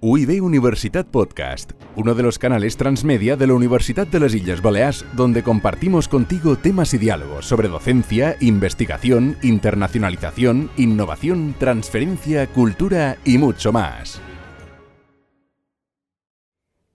UIB 0.00 0.44
Universitat 0.44 1.08
Podcast, 1.08 1.72
uno 1.96 2.14
de 2.14 2.22
los 2.22 2.38
canales 2.38 2.76
transmedia 2.76 3.34
de 3.34 3.48
la 3.48 3.54
Universidad 3.54 4.06
de 4.06 4.20
las 4.20 4.32
Islas 4.32 4.62
Baleares, 4.62 5.04
donde 5.16 5.42
compartimos 5.42 6.06
contigo 6.06 6.54
temas 6.54 6.94
y 6.94 6.98
diálogos 6.98 7.46
sobre 7.46 7.66
docencia, 7.66 8.36
investigación, 8.38 9.36
internacionalización, 9.42 10.70
innovación, 10.76 11.56
transferencia, 11.58 12.46
cultura 12.46 13.16
y 13.24 13.38
mucho 13.38 13.72
más. 13.72 14.22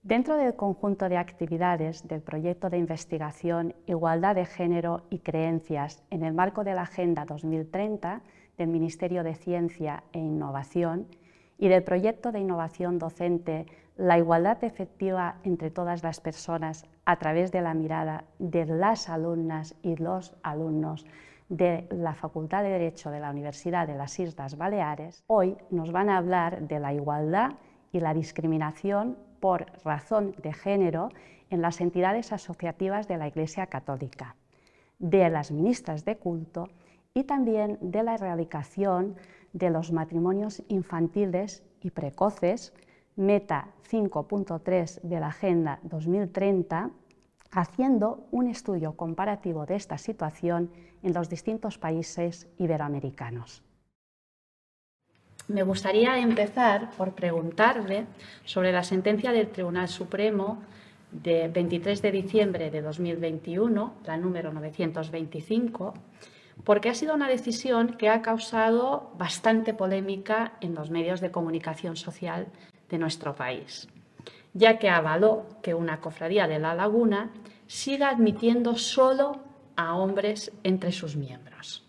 Dentro 0.02 0.38
del 0.38 0.54
conjunto 0.56 1.10
de 1.10 1.18
actividades 1.18 2.08
del 2.08 2.22
proyecto 2.22 2.70
de 2.70 2.78
investigación 2.78 3.74
Igualdad 3.86 4.34
de 4.34 4.46
Género 4.46 5.02
y 5.10 5.18
Creencias 5.18 6.02
en 6.08 6.24
el 6.24 6.32
marco 6.32 6.64
de 6.64 6.72
la 6.72 6.82
Agenda 6.82 7.26
2030 7.26 8.22
del 8.56 8.68
Ministerio 8.68 9.22
de 9.22 9.34
Ciencia 9.34 10.04
e 10.14 10.20
Innovación, 10.20 11.06
y 11.58 11.68
del 11.68 11.82
proyecto 11.82 12.32
de 12.32 12.40
innovación 12.40 12.98
docente 12.98 13.66
La 13.96 14.18
igualdad 14.18 14.62
efectiva 14.64 15.36
entre 15.44 15.70
todas 15.70 16.02
las 16.02 16.20
personas 16.20 16.84
a 17.04 17.16
través 17.18 17.52
de 17.52 17.60
la 17.60 17.74
mirada 17.74 18.24
de 18.38 18.66
las 18.66 19.08
alumnas 19.08 19.76
y 19.82 19.96
los 19.96 20.34
alumnos 20.42 21.06
de 21.48 21.86
la 21.90 22.14
Facultad 22.14 22.62
de 22.62 22.70
Derecho 22.70 23.10
de 23.10 23.20
la 23.20 23.30
Universidad 23.30 23.86
de 23.86 23.94
las 23.94 24.18
Islas 24.18 24.56
Baleares, 24.56 25.22
hoy 25.26 25.56
nos 25.70 25.92
van 25.92 26.08
a 26.08 26.16
hablar 26.16 26.66
de 26.66 26.80
la 26.80 26.92
igualdad 26.92 27.52
y 27.92 28.00
la 28.00 28.14
discriminación 28.14 29.16
por 29.40 29.66
razón 29.84 30.34
de 30.42 30.52
género 30.52 31.10
en 31.50 31.62
las 31.62 31.80
entidades 31.80 32.32
asociativas 32.32 33.06
de 33.06 33.18
la 33.18 33.28
Iglesia 33.28 33.66
Católica, 33.66 34.36
de 34.98 35.28
las 35.28 35.52
ministras 35.52 36.04
de 36.04 36.16
culto 36.16 36.68
y 37.12 37.24
también 37.24 37.78
de 37.80 38.02
la 38.02 38.14
erradicación 38.14 39.16
de 39.54 39.70
los 39.70 39.92
matrimonios 39.92 40.62
infantiles 40.68 41.62
y 41.80 41.90
precoces, 41.90 42.74
meta 43.16 43.68
5.3 43.90 45.00
de 45.00 45.20
la 45.20 45.28
Agenda 45.28 45.78
2030, 45.84 46.90
haciendo 47.52 48.26
un 48.32 48.48
estudio 48.48 48.96
comparativo 48.96 49.64
de 49.64 49.76
esta 49.76 49.96
situación 49.96 50.70
en 51.02 51.14
los 51.14 51.30
distintos 51.30 51.78
países 51.78 52.48
iberoamericanos. 52.58 53.62
Me 55.46 55.62
gustaría 55.62 56.18
empezar 56.18 56.90
por 56.96 57.12
preguntarle 57.12 58.06
sobre 58.44 58.72
la 58.72 58.82
sentencia 58.82 59.30
del 59.30 59.50
Tribunal 59.50 59.88
Supremo 59.88 60.62
de 61.12 61.48
23 61.48 62.02
de 62.02 62.10
diciembre 62.10 62.70
de 62.70 62.82
2021, 62.82 63.94
la 64.04 64.16
número 64.16 64.52
925, 64.52 65.94
porque 66.62 66.88
ha 66.88 66.94
sido 66.94 67.14
una 67.14 67.28
decisión 67.28 67.96
que 67.96 68.08
ha 68.08 68.22
causado 68.22 69.12
bastante 69.18 69.74
polémica 69.74 70.52
en 70.60 70.74
los 70.74 70.90
medios 70.90 71.20
de 71.20 71.30
comunicación 71.30 71.96
social 71.96 72.46
de 72.88 72.98
nuestro 72.98 73.34
país, 73.34 73.88
ya 74.52 74.78
que 74.78 74.88
avaló 74.88 75.46
que 75.62 75.74
una 75.74 76.00
cofradía 76.00 76.46
de 76.46 76.58
la 76.58 76.74
laguna 76.74 77.30
siga 77.66 78.10
admitiendo 78.10 78.76
solo 78.76 79.40
a 79.76 79.96
hombres 79.96 80.52
entre 80.62 80.92
sus 80.92 81.16
miembros. 81.16 81.84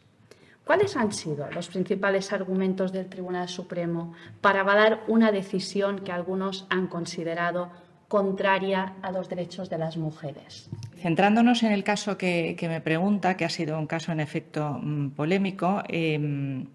¿Cuáles 0.66 0.98
han 0.98 1.14
sido 1.14 1.48
los 1.52 1.68
principales 1.68 2.34
argumentos 2.34 2.92
del 2.92 3.08
Tribunal 3.08 3.48
Supremo 3.50 4.14
para 4.42 4.62
avalar 4.62 5.04
una 5.08 5.32
decisión 5.32 6.00
que 6.00 6.12
algunos 6.12 6.66
han 6.72 6.88
considerado 6.88 7.70
contraria 8.08 8.96
a 9.04 9.12
los 9.12 9.30
derechos 9.30 9.70
de 9.70 9.78
las 9.78 9.96
mujeres? 9.96 10.70
Centrándonos 11.06 11.62
en 11.62 11.72
el 11.72 11.84
caso 11.84 12.18
que, 12.18 12.58
me 12.64 12.82
pregunta, 12.82 13.38
que 13.38 13.46
ha 13.46 13.50
sido 13.50 13.78
un 13.78 13.86
caso 13.86 14.12
en 14.12 14.20
efecto 14.20 14.80
mm, 14.82 15.10
polémico, 15.12 15.84
em, 15.88 16.66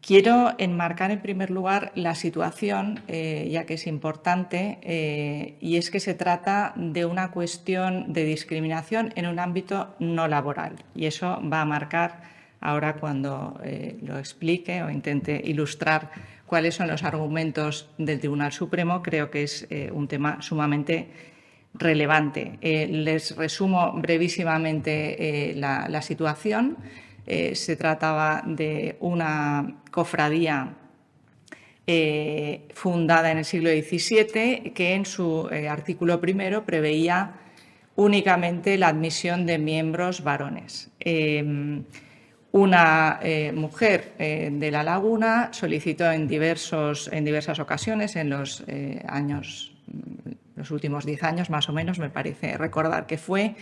quiero 0.00 0.54
enmarcar 0.56 1.10
en 1.10 1.20
primer 1.20 1.50
lugar 1.50 1.92
la 1.94 2.14
situación, 2.14 3.00
eh, 3.08 3.46
ya 3.52 3.66
que 3.66 3.74
es 3.74 3.86
importante, 3.86 4.78
eh, 4.80 5.58
y 5.60 5.76
es 5.76 5.90
que 5.90 6.00
se 6.00 6.14
trata 6.14 6.72
de 6.76 7.04
una 7.04 7.30
cuestión 7.30 8.10
de 8.10 8.24
discriminación 8.24 9.12
en 9.16 9.26
un 9.26 9.38
ámbito 9.38 9.94
no 9.98 10.26
laboral. 10.26 10.76
Y 10.94 11.04
eso 11.04 11.42
va 11.46 11.60
a 11.60 11.66
marcar 11.66 12.22
ahora 12.62 12.94
cuando 12.94 13.60
eh, 13.62 13.98
lo 14.00 14.18
explique 14.18 14.82
o 14.82 14.88
intente 14.88 15.38
ilustrar 15.44 16.10
cuáles 16.46 16.74
son 16.74 16.88
los 16.88 17.02
argumentos 17.02 17.90
del 17.98 18.18
Tribunal 18.18 18.52
Supremo, 18.52 19.02
creo 19.02 19.30
que 19.30 19.42
es 19.42 19.68
un 19.92 20.08
tema 20.08 20.40
sumamente 20.40 21.29
relevante. 21.74 22.58
Eh, 22.60 22.86
les 22.88 23.36
resumo 23.36 23.92
brevísimamente 23.92 25.50
eh, 25.50 25.54
la, 25.54 26.02
situación. 26.02 26.76
Eh, 27.26 27.54
se 27.54 27.76
trataba 27.76 28.42
de 28.44 28.96
una 29.00 29.82
cofradía 29.90 30.76
fundada 32.72 33.32
en 33.32 33.38
el 33.38 33.44
siglo 33.44 33.68
XVII 33.68 34.70
que 34.72 34.94
en 34.94 35.04
su 35.04 35.48
artículo 35.68 36.20
primero 36.20 36.64
preveía 36.64 37.32
únicamente 37.96 38.78
la 38.78 38.88
admisión 38.88 39.44
de 39.44 39.58
miembros 39.58 40.22
varones. 40.22 40.92
Una 42.52 43.18
mujer 43.54 44.12
de 44.18 44.70
La 44.70 44.84
Laguna 44.84 45.48
solicitó 45.52 46.12
en, 46.12 46.28
diversos, 46.28 47.10
en 47.12 47.24
diversas 47.24 47.58
ocasiones 47.58 48.14
en 48.14 48.30
los 48.30 48.62
años 49.08 49.72
los 50.56 50.70
últimos 50.70 51.04
diez 51.04 51.22
años 51.22 51.50
más 51.50 51.68
o 51.68 51.72
menos, 51.72 51.98
me 51.98 52.10
parece 52.10 52.56
recordar 52.56 53.06
que 53.06 53.18
fue, 53.18 53.54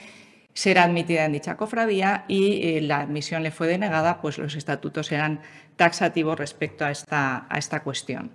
ser 0.52 0.78
admitida 0.78 1.24
en 1.24 1.32
dicha 1.32 1.56
cofradía 1.56 2.24
y 2.26 2.76
eh, 2.76 2.80
la 2.80 3.00
admisión 3.00 3.42
le 3.42 3.50
fue 3.50 3.68
denegada, 3.68 4.20
pues 4.20 4.38
los 4.38 4.56
estatutos 4.56 5.12
eran 5.12 5.40
taxativos 5.76 6.38
respecto 6.38 6.84
a 6.84 6.90
esta, 6.90 7.46
a 7.48 7.58
esta 7.58 7.84
cuestión. 7.84 8.32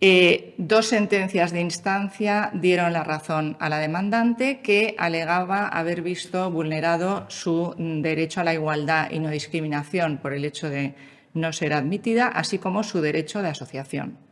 Eh, 0.00 0.54
dos 0.58 0.88
sentencias 0.88 1.52
de 1.52 1.60
instancia 1.60 2.50
dieron 2.52 2.92
la 2.92 3.02
razón 3.02 3.56
a 3.60 3.70
la 3.70 3.78
demandante 3.78 4.60
que 4.60 4.94
alegaba 4.98 5.68
haber 5.68 6.02
visto 6.02 6.50
vulnerado 6.50 7.24
su 7.30 7.74
derecho 7.78 8.40
a 8.40 8.44
la 8.44 8.52
igualdad 8.52 9.10
y 9.10 9.20
no 9.20 9.30
discriminación 9.30 10.18
por 10.18 10.34
el 10.34 10.44
hecho 10.44 10.68
de 10.68 10.94
no 11.32 11.52
ser 11.52 11.72
admitida, 11.72 12.28
así 12.28 12.58
como 12.58 12.82
su 12.82 13.00
derecho 13.00 13.40
de 13.40 13.48
asociación. 13.48 14.25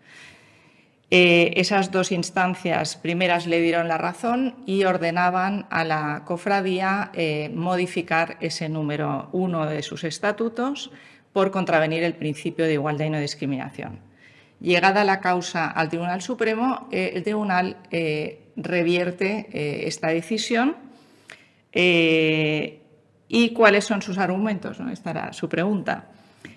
Eh, 1.17 1.61
esas 1.61 1.93
dos 1.93 2.11
instancias 2.11 2.97
primeras 2.97 3.47
le 3.47 3.61
dieron 3.61 3.87
la 3.87 3.99
razón 3.99 4.57
y 4.67 4.83
ordenaban 4.83 5.65
a 5.71 5.85
la 5.85 6.23
cofradía 6.25 7.13
eh, 7.15 7.53
modificar 7.55 8.37
ese 8.41 8.69
número 8.69 9.29
uno 9.31 9.65
de 9.65 9.85
sus 9.85 10.03
estatutos 10.03 10.91
por 11.33 11.53
contravenir 11.53 12.03
el 12.03 12.15
principio 12.15 12.65
de 12.65 12.73
igualdad 12.73 13.05
y 13.05 13.11
no 13.11 13.21
discriminación. 13.21 14.01
Llegada 14.61 15.05
la 15.05 15.21
causa 15.21 15.71
al 15.71 15.89
Tribunal 15.89 16.21
Supremo, 16.21 16.89
eh, 16.91 17.13
el 17.15 17.23
Tribunal 17.23 17.77
revierte 18.57 19.87
esta 19.87 20.09
decisión. 20.09 20.75
¿Y 21.73 23.51
cuáles 23.55 23.85
son 23.85 24.03
sus 24.03 24.19
argumentos? 24.19 24.81
Esta 24.91 25.13
era 25.13 25.33
su 25.33 25.49
pregunta. 25.49 26.09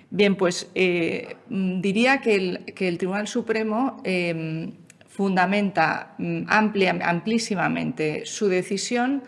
Bien, 0.09 0.35
pues 0.35 0.69
eh, 0.73 1.35
diría 1.49 2.21
que 2.21 2.35
el, 2.35 2.97
Tribunal 2.97 3.27
Supremo 3.27 4.01
em, 4.05 4.71
fundamenta 5.07 6.15
mm, 6.17 6.43
amplísimamente 6.49 8.25
su 8.25 8.47
decisión 8.47 9.23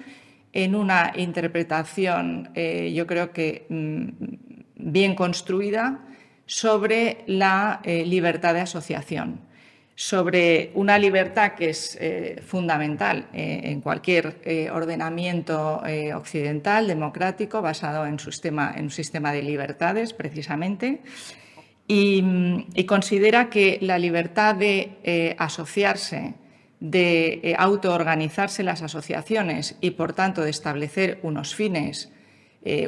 en 0.53 0.75
una 0.75 1.11
interpretación, 1.15 2.49
eh, 2.55 2.93
yo 2.95 3.05
creo 3.07 3.33
que 3.33 3.65
mm, 3.69 4.07
bien 4.75 5.15
construida, 5.15 6.05
sobre 6.45 7.23
la 7.27 7.81
eh, 7.83 8.05
libertad 8.05 8.53
de 8.55 8.61
asociación 8.61 9.48
sobre 9.99 10.71
una 10.75 10.97
libertad 10.97 11.55
que 11.55 11.71
es 11.71 11.97
eh, 11.99 12.41
fundamental 12.41 13.27
eh, 13.33 13.59
en 13.65 13.81
cualquier 13.81 14.39
eh, 14.45 14.69
ordenamiento 14.71 15.81
occidental, 16.15 16.87
democrático, 16.87 17.61
basado 17.61 18.05
en, 18.05 18.15
en, 18.15 18.83
un 18.85 18.91
sistema 18.91 19.33
de 19.33 19.43
libertades, 19.43 20.13
precisamente, 20.13 21.01
y, 21.85 22.23
y 22.75 22.85
considera 22.85 23.49
que 23.49 23.77
la 23.81 23.99
libertad 23.99 24.55
de 24.55 25.35
asociarse, 25.37 26.33
de 26.79 27.53
autoorganizarse 27.59 28.63
las 28.63 28.81
asociaciones 28.81 29.75
y, 29.81 29.91
por 29.91 30.13
tanto, 30.13 30.43
de 30.43 30.51
establecer 30.51 31.19
unos 31.23 31.53
fines, 31.53 32.09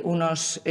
unos, 0.03 0.61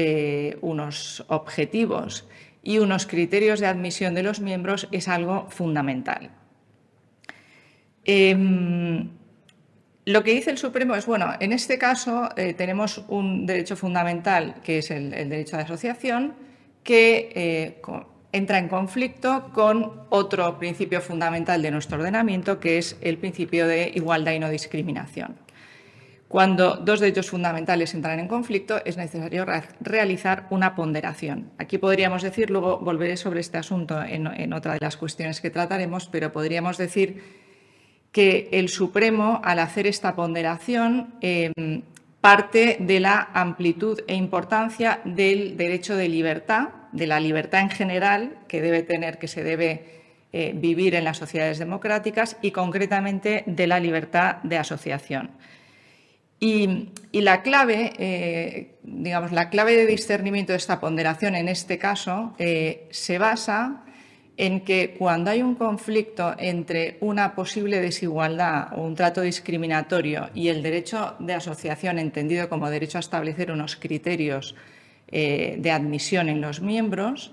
unos 0.63 1.23
objetivos 1.29 2.27
y 2.63 2.79
unos 2.79 3.07
criterios 3.07 3.61
de 3.61 3.67
admisión 3.67 4.15
de 4.15 4.23
los 4.23 4.41
miembros 4.41 4.89
es 4.93 5.09
algo 5.09 5.47
fundamental. 5.51 6.31
Em, 8.05 9.09
lo 10.05 10.25
que 10.25 10.33
dice 10.33 10.51
el 10.51 10.59
Supremo 10.59 10.95
es, 10.95 11.07
bueno, 11.07 11.33
en 11.41 11.53
este 11.53 11.79
caso 11.79 12.31
eh, 12.37 12.55
tenemos 12.55 13.05
un 13.09 13.47
derecho 13.47 13.77
fundamental, 13.77 14.57
que 14.63 14.79
es 14.79 14.91
el, 14.91 15.11
derecho 15.11 15.57
de 15.57 15.63
asociación, 15.63 16.35
que 16.83 17.31
eh, 17.35 17.83
entra 18.33 18.59
en 18.59 18.69
conflicto 18.69 19.51
con 19.53 20.05
otro 20.09 20.59
principio 20.59 21.01
fundamental 21.01 21.63
de 21.63 21.71
nuestro 21.71 21.99
ordenamiento, 21.99 22.61
que 22.61 22.79
es 22.79 22.97
el 23.01 23.19
principio 23.19 23.67
de 23.67 23.93
igualdad 23.95 24.33
y 24.33 24.39
no 24.39 24.49
discriminación. 24.49 25.37
Cuando 26.31 26.77
dos 26.77 27.01
derechos 27.01 27.29
fundamentales 27.29 27.93
entran 27.93 28.21
en 28.21 28.29
conflicto, 28.29 28.81
es 28.85 28.97
necesario 28.97 29.45
realizar 29.81 30.47
una 30.51 30.77
ponderación. 30.77 31.51
Aquí 31.59 31.77
podríamos 31.77 32.23
decir, 32.23 32.51
luego 32.51 32.79
volveré 32.79 33.17
sobre 33.17 33.41
este 33.41 33.59
asunto 33.59 34.01
en, 34.01 34.53
otra 34.53 34.75
de 34.75 34.79
las 34.81 34.97
cuestiones 34.97 35.41
que 35.41 35.51
trataremos, 35.51 36.07
pero 36.07 36.31
podríamos 36.31 36.79
decir 36.79 37.21
que 38.13 38.49
el 38.53 38.69
Supremo, 38.69 39.41
al 39.43 39.59
hacer 39.59 39.89
esta 39.89 40.15
ponderación, 40.15 41.15
em, 41.21 41.83
parte 42.21 42.77
de 42.79 43.01
la 43.01 43.31
amplitud 43.35 43.99
e 44.07 44.15
importancia 44.15 45.01
del 45.05 45.57
derecho 45.57 45.97
de 45.97 46.09
libertad, 46.09 46.69
de 46.93 47.09
la 47.09 47.19
libertad 47.19 47.63
en 47.63 47.71
general 47.71 48.39
que 48.47 48.63
debe 48.63 48.85
tener, 48.85 49.19
que 49.19 49.27
se 49.27 49.43
debe 49.43 49.85
eh, 50.33 50.53
vivir 50.55 50.95
en 50.95 51.03
las 51.03 51.17
sociedades 51.17 51.59
democráticas 51.59 52.37
y 52.41 52.53
concretamente 52.53 53.43
de 53.47 53.67
la 53.67 53.81
libertad 53.81 54.37
de 54.45 54.59
asociación. 54.59 55.31
Y, 56.43 56.89
la 57.13 57.43
clave, 57.43 57.93
eh, 57.99 58.77
digamos, 58.83 59.31
la 59.31 59.51
clave 59.51 59.77
de 59.77 59.85
discernimiento 59.85 60.53
de 60.53 60.57
esta 60.57 60.81
ponderación 60.81 61.35
en 61.35 61.49
este 61.49 61.77
caso 61.77 62.35
eh, 62.39 62.89
se 62.91 63.19
basa 63.19 63.85
en 64.39 64.61
que 64.63 64.95
cuando 64.99 65.31
hay 65.31 65.43
un 65.43 65.55
conflicto 65.55 66.35
entre 66.39 66.97
una 67.01 67.35
posible 67.35 67.79
desigualdad 67.81 68.73
o 68.75 68.83
un 68.83 68.95
trato 68.95 69.21
discriminatorio 69.21 70.31
y 70.35 70.49
el 70.49 70.63
derecho 70.63 71.17
de 71.19 71.35
asociación, 71.35 71.99
entendido 71.99 72.49
como 72.49 72.71
derecho 72.71 72.97
a 72.97 73.01
establecer 73.01 73.51
unos 73.51 73.77
criterios 73.77 74.55
eh, 75.09 75.57
de 75.59 75.71
admisión 75.71 76.31
en 76.31 76.41
los 76.41 76.63
miembros, 76.63 77.33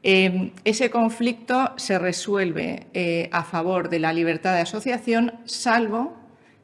ese 0.00 0.90
conflicto 0.90 1.72
se 1.76 1.98
resuelve 1.98 3.28
a 3.32 3.42
favor 3.42 3.88
de 3.88 3.98
la 3.98 4.12
libertad 4.12 4.54
de 4.54 4.60
asociación, 4.60 5.40
salvo 5.44 6.17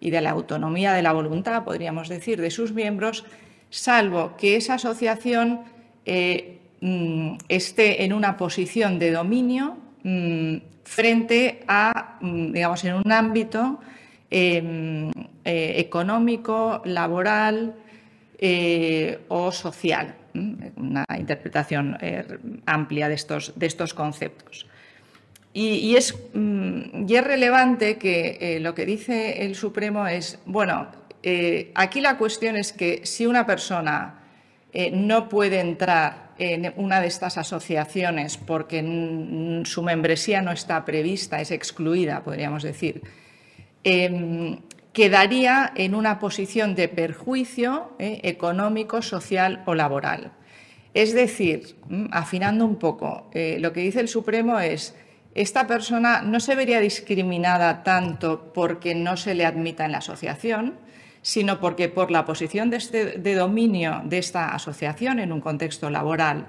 y 0.04 0.10
de 0.10 0.20
la 0.20 0.30
autonomía 0.30 0.92
de 0.92 1.00
la 1.02 1.14
voluntad, 1.14 1.64
podríamos 1.64 2.10
decir, 2.10 2.38
de 2.38 2.50
sus 2.50 2.74
miembros, 2.74 3.24
salvo 3.70 4.36
que 4.36 4.56
esa 4.56 4.74
asociación 4.74 5.62
eh, 6.04 6.58
mm, 6.82 7.36
esté 7.48 8.04
en 8.04 8.12
una 8.12 8.36
posición 8.36 8.98
de 8.98 9.12
dominio 9.12 9.78
mm, 10.02 10.56
frente 10.84 11.64
a, 11.66 12.18
mm, 12.20 12.52
digamos, 12.52 12.84
en 12.84 12.94
un 12.96 13.10
ámbito 13.10 13.80
em, 14.30 15.10
eh, 15.42 15.74
económico, 15.78 16.82
laboral 16.84 17.74
eh, 18.38 19.20
o 19.28 19.50
social. 19.52 20.14
Una 20.34 21.06
interpretación 21.18 21.96
amplia 22.66 23.08
de 23.08 23.14
estos, 23.14 23.52
de 23.56 23.66
estos 23.66 23.94
conceptos. 23.94 24.66
Y, 25.56 25.94
es, 25.94 26.12
mm, 26.34 27.08
y, 27.08 27.14
es, 27.14 27.24
relevante 27.24 27.96
que 27.96 28.38
eh, 28.40 28.60
lo 28.60 28.74
que 28.74 28.84
dice 28.84 29.44
el 29.44 29.54
Supremo 29.54 30.08
es, 30.08 30.40
bueno, 30.46 30.88
eh, 31.22 31.70
aquí 31.76 32.00
la 32.00 32.18
cuestión 32.18 32.56
es 32.56 32.72
que 32.72 33.02
si 33.04 33.24
una 33.24 33.46
persona 33.46 34.20
eh, 34.72 34.90
no 34.90 35.28
puede 35.28 35.60
entrar 35.60 36.32
en 36.38 36.74
una 36.76 37.00
de 37.00 37.06
estas 37.06 37.38
asociaciones 37.38 38.36
porque 38.36 38.82
su 39.64 39.82
membresía 39.84 40.42
no 40.42 40.50
está 40.50 40.84
prevista, 40.84 41.40
es 41.40 41.52
excluida, 41.52 42.24
podríamos 42.24 42.64
decir, 42.64 43.02
em, 43.84 44.58
quedaría 44.92 45.72
en 45.76 45.94
una 45.94 46.18
posición 46.18 46.74
de 46.74 46.88
perjuicio 46.88 47.92
económico, 48.00 49.02
social 49.02 49.62
o 49.66 49.76
laboral. 49.76 50.32
Es 50.94 51.14
decir, 51.14 51.76
mm, 51.88 52.06
afinando 52.10 52.64
un 52.64 52.76
poco, 52.80 53.30
lo 53.32 53.72
que 53.72 53.80
dice 53.82 54.00
el 54.00 54.08
Supremo 54.08 54.58
es 54.58 54.96
esta 55.34 55.66
persona 55.66 56.22
no 56.22 56.38
se 56.38 56.54
vería 56.54 56.80
discriminada 56.80 57.82
tanto 57.82 58.52
porque 58.52 58.94
no 58.94 59.16
se 59.16 59.34
le 59.34 59.44
admita 59.44 59.84
en 59.84 59.92
la 59.92 59.98
asociación, 59.98 60.74
sino 61.22 61.58
porque 61.58 61.88
por 61.88 62.10
la 62.10 62.24
posición 62.24 62.70
de, 62.70 62.76
este, 62.76 63.34
dominio 63.34 64.02
de 64.04 64.18
esta 64.18 64.54
asociación 64.54 65.18
en 65.18 65.32
un 65.32 65.40
contexto 65.40 65.90
laboral 65.90 66.46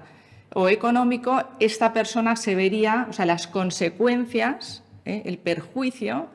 o 0.53 0.69
económico, 0.69 1.43
esta 1.59 1.93
persona 1.93 2.35
se 2.35 2.55
vería, 2.55 3.07
o 3.09 3.13
sea, 3.13 3.25
las 3.25 3.47
consecuencias, 3.47 4.83
¿eh? 5.05 5.23
el 5.25 5.37
perjuicio 5.37 6.27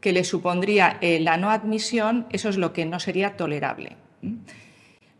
que 0.00 0.12
le 0.12 0.24
supondría 0.24 0.98
eh, 1.00 1.18
la 1.20 1.36
no 1.36 1.50
admisión, 1.50 2.26
eso 2.30 2.48
es 2.48 2.56
lo 2.56 2.72
que 2.72 2.84
no 2.84 3.00
sería 3.00 3.36
tolerable. 3.36 3.96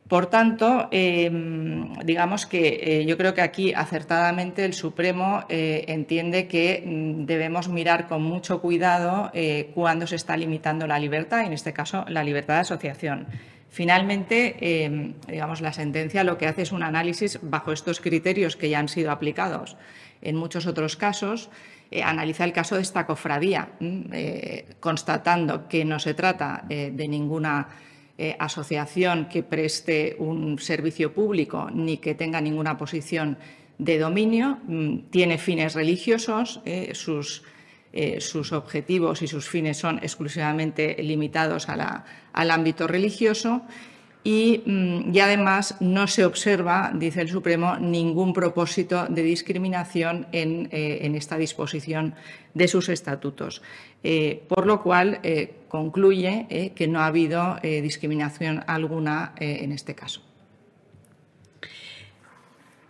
Por 0.09 0.27
tanto, 0.27 0.89
em, 0.93 1.93
digamos 2.05 2.47
que 2.47 2.79
eh, 2.81 3.07
yo 3.07 3.17
creo 3.17 3.35
que 3.35 3.41
aquí 3.41 3.75
acertadamente 3.75 4.65
el 4.65 4.73
Supremo 4.73 5.43
eh, 5.49 5.85
entiende 5.89 6.47
que 6.47 6.85
mm, 6.87 7.27
debemos 7.27 7.69
mirar 7.69 8.07
con 8.07 8.23
mucho 8.23 8.61
cuidado 8.61 9.33
eh, 9.35 9.71
cuándo 9.75 10.07
se 10.07 10.15
está 10.15 10.37
limitando 10.37 10.87
la 10.87 11.01
libertad, 11.01 11.45
en 11.45 11.53
este 11.53 11.73
caso 11.73 12.05
la 12.09 12.23
libertad 12.23 12.55
de 12.55 12.61
asociación. 12.61 13.27
Finalmente, 13.69 14.85
em, 14.85 15.15
digamos, 15.27 15.61
la 15.61 15.73
sentencia 15.73 16.23
lo 16.23 16.39
que 16.39 16.47
hace 16.47 16.63
es 16.63 16.71
un 16.71 16.85
análisis 16.85 17.41
bajo 17.43 17.73
estos 17.73 18.01
criterios 18.01 18.55
que 18.57 18.71
ya 18.71 18.79
han 18.79 18.89
sido 18.89 19.11
aplicados 19.11 19.77
en 20.23 20.37
muchos 20.37 20.67
otros 20.67 20.97
casos. 20.97 21.51
analiza 22.03 22.43
el 22.43 22.53
caso 22.53 22.75
de 22.75 22.83
esta 22.83 23.07
cofradía, 23.07 23.69
mm, 23.79 24.11
constatando 24.81 25.69
que 25.69 25.85
no 25.85 26.01
se 26.01 26.15
trata 26.15 26.65
de 26.69 27.09
ninguna 27.09 27.69
eh, 28.19 28.35
asociación 28.39 29.29
que 29.29 29.43
preste 29.43 30.17
un 30.19 30.59
servicio 30.59 31.13
público 31.13 31.69
ni 31.71 31.99
que 31.99 32.15
tenga 32.15 32.41
ninguna 32.41 32.79
posición 32.79 33.37
de 33.79 33.99
dominio, 33.99 34.59
mm, 34.67 35.11
tiene 35.11 35.37
fines 35.37 35.75
religiosos, 35.75 36.63
eh, 36.65 36.95
sus, 36.95 37.43
eh, 37.93 38.21
sus, 38.21 38.53
objetivos 38.53 39.21
y 39.21 39.27
sus 39.27 39.49
fines 39.49 39.77
son 39.77 39.99
exclusivamente 39.99 40.97
limitados 41.03 41.69
al 41.69 42.51
ámbito 42.51 42.87
religioso 42.87 43.63
Mm, 44.27 45.15
y, 45.15 45.21
además 45.21 45.77
no 45.81 46.09
se 46.09 46.25
observa, 46.25 46.91
dice 46.93 47.21
el 47.21 47.29
Supremo, 47.29 47.77
ningún 47.77 48.33
propósito 48.33 49.07
de 49.09 49.23
discriminación 49.23 50.27
en, 50.33 50.69
eh, 50.73 51.13
esta 51.15 51.37
disposición 51.37 52.15
de 52.53 52.67
sus 52.67 52.89
estatutos. 52.89 53.63
Eh, 54.03 54.43
por 54.49 54.67
lo 54.67 54.83
cual, 54.83 55.21
eh, 55.23 55.55
concluye 55.69 56.73
que 56.75 56.89
no 56.89 57.01
ha 57.01 57.07
habido 57.07 57.59
discriminación 57.63 58.65
alguna 58.67 59.35
en 59.39 59.73
este 59.73 59.95
caso. 59.95 60.23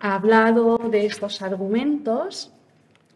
Ha 0.00 0.14
hablado 0.14 0.78
de 0.90 1.06
estos 1.06 1.42
argumentos 1.42 2.52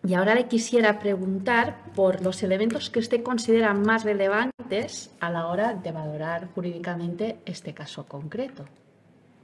y 0.07 0.15
ahora 0.15 0.35
le 0.35 0.47
quisiera 0.47 0.99
preguntar 0.99 1.77
por 1.95 2.23
los 2.23 2.43
elementos 2.43 2.89
que 2.89 3.01
usted 3.01 3.23
considera 3.23 3.75
más 3.75 4.05
relevantes 4.05 5.11
a 5.21 5.31
la 5.31 5.47
hora 5.47 5.75
de 5.75 5.93
valorar 5.93 6.49
jurídicamente 6.55 7.39
este 7.45 7.75
caso 7.75 8.07
concreto. 8.07 8.65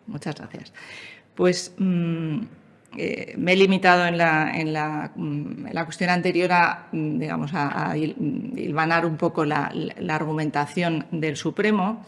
Muchas 0.07 0.37
gracias. 0.37 0.73
Pues 1.35 1.75
mm, 1.77 2.39
eh, 2.97 3.35
me 3.37 3.53
he 3.53 3.57
limitado 3.57 4.07
en 4.07 4.17
la, 4.17 5.13
mm, 5.15 5.67
cuestión 5.85 6.11
anterior 6.11 6.51
a, 6.53 6.89
mm, 6.91 7.19
digamos, 7.19 7.51
a, 7.53 7.95
hilvanar 7.97 9.05
un 9.05 9.17
poco 9.17 9.45
la 9.45 9.71
argumentación 10.09 11.07
del 11.11 11.37
Supremo. 11.37 12.03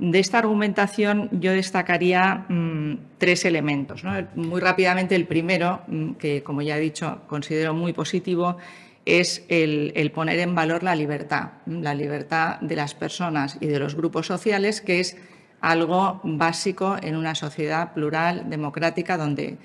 De 0.00 0.18
esta 0.18 0.38
argumentación 0.38 1.28
yo 1.30 1.52
destacaría 1.52 2.46
mm, 2.48 3.18
tres 3.18 3.44
elementos. 3.44 4.02
Muy 4.34 4.58
rápidamente, 4.58 5.14
el 5.14 5.26
primero, 5.26 5.82
mm, 5.88 6.12
que 6.12 6.42
como 6.42 6.62
ya 6.62 6.78
he 6.78 6.80
dicho 6.80 7.20
considero 7.26 7.74
muy 7.74 7.92
positivo, 7.92 8.56
es 9.04 9.44
el, 9.48 10.10
poner 10.14 10.38
en 10.38 10.54
valor 10.54 10.82
la 10.82 10.94
libertad, 10.94 11.50
la 11.66 11.94
libertad 11.94 12.58
de 12.60 12.76
las 12.76 12.94
personas 12.94 13.58
y 13.60 13.66
de 13.66 13.78
los 13.78 13.94
grupos 13.94 14.26
sociales, 14.26 14.80
que 14.80 15.00
es 15.00 15.18
algo 15.60 16.22
básico 16.24 16.96
en 17.02 17.14
una 17.14 17.34
sociedad 17.34 17.92
plural, 17.92 18.48
democrática, 18.48 19.18
donde 19.18 19.58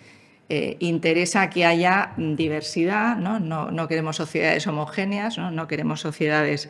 eh, 0.50 0.75
interesa 0.82 1.50
que 1.50 1.63
haya 1.63 2.12
diversidad, 2.18 3.15
no, 3.15 3.88
queremos 3.88 4.18
sociedades 4.18 4.68
homogéneas, 4.68 5.38
no 5.38 5.68
queremos 5.68 6.01
sociedades 6.01 6.70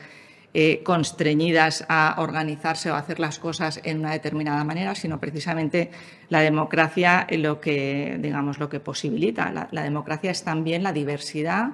eh, 0.58 0.84
constreñidas 0.84 1.84
a 1.90 2.16
organizarse 2.20 2.90
o 2.90 2.96
a 2.96 3.00
hacer 3.00 3.20
las 3.20 3.40
cosas 3.40 3.82
en 3.84 4.00
una 4.00 4.14
determinada 4.14 4.64
manera, 4.64 4.96
sino 4.96 5.20
precisamente 5.20 5.92
la 6.30 6.40
democracia 6.40 7.28
lo 7.30 7.60
que, 7.60 8.18
digamos, 8.22 8.58
lo 8.58 8.70
que 8.70 8.80
posibilita. 8.80 9.68
La, 9.70 9.84
democracia 9.84 10.32
es 10.32 10.46
también 10.46 10.82
la 10.82 10.94
diversidad 10.94 11.72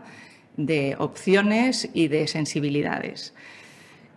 de 0.57 0.95
opciones 0.97 1.91
y 1.93 2.07
de 2.07 2.25
sensibilidades. 2.25 3.35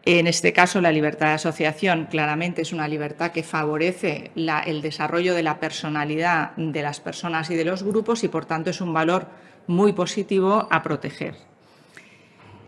En 0.06 0.26
este 0.26 0.54
caso, 0.54 0.80
la 0.80 0.92
libertad 0.92 1.26
de 1.26 1.32
asociación 1.34 2.06
claramente 2.10 2.62
es 2.62 2.72
una 2.72 2.88
libertad 2.88 3.32
que 3.32 3.42
favorece 3.42 4.30
el 4.34 4.80
desarrollo 4.80 5.34
de 5.34 5.42
la 5.42 5.60
personalidad 5.60 6.56
de 6.56 6.80
las 6.80 7.00
personas 7.00 7.50
y 7.50 7.54
de 7.54 7.66
los 7.66 7.82
grupos 7.82 8.24
y, 8.24 8.28
por 8.28 8.46
tanto, 8.46 8.70
es 8.70 8.80
un 8.80 8.94
valor 8.94 9.26
muy 9.66 9.92
positivo 9.92 10.66
a 10.70 10.82
proteger. 10.82 11.53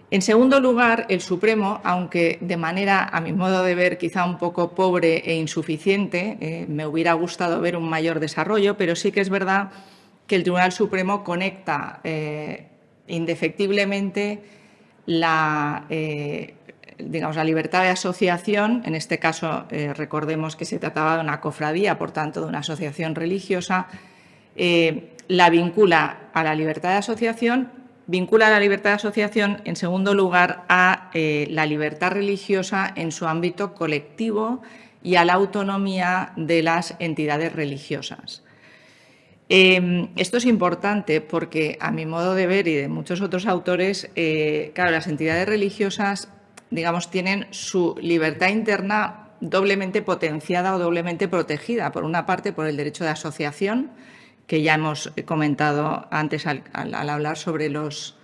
En 0.08 0.22
segundo 0.22 0.60
lugar, 0.60 1.06
el 1.08 1.20
Supremo, 1.20 1.80
aunque 1.82 2.38
de 2.40 2.56
manera, 2.56 3.04
a 3.04 3.20
mi 3.20 3.32
modo 3.32 3.64
de 3.64 3.74
ver, 3.74 3.98
quizá 3.98 4.24
un 4.24 4.38
poco 4.38 4.70
pobre 4.72 5.16
e 5.26 5.34
insuficiente, 5.34 6.38
eh, 6.40 6.66
me 6.68 6.86
hubiera 6.86 7.12
gustado 7.14 7.60
ver 7.60 7.76
un 7.76 7.88
mayor 7.88 8.20
desarrollo, 8.20 8.76
pero 8.76 8.94
sí 8.94 9.10
que 9.10 9.20
es 9.20 9.30
verdad 9.30 9.70
que 10.28 10.36
el 10.36 10.44
Tribunal 10.44 10.70
Supremo 10.70 11.24
conecta 11.24 12.00
eh, 12.04 12.68
indefectiblemente 13.08 14.44
la, 15.06 15.86
eh, 15.90 16.54
digamos, 16.98 17.34
la 17.34 17.42
libertad 17.42 17.82
de 17.82 17.88
asociación, 17.88 18.82
en 18.84 18.94
este 18.94 19.18
caso 19.18 19.66
recordemos 19.70 20.54
que 20.54 20.64
se 20.64 20.78
trataba 20.78 21.16
de 21.16 21.22
una 21.22 21.40
cofradía, 21.40 21.98
por 21.98 22.12
tanto, 22.12 22.40
de 22.40 22.46
una 22.46 22.60
asociación 22.60 23.14
religiosa, 23.14 23.86
la 24.56 25.50
vincula 25.50 26.30
a 26.32 26.42
la 26.42 26.54
libertad 26.54 26.90
de 26.90 26.96
asociación, 26.96 27.85
vincula 28.06 28.50
la 28.50 28.60
libertad 28.60 28.90
de 28.90 28.96
asociación, 28.96 29.62
en 29.64 29.76
segundo 29.76 30.14
lugar, 30.14 30.64
a 30.68 31.10
la 31.14 31.66
libertad 31.66 32.12
religiosa 32.12 32.92
en 32.94 33.12
su 33.12 33.26
ámbito 33.26 33.74
colectivo 33.74 34.62
y 35.02 35.16
a 35.16 35.24
la 35.24 35.34
autonomía 35.34 36.32
de 36.36 36.62
las 36.62 36.94
entidades 36.98 37.52
religiosas. 37.52 38.42
Em, 39.48 40.08
esto 40.16 40.38
es 40.38 40.44
importante 40.44 41.20
porque, 41.20 41.78
a 41.80 41.92
mi 41.92 42.04
modo 42.04 42.34
de 42.34 42.48
ver 42.48 42.66
y 42.66 42.74
de 42.74 42.88
muchos 42.88 43.20
otros 43.20 43.46
autores, 43.46 44.10
eh, 44.16 44.72
claro, 44.74 44.90
las 44.90 45.06
entidades 45.06 45.46
religiosas, 45.46 46.28
digamos, 46.70 47.10
tienen 47.10 47.46
su 47.50 47.94
libertad 48.00 48.48
interna 48.48 49.28
doblemente 49.40 50.02
potenciada 50.02 50.74
o 50.74 50.78
doblemente 50.80 51.28
protegida. 51.28 51.92
Por 51.92 52.02
una 52.02 52.26
parte, 52.26 52.52
por 52.52 52.66
el 52.66 52.76
derecho 52.76 53.04
de 53.04 53.10
asociación, 53.10 53.92
que 54.46 54.62
ya 54.62 54.74
hemos 54.74 55.12
comentado 55.24 56.06
antes 56.10 56.46
al, 56.46 56.62
hablar 56.74 57.36
sobre 57.36 57.68
los, 57.68 58.16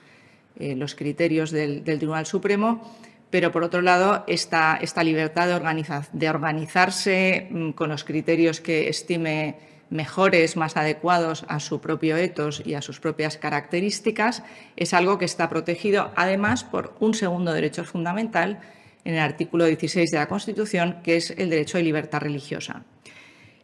eh, 0.59 0.77
los 0.77 0.95
criterios 0.95 1.51
del, 1.51 1.83
Tribunal 1.85 2.27
Supremo, 2.27 2.97
pero 3.31 3.51
por 3.51 3.65
otro 3.65 3.81
lado, 3.81 4.25
esta, 4.27 4.79
esta 4.81 5.03
libertad 5.03 5.49
de, 5.49 6.03
de 6.13 6.31
organizarse 6.31 7.49
mm, 7.51 7.71
con 7.71 7.89
los 7.89 8.05
criterios 8.05 8.61
que 8.61 8.89
estime 8.89 9.57
mejores, 9.93 10.57
más 10.57 10.77
adecuados 10.77 11.45
a 11.49 11.61
su 11.61 11.81
propio 11.81 12.17
etos 12.17 12.63
y 12.65 12.75
a 12.75 12.83
sus 12.83 12.99
propias 12.99 13.37
características, 13.37 14.43
es 14.77 14.95
algo 14.95 15.19
que 15.19 15.27
está 15.27 15.49
protegido 15.49 16.11
además 16.17 16.65
por 16.65 16.95
un 16.99 17.15
segundo 17.15 17.53
derecho 17.53 17.85
fundamental 17.85 18.61
en 19.05 19.15
el 19.15 19.21
artículo 19.21 19.67
16 19.67 20.11
de 20.11 20.19
la 20.19 20.29
Constitución, 20.29 20.99
que 21.03 21.17
es 21.17 21.31
el 21.31 21.51
derecho 21.51 21.77
de 21.77 21.85
libertad 21.85 22.21
religiosa. 22.21 22.85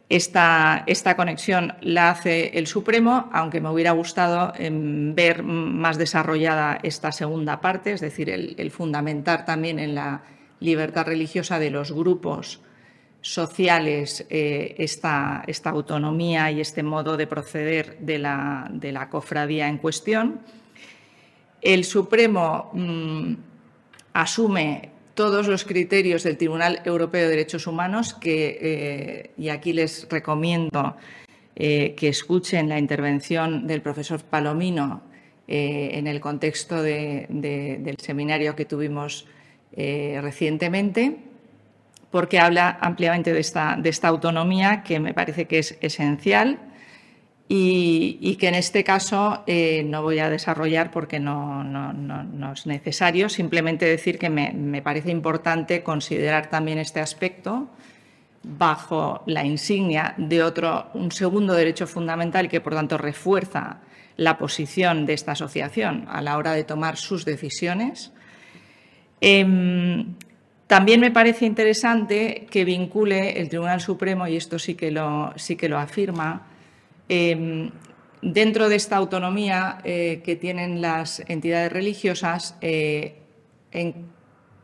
Esta, 0.09 0.83
esta, 0.87 1.15
conexión 1.15 1.75
la 1.81 2.09
hace 2.09 2.57
el 2.57 2.65
Supremo, 2.65 3.29
aunque 3.31 3.61
me 3.61 3.69
hubiera 3.69 3.91
gustado 3.91 4.53
em, 4.57 5.13
ver 5.13 5.43
más 5.43 5.99
desarrollada 5.99 6.79
esta 6.81 7.11
segunda 7.11 7.61
parte, 7.61 7.91
es 7.91 8.01
decir, 8.01 8.29
el 8.29 8.71
fundamentar 8.71 9.45
también 9.45 9.77
en 9.77 9.93
la 9.93 10.23
libertad 10.59 11.05
religiosa 11.05 11.59
de 11.59 11.69
los 11.69 11.91
grupos 11.91 12.59
sociales 13.21 14.25
eh, 14.29 14.75
esta, 14.77 15.43
autonomía 15.65 16.51
y 16.51 16.61
este 16.61 16.83
modo 16.83 17.17
de 17.17 17.27
proceder 17.27 17.97
de 17.99 18.17
la, 18.19 19.07
cofradía 19.09 19.67
en 19.67 19.77
cuestión. 19.77 20.41
El 21.61 21.83
Supremo 21.83 22.71
mm, 22.73 23.33
asume 24.13 24.91
todos 25.19 25.49
los 25.49 25.65
criterios 25.65 26.23
del 26.23 26.37
Tribunal 26.37 26.81
Europeo 26.85 27.23
de 27.23 27.27
Derechos 27.27 27.67
Humanos, 27.67 28.13
que, 28.13 28.57
eh, 28.61 29.31
y 29.37 29.49
aquí 29.49 29.73
les 29.73 30.07
recomiendo 30.09 30.95
eh, 31.57 31.93
que 31.97 32.07
escuchen 32.07 32.69
la 32.69 32.79
intervención 32.79 33.67
del 33.67 33.81
profesor 33.81 34.23
Palomino 34.23 35.01
en 35.45 36.07
el 36.07 36.21
contexto 36.21 36.81
del 36.81 37.95
seminario 37.97 38.55
que 38.55 38.63
tuvimos 38.63 39.25
recientemente 39.75 41.17
porque 42.11 42.39
habla 42.39 42.77
ampliamente 42.79 43.33
de 43.33 43.39
esta 43.41 44.07
autonomía 44.07 44.83
que 44.83 45.01
me 45.01 45.13
parece 45.13 45.47
que 45.47 45.59
es 45.59 45.77
esencial 45.81 46.59
y, 47.51 48.35
que 48.35 48.47
en 48.47 48.53
este 48.53 48.83
caso 48.83 49.43
eh, 49.47 49.83
no 49.83 50.03
voy 50.03 50.19
a 50.19 50.29
desarrollar 50.29 50.91
porque 50.91 51.19
no, 51.19 51.63
no, 51.63 52.53
es 52.53 52.67
necesario, 52.67 53.27
simplemente 53.27 53.87
decir 53.87 54.19
que 54.19 54.29
me, 54.29 54.51
me, 54.51 54.83
parece 54.83 55.09
importante 55.09 55.81
considerar 55.81 56.51
también 56.51 56.77
este 56.77 56.99
aspecto 56.99 57.67
bajo 58.43 59.23
la 59.25 59.43
insignia 59.43 60.13
de 60.17 60.43
otro, 60.43 60.91
un 60.93 61.11
segundo 61.11 61.55
derecho 61.55 61.87
fundamental 61.87 62.47
que 62.47 62.61
por 62.61 62.75
tanto 62.75 62.99
refuerza 62.99 63.79
la 64.15 64.37
posición 64.37 65.07
de 65.07 65.13
esta 65.13 65.31
asociación 65.31 66.05
a 66.07 66.21
la 66.21 66.37
hora 66.37 66.51
de 66.51 66.63
tomar 66.63 66.97
sus 66.97 67.25
decisiones. 67.25 68.11
Em, 69.21 70.13
también 70.67 70.99
me 70.99 71.09
parece 71.09 71.47
interesante 71.47 72.45
que 72.51 72.63
vincule 72.63 73.41
el 73.41 73.49
Tribunal 73.49 73.81
Supremo, 73.81 74.27
y 74.27 74.35
esto 74.35 74.59
sí 74.59 74.75
que 74.75 74.91
lo, 74.91 75.33
sí 75.35 75.55
que 75.55 75.67
lo 75.67 75.79
afirma, 75.79 76.48
em, 77.09 77.71
dentro 78.21 78.69
de 78.69 78.75
esta 78.75 78.97
autonomía 78.97 79.79
eh, 79.83 80.21
que 80.23 80.35
tienen 80.35 80.81
las 80.81 81.21
entidades 81.27 81.71
religiosas, 81.71 82.55
eh, 82.61 83.23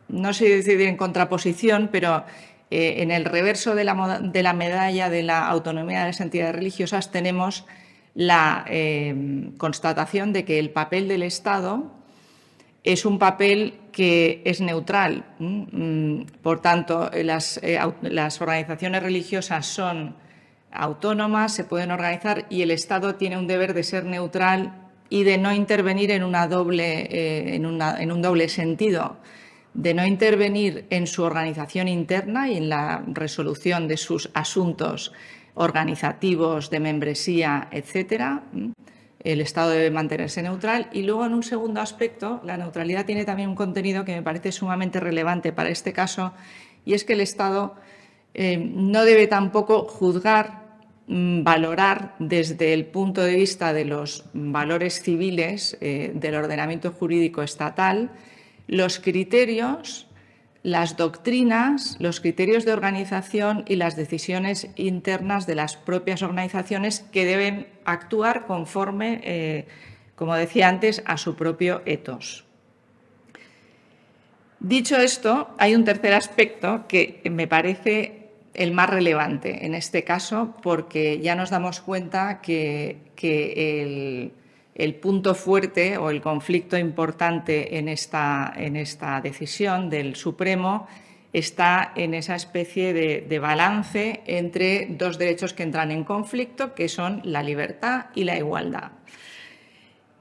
no 0.08 0.34
sé 0.34 0.50
decir 0.50 0.82
en 0.82 0.98
contraposición, 0.98 1.90
pero 1.92 2.24
eh, 2.72 2.96
en 3.02 3.12
el 3.12 3.26
reverso 3.26 3.76
de 3.76 3.84
la, 3.84 3.94
medalla 4.54 5.10
de 5.10 5.24
la 5.24 5.48
autonomía 5.48 6.02
de 6.02 6.08
las 6.08 6.22
entidades 6.22 6.56
religiosas 6.56 7.12
tenemos 7.12 7.66
la 8.14 8.66
em, 8.68 9.56
constatación 9.58 10.32
de 10.32 10.46
que 10.46 10.60
el 10.60 10.70
papel 10.70 11.08
del 11.08 11.24
Estado 11.24 11.92
es 12.84 13.06
un 13.06 13.20
papel 13.20 13.74
que 13.92 14.42
es 14.46 14.62
neutral. 14.62 15.26
Mm, 15.40 16.22
por 16.42 16.62
tanto, 16.62 17.10
las, 17.14 17.60
organizaciones 18.42 19.02
religiosas 19.02 19.66
son 19.66 20.16
autónomas, 20.76 21.54
se 21.54 21.64
pueden 21.64 21.92
organizar 21.92 22.46
y 22.50 22.62
el 22.62 22.72
Estado 22.72 23.16
tiene 23.16 23.38
un 23.38 23.48
deber 23.48 23.74
de 23.74 23.84
ser 23.84 24.06
neutral 24.06 24.86
y 25.10 25.24
de 25.24 25.38
no 25.38 25.54
intervenir 25.54 26.12
en, 26.12 26.24
una 26.24 26.48
doble, 26.48 27.08
eh, 27.10 27.56
en, 27.56 27.66
un 28.12 28.22
doble 28.22 28.50
sentido, 28.50 29.18
de 29.74 29.94
no 29.94 30.06
intervenir 30.06 30.86
en 30.90 31.08
su 31.08 31.24
organización 31.24 31.88
interna 31.88 32.50
y 32.50 32.58
en 32.58 32.70
la 32.70 33.04
resolución 33.08 33.88
de 33.88 33.98
sus 33.98 34.30
asuntos 34.34 35.14
organizativos, 35.54 36.70
de 36.70 36.80
membresía, 36.80 37.68
etcétera, 37.72 38.44
el 39.20 39.42
Estado 39.42 39.72
debe 39.72 39.90
mantenerse 39.90 40.42
neutral. 40.44 40.88
Y 40.94 41.04
luego, 41.04 41.26
en 41.26 41.34
un 41.34 41.44
segundo 41.44 41.82
aspecto, 41.82 42.42
la 42.44 42.58
neutralidad 42.58 43.06
tiene 43.06 43.26
también 43.26 43.50
un 43.50 43.56
contenido 43.56 44.06
que 44.06 44.16
me 44.16 44.22
parece 44.22 44.52
sumamente 44.52 45.00
relevante 45.00 45.52
para 45.52 45.70
este 45.70 45.94
caso, 45.94 46.34
y 46.86 46.94
es 46.94 47.04
que 47.04 47.14
el 47.14 47.22
Estado 47.22 47.76
eh, 48.34 48.58
no 48.58 49.04
debe 49.04 49.28
tampoco 49.28 49.86
juzgar, 49.86 50.65
valorar 51.08 52.16
desde 52.20 52.74
el 52.74 52.86
punto 52.86 53.22
de 53.22 53.36
vista 53.36 53.74
de 53.74 53.86
los 53.86 54.26
valores 54.34 55.02
civiles 55.02 55.78
eh, 55.82 56.12
del 56.16 56.36
ordenamiento 56.36 56.92
jurídico 56.92 57.44
estatal 57.44 58.10
los 58.68 59.00
criterios 59.00 60.08
las 60.66 60.98
doctrinas, 60.98 61.96
los 62.00 62.20
criterios 62.20 62.66
de 62.66 62.74
organización 62.74 63.66
y 63.68 63.76
las 63.76 63.96
decisiones 63.96 64.68
internas 64.76 65.46
de 65.46 65.54
las 65.54 65.76
propias 65.76 66.24
organizaciones 66.24 67.02
que 67.12 67.24
deben 67.24 67.68
actuar 67.86 68.48
conforme, 68.48 69.22
eh, 69.24 69.68
como 70.16 70.34
decía 70.34 70.68
antes, 70.68 71.04
a 71.06 71.18
su 71.18 71.36
propio 71.36 71.84
etos. 71.86 72.46
Dicho 74.60 74.98
esto, 74.98 75.54
hay 75.60 75.76
un 75.76 75.84
tercer 75.84 76.16
aspecto 76.16 76.86
que 76.88 77.22
me 77.30 77.46
parece 77.46 78.25
el 78.56 78.72
más 78.72 78.90
relevante 78.90 79.66
en 79.66 79.74
este 79.74 80.04
caso, 80.04 80.56
porque 80.62 81.20
ya 81.20 81.36
nos 81.36 81.50
damos 81.50 81.82
cuenta 81.82 82.42
que, 82.42 82.98
el, 84.76 84.96
punto 84.96 85.36
fuerte 85.36 85.98
o 85.98 86.10
el 86.10 86.22
conflicto 86.22 86.78
importante 86.78 87.78
en 87.78 87.88
esta, 87.88 88.54
en 88.56 88.76
esta 88.76 89.22
decisión 89.22 89.90
del 89.90 90.16
Supremo 90.16 90.88
está 91.32 91.92
en 91.96 92.14
esa 92.14 92.36
especie 92.36 92.94
de, 92.94 93.40
balance 93.40 94.22
entre 94.26 94.88
dos 94.90 95.18
derechos 95.18 95.54
que 95.54 95.64
entran 95.64 95.92
en 95.92 96.06
conflicto, 96.06 96.74
que 96.74 96.88
son 96.88 97.22
la 97.24 97.44
libertad 97.44 98.06
y 98.16 98.24
la 98.24 98.38
igualdad. 98.38 98.92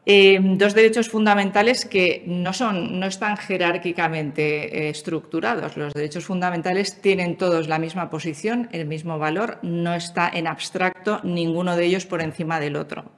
Eh, 0.06 0.38
dos 0.42 0.74
derechos 0.74 1.08
fundamentales 1.08 1.86
que 1.86 2.24
no, 2.26 2.52
son, 2.52 3.00
no 3.00 3.06
están 3.06 3.38
jerárquicamente 3.38 4.86
eh, 4.86 4.90
estructurados. 4.90 5.78
Los 5.78 5.94
derechos 5.94 6.24
fundamentales 6.26 7.00
tienen 7.00 7.36
todos 7.36 7.68
la 7.68 7.78
misma 7.78 8.10
posición, 8.10 8.68
el 8.72 8.86
mismo 8.86 9.18
valor, 9.18 9.58
no 9.62 9.94
está 9.94 10.30
en 10.32 10.46
abstracto 10.46 11.20
ninguno 11.24 11.74
de 11.76 11.86
ellos 11.86 12.04
por 12.04 12.20
encima 12.20 12.60
del 12.60 12.76
otro 12.76 13.12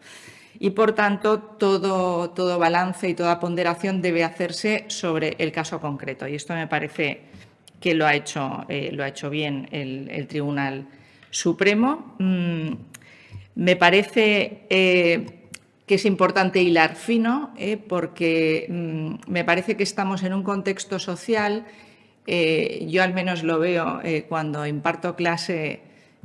y, 0.58 0.70
por 0.70 0.92
tanto, 0.92 1.40
todo, 1.40 2.30
todo 2.30 2.58
balance 2.58 3.08
y 3.08 3.14
toda 3.14 3.40
ponderación 3.40 4.00
debe 4.00 4.24
hacerse 4.24 4.84
sobre 4.88 5.36
el 5.38 5.52
caso 5.52 5.80
concreto. 5.80 6.26
Y 6.26 6.34
esto 6.34 6.54
me 6.54 6.66
parece 6.66 7.20
que 7.80 7.94
lo 7.94 8.06
ha 8.06 8.14
hecho, 8.14 8.64
eh, 8.68 8.90
lo 8.92 9.04
ha 9.04 9.08
hecho 9.08 9.28
bien 9.28 9.68
el, 9.70 10.26
Tribunal 10.26 10.86
Supremo. 11.30 12.14
Mm, 12.18 12.72
me 13.56 13.76
parece 13.76 14.66
que 15.86 15.94
es 15.94 16.04
importante 16.04 16.60
hilar 16.62 16.96
fino, 16.96 17.54
eh, 17.56 17.76
porque 17.76 18.66
mm, 18.68 19.30
me 19.30 19.44
parece 19.44 19.76
que 19.76 19.82
estamos 19.82 20.22
en 20.22 20.34
un 20.34 20.42
contexto 20.42 20.98
social, 20.98 21.64
yo 22.26 23.04
al 23.04 23.14
menos 23.14 23.44
lo 23.44 23.60
veo 23.60 24.00
cuando 24.28 24.66
imparto 24.66 25.14
clase, 25.14 25.78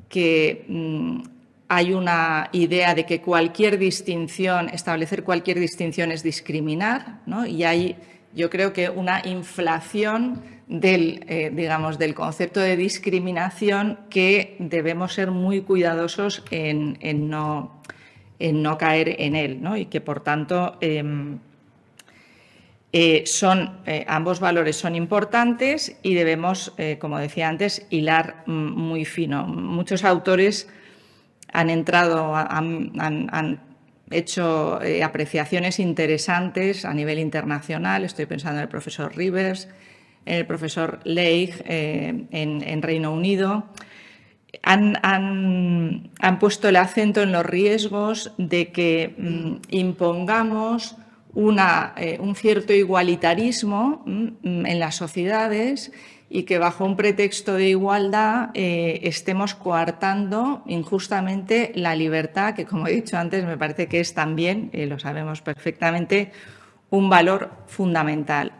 que 0.09 0.65
mm, 0.67 1.21
hay 1.69 1.93
una 1.93 2.49
idea 2.53 2.95
de 2.95 3.05
que 3.05 3.21
cualquier 3.21 3.77
distinción, 3.77 4.69
establecer 4.69 5.23
cualquier 5.23 5.59
distinción 5.59 6.11
es 6.11 6.23
discriminar, 6.23 7.19
¿no? 7.27 7.45
y 7.45 7.63
hay 7.63 7.97
yo 8.33 8.49
creo 8.49 8.73
que 8.73 8.89
una 8.89 9.21
inflación 9.25 10.41
del, 10.67 11.25
eh, 11.27 11.51
digamos, 11.53 11.97
del 11.97 12.13
concepto 12.13 12.59
de 12.61 12.77
discriminación 12.77 13.99
que 14.09 14.55
debemos 14.59 15.13
ser 15.13 15.31
muy 15.31 15.61
cuidadosos 15.61 16.43
en, 16.49 16.97
no, 17.29 17.81
en 18.47 18.61
no, 18.61 18.77
caer 18.77 19.15
en 19.19 19.35
él 19.35 19.61
¿no? 19.61 19.77
y 19.77 19.85
que, 19.85 20.01
por 20.01 20.21
tanto, 20.21 20.77
em, 20.81 21.39
eh, 22.93 23.23
son, 23.25 23.79
eh, 23.85 24.05
ambos 24.07 24.39
valores 24.39 24.75
son 24.75 24.95
importantes 24.95 25.97
y 26.03 26.13
debemos, 26.13 26.73
como 26.99 27.19
decía 27.19 27.47
antes, 27.47 27.85
hilar 27.89 28.43
mm, 28.45 28.51
muy 28.51 29.05
fino. 29.05 29.45
Muchos 29.47 30.03
autores 30.03 30.67
han 31.53 31.69
entrado, 31.69 32.35
han 32.35 33.61
hecho 34.09 34.79
apreciaciones 35.03 35.79
interesantes 35.79 36.85
a 36.85 36.93
nivel 36.93 37.19
internacional. 37.19 38.03
Estoy 38.03 38.25
pensando 38.25 38.57
en 38.57 38.63
el 38.63 38.69
profesor 38.69 39.15
Rivers, 39.15 39.69
el 40.25 40.45
profesor 40.45 40.99
Leigh 41.03 41.53
eh, 41.65 42.25
en, 42.31 42.81
Reino 42.81 43.11
Unido, 43.11 43.65
han, 44.63 46.11
puesto 46.39 46.69
el 46.69 46.75
acento 46.75 47.21
en 47.21 47.31
los 47.31 47.45
riesgos 47.45 48.33
de 48.37 48.71
que 48.71 49.15
mm, 49.17 49.75
impongamos 49.75 50.95
eh, 51.35 52.17
un 52.19 52.35
cierto 52.35 52.73
igualitarismo 52.73 54.03
mm, 54.05 54.65
en 54.65 54.79
las 54.79 54.95
sociedades 54.95 55.91
y 56.29 56.43
que 56.43 56.59
bajo 56.59 56.85
un 56.85 56.95
pretexto 56.95 57.55
de 57.55 57.69
igualdad 57.69 58.51
eh, 58.53 59.01
estemos 59.03 59.53
coartando 59.53 60.63
injustamente 60.65 61.71
la 61.75 61.95
libertad, 61.95 62.55
que 62.55 62.65
como 62.65 62.87
he 62.87 62.93
dicho 62.93 63.17
antes 63.17 63.45
me 63.45 63.57
parece 63.57 63.87
que 63.87 63.99
es 63.99 64.13
también, 64.13 64.71
lo 64.73 64.97
sabemos 64.97 65.41
perfectamente, 65.41 66.31
un 66.89 67.09
valor 67.09 67.51
fundamental. 67.67 68.53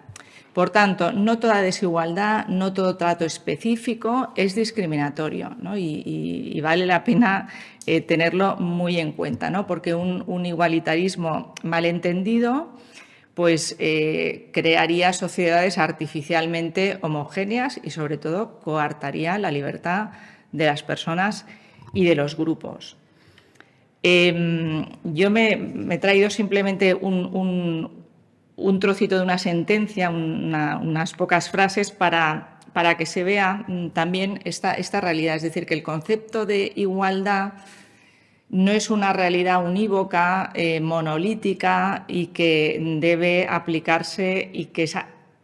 Por 0.53 0.69
tanto, 0.69 1.13
no 1.13 1.39
toda 1.39 1.61
desigualdad, 1.61 2.47
no 2.47 2.73
todo 2.73 2.97
trato 2.97 3.23
específico 3.23 4.33
es 4.35 4.53
discriminatorio 4.53 5.55
y, 5.77 6.59
vale 6.61 6.85
la 6.85 7.05
pena 7.05 7.47
eh, 7.85 8.01
tenerlo 8.01 8.57
muy 8.57 8.99
en 8.99 9.13
cuenta, 9.13 9.49
¿no? 9.49 9.65
porque 9.65 9.95
un, 9.95 10.45
igualitarismo 10.45 11.53
malentendido 11.63 12.69
pues, 13.33 13.77
eh, 13.79 14.49
crearía 14.51 15.13
sociedades 15.13 15.77
artificialmente 15.77 16.97
homogéneas 17.01 17.79
y, 17.81 17.91
sobre 17.91 18.17
todo, 18.17 18.59
coartaría 18.59 19.37
la 19.37 19.51
libertad 19.51 20.09
de 20.51 20.65
las 20.65 20.83
personas 20.83 21.45
y 21.93 22.03
de 22.03 22.15
los 22.15 22.35
grupos. 22.35 22.97
Em, 24.03 24.85
yo 25.05 25.29
me, 25.31 25.71
he 25.91 25.97
traído 25.97 26.29
simplemente 26.29 26.93
un 26.93 28.00
trocito 28.79 29.17
de 29.17 29.23
una 29.23 29.37
sentencia, 29.37 30.09
unas 30.09 31.13
pocas 31.13 31.49
frases 31.49 31.91
para, 31.91 32.59
para, 32.73 32.97
que 32.97 33.05
se 33.05 33.23
vea 33.23 33.65
mm, 33.67 33.89
también 33.89 34.39
esta, 34.43 34.73
esta 34.73 35.01
realidad. 35.01 35.35
Es 35.35 35.41
decir, 35.41 35.65
que 35.65 35.73
el 35.73 35.83
concepto 35.83 36.45
de 36.45 36.71
igualdad 36.75 37.53
no 38.49 38.71
es 38.71 38.89
una 38.89 39.13
realidad 39.13 39.65
unívoca, 39.65 40.51
eh, 40.53 40.81
monolítica 40.81 42.03
y 42.07 42.27
que 42.27 42.97
debe 42.99 43.47
aplicarse 43.49 44.49
y 44.51 44.65
que, 44.65 44.89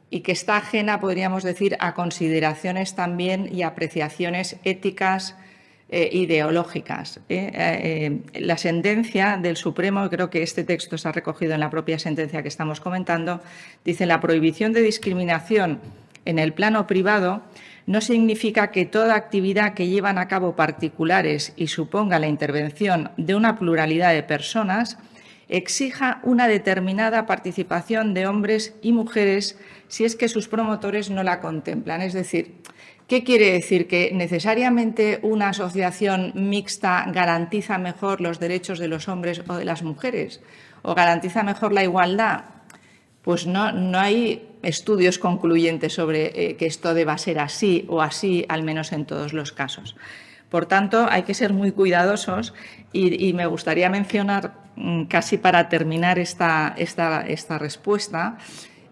y 0.10 0.20
que 0.20 0.32
está 0.34 0.58
ajena, 0.58 1.00
podríamos 1.00 1.44
decir, 1.44 1.78
a 1.80 1.94
consideraciones 1.94 2.96
también 2.96 3.50
y 3.54 3.62
apreciaciones 3.62 4.58
éticas 4.66 5.38
eh, 5.90 6.10
ideológicas. 6.12 7.22
¿eh? 7.30 7.52
Eh, 7.56 8.42
la 8.42 8.58
sentencia 8.58 9.38
del 9.42 9.56
Supremo, 9.56 10.10
creo 10.10 10.30
que 10.30 10.44
este 10.44 10.66
texto 10.66 10.98
se 10.98 11.08
ha 11.08 11.14
recogido 11.14 11.54
en 11.54 11.62
la 11.62 11.70
propia 11.70 11.98
sentencia 11.98 12.42
que 12.42 12.50
estamos 12.50 12.82
comentando, 12.82 13.42
dice 13.86 14.06
la 14.06 14.20
prohibición 14.20 14.74
de 14.74 14.82
discriminación 14.82 15.80
en 16.26 16.40
el 16.40 16.52
plano 16.52 16.88
privado 16.88 17.42
no 17.86 18.02
significa 18.02 18.70
que 18.70 18.86
toda 18.86 19.16
actividad 19.16 19.74
que 19.74 19.88
llevan 19.88 20.18
a 20.18 20.28
cabo 20.28 20.58
particulares 20.58 21.54
y 21.56 21.68
suponga 21.68 22.20
la 22.20 22.28
intervención 22.28 23.12
de 23.16 23.36
una 23.36 23.58
pluralidad 23.58 24.14
de 24.14 24.24
personas 24.24 24.98
exija 25.48 26.20
una 26.24 26.50
determinada 26.50 27.26
participación 27.26 28.14
de 28.14 28.28
hombres 28.28 28.76
y 28.82 28.92
mujeres 28.92 29.58
si 29.88 30.04
es 30.04 30.18
que 30.18 30.28
sus 30.28 30.50
promotores 30.50 31.10
no 31.10 31.24
la 31.24 31.40
contemplan. 31.40 32.02
Es 32.02 32.12
decir, 32.12 32.56
¿Qué 33.08 33.24
quiere 33.24 33.54
decir? 33.54 33.88
¿Que 33.88 34.12
necesariamente 34.14 35.20
una 35.22 35.50
asociación 35.50 36.34
mixta 36.36 37.06
garantiza 37.08 37.78
mejor 37.78 38.20
los 38.20 38.38
derechos 38.38 38.80
de 38.80 38.90
los 38.90 39.08
hombres 39.08 39.42
o 39.48 39.56
de 39.56 39.64
las 39.64 39.82
mujeres? 39.82 40.42
¿O 40.82 40.94
garantiza 40.94 41.44
mejor 41.44 41.72
la 41.72 41.84
igualdad? 41.84 42.44
Pues 43.22 43.48
no, 43.48 43.72
no 43.72 43.98
hay 43.98 44.50
estudios 44.62 45.20
concluyentes 45.20 45.94
sobre 45.94 46.34
eh, 46.36 46.56
que 46.58 46.66
esto 46.66 46.94
deba 46.94 47.18
ser 47.18 47.40
así 47.40 47.86
o 47.88 48.02
así, 48.02 48.46
al 48.50 48.64
menos 48.64 48.92
en 48.92 49.06
todos 49.06 49.32
los 49.32 49.54
casos. 49.54 49.96
Por 50.50 50.66
tanto, 50.66 51.08
hay 51.10 51.24
que 51.24 51.34
ser 51.34 51.54
muy 51.54 51.72
cuidadosos 51.72 52.54
y, 52.92 53.34
me 53.34 53.46
gustaría 53.46 53.90
mencionar, 53.90 54.54
mm, 54.76 55.04
casi 55.06 55.38
para 55.38 55.70
terminar 55.70 56.20
esta, 56.20 56.74
esta, 56.78 57.22
esta 57.22 57.58
respuesta, 57.58 58.38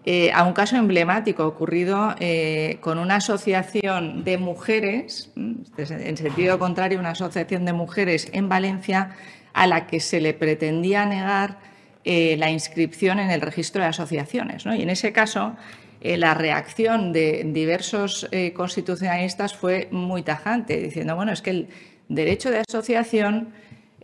eh, 0.08 0.30
a 0.32 0.44
un 0.44 0.52
caso 0.52 0.76
emblemático 0.76 1.44
ocurrido 1.44 2.14
eh, 2.20 2.78
con 2.80 3.00
una 3.00 3.16
asociación 3.16 4.22
de 4.22 4.38
mujeres, 4.38 5.32
en 5.34 6.16
sentido 6.16 6.60
contrario, 6.60 7.00
una 7.00 7.10
asociación 7.10 7.64
de 7.64 7.72
mujeres 7.72 8.28
en 8.32 8.48
Valencia 8.48 9.16
a 9.52 9.66
la 9.66 9.88
que 9.88 9.98
se 9.98 10.20
le 10.20 10.32
pretendía 10.32 11.04
negar 11.06 11.58
eh, 12.04 12.36
la 12.38 12.52
inscripción 12.52 13.18
en 13.18 13.32
el 13.32 13.40
registro 13.40 13.82
de 13.82 13.88
asociaciones. 13.88 14.64
Y 14.64 14.82
en 14.82 14.90
ese 14.90 15.12
caso, 15.12 15.56
la 16.00 16.34
reacción 16.34 17.12
de 17.12 17.42
diversos 17.44 18.28
constitucionalistas 18.54 19.56
fue 19.56 19.88
muy 19.90 20.22
tajante, 20.22 20.76
diciendo, 20.76 21.16
bueno, 21.16 21.32
es 21.32 21.42
que 21.42 21.50
el 21.50 21.68
derecho 22.08 22.52
de 22.52 22.60
asociación 22.60 23.48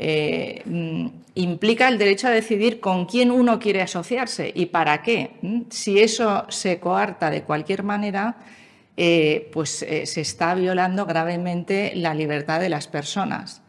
eh, 0.05 0.63
mm, 0.65 1.07
implica 1.37 1.87
el 1.87 1.97
derecho 1.97 2.27
a 2.27 2.31
decidir 2.31 2.81
con 2.81 3.07
quién 3.07 3.31
uno 3.31 3.61
quiere 3.61 3.83
asociarse 3.83 4.51
y 4.53 4.67
para 4.67 5.01
qué. 5.01 5.37
Si 5.71 6.01
eso 6.01 6.45
se 6.49 6.81
coarta 6.81 7.31
de 7.31 7.43
cualquier 7.45 7.85
manera, 7.85 8.37
eh, 8.97 9.49
pues 9.53 9.83
eh, 9.83 10.05
se 10.07 10.23
está 10.23 10.57
violando 10.57 11.07
gravemente 11.07 11.93
la 11.95 12.15
libertad 12.15 12.59
de 12.59 12.69
las 12.69 12.89
personas. 12.89 13.63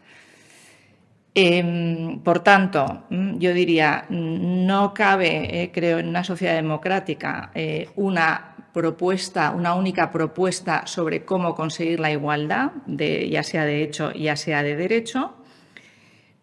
Em, 1.35 2.19
por 2.19 2.39
tanto, 2.39 3.03
yo 3.09 3.53
diría, 3.53 4.05
no 4.09 4.93
cabe, 4.93 5.71
creo, 5.73 5.99
en 5.99 6.07
una 6.07 6.23
sociedad 6.23 6.55
democrática 6.55 7.51
una 7.95 8.55
propuesta, 8.73 9.51
una 9.51 9.75
única 9.75 10.11
propuesta 10.11 10.87
sobre 10.87 11.25
cómo 11.25 11.53
conseguir 11.55 11.99
la 11.99 12.11
igualdad, 12.11 12.71
ya 12.87 13.43
sea 13.43 13.65
de 13.65 13.83
hecho, 13.83 14.11
ya 14.13 14.35
sea 14.35 14.63
de 14.63 14.75
derecho. 14.75 15.35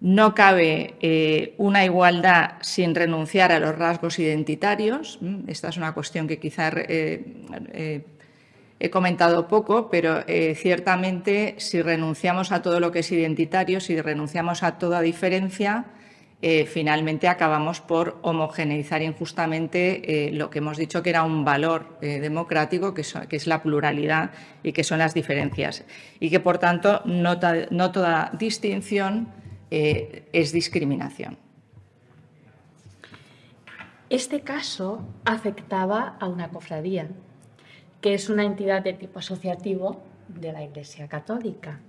No 0.00 0.34
cabe 0.34 0.94
eh, 1.02 1.54
una 1.58 1.84
igualdad 1.84 2.52
sin 2.62 2.94
renunciar 2.94 3.52
a 3.52 3.60
los 3.60 3.76
rasgos 3.76 4.18
identitarios. 4.18 5.18
Mm, 5.20 5.48
esta 5.48 5.68
es 5.68 5.76
una 5.76 5.92
cuestión 5.92 6.26
que 6.26 6.38
quizá 6.38 6.70
eh, 6.74 7.22
eh, 7.74 8.06
he 8.78 8.88
comentado 8.88 9.46
poco, 9.46 9.90
pero 9.90 10.24
ciertamente 10.54 11.54
si 11.58 11.82
renunciamos 11.82 12.50
a 12.50 12.62
todo 12.62 12.80
lo 12.80 12.90
que 12.90 13.00
es 13.00 13.12
identitario, 13.12 13.78
si 13.78 14.00
renunciamos 14.00 14.62
a 14.62 14.78
toda 14.78 15.02
diferencia, 15.02 15.84
finalmente 16.66 17.28
acabamos 17.28 17.82
por 17.82 18.16
homogeneizar 18.22 19.02
injustamente 19.02 20.30
lo 20.32 20.48
que 20.48 20.60
hemos 20.60 20.78
dicho 20.78 21.02
que 21.02 21.10
era 21.10 21.24
un 21.24 21.44
valor 21.44 21.98
democrático, 22.00 22.94
que, 22.94 23.02
es 23.02 23.46
la 23.46 23.62
pluralidad 23.62 24.30
y 24.62 24.72
que 24.72 24.82
son 24.82 25.00
las 25.00 25.12
diferencias. 25.12 25.84
Y 26.18 26.30
que, 26.30 26.40
por 26.40 26.56
tanto, 26.56 27.02
no 27.04 27.38
toda 27.38 28.30
distinción 28.38 29.28
eh, 29.70 30.28
es 30.32 30.52
discriminación. 30.52 31.38
Este 34.08 34.40
caso 34.40 35.06
afectaba 35.24 36.16
a 36.18 36.26
una 36.26 36.48
cofradía, 36.48 37.08
que 38.00 38.14
es 38.14 38.28
una 38.28 38.44
entidad 38.44 38.82
de 38.82 38.94
tipo 38.94 39.20
asociativo 39.20 40.02
de 40.26 40.52
la 40.52 40.64
Iglesia 40.64 41.06
Católica. 41.06 41.80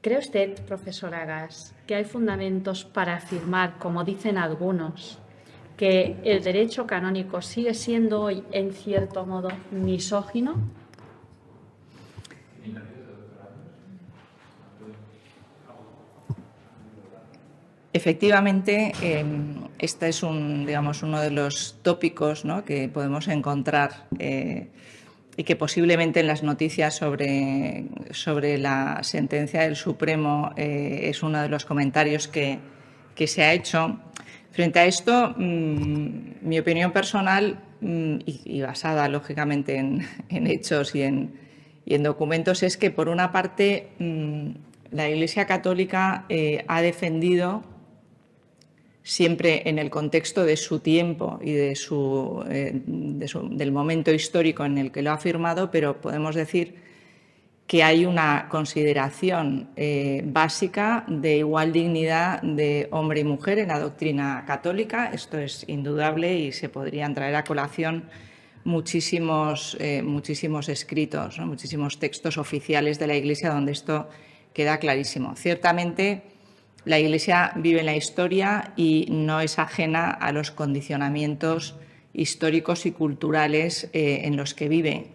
¿Cree 0.00 0.18
usted, 0.18 0.64
profesora 0.64 1.26
Gas, 1.26 1.74
que 1.86 1.96
hay 1.96 2.04
fundamentos 2.04 2.84
para 2.84 3.16
afirmar, 3.16 3.78
como 3.78 4.04
dicen 4.04 4.38
algunos, 4.38 5.18
que 5.76 6.16
el 6.24 6.42
derecho 6.42 6.86
canónico 6.86 7.42
sigue 7.42 7.74
siendo 7.74 8.22
hoy, 8.22 8.44
en 8.52 8.72
cierto 8.72 9.26
modo, 9.26 9.50
misógino? 9.70 10.56
Efectivamente, 17.98 18.92
este 19.80 20.08
es 20.08 20.22
un, 20.22 20.64
digamos, 20.64 21.02
uno 21.02 21.20
de 21.20 21.32
los 21.32 21.80
tópicos 21.82 22.44
que 22.64 22.88
podemos 22.88 23.26
encontrar 23.26 24.06
eh, 24.20 24.68
y 25.36 25.42
que 25.42 25.56
posiblemente 25.56 26.20
en 26.20 26.28
las 26.28 26.44
noticias 26.44 26.94
sobre, 26.94 27.86
sobre 28.12 28.56
la 28.56 29.00
sentencia 29.02 29.62
del 29.62 29.74
Supremo 29.74 30.52
eh, 30.56 31.10
es 31.10 31.24
uno 31.24 31.42
de 31.42 31.48
los 31.48 31.64
comentarios 31.64 32.28
que, 32.28 32.60
se 33.16 33.42
ha 33.42 33.52
hecho. 33.52 33.98
Frente 34.52 34.78
a 34.78 34.84
esto, 34.86 35.34
mm, 35.36 36.38
mi 36.42 36.60
opinión 36.60 36.92
personal 36.92 37.58
mm, 37.80 38.18
y, 38.26 38.60
basada 38.60 39.08
lógicamente 39.08 39.74
en, 39.74 40.06
hechos 40.46 40.94
y 40.94 41.02
en, 41.02 41.32
documentos 42.04 42.62
es 42.62 42.76
que, 42.76 42.92
por 42.92 43.08
una 43.08 43.32
parte, 43.32 43.88
mm, 43.98 44.50
la 44.92 45.08
Iglesia 45.08 45.48
Católica 45.48 46.26
eh, 46.28 46.64
ha 46.68 46.80
defendido 46.80 47.64
siempre 49.08 49.62
en 49.64 49.78
el 49.78 49.88
contexto 49.88 50.44
de 50.44 50.58
su 50.58 50.80
tiempo 50.80 51.38
y 51.42 51.52
de 51.52 51.72
eh, 52.50 52.82
del 52.84 53.72
momento 53.72 54.12
histórico 54.12 54.66
en 54.66 54.76
el 54.76 54.92
que 54.92 55.00
lo 55.00 55.12
ha 55.12 55.16
firmado, 55.16 55.70
pero 55.70 55.98
podemos 55.98 56.34
decir 56.34 56.74
que 57.66 57.82
hay 57.82 58.04
una 58.04 58.48
consideración 58.50 59.70
eh, 59.76 60.22
básica 60.26 61.06
de 61.08 61.38
igual 61.38 61.72
dignidad 61.72 62.42
de 62.42 62.88
hombre 62.90 63.20
y 63.20 63.24
mujer 63.24 63.58
en 63.58 63.68
la 63.68 63.80
doctrina 63.80 64.44
católica. 64.46 65.10
Esto 65.10 65.38
es 65.38 65.64
indudable 65.68 66.38
y 66.38 66.52
se 66.52 66.68
podrían 66.68 67.14
traer 67.14 67.34
a 67.34 67.44
colación 67.44 68.10
muchísimos, 68.64 69.74
eh, 69.80 70.02
muchísimos 70.02 70.68
escritos, 70.68 71.38
muchísimos 71.38 71.98
textos 71.98 72.36
oficiales 72.36 72.98
de 72.98 73.06
la 73.06 73.16
Iglesia 73.16 73.50
donde 73.50 73.72
esto 73.72 74.06
queda 74.52 74.76
clarísimo. 74.76 75.34
Ciertamente, 75.34 76.37
la 76.84 76.98
Iglesia 76.98 77.52
vive 77.56 77.80
en 77.80 77.86
la 77.86 77.96
historia 77.96 78.72
y 78.76 79.06
no 79.10 79.40
es 79.40 79.58
ajena 79.58 80.10
a 80.10 80.32
los 80.32 80.50
condicionamientos 80.50 81.76
históricos 82.12 82.86
y 82.86 82.92
culturales 82.92 83.90
eh, 83.92 84.22
en 84.24 84.36
los 84.36 84.54
que 84.54 84.68
vive. 84.68 85.08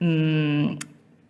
Mm, 0.00 0.76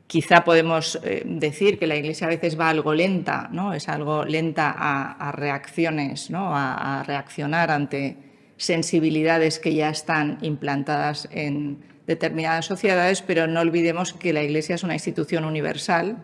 Quizá 0.07 0.45
podemos 0.45 1.01
eh, 1.03 1.23
decir 1.25 1.79
que 1.79 1.87
la 1.87 1.97
Iglesia 1.97 2.27
a 2.27 2.31
veces 2.31 2.61
va 2.61 2.69
algo 2.69 2.95
lenta, 2.95 3.49
¿no? 3.51 3.73
es 3.73 3.89
algo 3.89 4.25
lenta 4.25 4.73
a, 4.77 5.33
reacciones, 5.33 6.31
¿no? 6.31 6.51
a, 6.55 7.03
reaccionar 7.05 7.71
ante 7.71 8.17
sensibilidades 8.57 9.59
que 9.59 9.75
ya 9.75 9.89
están 9.89 10.39
implantadas 10.43 11.29
en 11.33 11.79
determinadas 12.07 12.67
sociedades, 12.67 13.23
pero 13.23 13.47
no 13.47 13.61
olvidemos 13.61 14.13
que 14.13 14.33
la 14.35 14.43
Iglesia 14.43 14.75
es 14.75 14.85
una 14.85 14.93
institución 14.93 15.45
universal 15.45 16.19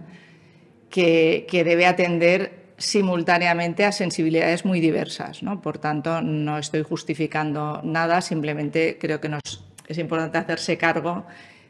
que, 0.91 1.47
debe 1.51 1.87
atender 1.87 2.60
simultáneamente 2.81 3.85
a 3.85 3.93
sensibilidades 3.93 4.65
muy 4.65 4.81
diversas. 4.81 5.43
¿no? 5.43 5.61
Por 5.61 5.79
tanto, 5.79 6.23
no 6.23 6.59
estoy 6.59 6.83
justificando 6.83 7.81
nada, 7.85 8.21
simplemente 8.23 8.97
creo 8.99 9.21
que 9.21 9.29
nos, 9.29 9.65
es 9.87 9.99
importante 9.99 10.39
hacerse 10.39 10.79
cargo 10.79 11.27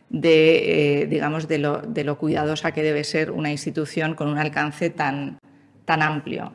de, 0.09 1.03
eh, 1.03 1.07
digamos, 1.07 1.49
de 1.49 1.59
lo, 1.59 2.18
cuidadosa 2.18 2.73
que 2.73 2.83
debe 2.83 3.05
ser 3.05 3.31
una 3.31 3.51
institución 3.51 4.14
con 4.14 4.29
un 4.29 4.38
alcance 4.38 4.90
tan, 4.90 5.38
tan 5.85 6.03
amplio. 6.03 6.53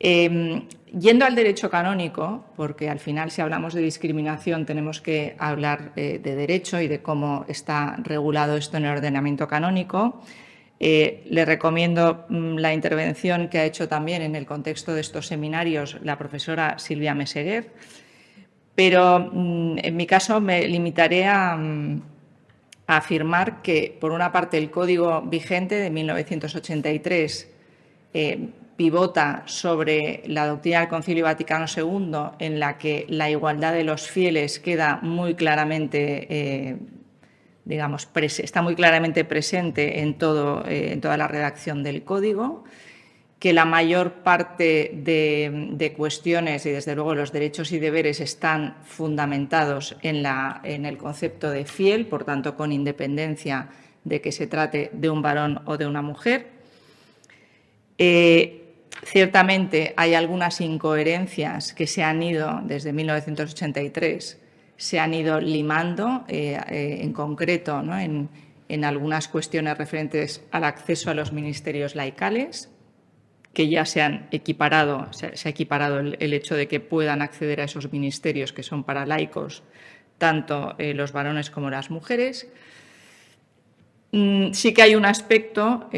Em, 0.00 0.66
yendo 0.98 1.24
al 1.24 1.34
derecho 1.34 1.68
canónico, 1.68 2.46
porque 2.56 2.88
al 2.88 3.00
final 3.00 3.30
si 3.30 3.42
hablamos 3.42 3.74
de 3.74 3.82
discriminación 3.82 4.64
tenemos 4.64 5.00
que 5.00 5.34
hablar 5.38 5.92
eh, 5.96 6.20
de 6.22 6.36
derecho 6.36 6.80
y 6.80 6.88
de 6.88 7.02
cómo 7.02 7.44
está 7.48 7.96
regulado 7.96 8.56
esto 8.56 8.76
en 8.76 8.84
el 8.84 8.92
ordenamiento 8.92 9.48
canónico, 9.48 10.22
eh, 10.80 11.24
le 11.28 11.44
recomiendo 11.44 12.24
mm, 12.28 12.56
la 12.56 12.72
intervención 12.72 13.48
que 13.48 13.58
ha 13.58 13.64
hecho 13.64 13.88
también 13.88 14.22
en 14.22 14.36
el 14.36 14.46
contexto 14.46 14.94
de 14.94 15.00
estos 15.00 15.26
seminarios 15.26 15.96
la 16.02 16.18
profesora 16.18 16.78
Silvia 16.78 17.14
Meseguer, 17.14 17.70
pero 18.74 19.30
mm, 19.32 19.78
en 19.82 19.96
mi 19.96 20.06
caso 20.06 20.40
me 20.40 20.66
limitaré 20.66 21.26
a... 21.26 21.56
Mm, 21.56 22.02
afirmar 22.88 23.60
que, 23.60 23.96
por 24.00 24.12
una 24.12 24.32
parte, 24.32 24.56
el 24.56 24.70
código 24.70 25.20
vigente 25.20 25.76
de 25.76 25.90
1983 25.90 27.50
eh, 28.14 28.48
pivota 28.76 29.42
sobre 29.44 30.22
la 30.26 30.46
doctrina 30.46 30.80
del 30.80 30.88
Concilio 30.88 31.24
Vaticano 31.24 31.66
II, 31.66 32.36
en 32.38 32.58
la 32.58 32.78
que 32.78 33.04
la 33.08 33.28
igualdad 33.28 33.74
de 33.74 33.84
los 33.84 34.08
fieles 34.08 34.58
queda 34.58 35.00
muy 35.02 35.34
claramente, 35.34 36.26
eh, 36.30 36.76
digamos, 37.68 38.08
está 38.14 38.62
muy 38.62 38.74
claramente 38.74 39.24
presente 39.24 40.00
eh, 40.00 40.02
en 40.02 40.14
toda 41.00 41.16
la 41.16 41.28
redacción 41.28 41.82
del 41.82 42.02
código 42.02 42.64
que 43.38 43.52
la 43.52 43.64
mayor 43.64 44.14
parte 44.24 44.90
de, 44.94 45.94
cuestiones 45.96 46.66
y 46.66 46.70
desde 46.70 46.94
luego 46.96 47.14
los 47.14 47.30
derechos 47.30 47.70
y 47.70 47.78
deberes 47.78 48.20
están 48.20 48.78
fundamentados 48.84 49.96
en, 50.02 50.26
el 50.86 50.96
concepto 50.96 51.50
de 51.50 51.64
fiel, 51.64 52.06
por 52.06 52.24
tanto 52.24 52.56
con 52.56 52.72
independencia 52.72 53.68
de 54.02 54.20
que 54.20 54.32
se 54.32 54.48
trate 54.48 54.90
de 54.92 55.10
un 55.10 55.22
varón 55.22 55.60
o 55.66 55.76
de 55.76 55.86
una 55.86 56.02
mujer. 56.02 56.48
Eh, 57.96 58.74
ciertamente 59.04 59.94
hay 59.96 60.14
algunas 60.14 60.60
incoherencias 60.60 61.74
que 61.74 61.86
se 61.86 62.02
han 62.02 62.22
ido 62.22 62.60
desde 62.64 62.92
1983, 62.92 64.40
se 64.78 65.00
han 65.00 65.12
ido 65.12 65.40
limando 65.40 66.24
eh, 66.28 66.58
eh, 66.70 67.00
en 67.02 67.12
concreto 67.12 67.80
en, 67.80 68.30
en 68.68 68.84
algunas 68.84 69.26
cuestiones 69.26 69.76
referentes 69.76 70.46
al 70.52 70.62
acceso 70.62 71.10
a 71.10 71.14
los 71.14 71.32
ministerios 71.32 71.96
laicales 71.96 72.70
que 73.52 73.68
ya 73.68 73.84
se 73.84 74.02
han 74.02 74.28
equiparado, 74.30 75.12
se, 75.12 75.26
ha 75.26 75.50
equiparado 75.50 75.98
el, 75.98 76.32
hecho 76.32 76.54
de 76.54 76.68
que 76.68 76.78
puedan 76.78 77.22
acceder 77.22 77.60
a 77.60 77.64
esos 77.64 77.92
ministerios 77.92 78.52
que 78.52 78.62
son 78.62 78.84
para 78.84 79.04
laicos, 79.04 79.64
tanto 80.16 80.76
eh, 80.78 80.94
los 80.94 81.10
varones 81.10 81.50
como 81.50 81.70
las 81.70 81.90
mujeres. 81.90 82.46
Mm, 84.12 84.52
sí 84.52 84.72
que 84.72 84.82
hay 84.82 84.94
un 84.94 85.06
aspecto 85.06 85.90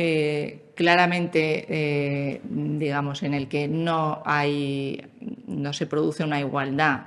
claramente, 0.75 2.41
digamos, 2.49 3.23
en 3.23 3.35
el 3.35 3.47
que 3.47 3.69
no 3.69 4.23
hay, 4.25 5.05
no 5.47 5.75
se 5.75 5.87
produce 5.87 6.25
una 6.25 6.41
igualdad 6.41 7.03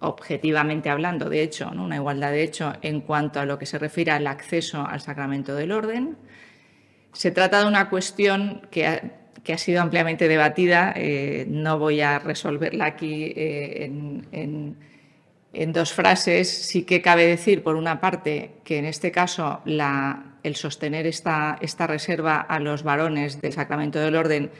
objetivamente 0.00 0.88
hablando, 0.90 1.28
de 1.28 1.42
hecho, 1.42 1.70
una 1.70 1.96
igualdad 1.96 2.32
de 2.32 2.42
hecho 2.42 2.72
en 2.82 3.00
cuanto 3.00 3.38
a 3.38 3.44
lo 3.44 3.58
que 3.58 3.66
se 3.66 3.78
refiere 3.78 4.10
al 4.10 4.26
acceso 4.26 4.84
al 4.86 5.00
sacramento 5.00 5.54
del 5.54 5.72
orden. 5.72 6.16
Se 7.12 7.30
trata 7.30 7.60
de 7.60 7.66
una 7.66 7.90
cuestión 7.90 8.62
que 8.70 8.86
ha, 8.86 9.58
sido 9.58 9.82
ampliamente 9.82 10.28
debatida. 10.28 10.94
Eh, 10.96 11.44
no 11.48 11.78
voy 11.78 12.00
a 12.00 12.18
resolverla 12.18 12.86
aquí 12.86 13.32
eh, 13.36 13.84
en, 14.32 15.72
dos 15.72 15.92
frases. 15.92 16.48
Sí 16.48 16.84
que 16.84 17.02
cabe 17.02 17.26
decir, 17.26 17.62
por 17.62 17.76
una 17.76 18.00
parte, 18.00 18.52
que 18.64 18.78
en 18.78 18.86
este 18.86 19.10
caso 19.10 19.60
el 19.66 20.56
sostener 20.56 21.06
esta, 21.06 21.58
esta 21.60 21.86
reserva 21.86 22.40
a 22.40 22.58
los 22.60 22.84
varones 22.84 23.40
del 23.40 23.52
sacramento 23.52 23.98
del 23.98 24.16
orden 24.16 24.50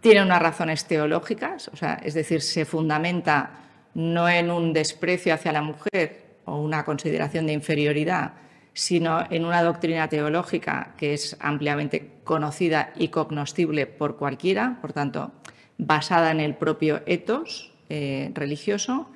tiene 0.00 0.22
unas 0.22 0.40
razones 0.40 0.84
teológicas, 0.84 1.68
o 1.72 1.76
sea, 1.76 2.00
es 2.04 2.14
decir, 2.14 2.40
se 2.40 2.64
fundamenta 2.64 3.67
no 3.98 4.28
en 4.28 4.52
un 4.52 4.72
desprecio 4.72 5.34
hacia 5.34 5.50
la 5.50 5.60
mujer 5.60 6.36
o 6.44 6.60
una 6.60 6.84
consideración 6.84 7.48
de 7.48 7.52
inferioridad, 7.52 8.34
sino 8.72 9.24
en 9.28 9.44
una 9.44 9.64
doctrina 9.64 10.08
teológica 10.08 10.94
que 10.96 11.14
es 11.14 11.36
ampliamente 11.40 12.12
conocida 12.22 12.92
y 12.94 13.08
cognoscible 13.08 13.86
por 13.86 14.16
cualquiera, 14.16 14.78
por 14.80 14.92
tanto, 14.92 15.32
basada 15.78 16.30
en 16.30 16.38
el 16.38 16.54
propio 16.54 17.02
etos 17.06 17.72
eh, 17.88 18.30
religioso. 18.34 19.10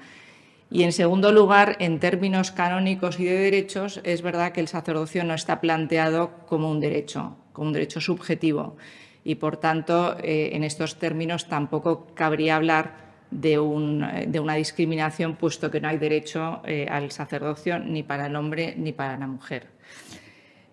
Y 0.69 0.83
en 0.83 0.93
segundo 0.93 1.31
lugar, 1.31 1.77
en 1.79 2.01
términos 2.01 2.51
canónicos 2.51 3.21
y 3.21 3.25
de 3.25 3.39
derechos, 3.39 4.01
es 4.03 4.21
verdad 4.21 4.51
que 4.51 4.61
el 4.61 4.67
sacerdocio 4.67 5.23
no 5.23 5.35
está 5.35 5.61
planteado 5.61 6.33
como 6.49 6.69
un 6.69 6.81
derecho, 6.81 7.37
como 7.53 7.69
un 7.69 7.73
derecho 7.73 8.01
subjetivo. 8.01 8.77
Y 9.23 9.37
por 9.37 9.59
tanto, 9.59 10.17
eh, 10.25 10.51
en 10.55 10.65
estos 10.65 10.99
términos 10.99 11.47
tampoco 11.47 12.09
cabría 12.17 12.57
hablar 12.57 13.12
de, 13.33 13.59
una 13.59 14.55
discriminación, 14.55 15.37
puesto 15.37 15.71
que 15.71 15.81
no 15.81 15.89
hay 15.89 15.99
derecho 15.99 16.63
eh, 16.65 16.87
al 16.89 17.11
sacerdocio 17.11 17.79
ni 17.79 18.03
para 18.03 18.27
el 18.27 18.37
hombre 18.37 18.75
ni 18.77 18.93
para 18.93 19.17
la 19.17 19.27
mujer. 19.27 19.67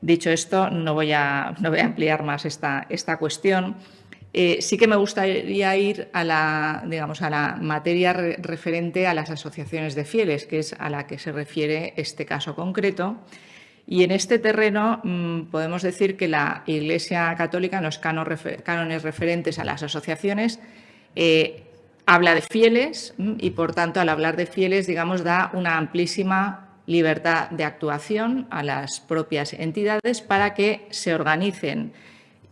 Dicho 0.01 0.29
esto, 0.29 0.69
no 0.69 0.93
voy 0.93 1.11
a, 1.11 1.47
ampliar 1.47 2.23
más 2.23 2.45
esta, 2.45 3.17
cuestión. 3.17 3.75
Eh, 4.31 4.61
sí 4.61 4.77
que 4.77 4.87
me 4.87 4.95
gustaría 4.95 5.75
ir 5.75 6.09
a 6.13 6.23
la, 6.23 6.83
digamos, 6.87 7.21
a 7.21 7.29
la 7.29 7.57
materia 7.59 8.13
referente 8.13 9.07
a 9.07 9.13
las 9.13 9.29
asociaciones 9.29 9.95
de 9.95 10.05
fieles, 10.05 10.45
que 10.45 10.59
es 10.59 10.73
a 10.77 10.89
la 10.89 11.07
que 11.07 11.17
se 11.17 11.31
refiere 11.31 11.93
este 11.97 12.25
caso 12.25 12.55
concreto. 12.55 13.17
Y 13.87 14.03
en 14.03 14.11
este 14.11 14.37
terreno 14.37 15.01
mm, 15.03 15.49
podemos 15.49 15.81
decir 15.81 16.15
que 16.15 16.27
la 16.27 16.63
Iglesia 16.67 17.33
Católica, 17.35 17.79
en 17.79 17.83
los 17.85 17.97
cánones 17.97 19.03
referentes 19.03 19.57
a 19.57 19.65
las 19.65 19.81
asociaciones, 19.81 20.59
eh, 21.15 21.63
habla 22.09 22.33
de 22.33 22.41
fieles 22.41 23.13
y, 23.37 23.51
por 23.51 23.75
tanto, 23.75 24.01
al 24.01 24.09
hablar 24.09 24.35
de 24.35 24.47
fieles, 24.47 24.87
digamos, 24.87 25.23
da 25.23 25.51
una 25.53 25.77
amplísima 25.77 26.69
libertad 26.87 27.51
de 27.51 27.63
actuación 27.63 28.47
a 28.49 28.63
las 28.63 28.99
propias 28.99 29.53
entidades 29.53 30.21
para 30.21 30.55
que 30.55 30.87
se 30.89 31.13
organicen 31.13 31.93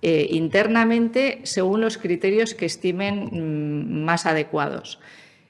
eh, 0.04 0.28
internamente 0.30 1.42
según 1.42 1.82
los 1.82 1.98
criterios 1.98 2.54
que 2.54 2.68
estimen 2.68 3.30
mm, 3.32 4.06
más 4.06 4.28
adecuados. 4.28 5.00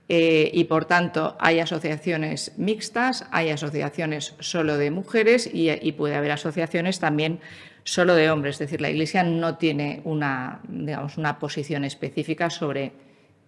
Eh, 0.08 0.52
y 0.54 0.64
por 0.64 0.86
tanto 0.86 1.36
hay 1.38 1.60
asociaciones 1.60 2.54
mixtas, 2.56 3.26
hay 3.32 3.50
asociaciones 3.50 4.36
solo 4.40 4.78
de 4.78 4.90
mujeres 4.90 5.50
y, 5.54 5.70
y, 5.70 5.92
puede 5.92 6.16
haber 6.16 6.32
asociaciones 6.32 7.00
también 7.00 7.42
solo 7.84 8.16
de 8.16 8.32
hombres. 8.32 8.56
Es 8.56 8.60
decir, 8.60 8.80
la 8.80 8.90
Iglesia 8.90 9.24
no 9.24 9.58
tiene 9.58 10.00
una, 10.06 10.62
digamos, 10.70 11.18
una 11.18 11.40
posición 11.40 11.84
específica 11.84 12.50
sobre 12.50 12.94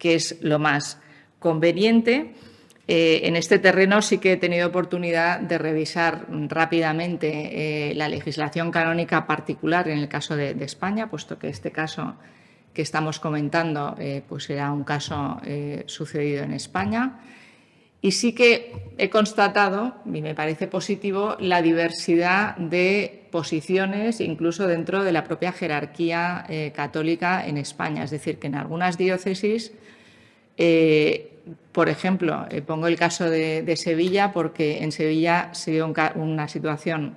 que 0.00 0.16
es 0.16 0.38
lo 0.40 0.58
más 0.58 0.98
conveniente. 1.38 2.34
Eh, 2.88 3.28
en 3.28 3.36
este 3.36 3.60
terreno 3.60 4.02
sí 4.02 4.18
que 4.18 4.32
he 4.32 4.36
tenido 4.36 4.66
oportunidad 4.66 5.38
de 5.38 5.58
revisar 5.58 6.26
rápidamente 6.48 7.90
eh, 7.90 7.94
la 7.94 8.08
legislación 8.08 8.72
canónica 8.72 9.28
particular 9.28 9.86
en 9.86 9.98
el 9.98 10.08
caso 10.08 10.34
de, 10.34 10.56
España, 10.64 11.08
puesto 11.08 11.38
que 11.38 11.48
este 11.48 11.70
caso 11.70 12.16
que 12.74 12.82
estamos 12.82 13.20
comentando 13.20 13.94
eh, 13.98 14.22
pues 14.28 14.50
era 14.50 14.72
un 14.72 14.82
caso 14.82 15.40
sucedido 15.86 16.42
en 16.42 16.52
España. 16.52 17.20
Y 18.02 18.12
sí 18.12 18.32
que 18.32 18.94
he 18.96 19.10
constatado, 19.10 19.96
y 20.06 20.22
me 20.22 20.34
parece 20.34 20.66
positivo, 20.66 21.36
la 21.38 21.60
diversidad 21.60 22.56
de 22.56 23.28
posiciones, 23.30 24.20
incluso 24.20 24.66
dentro 24.66 25.04
de 25.04 25.12
la 25.12 25.22
propia 25.22 25.52
jerarquía 25.52 26.46
católica 26.74 27.46
en 27.46 27.58
España. 27.58 28.04
Es 28.04 28.10
decir, 28.10 28.38
que 28.38 28.46
en 28.46 28.54
algunas 28.54 28.96
diócesis 28.96 29.72
por 31.72 31.88
ejemplo, 31.88 32.46
eh, 32.50 32.62
pongo 32.62 32.86
el 32.86 32.96
caso 32.96 33.30
de, 33.30 33.74
Sevilla 33.76 34.32
porque 34.32 34.82
en 34.82 34.92
Sevilla 34.92 35.50
se 35.52 35.72
dio 35.72 35.92
una 36.16 36.48
situación 36.48 37.14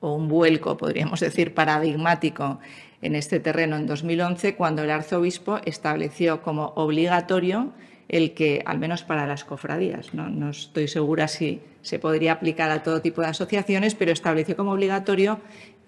o 0.00 0.14
un 0.14 0.28
vuelco, 0.28 0.76
podríamos 0.76 1.20
decir, 1.20 1.54
paradigmático 1.54 2.60
en 3.02 3.16
este 3.16 3.40
terreno 3.40 3.76
en 3.76 3.86
2011, 3.86 4.54
cuando 4.54 4.82
el 4.82 4.90
arzobispo 4.90 5.60
estableció 5.64 6.42
como 6.42 6.72
obligatorio 6.76 7.72
el 8.08 8.32
que, 8.34 8.62
al 8.64 8.78
menos 8.78 9.02
para 9.02 9.26
las 9.26 9.44
cofradías, 9.44 10.14
no, 10.14 10.50
estoy 10.50 10.88
segura 10.88 11.26
si 11.26 11.60
se 11.82 11.98
podría 11.98 12.32
aplicar 12.32 12.70
a 12.70 12.82
todo 12.82 13.00
tipo 13.00 13.22
de 13.22 13.28
asociaciones, 13.28 13.94
pero 13.94 14.12
estableció 14.12 14.56
como 14.56 14.72
obligatorio 14.72 15.40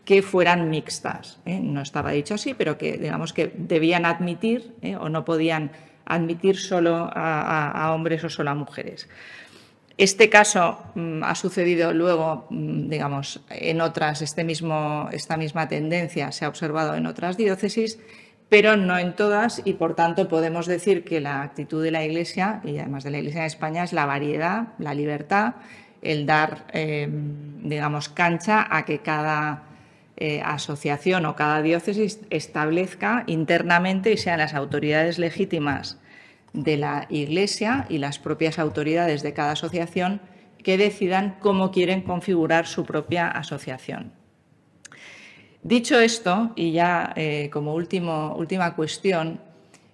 que 0.04 0.22
fueran 0.22 0.70
mixtas. 0.70 1.38
¿eh? 1.44 1.60
No 1.60 1.82
estaba 1.82 2.12
dicho 2.12 2.34
así, 2.34 2.54
pero 2.54 2.78
que 2.78 2.96
digamos 2.96 3.32
que 3.32 3.52
debían 3.54 4.06
admitir 4.06 4.72
¿eh? 4.82 4.96
o 4.96 5.08
no 5.08 5.24
podían 5.24 5.70
admitir 6.06 6.56
solo 6.56 7.10
a, 7.12 7.92
hombres 7.92 8.24
o 8.24 8.30
solo 8.30 8.50
a 8.50 8.54
mujeres. 8.54 9.08
Este 9.98 10.28
caso 10.28 10.78
mm, 10.94 11.24
ha 11.24 11.34
sucedido 11.34 11.92
luego, 11.92 12.46
mm, 12.50 12.88
digamos, 12.88 13.40
en 13.50 13.80
otras, 13.80 14.22
este 14.22 14.44
mismo, 14.44 15.08
esta 15.12 15.36
misma 15.36 15.68
tendencia 15.68 16.32
se 16.32 16.44
ha 16.44 16.48
observado 16.48 16.94
en 16.94 17.06
otras 17.06 17.36
diócesis, 17.36 17.98
pero 18.48 18.76
no 18.76 18.98
en 18.98 19.16
todas 19.16 19.62
y 19.64 19.72
por 19.72 19.94
tanto 19.94 20.28
podemos 20.28 20.66
decir 20.66 21.04
que 21.04 21.20
la 21.20 21.42
actitud 21.42 21.82
de 21.82 21.90
la 21.90 22.04
Iglesia, 22.04 22.60
y 22.62 22.78
además 22.78 23.04
de 23.04 23.10
la 23.10 23.18
Iglesia 23.18 23.40
en 23.40 23.46
España, 23.46 23.84
es 23.84 23.92
la 23.92 24.06
variedad, 24.06 24.68
la 24.78 24.94
libertad, 24.94 25.54
el 26.02 26.26
dar, 26.26 26.66
em, 26.72 27.68
digamos, 27.68 28.08
cancha 28.08 28.66
a 28.70 28.84
que 28.84 29.00
cada 29.00 29.65
eh, 30.16 30.40
asociación 30.44 31.26
o 31.26 31.36
cada 31.36 31.60
diócesis 31.62 32.20
establezca 32.30 33.24
internamente 33.26 34.12
y 34.12 34.16
sean 34.16 34.38
las 34.38 34.54
autoridades 34.54 35.18
legítimas 35.18 35.98
de 36.54 36.78
la 36.78 37.06
Iglesia 37.10 37.86
y 37.90 37.98
las 37.98 38.18
propias 38.18 38.58
autoridades 38.58 39.22
de 39.22 39.34
cada 39.34 39.52
asociación 39.52 40.20
que 40.62 40.78
decidan 40.78 41.36
cómo 41.40 41.70
quieren 41.70 42.00
configurar 42.00 42.66
su 42.66 42.84
propia 42.84 43.28
asociación. 43.28 44.12
Dicho 45.62 46.00
esto, 46.00 46.52
y 46.56 46.72
ya 46.72 47.12
eh, 47.14 47.50
como 47.52 47.74
última 47.74 48.74
cuestión, 48.74 49.40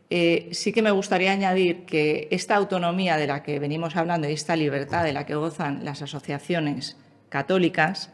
eh, 0.08 0.50
sí 0.52 0.72
que 0.72 0.82
me 0.82 0.90
gustaría 0.90 1.32
añadir 1.32 1.84
que 1.84 2.28
esta 2.30 2.54
autonomía 2.56 3.16
de 3.16 3.26
la 3.26 3.42
que 3.42 3.58
venimos 3.58 3.96
hablando 3.96 4.28
y 4.28 4.34
esta 4.34 4.54
libertad 4.54 5.04
de 5.04 5.14
la 5.14 5.26
que 5.26 5.34
gozan 5.34 5.84
las 5.84 6.02
asociaciones 6.02 6.98
católicas 7.28 8.12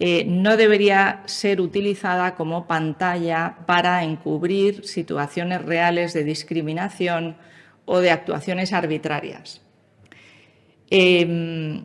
eh, 0.00 0.24
no 0.26 0.56
debería 0.56 1.22
ser 1.26 1.60
utilizada 1.60 2.34
como 2.34 2.66
pantalla 2.66 3.58
para 3.66 4.02
encubrir 4.02 4.84
situaciones 4.86 5.62
reales 5.62 6.12
de 6.12 6.24
discriminación 6.24 7.36
o 7.84 8.00
de 8.00 8.10
actuaciones 8.10 8.72
arbitrarias. 8.72 9.62
Em, 10.90 11.84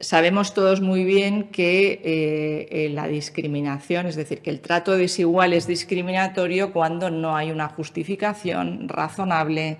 sabemos 0.00 0.54
todos 0.54 0.80
muy 0.80 1.04
bien 1.04 1.44
que 1.44 2.00
eh, 2.04 2.88
la 2.90 3.06
discriminación, 3.06 4.06
es 4.06 4.16
decir, 4.16 4.40
que 4.40 4.50
el 4.50 4.60
trato 4.60 4.96
desigual 4.96 5.52
es 5.52 5.66
discriminatorio 5.66 6.72
cuando 6.72 7.10
no 7.10 7.36
hay 7.36 7.50
una 7.50 7.68
justificación 7.68 8.88
razonable 8.88 9.78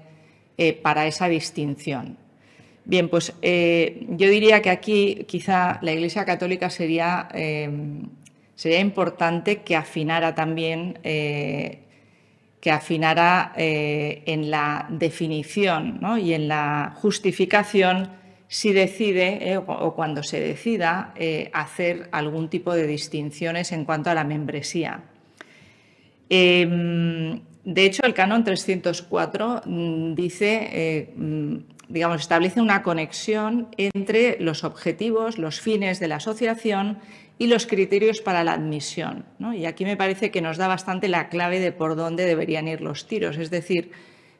eh, 0.56 0.72
para 0.72 1.06
esa 1.06 1.28
distinción. 1.28 2.18
Bien, 2.88 3.10
pues 3.10 3.34
eh, 3.42 4.06
yo 4.08 4.30
diría 4.30 4.62
que 4.62 4.70
aquí 4.70 5.26
quizá 5.28 5.78
la 5.82 5.92
Iglesia 5.92 6.24
Católica 6.24 6.70
sería, 6.70 7.28
em, 7.34 8.08
sería 8.54 8.80
importante 8.80 9.58
que 9.58 9.76
afinara 9.76 10.34
también, 10.34 10.98
eh, 11.04 11.80
que 12.62 12.70
afinara 12.70 13.52
eh, 13.58 14.22
en 14.24 14.50
la 14.50 14.86
definición 14.88 16.00
y 16.18 16.32
en 16.32 16.48
la 16.48 16.94
justificación 16.96 18.10
si 18.48 18.72
decide 18.72 19.58
o 19.58 19.94
cuando 19.94 20.22
se 20.22 20.40
decida 20.40 21.12
hacer 21.52 22.08
algún 22.12 22.48
tipo 22.48 22.74
de 22.74 22.86
distinciones 22.86 23.70
en 23.72 23.84
cuanto 23.84 24.08
a 24.08 24.14
la 24.14 24.24
membresía. 24.24 25.02
Em, 26.30 27.42
de 27.64 27.84
hecho, 27.84 28.02
el 28.06 28.14
canon 28.14 28.44
304 28.44 29.62
mm, 29.66 30.14
dice 30.14 31.10
mm, 31.14 31.56
digamos, 31.88 32.20
establece 32.20 32.60
una 32.60 32.82
conexión 32.82 33.68
entre 33.76 34.36
los 34.40 34.62
objetivos, 34.64 35.38
los 35.38 35.60
fines 35.60 36.00
de 36.00 36.08
la 36.08 36.16
asociación 36.16 36.98
y 37.38 37.46
los 37.46 37.66
criterios 37.66 38.20
para 38.20 38.44
la 38.44 38.52
admisión. 38.52 39.24
Y 39.54 39.64
aquí 39.64 39.84
me 39.84 39.96
parece 39.96 40.30
que 40.30 40.42
nos 40.42 40.58
da 40.58 40.68
bastante 40.68 41.08
la 41.08 41.28
clave 41.28 41.60
de 41.60 41.72
por 41.72 41.96
dónde 41.96 42.26
deberían 42.26 42.68
ir 42.68 42.80
los 42.80 43.06
tiros. 43.06 43.38
Es 43.38 43.50
decir, 43.50 43.92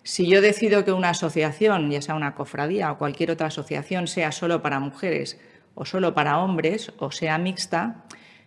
si 0.03 0.29
yo 0.29 0.41
decido 0.41 0.85
que 0.85 0.93
una 0.93 1.11
asociación, 1.11 1.91
ya 1.91 2.03
sea 2.03 2.15
una 2.15 2.35
cofradía 2.35 2.93
o 2.93 2.99
cualquier 2.99 3.31
otra 3.31 3.49
asociación, 3.49 4.09
sea 4.09 4.33
solo 4.33 4.63
para 4.63 4.81
mujeres 4.81 5.39
o 5.75 5.85
solo 5.85 6.13
para 6.15 6.39
hombres 6.39 6.93
o 6.99 7.11
sea 7.13 7.39
mixta, 7.39 8.05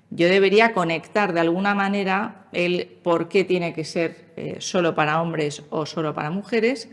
yo 0.10 0.28
debería 0.28 0.74
conectar 0.74 1.32
de 1.34 1.40
alguna 1.40 1.74
manera 1.74 2.48
el 2.52 3.00
por 3.02 3.30
qué 3.30 3.46
tiene 3.46 3.74
que 3.74 3.86
ser 3.86 4.34
eh, 4.36 4.58
solo 4.60 4.94
para 4.94 5.22
hombres 5.22 5.64
o 5.70 5.86
solo 5.86 6.14
para 6.14 6.30
mujeres 6.30 6.90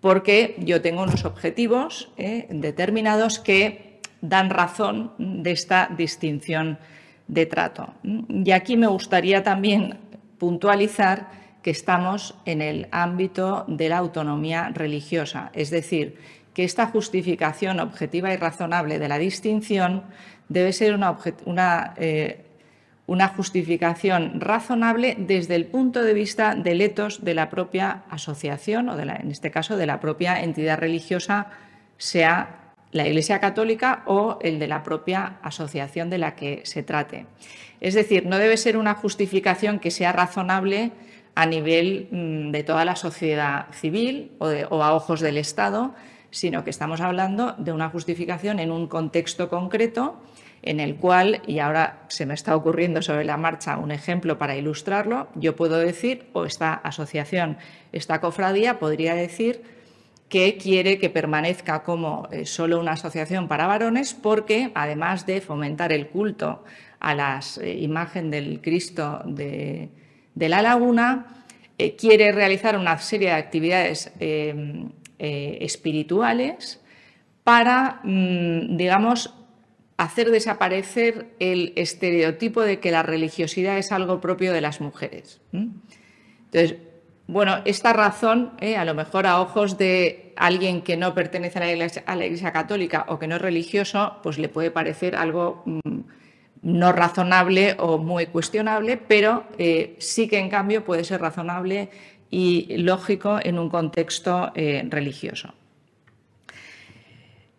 porque 0.00 0.56
yo 0.58 0.80
tengo 0.80 1.02
unos 1.02 1.24
objetivos 1.24 2.10
eh, 2.16 2.46
determinados 2.50 3.38
que 3.38 4.00
dan 4.20 4.50
razón 4.50 5.12
de 5.18 5.50
esta 5.52 5.88
distinción 5.96 6.78
de 7.28 7.46
trato. 7.46 7.94
Y 8.02 8.50
aquí 8.50 8.76
me 8.76 8.86
gustaría 8.86 9.42
también 9.42 9.98
puntualizar 10.38 11.28
que 11.62 11.70
estamos 11.70 12.34
en 12.46 12.62
el 12.62 12.88
ámbito 12.90 13.64
de 13.68 13.88
la 13.88 13.98
autonomía 13.98 14.70
religiosa, 14.74 15.50
es 15.54 15.70
decir, 15.70 16.16
que 16.54 16.64
esta 16.64 16.86
justificación 16.86 17.78
objetiva 17.80 18.32
y 18.32 18.36
razonable 18.36 18.98
de 18.98 19.08
la 19.08 19.18
distinción 19.18 20.02
debe 20.48 20.72
ser 20.72 20.94
una, 20.94 21.16
una 21.44 21.94
eh, 21.96 22.44
una 23.10 23.26
justificación 23.26 24.40
razonable 24.40 25.16
desde 25.18 25.56
el 25.56 25.66
punto 25.66 26.04
de 26.04 26.14
vista 26.14 26.54
del 26.54 26.80
etos 26.80 27.24
de 27.24 27.34
la 27.34 27.50
propia 27.50 28.04
asociación 28.08 28.88
o, 28.88 28.96
de 28.96 29.04
la, 29.04 29.16
en 29.16 29.32
este 29.32 29.50
caso, 29.50 29.76
de 29.76 29.84
la 29.84 29.98
propia 29.98 30.40
entidad 30.40 30.78
religiosa, 30.78 31.48
sea 31.98 32.72
la 32.92 33.08
Iglesia 33.08 33.40
Católica 33.40 34.04
o 34.06 34.38
el 34.42 34.60
de 34.60 34.68
la 34.68 34.84
propia 34.84 35.38
asociación 35.42 36.08
de 36.08 36.18
la 36.18 36.36
que 36.36 36.60
se 36.62 36.84
trate. 36.84 37.26
Es 37.80 37.94
decir, 37.94 38.26
no 38.26 38.38
debe 38.38 38.56
ser 38.56 38.76
una 38.76 38.94
justificación 38.94 39.80
que 39.80 39.90
sea 39.90 40.12
razonable 40.12 40.92
a 41.34 41.46
nivel 41.46 42.06
mm, 42.12 42.52
de 42.52 42.62
toda 42.62 42.84
la 42.84 42.94
sociedad 42.94 43.66
civil 43.72 44.30
o, 44.38 44.46
o 44.46 44.84
a 44.84 44.94
ojos 44.94 45.18
del 45.18 45.36
Estado, 45.36 45.96
sino 46.30 46.62
que 46.62 46.70
estamos 46.70 47.00
hablando 47.00 47.56
de 47.58 47.72
una 47.72 47.90
justificación 47.90 48.60
en 48.60 48.70
un 48.70 48.86
contexto 48.86 49.48
concreto 49.48 50.22
en 50.62 50.80
el 50.80 50.96
cual, 50.96 51.40
y 51.46 51.58
ahora 51.58 52.02
se 52.08 52.26
me 52.26 52.34
está 52.34 52.54
ocurriendo 52.54 53.00
sobre 53.02 53.24
la 53.24 53.36
marcha 53.36 53.78
un 53.78 53.90
ejemplo 53.90 54.38
para 54.38 54.56
ilustrarlo, 54.56 55.28
yo 55.34 55.56
puedo 55.56 55.78
decir, 55.78 56.26
o 56.32 56.44
esta 56.44 56.74
asociación, 56.74 57.56
esta 57.92 58.20
cofradía 58.20 58.78
podría 58.78 59.14
decir 59.14 59.62
que 60.30 60.56
quiere 60.56 60.98
que 60.98 61.10
permanezca 61.10 61.82
como 61.82 62.28
eh, 62.30 62.46
solo 62.46 62.78
una 62.78 62.92
asociación 62.92 63.48
para 63.48 63.66
varones 63.66 64.14
porque, 64.14 64.70
además 64.74 65.26
de 65.26 65.40
fomentar 65.40 65.92
el 65.92 66.06
culto 66.06 66.64
a 67.00 67.14
la 67.14 67.40
eh, 67.60 67.78
imagen 67.80 68.30
del 68.30 68.60
Cristo 68.60 69.22
de, 69.26 69.88
la 70.36 70.62
Laguna, 70.62 71.44
eh, 71.76 71.96
quiere 71.96 72.30
realizar 72.32 72.78
una 72.78 72.96
serie 72.98 73.30
de 73.30 73.34
actividades 73.34 74.12
espirituales 75.18 76.80
para, 77.42 78.00
mm, 78.04 78.76
digamos, 78.76 79.34
hacer 80.00 80.30
desaparecer 80.30 81.26
el 81.40 81.74
estereotipo 81.76 82.62
de 82.62 82.80
que 82.80 82.90
la 82.90 83.02
religiosidad 83.02 83.76
es 83.76 83.92
algo 83.92 84.18
propio 84.18 84.54
de 84.54 84.62
las 84.62 84.80
mujeres. 84.80 85.42
Entonces, 85.52 86.76
bueno, 87.26 87.58
esta 87.66 87.92
razón, 87.92 88.52
eh, 88.60 88.78
a 88.78 88.86
lo 88.86 88.94
mejor 88.94 89.26
a 89.26 89.42
ojos 89.42 89.76
de 89.76 90.32
alguien 90.36 90.80
que 90.80 90.96
no 90.96 91.14
pertenece 91.14 91.58
a 91.58 92.16
la, 92.16 92.24
iglesia, 92.24 92.50
Católica 92.50 93.04
o 93.08 93.18
que 93.18 93.26
no 93.26 93.36
es 93.36 93.42
religioso, 93.42 94.16
pues 94.22 94.38
le 94.38 94.48
puede 94.48 94.70
parecer 94.70 95.14
algo 95.16 95.62
mm, 95.66 96.00
no 96.62 96.92
razonable 96.92 97.76
o 97.78 97.98
muy 97.98 98.24
cuestionable, 98.24 98.96
pero 98.96 99.44
eh, 99.58 99.96
sí 99.98 100.28
que 100.28 100.38
en 100.38 100.48
cambio 100.48 100.82
puede 100.82 101.04
ser 101.04 101.20
razonable 101.20 101.90
y 102.30 102.74
lógico 102.78 103.38
en 103.42 103.58
un 103.58 103.68
contexto 103.68 104.50
eh, 104.54 104.82
religioso. 104.88 105.52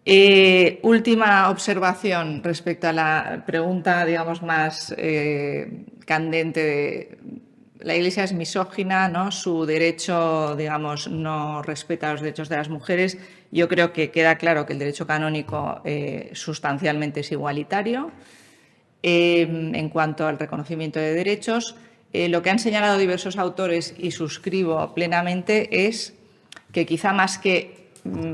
Eh, 0.04 0.80
última 0.82 1.50
observación 1.50 2.44
respecto 2.44 2.88
a 2.88 2.94
la 2.94 3.44
pregunta, 3.46 4.04
digamos, 4.06 4.42
más 4.42 4.94
eh, 4.98 5.86
candente 6.06 6.64
de 6.64 7.18
la 7.80 7.96
Iglesia 7.96 8.24
es 8.24 8.34
misógina, 8.34 9.10
¿no? 9.10 9.32
Su 9.32 9.66
derecho, 9.66 10.56
digamos, 10.56 11.08
no 11.08 11.62
respeta 11.64 12.12
los 12.12 12.22
derechos 12.22 12.50
de 12.50 12.58
las 12.58 12.70
mujeres. 12.70 13.18
Yo 13.52 13.68
creo 13.68 13.92
que 13.94 14.12
queda 14.12 14.38
claro 14.38 14.66
que 14.66 14.74
el 14.74 14.80
derecho 14.80 15.08
canónico 15.08 15.82
sustancialmente 16.34 17.22
es 17.22 17.32
igualitario 17.32 18.12
en 19.02 19.90
cuanto 19.90 20.28
al 20.28 20.38
reconocimiento 20.38 21.00
de 21.00 21.16
derechos. 21.16 21.76
Eh, 22.14 22.28
lo 22.28 22.42
que 22.42 22.50
han 22.50 22.60
señalado 22.60 22.98
diversos 22.98 23.38
autores 23.38 23.94
y 23.98 24.12
suscribo 24.12 24.94
plenamente 24.94 25.88
es 25.88 26.14
que 26.74 26.86
quizá 26.86 27.14
más 27.14 27.38
que 27.38 27.81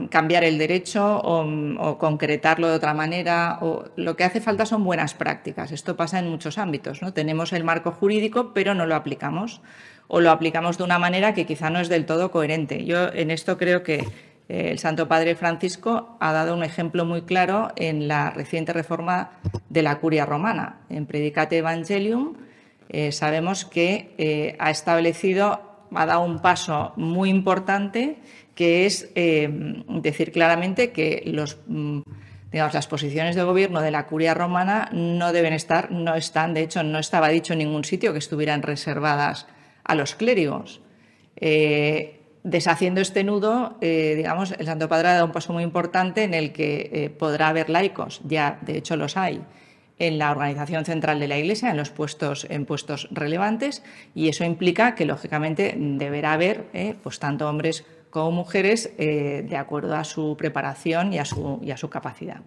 cambiar 0.10 0.44
el 0.44 0.58
derecho 0.58 1.20
o, 1.24 1.98
concretarlo 1.98 2.70
de 2.70 2.76
otra 2.76 2.94
manera, 2.94 3.60
lo 3.96 4.16
que 4.16 4.24
hace 4.24 4.42
falta 4.42 4.66
son 4.66 4.84
buenas 4.84 5.14
prácticas. 5.14 5.72
Esto 5.72 5.96
pasa 5.96 6.20
en 6.20 6.30
muchos 6.30 6.58
ámbitos. 6.58 7.02
¿no? 7.02 7.14
Tenemos 7.14 7.54
el 7.54 7.64
marco 7.64 7.92
jurídico, 7.92 8.54
pero 8.54 8.74
no 8.74 8.86
lo 8.86 8.96
aplicamos 8.96 9.62
o 10.08 10.22
lo 10.22 10.32
aplicamos 10.32 10.78
de 10.78 10.84
una 10.84 11.00
manera 11.00 11.34
que 11.34 11.46
quizá 11.46 11.70
no 11.70 11.80
es 11.80 11.90
del 11.90 12.06
todo 12.06 12.32
coherente. 12.32 12.86
Yo 12.86 13.12
en 13.14 13.30
esto 13.32 13.58
creo 13.58 13.84
que 13.84 14.06
eh, 14.50 14.72
el 14.72 14.80
Santo 14.80 15.08
Padre 15.08 15.36
Francisco 15.36 16.18
ha 16.20 16.32
dado 16.32 16.54
un 16.54 16.64
ejemplo 16.64 17.06
muy 17.06 17.24
claro 17.24 17.70
en 17.76 18.08
la 18.08 18.30
reciente 18.30 18.74
reforma 18.74 19.32
de 19.70 19.84
la 19.84 20.00
curia 20.00 20.26
romana. 20.26 20.80
En 20.90 21.06
Predicate 21.06 21.58
Evangelium 21.58 22.36
eh, 22.90 23.12
sabemos 23.12 23.66
que 23.66 24.14
eh, 24.18 24.56
ha 24.60 24.72
establecido, 24.72 25.62
ha 25.94 26.06
dado 26.06 26.22
un 26.22 26.40
paso 26.40 26.94
muy 26.96 27.30
importante, 27.30 28.18
que 28.58 28.88
es 28.88 29.12
eh, 29.14 29.48
decir 29.88 30.32
claramente 30.32 30.92
que 30.92 31.22
los, 31.28 31.60
mm, 31.68 32.00
digamos, 32.52 32.74
las 32.74 32.88
posiciones 32.88 33.36
de 33.36 33.44
gobierno 33.44 33.82
de 33.82 33.92
la 33.92 34.08
curia 34.08 34.34
romana 34.34 34.90
no 34.94 35.32
deben 35.32 35.54
estar, 35.54 35.92
no 35.92 36.16
están, 36.16 36.56
de 36.56 36.62
hecho, 36.62 36.82
no 36.82 36.98
estaba 36.98 37.30
dicho 37.30 37.54
en 37.54 37.60
ningún 37.60 37.86
sitio 37.86 38.14
que 38.14 38.20
estuvieran 38.20 38.64
reservadas 38.64 39.46
a 39.84 39.94
los 39.94 40.16
clérigos. 40.16 40.82
deshaciendo 42.44 43.00
este 43.02 43.24
nudo, 43.24 43.78
digamos, 43.80 44.56
el 44.58 44.66
Santo 44.66 44.90
Padre 44.90 45.10
ha 45.10 45.14
dado 45.14 45.26
un 45.26 45.32
paso 45.34 45.54
muy 45.54 45.64
importante 45.64 46.24
en 46.24 46.34
el 46.34 46.52
que 46.52 47.14
podrá 47.20 47.50
haber 47.50 47.70
laicos, 47.70 48.22
ya 48.24 48.58
de 48.62 48.78
hecho 48.78 48.96
los 48.96 49.18
hay, 49.18 49.44
en 50.00 50.18
la 50.18 50.32
organización 50.32 50.86
central 50.86 51.20
de 51.20 51.28
la 51.28 51.38
Iglesia, 51.38 51.72
en 51.72 51.78
los 51.78 51.90
puestos, 51.90 52.46
en 52.50 52.66
puestos 52.66 53.08
relevantes, 53.12 53.84
y 54.14 54.30
eso 54.30 54.44
implica 54.44 54.96
que, 54.96 55.06
lógicamente, 55.06 55.76
deberá 55.78 56.34
haber 56.34 56.66
eh, 56.74 56.96
pues, 57.02 57.20
tanto 57.20 57.50
hombres 57.50 57.86
como 58.10 58.32
mujeres 58.32 58.92
eh, 58.98 59.46
de 59.48 59.58
acuerdo 59.58 59.96
a 59.96 60.04
su 60.04 60.36
preparación 60.38 61.14
y 61.14 61.20
a 61.20 61.26
su, 61.26 61.60
y 61.62 61.72
a 61.72 61.78
su 61.78 61.90
capacidad. 61.90 62.42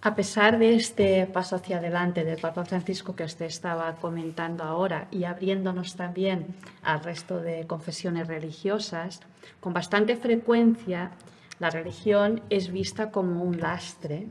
A 0.00 0.14
pesar 0.14 0.58
de 0.58 0.74
este 0.74 1.26
paso 1.26 1.56
hacia 1.56 1.78
adelante 1.78 2.24
del 2.24 2.40
Papa 2.40 2.64
Francisco 2.64 3.14
que 3.14 3.24
usted 3.24 3.46
estaba 3.46 3.94
comentando 3.96 4.64
ahora 4.64 5.08
y 5.10 5.24
abriéndonos 5.24 5.96
también 5.96 6.54
al 6.82 7.02
resto 7.02 7.40
de 7.40 7.66
confesiones 7.66 8.26
religiosas, 8.26 9.20
con 9.60 9.72
bastante 9.72 10.16
frecuencia 10.16 11.12
la 11.58 11.70
religión 11.70 12.42
es 12.50 12.72
vista 12.72 13.10
como 13.10 13.44
un 13.44 13.60
lastre 13.60 14.26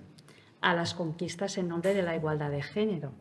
a 0.60 0.74
las 0.74 0.93
conquistas 0.93 1.58
en 1.58 1.69
nombre 1.69 1.93
de 1.93 2.02
la 2.02 2.15
igualdad 2.15 2.52
de 2.52 2.62
género. 2.62 3.13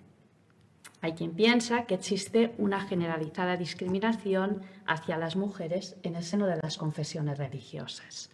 Hay 1.02 1.14
quien 1.14 1.32
piensa 1.32 1.86
que 1.86 1.94
existe 1.94 2.54
una 2.58 2.80
generalizada 2.80 3.56
discriminación 3.56 4.62
hacia 4.86 5.16
las 5.16 5.34
mujeres 5.34 5.96
en 6.02 6.14
el 6.14 6.24
seno 6.24 6.46
de 6.46 6.58
las 6.62 6.76
confesiones 6.76 7.38
religiosas. 7.38 8.30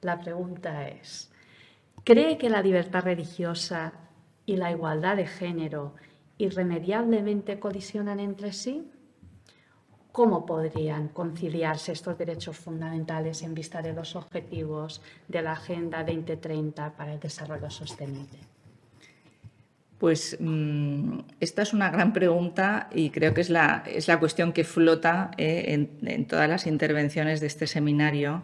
La 0.00 0.18
pregunta 0.18 0.88
es, 0.88 1.30
¿cree 2.04 2.38
que 2.38 2.48
la 2.48 2.62
libertad 2.62 3.04
religiosa 3.04 3.92
y 4.46 4.56
la 4.56 4.70
igualdad 4.70 5.16
de 5.16 5.26
género 5.26 5.94
irremediablemente 6.38 7.58
colisionan 7.58 8.18
entre 8.18 8.54
sí? 8.54 8.90
¿Cómo 10.10 10.46
podrían 10.46 11.08
conciliarse 11.08 11.92
estos 11.92 12.16
derechos 12.16 12.56
fundamentales 12.56 13.42
en 13.42 13.54
vista 13.54 13.82
de 13.82 13.92
los 13.92 14.16
objetivos 14.16 15.02
de 15.28 15.42
la 15.42 15.52
Agenda 15.52 16.02
2030 16.02 16.96
para 16.96 17.12
el 17.12 17.20
Desarrollo 17.20 17.70
Sostenible? 17.70 18.49
Pues 20.00 20.38
mm, 20.40 21.18
esta 21.40 21.60
es 21.60 21.74
una 21.74 21.90
gran 21.90 22.14
pregunta 22.14 22.88
y 22.94 23.10
creo 23.10 23.34
que 23.34 23.42
es 23.42 23.50
la, 23.50 23.84
es 23.86 24.08
la 24.08 24.18
cuestión 24.18 24.54
que 24.54 24.64
flota 24.64 25.30
eh, 25.36 25.86
en, 26.02 26.24
todas 26.24 26.48
las 26.48 26.66
intervenciones 26.66 27.40
de 27.40 27.46
este 27.46 27.66
seminario, 27.66 28.42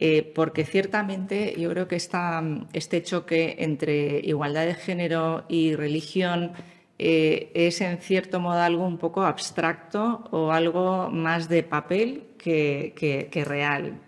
eh, 0.00 0.22
porque 0.34 0.64
ciertamente 0.64 1.54
yo 1.58 1.68
creo 1.68 1.86
que 1.86 1.96
esta, 1.96 2.42
este 2.72 3.02
choque 3.02 3.56
entre 3.58 4.20
igualdad 4.20 4.64
de 4.64 4.74
género 4.74 5.44
y 5.50 5.74
religión 5.76 6.52
eh, 6.98 7.50
es 7.52 7.82
en 7.82 7.98
cierto 7.98 8.40
modo 8.40 8.60
algo 8.60 8.86
un 8.86 8.96
poco 8.96 9.22
abstracto 9.22 10.26
o 10.30 10.50
algo 10.50 11.10
más 11.10 11.50
de 11.50 11.62
papel 11.62 12.22
que, 12.38 13.44
real. 13.46 14.00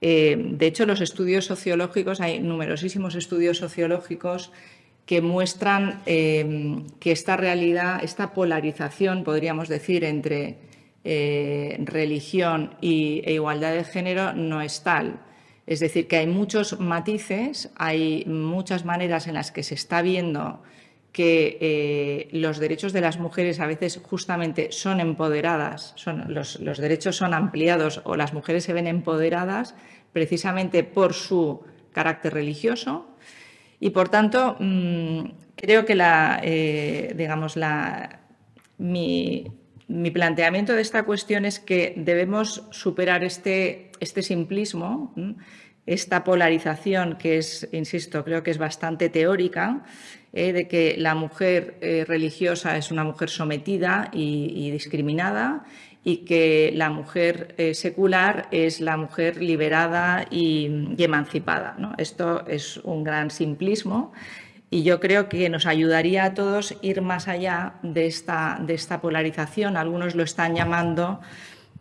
De 0.00 0.66
hecho, 0.66 0.86
los 0.86 1.00
estudios 1.00 1.46
sociológicos, 1.46 2.20
hay 2.20 2.38
numerosísimos 2.38 3.16
estudios 3.16 3.58
sociológicos 3.58 4.52
que 5.12 5.20
muestran 5.20 6.00
eh, 6.06 6.80
que 6.98 7.12
esta 7.12 7.36
realidad, 7.36 8.02
esta 8.02 8.32
polarización, 8.32 9.24
podríamos 9.24 9.68
decir, 9.68 10.04
entre 10.04 10.56
religión 11.04 12.76
y, 12.80 13.20
e 13.26 13.34
igualdad 13.34 13.74
de 13.74 13.84
género 13.84 14.32
no 14.32 14.62
es 14.62 14.82
tal. 14.82 15.20
Es 15.66 15.80
decir, 15.80 16.08
que 16.08 16.16
hay 16.16 16.26
muchos 16.26 16.80
matices, 16.80 17.68
hay 17.76 18.24
muchas 18.24 18.86
maneras 18.86 19.26
en 19.26 19.34
las 19.34 19.52
que 19.52 19.62
se 19.62 19.74
está 19.74 20.00
viendo 20.00 20.62
que 21.12 21.58
eh, 21.60 22.28
los 22.32 22.58
derechos 22.58 22.94
de 22.94 23.02
las 23.02 23.18
mujeres 23.18 23.60
a 23.60 23.66
veces 23.66 24.00
justamente 24.02 24.72
son 24.72 24.98
empoderadas, 24.98 25.92
son, 25.96 26.32
los, 26.32 26.58
derechos 26.58 27.16
son 27.16 27.34
ampliados 27.34 28.00
o 28.04 28.16
las 28.16 28.32
mujeres 28.32 28.64
se 28.64 28.72
ven 28.72 28.86
empoderadas 28.86 29.74
precisamente 30.14 30.84
por 30.84 31.12
su 31.12 31.60
carácter 31.92 32.32
religioso 32.32 33.11
y 33.82 33.90
por 33.90 34.08
tanto 34.10 34.56
mm, 34.60 35.24
creo 35.56 35.84
que 35.84 35.96
la, 35.96 36.40
eh, 36.40 37.14
digamos, 37.16 37.56
la, 37.56 38.20
mi, 38.78 39.52
planteamiento 40.14 40.72
de 40.72 40.82
esta 40.82 41.02
cuestión 41.02 41.44
es 41.44 41.58
que 41.58 41.92
debemos 41.96 42.62
superar 42.70 43.24
este, 43.24 43.90
este 43.98 44.22
simplismo, 44.22 45.12
esta 45.84 46.22
polarización 46.22 47.18
que 47.18 47.38
es, 47.38 47.68
insisto, 47.72 48.22
creo 48.22 48.44
que 48.44 48.52
es 48.52 48.58
bastante 48.58 49.08
teórica 49.08 49.82
eh, 50.32 50.52
de 50.52 50.68
que 50.68 50.94
la 50.96 51.16
mujer 51.16 51.78
eh, 51.80 52.04
religiosa 52.06 52.76
es 52.76 52.92
una 52.92 53.02
mujer 53.02 53.30
sometida 53.30 54.10
y, 54.12 54.70
discriminada 54.70 55.64
y 56.04 56.18
que 56.18 56.72
la 56.74 56.90
mujer 56.90 57.54
eh, 57.58 57.74
secular 57.74 58.48
es 58.50 58.80
la 58.80 58.96
mujer 58.96 59.40
liberada 59.40 60.26
y, 60.30 60.94
emancipada. 60.98 61.76
Esto 61.98 62.44
es 62.46 62.78
un 62.78 63.04
gran 63.04 63.30
simplismo 63.30 64.12
y 64.70 64.82
yo 64.82 65.00
creo 65.00 65.28
que 65.28 65.48
nos 65.48 65.66
ayudaría 65.66 66.24
a 66.24 66.34
todos 66.34 66.76
ir 66.82 67.02
más 67.02 67.28
allá 67.28 67.74
de 67.82 68.06
esta, 68.06 68.58
de 68.60 68.74
esta 68.74 69.00
polarización. 69.00 69.76
Algunos 69.76 70.14
lo 70.14 70.22
están 70.22 70.54
llamando, 70.54 71.20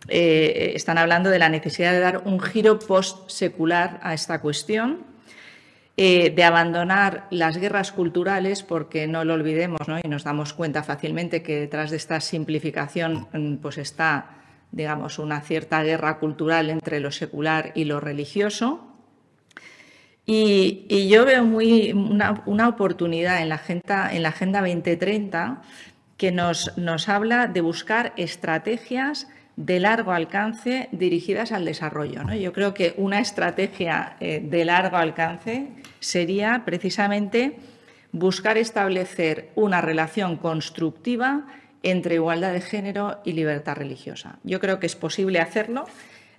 están 0.08 0.98
hablando 0.98 1.30
de 1.30 1.40
la 1.40 1.50
necesidad 1.50 1.92
de 1.94 2.00
dar 2.00 2.24
un 2.26 2.40
giro 2.40 2.80
post-secular 2.80 4.00
a 4.04 4.14
esta 4.14 4.42
cuestión 4.42 5.11
eh, 6.04 6.32
de 6.32 6.44
abandonar 6.44 7.28
las 7.30 7.58
guerras 7.58 7.92
culturales, 7.92 8.64
porque 8.64 9.06
no 9.06 9.24
lo 9.24 9.36
olvidemos 9.36 9.82
y 10.04 10.08
nos 10.08 10.24
damos 10.24 10.52
cuenta 10.54 10.82
fácilmente 10.82 11.44
que 11.44 11.60
detrás 11.60 11.92
de 11.92 11.98
esta 11.98 12.20
simplificación 12.20 13.28
mm, 13.32 13.58
pues 13.58 13.78
está 13.78 14.38
digamos, 14.72 15.20
una 15.20 15.42
cierta 15.42 15.84
guerra 15.84 16.18
cultural 16.18 16.72
entre 16.72 17.00
lo 17.00 17.12
secular 17.12 17.72
y 17.76 17.84
lo 17.84 18.00
religioso. 18.00 18.88
Y, 20.26 21.08
yo 21.08 21.24
veo 21.24 21.44
muy 21.44 21.92
una, 21.92 22.68
oportunidad 22.68 23.40
en 23.44 23.50
la, 23.50 23.56
agenda, 23.56 24.12
en 24.12 24.24
la 24.24 24.30
Agenda 24.30 24.62
2030 24.62 25.62
que 26.18 26.32
nos, 26.32 26.76
nos 26.80 27.10
habla 27.10 27.46
de 27.46 27.62
buscar 27.62 28.14
estrategias 28.18 29.28
de 29.56 29.80
largo 29.80 30.12
alcance 30.12 30.88
dirigidas 30.92 31.52
al 31.52 31.66
desarrollo. 31.66 32.24
Yo 32.34 32.54
creo 32.54 32.74
que 32.74 32.94
una 32.98 33.20
estrategia 33.20 34.16
eh, 34.20 34.42
de 34.44 34.66
largo 34.66 34.98
alcance 34.98 35.68
sería 36.00 36.64
precisamente 36.66 37.58
buscar 38.12 38.58
establecer 38.58 39.50
una 39.56 39.82
relación 39.82 40.38
constructiva 40.38 41.46
entre 41.84 42.16
igualdad 42.16 42.54
de 42.54 42.62
género 42.62 43.20
y 43.24 43.34
libertad 43.34 43.76
religiosa. 43.76 44.40
Yo 44.44 44.60
creo 44.60 44.80
que 44.80 44.86
es 44.86 44.96
posible 44.96 45.40
hacerlo. 45.40 45.86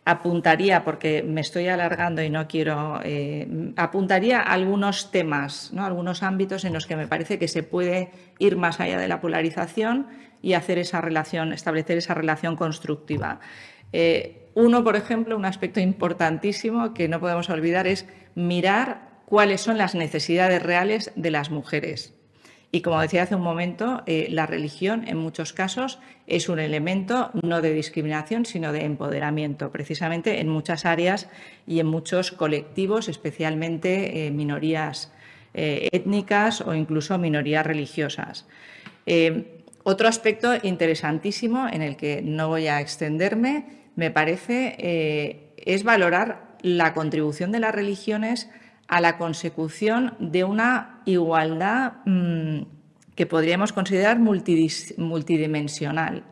apuntaría, 0.05 0.83
porque 0.83 1.23
me 1.23 1.41
estoy 1.41 1.69
alargando 1.69 2.23
y 2.25 2.29
no 2.29 2.49
quiero, 2.49 2.99
eh, 3.05 3.73
apuntaría 3.77 4.41
algunos 4.41 5.13
temas, 5.13 5.71
¿no? 5.73 5.85
algunos 5.85 6.25
ámbitos 6.25 6.65
en 6.65 6.73
los 6.73 6.87
que 6.87 6.97
me 6.97 7.07
parece 7.07 7.39
que 7.39 7.47
se 7.47 7.63
puede 7.63 8.11
ir 8.41 8.57
más 8.57 8.81
allá 8.81 8.99
de 8.99 9.07
la 9.07 9.21
polarización 9.21 10.09
y 10.43 10.55
hacer 10.55 10.79
esa 10.79 11.01
relación, 11.01 11.53
establecer 11.53 11.97
esa 11.97 12.15
relación 12.15 12.57
constructiva. 12.57 13.41
Eh, 13.93 14.49
uno, 14.55 14.85
por 14.85 14.97
ejemplo, 14.97 15.37
un 15.37 15.45
aspecto 15.45 15.81
importantísimo 15.81 16.93
que 16.93 17.09
no 17.09 17.21
podemos 17.21 17.49
olvidar 17.49 17.87
es 17.87 18.07
mirar 18.35 19.13
cuáles 19.25 19.63
son 19.63 19.79
las 19.79 19.95
necesidades 19.95 20.63
reales 20.63 21.13
de 21.15 21.31
las 21.31 21.51
mujeres. 21.51 22.15
Y 22.75 22.81
como 22.81 23.01
decía 23.01 23.23
hace 23.23 23.35
un 23.35 23.43
momento, 23.43 24.03
eh, 24.07 24.29
la 24.31 24.47
religión 24.47 25.07
en 25.07 25.19
muchos 25.19 25.53
casos 25.53 25.99
es 26.27 26.49
un 26.49 26.59
elemento 26.59 27.31
no 27.43 27.61
de 27.61 27.73
discriminación, 27.75 28.47
sino 28.47 28.73
de 28.73 28.85
empoderamiento, 28.85 29.71
precisamente 29.71 30.41
en 30.41 30.49
muchas 30.49 30.87
áreas 30.87 31.29
y 31.67 31.81
en 31.81 31.87
muchos 31.87 32.33
colectivos, 32.33 33.09
especialmente 33.09 34.27
eh, 34.27 34.31
minorías 34.31 35.13
étnicas 35.55 36.63
o 36.63 36.75
incluso 36.75 37.19
minorías 37.19 37.67
religiosas. 37.67 38.47
Otro 39.85 40.09
aspecto 40.09 40.55
interesantísimo 40.63 41.69
en 41.69 41.83
el 41.83 41.97
que 41.97 42.23
no 42.23 42.49
voy 42.49 42.69
a 42.69 42.81
extenderme, 42.81 43.83
me 43.97 44.11
parece, 44.11 45.55
es 45.57 45.85
valorar 45.85 46.53
la 46.63 46.95
contribución 46.95 47.53
de 47.53 47.61
las 47.61 47.75
religiones 47.75 48.49
a 48.89 49.01
la 49.01 49.19
consecución 49.19 50.15
de 50.19 50.45
una 50.45 51.03
igualdad 51.05 51.95
mm, 52.05 52.63
que 53.15 53.27
podríamos 53.27 53.73
considerar 53.73 54.19
multidimensional. 54.19 56.25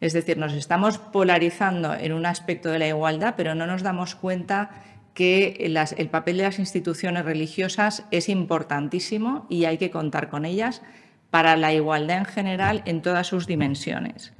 Es 0.00 0.12
decir, 0.12 0.38
nos 0.38 0.52
estamos 0.52 0.98
polarizando 0.98 1.94
en 1.94 2.12
un 2.12 2.26
aspecto 2.26 2.70
de 2.70 2.78
la 2.78 2.88
igualdad, 2.88 3.34
pero 3.36 3.54
no 3.54 3.66
nos 3.66 3.82
damos 3.82 4.14
cuenta 4.14 4.70
que 5.14 5.56
el 5.60 6.08
papel 6.08 6.36
de 6.36 6.44
las 6.44 6.60
instituciones 6.60 7.24
religiosas 7.24 8.04
es 8.10 8.28
importantísimo 8.28 9.46
y 9.48 9.64
hay 9.64 9.76
que 9.76 9.90
contar 9.90 10.28
con 10.28 10.44
ellas 10.44 10.82
para 11.30 11.56
la 11.56 11.72
igualdad 11.72 12.18
en 12.18 12.24
general 12.24 12.82
en 12.86 13.02
todas 13.02 13.26
sus 13.26 13.46
dimensiones. 13.46 14.32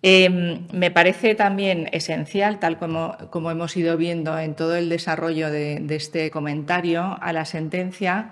Em, 0.00 0.68
me 0.72 0.92
parece 0.92 1.34
también 1.34 1.88
esencial, 1.92 2.60
tal 2.60 2.78
como, 2.78 3.50
hemos 3.50 3.76
ido 3.76 3.96
viendo 3.96 4.38
en 4.38 4.54
todo 4.54 4.76
el 4.76 4.88
desarrollo 4.88 5.50
de, 5.50 5.84
este 5.90 6.30
comentario 6.30 7.18
a 7.20 7.32
la 7.32 7.44
sentencia, 7.44 8.30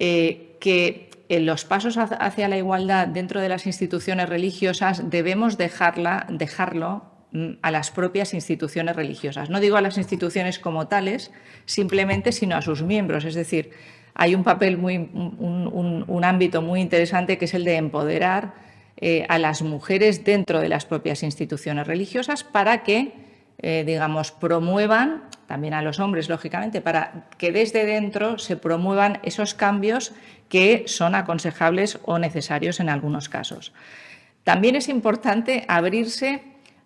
eh, 0.00 0.56
que 0.60 1.10
en 1.28 1.46
los 1.46 1.64
pasos 1.64 1.96
hacia 1.98 2.48
la 2.48 2.58
igualdad 2.58 3.06
dentro 3.06 3.40
de 3.40 3.48
las 3.48 3.66
instituciones 3.66 4.28
religiosas 4.28 5.08
debemos 5.08 5.56
dejarla, 5.56 6.26
dejarlo 6.28 7.04
mm, 7.30 7.50
a 7.62 7.70
las 7.70 7.92
propias 7.92 8.34
instituciones 8.34 8.96
religiosas. 8.96 9.50
No 9.50 9.60
digo 9.60 9.76
a 9.76 9.80
las 9.80 9.98
instituciones 9.98 10.58
como 10.58 10.88
tales, 10.88 11.30
simplemente, 11.64 12.32
sino 12.32 12.56
a 12.56 12.62
sus 12.62 12.82
miembros. 12.82 13.24
Es 13.24 13.34
decir, 13.34 13.70
hay 14.14 14.34
un 14.34 14.44
papel 14.44 14.78
muy, 14.78 14.96
un 14.98 16.24
ámbito 16.24 16.62
muy 16.62 16.80
interesante 16.80 17.36
que 17.36 17.46
es 17.46 17.54
el 17.54 17.64
de 17.64 17.76
empoderar 17.76 18.64
eh, 18.96 19.26
a 19.28 19.38
las 19.38 19.60
mujeres 19.62 20.24
dentro 20.24 20.60
de 20.60 20.68
las 20.68 20.86
propias 20.86 21.24
instituciones 21.24 21.86
religiosas 21.86 22.44
para 22.44 22.84
que, 22.84 23.12
eh, 23.58 23.82
digamos, 23.84 24.30
promuevan, 24.30 25.24
también 25.48 25.74
a 25.74 25.82
los 25.82 25.98
hombres, 25.98 26.28
lógicamente, 26.28 26.80
para 26.80 27.26
que 27.36 27.50
desde 27.50 27.86
dentro 27.86 28.38
se 28.38 28.56
promuevan 28.56 29.18
esos 29.24 29.54
cambios 29.54 30.12
que 30.48 30.84
son 30.86 31.16
aconsejables 31.16 31.98
o 32.04 32.20
necesarios 32.20 32.78
en 32.78 32.88
algunos 32.88 33.28
casos. 33.28 33.72
También 34.44 34.76
es 34.76 34.88
importante 34.88 35.64
abrirse 35.66 36.42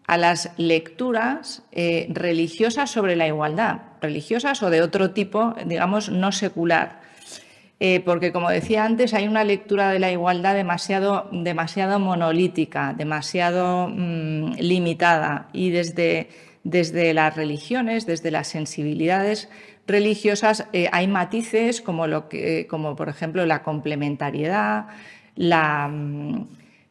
a 0.07 0.17
las 0.17 0.51
lecturas 0.57 1.63
eh, 1.73 2.07
religiosas 2.09 2.91
sobre 2.91 3.17
la 3.17 3.27
igualdad, 3.27 3.83
religiosas 4.01 4.63
o 4.63 4.71
de 4.71 4.81
otro 4.81 5.11
tipo, 5.11 5.55
digamos, 5.67 6.09
no 6.09 6.33
secular. 6.33 7.01
Eh, 7.81 8.01
porque, 8.01 8.33
como 8.33 8.51
decía 8.51 8.85
antes, 8.85 9.15
hay 9.15 9.29
una 9.29 9.45
lectura 9.45 9.93
de 9.93 10.01
la 10.01 10.11
igualdad 10.11 10.55
demasiado, 10.55 11.29
demasiado 11.31 12.01
monolítica, 12.01 12.93
demasiado 12.97 13.89
mm, 13.89 14.55
limitada. 14.59 15.49
Y 15.53 15.71
desde, 15.71 16.29
desde, 16.65 17.15
las 17.15 17.37
religiones, 17.37 18.05
desde 18.05 18.33
las 18.33 18.49
sensibilidades 18.49 19.49
religiosas, 19.87 20.67
eh, 20.73 20.89
hay 20.91 21.07
matices 21.07 21.81
como, 21.81 22.09
lo 22.09 22.29
que, 22.29 22.67
como, 22.67 22.97
por 22.97 23.09
ejemplo, 23.09 23.47
la 23.47 23.63
complementariedad, 23.63 24.87
la, 25.37 25.87
mm, 25.89 26.49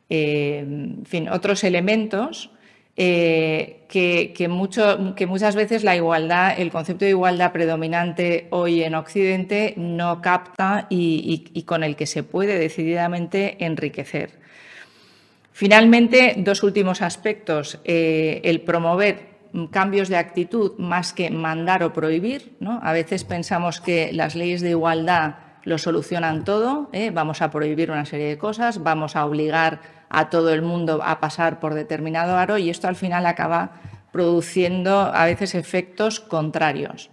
eh, 0.10 0.96
fin, 1.04 1.28
otros 1.28 1.66
elementos 1.66 2.52
eh, 3.00 3.86
que, 3.88 4.48
muchas 4.50 5.56
veces 5.56 5.84
la 5.84 5.96
igualdad, 5.96 6.60
el 6.60 6.72
concepto 6.72 7.06
de 7.06 7.12
igualdad 7.12 7.52
predominante 7.52 8.48
hoy 8.50 8.82
en 8.82 8.96
Occidente 8.96 9.76
no 9.78 10.20
capta 10.22 10.88
y, 10.90 11.64
con 11.68 11.84
el 11.84 11.96
que 11.96 12.08
se 12.08 12.24
puede 12.24 12.58
decididamente 12.58 13.64
enriquecer. 13.64 14.32
Finalmente, 15.52 16.36
dos 16.38 16.64
últimos 16.64 17.02
aspectos. 17.02 17.80
Eh, 17.86 18.42
el 18.44 18.62
promover 18.62 19.38
cambios 19.72 20.10
de 20.10 20.18
actitud 20.18 20.74
más 20.78 21.14
que 21.14 21.30
mandar 21.30 21.84
o 21.84 21.94
prohibir. 21.94 22.58
A 22.82 22.94
veces 22.94 23.24
pensamos 23.24 23.80
que 23.80 24.12
las 24.12 24.36
leyes 24.36 24.62
de 24.62 24.72
igualdad 24.72 25.36
lo 25.64 25.78
solucionan 25.78 26.46
todo, 26.46 26.90
¿eh? 26.94 27.12
vamos 27.12 27.42
a 27.42 27.52
prohibir 27.52 27.92
una 27.92 28.06
serie 28.06 28.28
de 28.28 28.38
cosas, 28.38 28.84
vamos 28.84 29.16
a 29.16 29.26
obligar 29.26 29.97
a 30.10 30.30
todo 30.30 30.54
el 30.54 30.62
mundo 30.62 31.02
a 31.04 31.20
pasar 31.20 31.60
por 31.60 31.74
determinado 31.74 32.38
aro 32.38 32.58
y 32.58 32.70
esto 32.70 32.88
al 32.88 32.96
final 32.96 33.26
acaba 33.26 33.72
produciendo 34.12 35.00
a 35.00 35.26
veces 35.26 35.56
efectos 35.56 36.20
contrarios. 36.20 37.10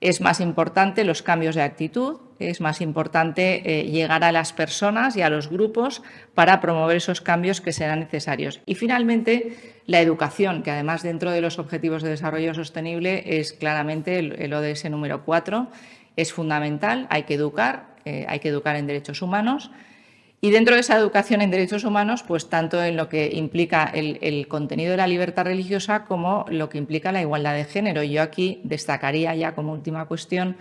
Es 0.00 0.20
más 0.20 0.40
importante 0.40 1.04
los 1.04 1.22
cambios 1.22 1.54
de 1.54 1.62
actitud, 1.62 2.18
es 2.38 2.60
más 2.60 2.82
importante 2.82 3.62
eh, 3.64 3.84
llegar 3.84 4.22
a 4.24 4.32
las 4.32 4.52
personas 4.52 5.16
y 5.16 5.22
a 5.22 5.30
los 5.30 5.48
grupos 5.48 6.02
para 6.34 6.60
promover 6.60 6.98
esos 6.98 7.22
cambios 7.22 7.62
que 7.62 7.72
serán 7.72 8.00
necesarios. 8.00 8.60
Y 8.66 8.74
finalmente, 8.74 9.56
la 9.86 10.00
educación, 10.00 10.62
que 10.62 10.70
además 10.70 11.02
dentro 11.02 11.30
de 11.30 11.40
los 11.40 11.58
Objetivos 11.58 12.02
de 12.02 12.10
Desarrollo 12.10 12.52
Sostenible 12.52 13.38
es 13.38 13.54
claramente 13.54 14.18
el, 14.18 14.52
ODS 14.52 14.90
número 14.90 15.24
4, 15.24 15.68
es 16.16 16.32
fundamental, 16.32 17.06
hay 17.08 17.22
que 17.22 17.34
educar, 17.34 17.86
eh, 18.04 18.26
hay 18.28 18.40
que 18.40 18.48
educar 18.48 18.76
en 18.76 18.86
derechos 18.86 19.22
humanos 19.22 19.70
y 20.40 20.50
dentro 20.50 20.74
de 20.74 20.82
esa 20.82 20.96
educación 20.96 21.40
en 21.40 21.50
derechos 21.50 21.84
humanos, 21.84 22.22
pues 22.22 22.48
tanto 22.48 22.82
en 22.82 22.96
lo 22.96 23.08
que 23.08 23.30
implica 23.32 23.90
el, 23.92 24.46
contenido 24.48 24.90
de 24.90 24.98
la 24.98 25.06
libertad 25.06 25.44
religiosa 25.44 26.04
como 26.04 26.44
lo 26.50 26.68
que 26.68 26.78
implica 26.78 27.10
la 27.10 27.22
igualdad 27.22 27.54
de 27.54 27.64
género. 27.64 28.02
Yo 28.02 28.22
aquí 28.22 28.60
destacaría 28.62 29.34
ya 29.34 29.54
como 29.54 29.72
última 29.72 30.04
cuestión 30.06 30.56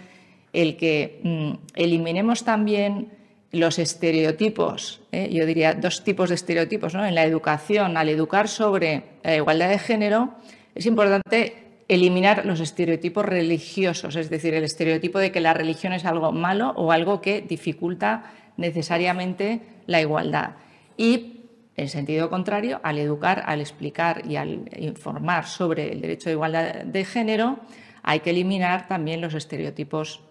el 0.53 0.77
que 0.77 1.19
mm, 1.23 1.51
eliminemos 1.75 2.45
también 2.45 3.09
los 3.51 3.77
estereotipos, 3.79 5.01
¿eh? 5.11 5.29
yo 5.31 5.45
diría 5.45 5.73
dos 5.73 6.03
tipos 6.03 6.29
de 6.29 6.35
estereotipos, 6.35 6.93
¿no? 6.93 7.05
en 7.05 7.15
la 7.15 7.23
educación, 7.23 7.95
al 7.95 8.09
educar 8.09 8.47
sobre 8.47 9.03
la 9.23 9.35
igualdad 9.35 9.69
de 9.69 9.79
género, 9.79 10.33
es 10.73 10.85
importante 10.85 11.53
eliminar 11.87 12.45
los 12.45 12.59
estereotipos 12.59 13.25
religiosos, 13.25 14.15
es 14.15 14.29
decir, 14.29 14.53
el 14.55 14.63
estereotipo 14.63 15.19
de 15.19 15.31
que 15.31 15.39
la 15.39 15.53
religión 15.53 15.93
es 15.93 16.05
algo 16.05 16.31
malo 16.31 16.73
o 16.75 16.91
algo 16.91 17.21
que 17.21 17.41
dificulta 17.41 18.31
necesariamente 18.57 19.61
la 19.87 20.01
igualdad. 20.01 20.55
Y, 20.97 21.41
en 21.75 21.89
sentido 21.89 22.29
contrario, 22.29 22.79
al 22.83 22.97
educar, 22.99 23.43
al 23.45 23.59
explicar 23.59 24.23
y 24.25 24.37
al 24.37 24.69
informar 24.77 25.45
sobre 25.45 25.91
el 25.91 26.01
derecho 26.01 26.29
de 26.29 26.33
igualdad 26.33 26.83
de 26.85 27.05
género, 27.05 27.59
hay 28.03 28.19
que 28.19 28.29
eliminar 28.29 28.87
también 28.87 29.19
los 29.19 29.33
estereotipos, 29.33 30.21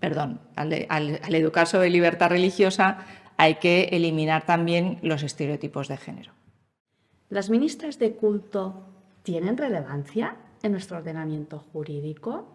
perdón, 0.00 0.40
al, 0.56 0.72
educar 0.72 1.66
sobre 1.66 1.90
libertad 1.90 2.28
religiosa, 2.28 2.98
hay 3.36 3.56
que 3.56 3.84
eliminar 3.92 4.44
también 4.44 4.98
los 5.02 5.22
estereotipos 5.22 5.88
de 5.88 5.96
género. 5.96 6.32
¿Las 7.30 7.50
ministras 7.50 7.98
de 7.98 8.14
culto 8.14 8.84
tienen 9.22 9.56
relevancia 9.56 10.36
en 10.62 10.72
nuestro 10.72 10.98
ordenamiento 10.98 11.60
jurídico? 11.72 12.48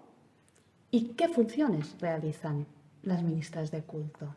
¿Y 0.91 1.13
qué 1.13 1.29
funciones 1.29 1.95
realizan? 1.99 2.65
Las 3.03 3.23
ministras 3.23 3.71
de 3.71 3.81
culto? 3.81 4.33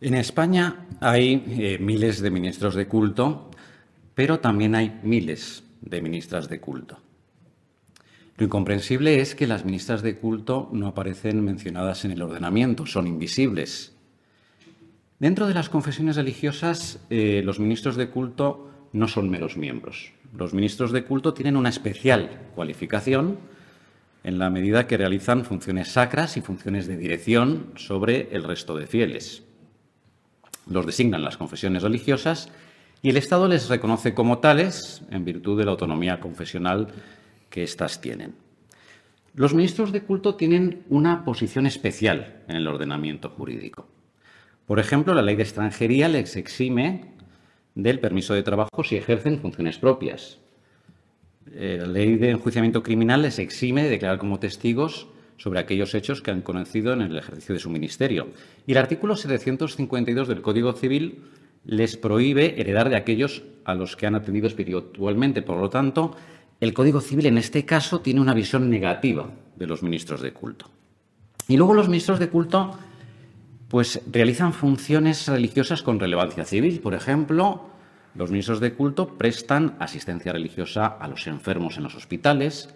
En 0.00 0.14
España 0.14 0.86
hay 1.00 1.44
eh, 1.48 1.78
miles 1.78 2.20
de 2.20 2.30
ministros 2.30 2.74
de 2.74 2.86
culto, 2.86 3.50
pero 4.14 4.40
también 4.40 4.74
hay 4.74 5.00
miles 5.02 5.64
de 5.80 6.02
ministras 6.02 6.48
de 6.48 6.60
culto. 6.60 6.98
Lo 8.36 8.44
incomprensible 8.44 9.20
es 9.20 9.34
que 9.34 9.46
las 9.46 9.64
ministras 9.64 10.02
de 10.02 10.16
culto 10.18 10.68
no 10.72 10.88
aparecen 10.88 11.42
mencionadas 11.42 12.04
en 12.04 12.10
el 12.10 12.20
ordenamiento, 12.20 12.84
son 12.84 13.06
invisibles. 13.06 13.94
Dentro 15.18 15.46
de 15.46 15.54
las 15.54 15.70
confesiones 15.70 16.16
religiosas, 16.16 17.00
eh, 17.08 17.40
los 17.42 17.58
ministros 17.58 17.96
de 17.96 18.10
culto 18.10 18.70
no 18.92 19.08
son 19.08 19.30
meros 19.30 19.56
miembros. 19.56 20.12
Los 20.36 20.52
ministros 20.52 20.92
de 20.92 21.04
culto 21.04 21.32
tienen 21.32 21.56
una 21.56 21.70
especial 21.70 22.50
cualificación 22.54 23.38
en 24.26 24.40
la 24.40 24.50
medida 24.50 24.88
que 24.88 24.96
realizan 24.96 25.44
funciones 25.44 25.92
sacras 25.92 26.36
y 26.36 26.40
funciones 26.40 26.88
de 26.88 26.96
dirección 26.96 27.70
sobre 27.76 28.28
el 28.32 28.42
resto 28.42 28.76
de 28.76 28.88
fieles. 28.88 29.44
Los 30.68 30.84
designan 30.84 31.22
las 31.22 31.36
confesiones 31.36 31.84
religiosas 31.84 32.48
y 33.02 33.10
el 33.10 33.18
Estado 33.18 33.46
les 33.46 33.68
reconoce 33.68 34.14
como 34.14 34.38
tales 34.38 35.02
en 35.12 35.24
virtud 35.24 35.56
de 35.56 35.64
la 35.64 35.70
autonomía 35.70 36.18
confesional 36.18 36.88
que 37.50 37.62
éstas 37.62 38.00
tienen. 38.00 38.34
Los 39.32 39.54
ministros 39.54 39.92
de 39.92 40.02
culto 40.02 40.34
tienen 40.34 40.82
una 40.88 41.24
posición 41.24 41.64
especial 41.64 42.42
en 42.48 42.56
el 42.56 42.66
ordenamiento 42.66 43.30
jurídico. 43.30 43.86
Por 44.66 44.80
ejemplo, 44.80 45.14
la 45.14 45.22
ley 45.22 45.36
de 45.36 45.44
extranjería 45.44 46.08
les 46.08 46.34
exime 46.34 47.12
del 47.76 48.00
permiso 48.00 48.34
de 48.34 48.42
trabajo 48.42 48.82
si 48.82 48.96
ejercen 48.96 49.38
funciones 49.38 49.78
propias. 49.78 50.40
Eh, 51.52 51.78
la 51.80 51.86
ley 51.86 52.16
de 52.16 52.30
enjuiciamiento 52.30 52.82
criminal 52.82 53.22
les 53.22 53.38
exime 53.38 53.84
de 53.84 53.90
declarar 53.90 54.18
como 54.18 54.38
testigos 54.38 55.08
sobre 55.36 55.60
aquellos 55.60 55.94
hechos 55.94 56.22
que 56.22 56.30
han 56.30 56.42
conocido 56.42 56.92
en 56.92 57.02
el 57.02 57.16
ejercicio 57.16 57.54
de 57.54 57.60
su 57.60 57.70
ministerio. 57.70 58.28
Y 58.66 58.72
el 58.72 58.78
artículo 58.78 59.16
752 59.16 60.28
del 60.28 60.42
Código 60.42 60.72
Civil 60.72 61.22
les 61.64 61.96
prohíbe 61.96 62.60
heredar 62.60 62.88
de 62.88 62.96
aquellos 62.96 63.42
a 63.64 63.74
los 63.74 63.96
que 63.96 64.06
han 64.06 64.14
atendido 64.14 64.46
espiritualmente. 64.46 65.42
Por 65.42 65.58
lo 65.58 65.68
tanto, 65.68 66.16
el 66.60 66.72
Código 66.72 67.00
Civil 67.00 67.26
en 67.26 67.38
este 67.38 67.64
caso 67.64 68.00
tiene 68.00 68.20
una 68.20 68.34
visión 68.34 68.70
negativa 68.70 69.30
de 69.56 69.66
los 69.66 69.82
ministros 69.82 70.22
de 70.22 70.32
culto. 70.32 70.70
Y 71.48 71.56
luego 71.56 71.74
los 71.74 71.88
ministros 71.88 72.18
de 72.18 72.28
culto 72.28 72.78
pues 73.68 74.00
realizan 74.10 74.52
funciones 74.52 75.26
religiosas 75.26 75.82
con 75.82 75.98
relevancia 75.98 76.44
civil. 76.44 76.80
Por 76.80 76.94
ejemplo, 76.94 77.66
los 78.16 78.30
ministros 78.30 78.60
de 78.60 78.72
culto 78.72 79.18
prestan 79.18 79.76
asistencia 79.78 80.32
religiosa 80.32 80.86
a 80.86 81.06
los 81.08 81.26
enfermos 81.26 81.76
en 81.76 81.82
los 81.82 81.94
hospitales, 81.94 82.70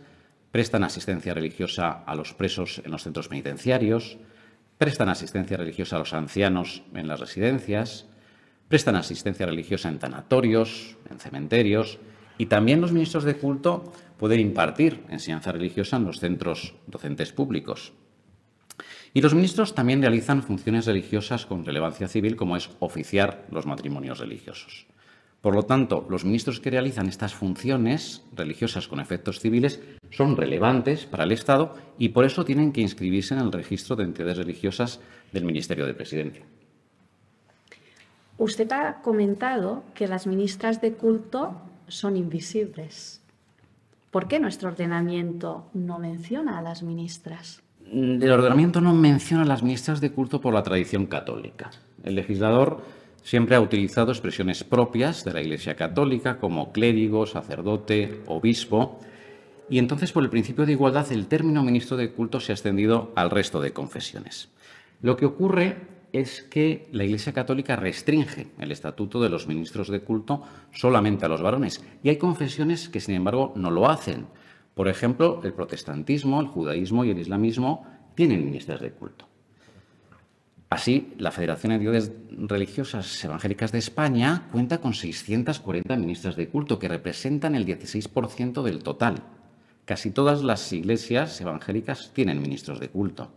prestan 0.51 0.85
asistencia 0.85 1.33
religiosa 1.33 1.91
a 2.05 2.15
los 2.15 2.35
presos 2.35 2.83
en 2.85 2.91
los 2.91 3.05
centros 3.05 3.29
penitenciarios, 3.29 4.19
prestan 4.77 5.09
asistencia 5.09 5.57
religiosa 5.57 5.97
a 5.97 6.01
los 6.01 6.13
ancianos 6.13 6.83
en 6.95 7.09
las 7.09 7.21
residencias, 7.21 8.07
prestan 8.69 8.97
asistencia 8.97 9.47
religiosa 9.47 9.89
en 9.89 9.99
tanatorios, 9.99 10.97
en 11.11 11.19
cementerios, 11.19 11.99
y 12.37 12.47
también 12.47 12.81
los 12.81 12.93
ministros 12.93 13.25
de 13.25 13.37
culto 13.37 13.93
pueden 14.19 14.41
impartir 14.41 15.05
enseñanza 15.09 15.53
religiosa 15.53 15.97
en 15.97 16.05
los 16.05 16.21
centros 16.21 16.75
docentes 16.87 17.33
públicos. 17.33 17.93
Y 19.13 19.23
los 19.23 19.35
ministros 19.35 19.75
también 19.75 20.01
realizan 20.01 20.43
funciones 20.43 20.87
religiosas 20.87 21.45
con 21.47 21.65
relevancia 21.65 22.09
civil, 22.09 22.37
como 22.37 22.57
es 22.57 22.71
oficiar 22.79 23.47
los 23.51 23.67
matrimonios 23.67 24.19
religiosos. 24.19 24.87
Por 25.41 25.55
lo 25.55 25.63
tanto, 25.63 26.07
los 26.11 26.25
ministros 26.25 26.61
que 26.61 26.71
realizan 26.71 27.09
estas 27.09 27.35
funciones 27.35 28.23
religiosas 28.35 28.89
con 28.89 29.01
efectos 29.01 29.41
civiles 29.41 29.81
son 30.11 30.37
relevantes 30.37 31.07
para 31.07 31.25
el 31.25 31.33
Estado 31.33 31.75
y 31.99 32.11
por 32.11 32.27
eso 32.27 32.45
tienen 32.45 32.73
que 32.73 32.83
inscribirse 32.83 33.35
en 33.35 33.41
el 33.41 33.53
registro 33.53 33.97
de 33.97 34.05
entidades 34.05 34.37
religiosas 34.37 35.01
del 35.33 35.45
Ministerio 35.45 35.87
de 35.87 35.95
Presidencia. 35.95 36.45
Usted 38.37 38.71
ha 38.73 39.01
comentado 39.03 39.85
que 39.95 40.09
las 40.09 40.27
ministras 40.27 40.81
de 40.81 40.93
culto 40.93 41.55
son 41.89 42.17
invisibles. 42.17 43.21
¿Por 44.11 44.29
qué 44.29 44.41
nuestro 44.41 44.69
ordenamiento 44.69 45.67
no 45.73 45.99
menciona 45.99 46.59
a 46.59 46.63
las 46.63 46.83
ministras? 46.83 47.63
El 47.91 48.31
ordenamiento 48.31 48.81
no 48.81 48.95
menciona 48.95 49.43
a 49.43 49.47
las 49.47 49.63
ministras 49.63 50.01
de 50.01 50.13
culto 50.13 50.41
por 50.41 50.55
la 50.55 50.63
tradición 50.63 51.07
católica. 51.07 51.71
El 52.03 52.15
legislador 52.15 52.83
siempre 53.23 53.57
ha 53.57 53.61
utilizado 53.61 54.13
expresiones 54.13 54.65
propias 54.65 55.25
de 55.25 55.33
la 55.33 55.41
Iglesia 55.41 55.77
católica 55.77 56.39
como 56.39 56.73
clérigo, 56.73 57.27
sacerdote, 57.27 58.23
obispo, 58.27 58.99
y 59.69 59.79
entonces 59.79 60.13
por 60.13 60.25
el 60.25 60.31
principio 60.31 60.67
de 60.67 60.73
igualdad 60.73 61.11
el 61.13 61.29
término 61.29 61.63
ministro 61.63 61.97
de 61.97 62.13
culto 62.13 62.41
se 62.41 62.53
ha 62.53 62.55
extendido 62.55 63.13
al 63.15 63.31
resto 63.31 63.61
de 63.61 63.73
confesiones. 63.73 64.49
Lo 65.01 65.17
que 65.17 65.27
ocurre 65.27 65.77
es 66.13 66.43
que 66.43 66.89
la 66.91 67.05
Iglesia 67.05 67.33
Católica 67.33 67.77
restringe 67.77 68.49
el 68.59 68.73
estatuto 68.73 69.21
de 69.21 69.29
los 69.29 69.47
ministros 69.47 69.89
de 69.89 70.01
culto 70.01 70.43
solamente 70.73 71.25
a 71.25 71.29
los 71.29 71.41
varones 71.41 71.85
y 72.03 72.09
hay 72.09 72.17
confesiones 72.17 72.89
que, 72.89 73.01
sin 73.01 73.15
embargo, 73.15 73.53
no 73.55 73.71
lo 73.71 73.89
hacen. 73.89 74.27
Por 74.75 74.89
ejemplo, 74.89 75.41
el 75.45 75.53
protestantismo, 75.53 76.41
el 76.41 76.49
judaísmo 76.49 77.05
y 77.05 77.11
el 77.11 77.19
islamismo 77.19 77.87
tienen 78.17 78.45
ministras 78.45 78.81
de 78.81 78.91
culto. 78.91 79.30
Así, 80.71 81.15
la 81.19 81.33
Federación 81.33 81.71
de 81.71 81.75
Entidades 81.75 82.13
Religiosas 82.31 83.25
Evangélicas 83.25 83.73
de 83.73 83.81
España 83.81 84.47
cuenta 84.53 84.81
con 84.81 84.95
640 84.95 85.97
ministras 85.97 86.37
de 86.37 86.49
culto, 86.49 86.79
que 86.79 86.87
representan 86.87 87.57
el 87.57 87.67
16% 87.67 88.63
del 88.63 88.85
total. 88.85 89.25
Casi 89.85 90.13
todas 90.13 90.45
las 90.45 90.73
iglesias 90.73 91.41
evangélicas 91.41 92.13
tienen 92.15 92.41
ministros 92.41 92.79
de 92.79 92.89
culto. 92.89 93.33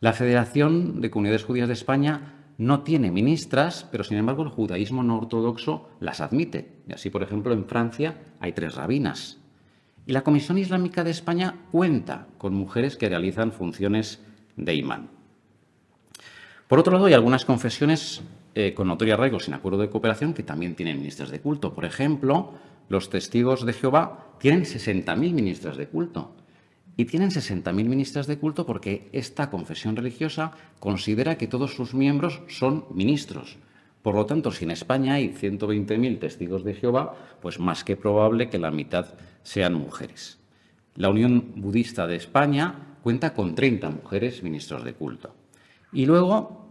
La 0.00 0.12
Federación 0.12 1.00
de 1.00 1.10
Comunidades 1.10 1.44
Judías 1.44 1.66
de 1.66 1.72
España 1.72 2.34
no 2.58 2.82
tiene 2.82 3.10
ministras, 3.10 3.88
pero 3.90 4.04
sin 4.04 4.18
embargo 4.18 4.42
el 4.42 4.50
judaísmo 4.50 5.02
no 5.02 5.16
ortodoxo 5.16 5.88
las 5.98 6.20
admite. 6.20 6.82
Y 6.86 6.92
así, 6.92 7.08
por 7.08 7.22
ejemplo, 7.22 7.54
en 7.54 7.64
Francia 7.64 8.18
hay 8.38 8.52
tres 8.52 8.74
rabinas. 8.74 9.38
Y 10.04 10.12
la 10.12 10.24
Comisión 10.24 10.58
Islámica 10.58 11.04
de 11.04 11.10
España 11.10 11.54
cuenta 11.72 12.26
con 12.36 12.52
mujeres 12.52 12.98
que 12.98 13.08
realizan 13.08 13.50
funciones 13.50 14.22
de 14.56 14.74
imán. 14.74 15.17
Por 16.68 16.78
otro 16.78 16.92
lado, 16.92 17.06
hay 17.06 17.14
algunas 17.14 17.46
confesiones 17.46 18.20
eh, 18.54 18.74
con 18.74 18.88
notoria 18.88 19.14
arraigo 19.14 19.40
sin 19.40 19.54
acuerdo 19.54 19.78
de 19.78 19.88
cooperación 19.88 20.34
que 20.34 20.42
también 20.42 20.74
tienen 20.74 20.98
ministras 20.98 21.30
de 21.30 21.40
culto. 21.40 21.72
Por 21.72 21.86
ejemplo, 21.86 22.52
los 22.90 23.08
testigos 23.08 23.64
de 23.64 23.72
Jehová 23.72 24.34
tienen 24.38 24.64
60.000 24.64 25.16
ministras 25.32 25.78
de 25.78 25.88
culto. 25.88 26.34
Y 26.94 27.06
tienen 27.06 27.30
60.000 27.30 27.72
ministras 27.72 28.26
de 28.26 28.36
culto 28.38 28.66
porque 28.66 29.08
esta 29.12 29.48
confesión 29.48 29.96
religiosa 29.96 30.52
considera 30.78 31.38
que 31.38 31.46
todos 31.46 31.74
sus 31.74 31.94
miembros 31.94 32.42
son 32.48 32.84
ministros. 32.92 33.56
Por 34.02 34.14
lo 34.14 34.26
tanto, 34.26 34.52
si 34.52 34.64
en 34.64 34.72
España 34.72 35.14
hay 35.14 35.28
120.000 35.30 36.18
testigos 36.18 36.64
de 36.64 36.74
Jehová, 36.74 37.14
pues 37.40 37.58
más 37.58 37.82
que 37.82 37.96
probable 37.96 38.50
que 38.50 38.58
la 38.58 38.70
mitad 38.70 39.14
sean 39.42 39.72
mujeres. 39.72 40.38
La 40.96 41.08
Unión 41.08 41.52
Budista 41.56 42.06
de 42.06 42.16
España 42.16 42.96
cuenta 43.02 43.32
con 43.32 43.54
30 43.54 43.88
mujeres 43.88 44.42
ministros 44.42 44.84
de 44.84 44.92
culto. 44.92 45.32
Y 45.92 46.06
luego, 46.06 46.66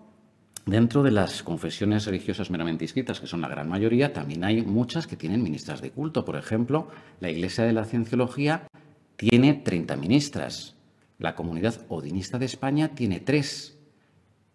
dentro 0.66 1.04
de 1.04 1.12
las 1.12 1.44
confesiones 1.44 2.06
religiosas 2.06 2.52
meramente 2.52 2.86
inscritas, 2.86 3.20
que 3.20 3.28
son 3.28 3.42
la 3.42 3.48
gran 3.48 3.68
mayoría, 3.68 4.14
también 4.14 4.44
hay 4.44 4.62
muchas 4.62 5.08
que 5.08 5.16
tienen 5.16 5.42
ministras 5.42 5.82
de 5.82 5.92
culto. 5.92 6.24
Por 6.26 6.36
ejemplo, 6.36 6.90
la 7.20 7.30
Iglesia 7.30 7.64
de 7.64 7.74
la 7.74 7.86
Cienciología 7.86 8.68
tiene 9.16 9.54
30 9.56 9.96
ministras. 9.96 10.76
La 11.18 11.36
comunidad 11.36 11.86
odinista 11.90 12.38
de 12.38 12.46
España 12.46 12.90
tiene 12.90 13.20
tres. 13.20 13.78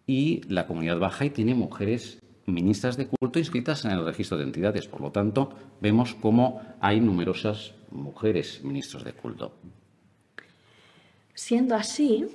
Y 0.07 0.41
la 0.49 0.65
comunidad 0.67 0.99
baja 0.99 1.25
y 1.25 1.29
tiene 1.29 1.55
mujeres 1.55 2.19
ministras 2.45 2.97
de 2.97 3.07
culto 3.07 3.39
inscritas 3.39 3.85
en 3.85 3.91
el 3.91 4.05
registro 4.05 4.37
de 4.37 4.43
entidades. 4.43 4.87
Por 4.87 5.01
lo 5.01 5.11
tanto, 5.11 5.53
vemos 5.81 6.13
cómo 6.15 6.61
hay 6.79 6.99
numerosas 6.99 7.73
mujeres 7.91 8.63
ministros 8.63 9.03
de 9.03 9.13
culto. 9.13 9.53
Siendo 11.33 11.75
así, 11.75 12.27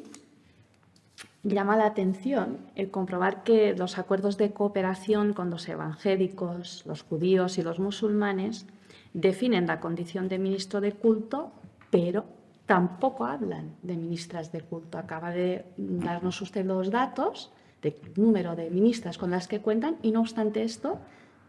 llama 1.42 1.76
la 1.76 1.86
atención 1.86 2.58
el 2.74 2.90
comprobar 2.90 3.42
que 3.42 3.74
los 3.74 3.98
acuerdos 3.98 4.36
de 4.36 4.52
cooperación 4.52 5.32
con 5.32 5.50
los 5.50 5.68
evangélicos, 5.68 6.84
los 6.86 7.02
judíos 7.02 7.58
y 7.58 7.62
los 7.62 7.78
musulmanes 7.78 8.66
definen 9.14 9.66
la 9.66 9.80
condición 9.80 10.28
de 10.28 10.38
ministro 10.38 10.80
de 10.80 10.92
culto 10.92 11.52
pero 11.90 12.24
tampoco 12.66 13.24
hablan 13.24 13.76
de 13.82 13.96
ministras 13.96 14.52
de 14.52 14.60
culto. 14.60 14.98
Acaba 14.98 15.30
de 15.30 15.64
darnos 15.78 16.40
usted 16.42 16.66
los 16.66 16.90
datos 16.90 17.50
del 17.80 17.94
número 18.16 18.56
de 18.56 18.70
ministras 18.70 19.16
con 19.16 19.30
las 19.30 19.48
que 19.48 19.60
cuentan 19.60 19.96
y 20.02 20.12
no 20.12 20.20
obstante 20.20 20.62
esto 20.62 20.98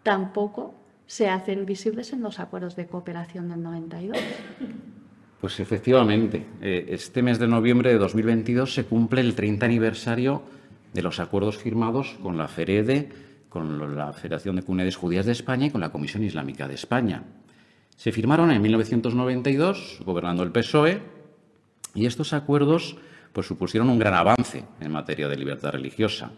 tampoco 0.03 0.73
se 1.07 1.27
hacen 1.27 1.65
visibles 1.65 2.13
en 2.13 2.21
los 2.21 2.39
acuerdos 2.39 2.75
de 2.75 2.87
cooperación 2.87 3.49
del 3.49 3.63
92. 3.63 4.17
Pues 5.41 5.59
efectivamente, 5.61 6.45
eh, 6.61 6.87
este 6.89 7.23
mes 7.23 7.39
de 7.39 7.47
noviembre 7.47 7.91
de 7.91 7.97
2022 7.97 8.73
se 8.73 8.83
cumple 8.83 9.21
el 9.21 9.35
30 9.35 9.65
aniversario 9.65 10.43
de 10.93 11.01
los 11.01 11.19
acuerdos 11.19 11.57
firmados 11.57 12.17
con 12.21 12.37
la 12.37 12.49
FEREDE, 12.49 13.09
con 13.47 13.95
la 13.95 14.11
Federación 14.11 14.57
de 14.57 14.63
Comunidades 14.63 14.97
Judías 14.97 15.25
de 15.25 15.31
España 15.31 15.67
y 15.67 15.69
con 15.69 15.79
la 15.79 15.91
Comisión 15.91 16.23
Islámica 16.23 16.67
de 16.67 16.75
España. 16.75 17.23
Se 17.95 18.11
firmaron 18.11 18.51
en 18.51 18.61
1992, 18.61 20.01
gobernando 20.05 20.43
el 20.43 20.51
PSOE, 20.51 21.01
y 21.95 22.05
estos 22.05 22.33
acuerdos 22.33 22.97
pues, 23.31 23.47
supusieron 23.47 23.89
un 23.89 23.99
gran 23.99 24.15
avance 24.15 24.65
en 24.81 24.91
materia 24.91 25.29
de 25.29 25.37
libertad 25.37 25.71
religiosa. 25.71 26.31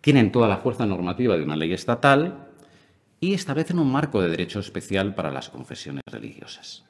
Tienen 0.00 0.32
toda 0.32 0.48
la 0.48 0.58
fuerza 0.58 0.86
normativa 0.86 1.36
de 1.36 1.42
una 1.42 1.56
ley 1.56 1.74
estatal 1.74 2.48
y 3.20 3.34
establecen 3.34 3.78
un 3.78 3.92
marco 3.92 4.22
de 4.22 4.30
derecho 4.30 4.60
especial 4.60 5.14
para 5.14 5.30
las 5.30 5.50
confesiones 5.50 6.02
religiosas. 6.10 6.87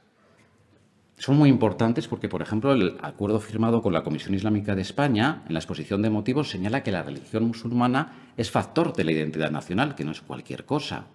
Son 1.18 1.36
muy 1.36 1.50
importantes 1.50 2.06
porque, 2.06 2.28
por 2.28 2.42
ejemplo, 2.42 2.72
el 2.72 2.96
acuerdo 3.02 3.40
firmado 3.40 3.82
con 3.82 3.92
la 3.92 4.04
Comisión 4.04 4.34
Islámica 4.34 4.76
de 4.76 4.82
España, 4.82 5.42
en 5.48 5.54
la 5.54 5.58
exposición 5.58 6.00
de 6.00 6.10
motivos, 6.10 6.48
señala 6.48 6.84
que 6.84 6.92
la 6.92 7.02
religión 7.02 7.44
musulmana 7.44 8.30
es 8.36 8.52
factor 8.52 8.94
de 8.94 9.02
la 9.02 9.10
identidad 9.10 9.50
nacional, 9.50 9.96
que 9.96 10.04
no 10.04 10.12
es 10.12 10.20
cualquier 10.20 10.64
cosa. 10.64 11.06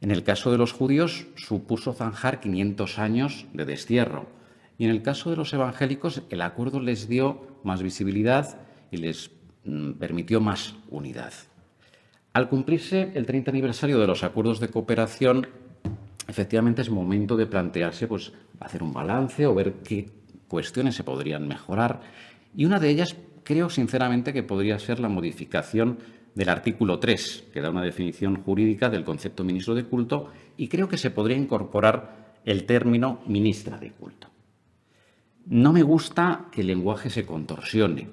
En 0.00 0.10
el 0.10 0.22
caso 0.24 0.50
de 0.50 0.56
los 0.56 0.72
judíos 0.72 1.26
supuso 1.36 1.92
zanjar 1.92 2.40
500 2.40 2.98
años 2.98 3.46
de 3.52 3.66
destierro. 3.66 4.26
Y 4.78 4.84
en 4.84 4.90
el 4.90 5.02
caso 5.02 5.28
de 5.28 5.36
los 5.36 5.52
evangélicos 5.52 6.22
el 6.30 6.40
acuerdo 6.40 6.80
les 6.80 7.08
dio 7.08 7.58
más 7.64 7.82
visibilidad 7.82 8.58
y 8.90 8.96
les 8.98 9.30
mm, 9.64 9.92
permitió 9.92 10.40
más 10.40 10.76
unidad. 10.88 11.34
Al 12.32 12.48
cumplirse 12.48 13.10
el 13.14 13.26
30 13.26 13.50
aniversario 13.50 13.98
de 13.98 14.06
los 14.06 14.24
acuerdos 14.24 14.60
de 14.60 14.68
cooperación, 14.68 15.48
efectivamente 16.28 16.82
es 16.82 16.90
momento 16.90 17.36
de 17.36 17.46
plantearse 17.46 18.06
pues, 18.06 18.32
hacer 18.60 18.82
un 18.82 18.92
balance 18.92 19.46
o 19.46 19.54
ver 19.54 19.76
qué 19.82 20.08
cuestiones 20.46 20.94
se 20.94 21.02
podrían 21.02 21.48
mejorar. 21.48 22.00
Y 22.54 22.66
una 22.66 22.78
de 22.78 22.90
ellas 22.90 23.16
creo 23.42 23.70
sinceramente 23.70 24.32
que 24.32 24.42
podría 24.42 24.78
ser 24.78 25.00
la 25.00 25.08
modificación 25.08 25.98
del 26.34 26.50
artículo 26.50 26.98
3, 26.98 27.46
que 27.52 27.60
da 27.60 27.70
una 27.70 27.82
definición 27.82 28.42
jurídica 28.42 28.90
del 28.90 29.04
concepto 29.04 29.42
ministro 29.42 29.74
de 29.74 29.84
culto, 29.84 30.30
y 30.56 30.68
creo 30.68 30.88
que 30.88 30.98
se 30.98 31.10
podría 31.10 31.36
incorporar 31.36 32.36
el 32.44 32.64
término 32.64 33.20
ministra 33.26 33.78
de 33.78 33.90
culto. 33.90 34.28
No 35.46 35.72
me 35.72 35.82
gusta 35.82 36.48
que 36.52 36.60
el 36.60 36.66
lenguaje 36.66 37.08
se 37.08 37.24
contorsione, 37.24 38.08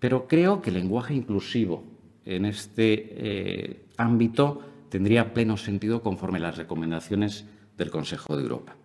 pero 0.00 0.26
creo 0.26 0.60
que 0.60 0.70
el 0.70 0.76
lenguaje 0.76 1.14
inclusivo 1.14 1.84
en 2.24 2.44
este 2.44 2.92
eh, 2.92 3.86
ámbito 3.96 4.71
tendría 4.92 5.32
pleno 5.32 5.56
sentido 5.56 6.02
conforme 6.02 6.38
las 6.38 6.58
recomendaciones 6.58 7.46
del 7.78 7.90
Consejo 7.90 8.36
de 8.36 8.42
Europa. 8.42 8.76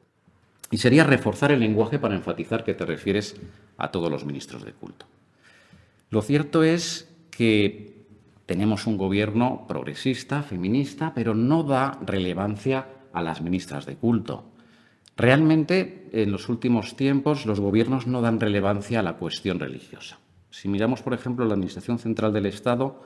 Y 0.71 0.77
sería 0.77 1.03
reforzar 1.03 1.51
el 1.51 1.59
lenguaje 1.59 1.99
para 1.99 2.15
enfatizar 2.15 2.63
que 2.63 2.73
te 2.73 2.85
refieres 2.85 3.35
a 3.77 3.91
todos 3.91 4.09
los 4.09 4.23
ministros 4.23 4.63
de 4.63 4.71
culto. 4.71 5.05
Lo 6.09 6.21
cierto 6.21 6.63
es 6.63 7.13
que 7.29 8.05
tenemos 8.45 8.87
un 8.87 8.95
gobierno 8.95 9.65
progresista, 9.67 10.43
feminista, 10.43 11.11
pero 11.13 11.35
no 11.35 11.63
da 11.63 11.99
relevancia 12.05 12.87
a 13.11 13.21
las 13.21 13.41
ministras 13.41 13.85
de 13.85 13.97
culto. 13.97 14.45
Realmente, 15.17 16.07
en 16.13 16.31
los 16.31 16.47
últimos 16.47 16.95
tiempos, 16.95 17.45
los 17.45 17.59
gobiernos 17.59 18.07
no 18.07 18.21
dan 18.21 18.39
relevancia 18.39 19.01
a 19.01 19.03
la 19.03 19.17
cuestión 19.17 19.59
religiosa. 19.59 20.19
Si 20.51 20.69
miramos, 20.69 21.01
por 21.01 21.13
ejemplo, 21.13 21.43
la 21.43 21.55
Administración 21.55 21.99
Central 21.99 22.31
del 22.31 22.45
Estado, 22.45 23.03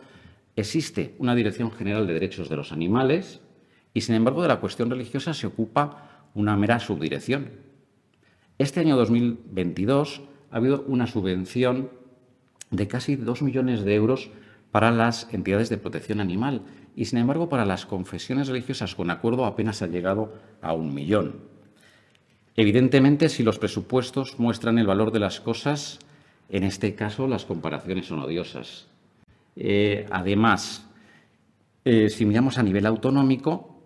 existe 0.55 1.15
una 1.17 1.35
Dirección 1.35 1.71
General 1.71 2.05
de 2.07 2.13
Derechos 2.13 2.49
de 2.49 2.55
los 2.55 2.71
Animales 2.71 3.41
y, 3.93 4.01
sin 4.01 4.15
embargo, 4.15 4.41
de 4.41 4.47
la 4.47 4.59
cuestión 4.59 4.89
religiosa 4.89 5.33
se 5.33 5.47
ocupa 5.47 6.29
una 6.33 6.55
mera 6.55 6.79
subdirección. 6.79 7.49
Este 8.57 8.79
año 8.79 8.95
2022 8.95 10.21
ha 10.51 10.57
habido 10.57 10.83
una 10.87 11.07
subvención 11.07 11.89
de 12.69 12.87
casi 12.87 13.15
dos 13.15 13.41
millones 13.41 13.83
de 13.83 13.95
euros 13.95 14.29
para 14.71 14.91
las 14.91 15.27
entidades 15.33 15.69
de 15.69 15.77
protección 15.77 16.19
animal 16.19 16.61
y, 16.95 17.05
sin 17.05 17.19
embargo, 17.19 17.49
para 17.49 17.65
las 17.65 17.85
confesiones 17.85 18.47
religiosas 18.47 18.95
con 18.95 19.09
acuerdo 19.09 19.45
apenas 19.45 19.81
ha 19.81 19.87
llegado 19.87 20.33
a 20.61 20.73
un 20.73 20.93
millón. 20.93 21.41
Evidentemente, 22.55 23.29
si 23.29 23.43
los 23.43 23.59
presupuestos 23.59 24.39
muestran 24.39 24.77
el 24.77 24.87
valor 24.87 25.11
de 25.11 25.19
las 25.19 25.39
cosas, 25.39 25.99
en 26.49 26.63
este 26.63 26.95
caso 26.95 27.27
las 27.27 27.45
comparaciones 27.45 28.07
son 28.07 28.19
odiosas. 28.19 28.90
Eh, 29.55 30.05
además, 30.09 30.87
eh, 31.83 32.09
si 32.09 32.25
miramos 32.25 32.57
a 32.57 32.63
nivel 32.63 32.85
autonómico, 32.85 33.81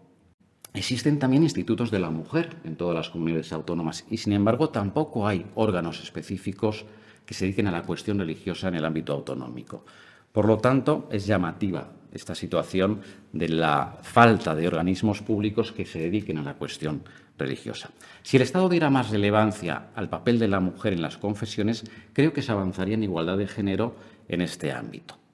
existen 0.74 1.20
también 1.20 1.44
institutos 1.44 1.92
de 1.92 2.00
la 2.00 2.10
mujer 2.10 2.58
en 2.64 2.76
todas 2.76 2.96
las 2.96 3.10
comunidades 3.10 3.54
autónomas 3.54 4.06
y, 4.10 4.18
sin 4.18 4.34
embargo, 4.34 4.70
tampoco 4.70 5.28
hay 5.28 5.46
órganos 5.56 6.02
específicos 6.04 6.86
que 7.26 7.34
se 7.34 7.46
dediquen 7.46 7.68
a 7.68 7.72
la 7.72 7.84
cuestión 7.84 8.20
religiosa 8.20 8.68
en 8.68 8.76
el 8.76 8.86
ámbito 8.86 9.14
autonómico. 9.14 9.86
Por 10.32 10.46
lo 10.46 10.58
tanto, 10.58 11.08
es 11.12 11.26
llamativa 11.26 11.90
esta 12.12 12.36
situación 12.36 13.02
de 13.32 13.50
la 13.50 13.98
falta 14.02 14.56
de 14.56 14.68
organismos 14.68 15.22
públicos 15.22 15.72
que 15.72 15.86
se 15.86 16.00
dediquen 16.00 16.38
a 16.38 16.44
la 16.44 16.56
cuestión 16.56 17.04
religiosa. 17.38 17.90
Si 18.22 18.38
el 18.38 18.44
Estado 18.44 18.70
diera 18.70 18.90
más 18.90 19.10
relevancia 19.10 19.88
al 19.96 20.10
papel 20.10 20.40
de 20.40 20.48
la 20.48 20.60
mujer 20.60 20.94
en 20.94 21.02
las 21.02 21.18
confesiones, 21.18 21.84
creo 22.14 22.34
que 22.34 22.42
se 22.42 22.52
avanzaría 22.52 22.96
en 22.96 23.04
igualdad 23.04 23.38
de 23.38 23.48
género 23.48 23.96
en 24.28 24.42
este 24.42 24.72
ámbito. 24.72 25.25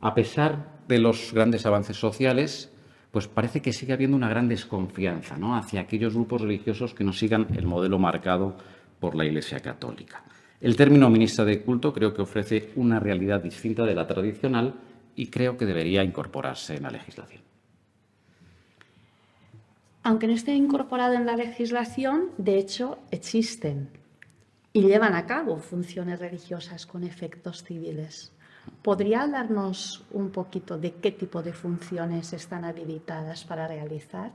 A 0.00 0.14
pesar 0.14 0.78
de 0.86 0.98
los 0.98 1.32
grandes 1.32 1.66
avances 1.66 1.96
sociales, 1.96 2.70
pues 3.10 3.26
parece 3.26 3.60
que 3.62 3.72
sigue 3.72 3.92
habiendo 3.92 4.16
una 4.16 4.28
gran 4.28 4.48
desconfianza 4.48 5.36
hacia 5.56 5.80
aquellos 5.80 6.14
grupos 6.14 6.42
religiosos 6.42 6.94
que 6.94 7.04
no 7.04 7.12
sigan 7.12 7.48
el 7.56 7.66
modelo 7.66 7.98
marcado 7.98 8.56
por 9.00 9.14
la 9.14 9.24
Iglesia 9.24 9.60
Católica. 9.60 10.22
El 10.60 10.76
término 10.76 11.08
ministra 11.08 11.44
de 11.44 11.62
culto 11.62 11.92
creo 11.92 12.12
que 12.12 12.22
ofrece 12.22 12.72
una 12.76 12.98
realidad 12.98 13.42
distinta 13.42 13.84
de 13.84 13.94
la 13.94 14.06
tradicional 14.06 14.74
y 15.14 15.28
creo 15.28 15.56
que 15.56 15.66
debería 15.66 16.02
incorporarse 16.02 16.76
en 16.76 16.82
la 16.82 16.90
legislación. 16.90 17.42
Aunque 20.02 20.26
no 20.26 20.32
esté 20.32 20.54
incorporado 20.54 21.14
en 21.14 21.26
la 21.26 21.36
legislación, 21.36 22.30
de 22.38 22.58
hecho 22.58 22.98
existen 23.10 23.90
y 24.72 24.82
llevan 24.82 25.14
a 25.14 25.26
cabo 25.26 25.58
funciones 25.58 26.18
religiosas 26.18 26.86
con 26.86 27.04
efectos 27.04 27.62
civiles. 27.64 28.32
¿Podría 28.82 29.22
hablarnos 29.22 30.04
un 30.12 30.30
poquito 30.30 30.78
de 30.78 30.94
qué 30.94 31.12
tipo 31.12 31.42
de 31.42 31.52
funciones 31.52 32.32
están 32.32 32.64
habilitadas 32.64 33.44
para 33.44 33.66
realizar? 33.66 34.32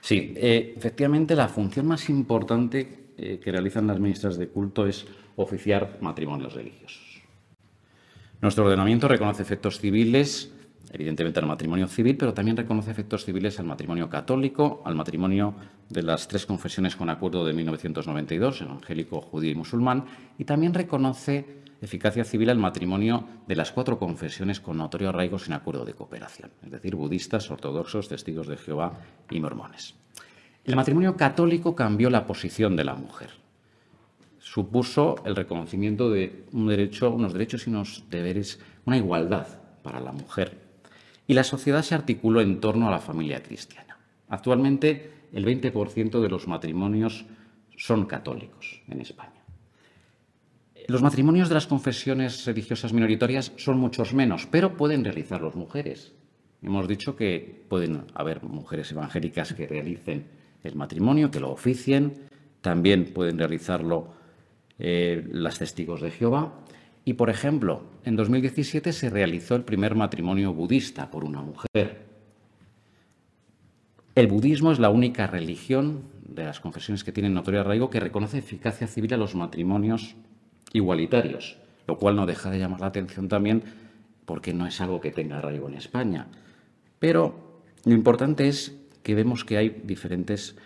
Sí, 0.00 0.34
eh, 0.36 0.74
efectivamente 0.76 1.34
la 1.34 1.48
función 1.48 1.86
más 1.86 2.08
importante 2.10 3.12
eh, 3.16 3.40
que 3.42 3.52
realizan 3.52 3.86
las 3.86 4.00
ministras 4.00 4.36
de 4.36 4.48
culto 4.48 4.86
es 4.86 5.06
oficiar 5.36 5.98
matrimonios 6.00 6.54
religiosos. 6.54 7.22
Nuestro 8.40 8.64
ordenamiento 8.64 9.08
reconoce 9.08 9.42
efectos 9.42 9.78
civiles, 9.78 10.52
evidentemente 10.92 11.40
al 11.40 11.46
matrimonio 11.46 11.88
civil, 11.88 12.16
pero 12.16 12.34
también 12.34 12.56
reconoce 12.56 12.90
efectos 12.90 13.24
civiles 13.24 13.58
al 13.58 13.66
matrimonio 13.66 14.10
católico, 14.10 14.82
al 14.84 14.94
matrimonio 14.94 15.54
de 15.88 16.02
las 16.02 16.28
tres 16.28 16.44
confesiones 16.44 16.96
con 16.96 17.08
acuerdo 17.08 17.44
de 17.46 17.52
1992, 17.52 18.60
evangélico, 18.62 19.20
judío 19.20 19.52
y 19.52 19.54
musulmán, 19.54 20.04
y 20.38 20.44
también 20.44 20.74
reconoce 20.74 21.63
eficacia 21.80 22.24
civil 22.24 22.50
al 22.50 22.58
matrimonio 22.58 23.26
de 23.46 23.56
las 23.56 23.72
cuatro 23.72 23.98
confesiones 23.98 24.60
con 24.60 24.78
notorio 24.78 25.10
arraigo 25.10 25.38
sin 25.38 25.52
acuerdo 25.52 25.84
de 25.84 25.94
cooperación, 25.94 26.50
es 26.62 26.70
decir, 26.70 26.94
budistas, 26.96 27.50
ortodoxos, 27.50 28.08
testigos 28.08 28.46
de 28.46 28.56
Jehová 28.56 29.00
y 29.30 29.40
mormones. 29.40 29.94
El 30.64 30.76
matrimonio 30.76 31.16
católico 31.16 31.74
cambió 31.74 32.08
la 32.08 32.26
posición 32.26 32.74
de 32.74 32.84
la 32.84 32.94
mujer. 32.94 33.30
Supuso 34.38 35.16
el 35.24 35.36
reconocimiento 35.36 36.10
de 36.10 36.44
un 36.52 36.68
derecho, 36.68 37.10
unos 37.10 37.32
derechos 37.32 37.66
y 37.66 37.70
unos 37.70 38.04
deberes, 38.08 38.60
una 38.86 38.96
igualdad 38.96 39.46
para 39.82 40.00
la 40.00 40.12
mujer. 40.12 40.58
Y 41.26 41.34
la 41.34 41.44
sociedad 41.44 41.82
se 41.82 41.94
articuló 41.94 42.40
en 42.40 42.60
torno 42.60 42.88
a 42.88 42.90
la 42.90 42.98
familia 42.98 43.42
cristiana. 43.42 43.98
Actualmente, 44.28 45.12
el 45.32 45.44
20% 45.44 46.20
de 46.20 46.28
los 46.28 46.48
matrimonios 46.48 47.26
son 47.76 48.06
católicos 48.06 48.82
en 48.88 49.00
España. 49.00 49.33
Los 50.86 51.00
matrimonios 51.00 51.48
de 51.48 51.54
las 51.54 51.66
confesiones 51.66 52.44
religiosas 52.44 52.92
minoritarias 52.92 53.52
son 53.56 53.78
muchos 53.78 54.12
menos, 54.12 54.46
pero 54.50 54.76
pueden 54.76 55.02
realizarlos 55.02 55.56
mujeres. 55.56 56.12
Hemos 56.62 56.86
dicho 56.88 57.16
que 57.16 57.64
pueden 57.68 58.04
haber 58.14 58.42
mujeres 58.42 58.92
evangélicas 58.92 59.54
que 59.54 59.66
realicen 59.66 60.26
el 60.62 60.74
matrimonio, 60.74 61.30
que 61.30 61.40
lo 61.40 61.50
oficien, 61.50 62.12
también 62.60 63.14
pueden 63.14 63.38
realizarlo 63.38 64.12
eh, 64.78 65.26
las 65.32 65.58
testigos 65.58 66.02
de 66.02 66.10
Jehová. 66.10 66.52
Y, 67.06 67.14
por 67.14 67.30
ejemplo, 67.30 67.84
en 68.04 68.16
2017 68.16 68.92
se 68.92 69.08
realizó 69.08 69.56
el 69.56 69.64
primer 69.64 69.94
matrimonio 69.94 70.52
budista 70.52 71.10
por 71.10 71.24
una 71.24 71.40
mujer. 71.40 72.04
El 74.14 74.26
budismo 74.26 74.70
es 74.70 74.78
la 74.78 74.90
única 74.90 75.26
religión 75.26 76.02
de 76.28 76.44
las 76.44 76.60
confesiones 76.60 77.04
que 77.04 77.12
tienen 77.12 77.32
notorio 77.32 77.60
arraigo 77.60 77.88
que 77.88 78.00
reconoce 78.00 78.38
eficacia 78.38 78.86
civil 78.86 79.14
a 79.14 79.18
los 79.18 79.34
matrimonios 79.34 80.16
igualitarios, 80.74 81.56
lo 81.86 81.96
cual 81.96 82.16
no 82.16 82.26
deja 82.26 82.50
de 82.50 82.58
llamar 82.58 82.80
la 82.80 82.88
atención 82.88 83.28
también 83.28 83.62
porque 84.26 84.52
no 84.52 84.66
es 84.66 84.80
algo 84.82 85.00
que 85.00 85.10
tenga 85.10 85.38
arraigo 85.38 85.68
en 85.68 85.74
España. 85.74 86.26
Pero 86.98 87.62
lo 87.84 87.94
importante 87.94 88.48
es 88.48 88.76
que 89.02 89.14
vemos 89.14 89.44
que 89.44 89.56
hay 89.56 89.82
diferentes 89.84 90.56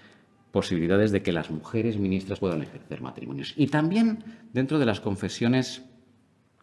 posibilidades 0.51 1.13
de 1.13 1.23
que 1.23 1.33
las 1.33 1.51
mujeres 1.51 1.99
ministras 1.99 2.39
puedan 2.41 2.63
ejercer 2.63 3.01
matrimonios. 3.01 3.53
Y 3.57 3.67
también 3.67 4.25
dentro 4.53 4.79
de 4.79 4.87
las 4.87 5.01
confesiones 5.01 5.83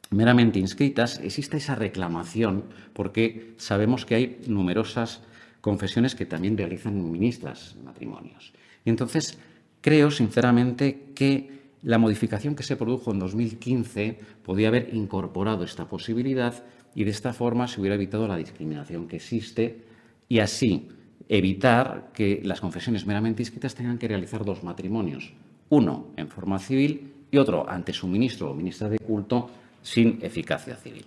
meramente 0.09 0.59
inscritas 0.59 1.19
existe 1.19 1.57
esa 1.57 1.75
reclamación 1.75 2.65
porque 2.93 3.53
sabemos 3.57 4.05
que 4.05 4.15
hay 4.15 4.41
numerosas 4.47 5.21
confesiones 5.61 6.15
que 6.15 6.25
también 6.25 6.57
realizan 6.57 7.11
ministras 7.11 7.75
matrimonios. 7.83 8.53
Y 8.85 8.89
entonces 8.89 9.37
creo 9.81 10.09
sinceramente 10.09 11.11
que 11.13 11.54
la 11.85 11.99
modificación 11.99 12.55
que 12.55 12.63
se 12.63 12.75
produjo 12.75 13.11
en 13.11 13.19
2015 13.19 14.19
podía 14.43 14.69
haber 14.69 14.93
incorporado 14.95 15.63
esta 15.63 15.87
posibilidad 15.87 16.63
y 16.95 17.03
de 17.03 17.11
esta 17.11 17.31
forma 17.31 17.67
se 17.67 17.79
hubiera 17.79 17.95
evitado 17.95 18.27
la 18.27 18.37
discriminación 18.37 19.07
que 19.07 19.17
existe 19.17 19.85
y 20.27 20.39
así 20.39 20.89
evitar 21.29 22.09
que 22.11 22.41
las 22.43 22.59
confesiones 22.59 23.05
meramente 23.05 23.43
inscritas 23.43 23.75
tengan 23.75 23.99
que 23.99 24.07
realizar 24.07 24.43
dos 24.43 24.63
matrimonios, 24.63 25.33
uno 25.69 26.07
en 26.17 26.27
forma 26.27 26.57
civil 26.57 27.13
y 27.29 27.37
otro 27.37 27.69
ante 27.69 27.93
su 27.93 28.07
ministro 28.07 28.49
o 28.49 28.55
ministra 28.55 28.89
de 28.89 28.97
culto 28.97 29.51
sin 29.83 30.17
eficacia 30.23 30.75
civil. 30.75 31.05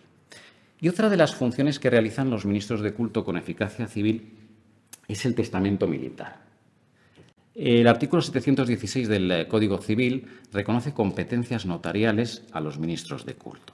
Y 0.80 0.88
otra 0.88 1.08
de 1.08 1.16
las 1.16 1.34
funciones 1.34 1.80
que 1.80 1.90
realizan 1.90 2.30
los 2.30 2.46
ministros 2.46 2.82
de 2.82 2.92
culto 2.92 3.24
con 3.24 3.36
eficacia 3.36 3.88
civil 3.88 4.32
es 5.08 5.26
el 5.26 5.34
testamento 5.34 5.88
militar. 5.88 6.47
El 7.58 7.88
artículo 7.88 8.22
716 8.22 9.08
del 9.08 9.32
eh, 9.32 9.48
Código 9.48 9.78
Civil 9.78 10.28
reconoce 10.52 10.94
competencias 10.94 11.66
notariales 11.66 12.44
a 12.52 12.60
los 12.60 12.78
ministros 12.78 13.26
de 13.26 13.34
culto. 13.34 13.72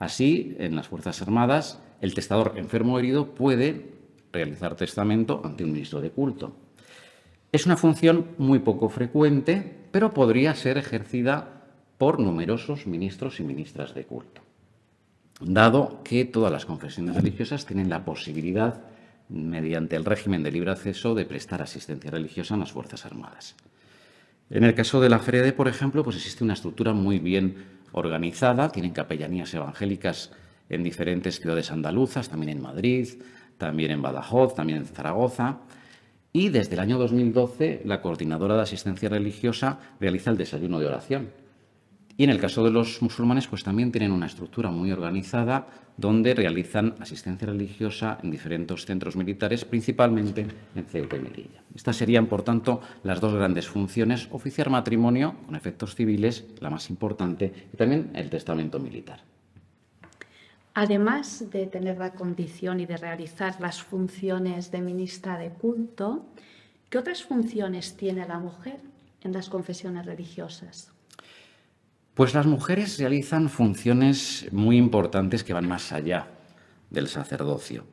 Así, 0.00 0.56
en 0.58 0.74
las 0.74 0.88
Fuerzas 0.88 1.22
Armadas, 1.22 1.80
el 2.00 2.14
testador 2.14 2.54
enfermo 2.56 2.94
o 2.94 2.98
herido 2.98 3.32
puede 3.32 3.92
realizar 4.32 4.74
testamento 4.74 5.40
ante 5.44 5.62
un 5.62 5.70
ministro 5.70 6.00
de 6.00 6.10
culto. 6.10 6.56
Es 7.52 7.64
una 7.64 7.76
función 7.76 8.26
muy 8.38 8.58
poco 8.58 8.88
frecuente, 8.88 9.86
pero 9.92 10.12
podría 10.12 10.52
ser 10.56 10.76
ejercida 10.76 11.62
por 11.98 12.18
numerosos 12.18 12.88
ministros 12.88 13.38
y 13.38 13.44
ministras 13.44 13.94
de 13.94 14.04
culto, 14.04 14.42
dado 15.40 16.00
que 16.02 16.24
todas 16.24 16.50
las 16.50 16.66
confesiones 16.66 17.14
religiosas 17.14 17.66
tienen 17.66 17.88
la 17.88 18.04
posibilidad, 18.04 18.82
mediante 19.28 19.96
el 19.96 20.04
régimen 20.04 20.42
de 20.42 20.52
libre 20.52 20.70
acceso, 20.70 21.14
de 21.14 21.24
prestar 21.24 21.62
asistencia 21.62 22.10
religiosa 22.10 22.54
a 22.54 22.58
las 22.58 22.72
Fuerzas 22.72 23.06
Armadas. 23.06 23.56
En 24.50 24.64
el 24.64 24.74
caso 24.74 25.00
de 25.00 25.08
la 25.08 25.18
FREDE, 25.18 25.52
por 25.52 25.66
ejemplo, 25.66 26.04
pues 26.04 26.16
existe 26.16 26.44
una 26.44 26.52
estructura 26.52 26.92
muy 26.92 27.18
bien 27.18 27.64
organizada, 27.92 28.70
tienen 28.70 28.92
capellanías 28.92 29.52
evangélicas 29.54 30.30
en 30.68 30.82
diferentes 30.82 31.40
ciudades 31.40 31.70
andaluzas, 31.70 32.28
también 32.28 32.50
en 32.50 32.62
Madrid, 32.62 33.08
también 33.58 33.90
en 33.90 34.02
Badajoz, 34.02 34.54
también 34.54 34.78
en 34.78 34.86
Zaragoza. 34.86 35.58
Y 36.32 36.50
desde 36.50 36.74
el 36.74 36.80
año 36.80 36.98
2012 36.98 37.82
la 37.84 38.02
coordinadora 38.02 38.56
de 38.56 38.62
asistencia 38.62 39.08
religiosa 39.08 39.78
realiza 39.98 40.30
el 40.30 40.36
desayuno 40.36 40.78
de 40.78 40.86
oración. 40.86 41.45
Y 42.18 42.24
en 42.24 42.30
el 42.30 42.40
caso 42.40 42.64
de 42.64 42.70
los 42.70 43.02
musulmanes, 43.02 43.46
pues 43.46 43.62
también 43.62 43.92
tienen 43.92 44.10
una 44.10 44.26
estructura 44.26 44.70
muy 44.70 44.90
organizada 44.90 45.66
donde 45.98 46.34
realizan 46.34 46.94
asistencia 47.00 47.46
religiosa 47.46 48.18
en 48.22 48.30
diferentes 48.30 48.84
centros 48.86 49.16
militares, 49.16 49.64
principalmente 49.64 50.46
en 50.74 50.84
Ceuta 50.84 51.16
y 51.16 51.20
Melilla. 51.20 51.62
Estas 51.74 51.96
serían, 51.96 52.26
por 52.26 52.42
tanto, 52.42 52.80
las 53.02 53.20
dos 53.20 53.34
grandes 53.34 53.68
funciones, 53.68 54.28
oficiar 54.30 54.70
matrimonio 54.70 55.34
con 55.44 55.56
efectos 55.56 55.94
civiles, 55.94 56.46
la 56.60 56.70
más 56.70 56.88
importante, 56.90 57.52
y 57.72 57.76
también 57.76 58.10
el 58.14 58.30
testamento 58.30 58.78
militar. 58.78 59.20
Además 60.72 61.50
de 61.50 61.66
tener 61.66 61.96
la 61.96 62.12
condición 62.12 62.80
y 62.80 62.86
de 62.86 62.98
realizar 62.98 63.58
las 63.60 63.82
funciones 63.82 64.70
de 64.70 64.82
ministra 64.82 65.38
de 65.38 65.50
culto, 65.50 66.26
¿qué 66.90 66.98
otras 66.98 67.22
funciones 67.24 67.96
tiene 67.96 68.26
la 68.28 68.38
mujer 68.38 68.80
en 69.22 69.32
las 69.32 69.48
confesiones 69.48 70.04
religiosas? 70.04 70.95
Pues 72.16 72.32
las 72.32 72.46
mujeres 72.46 72.98
realizan 72.98 73.50
funciones 73.50 74.48
muy 74.50 74.78
importantes 74.78 75.44
que 75.44 75.52
van 75.52 75.68
más 75.68 75.92
allá 75.92 76.28
del 76.88 77.08
sacerdocio. 77.08 77.84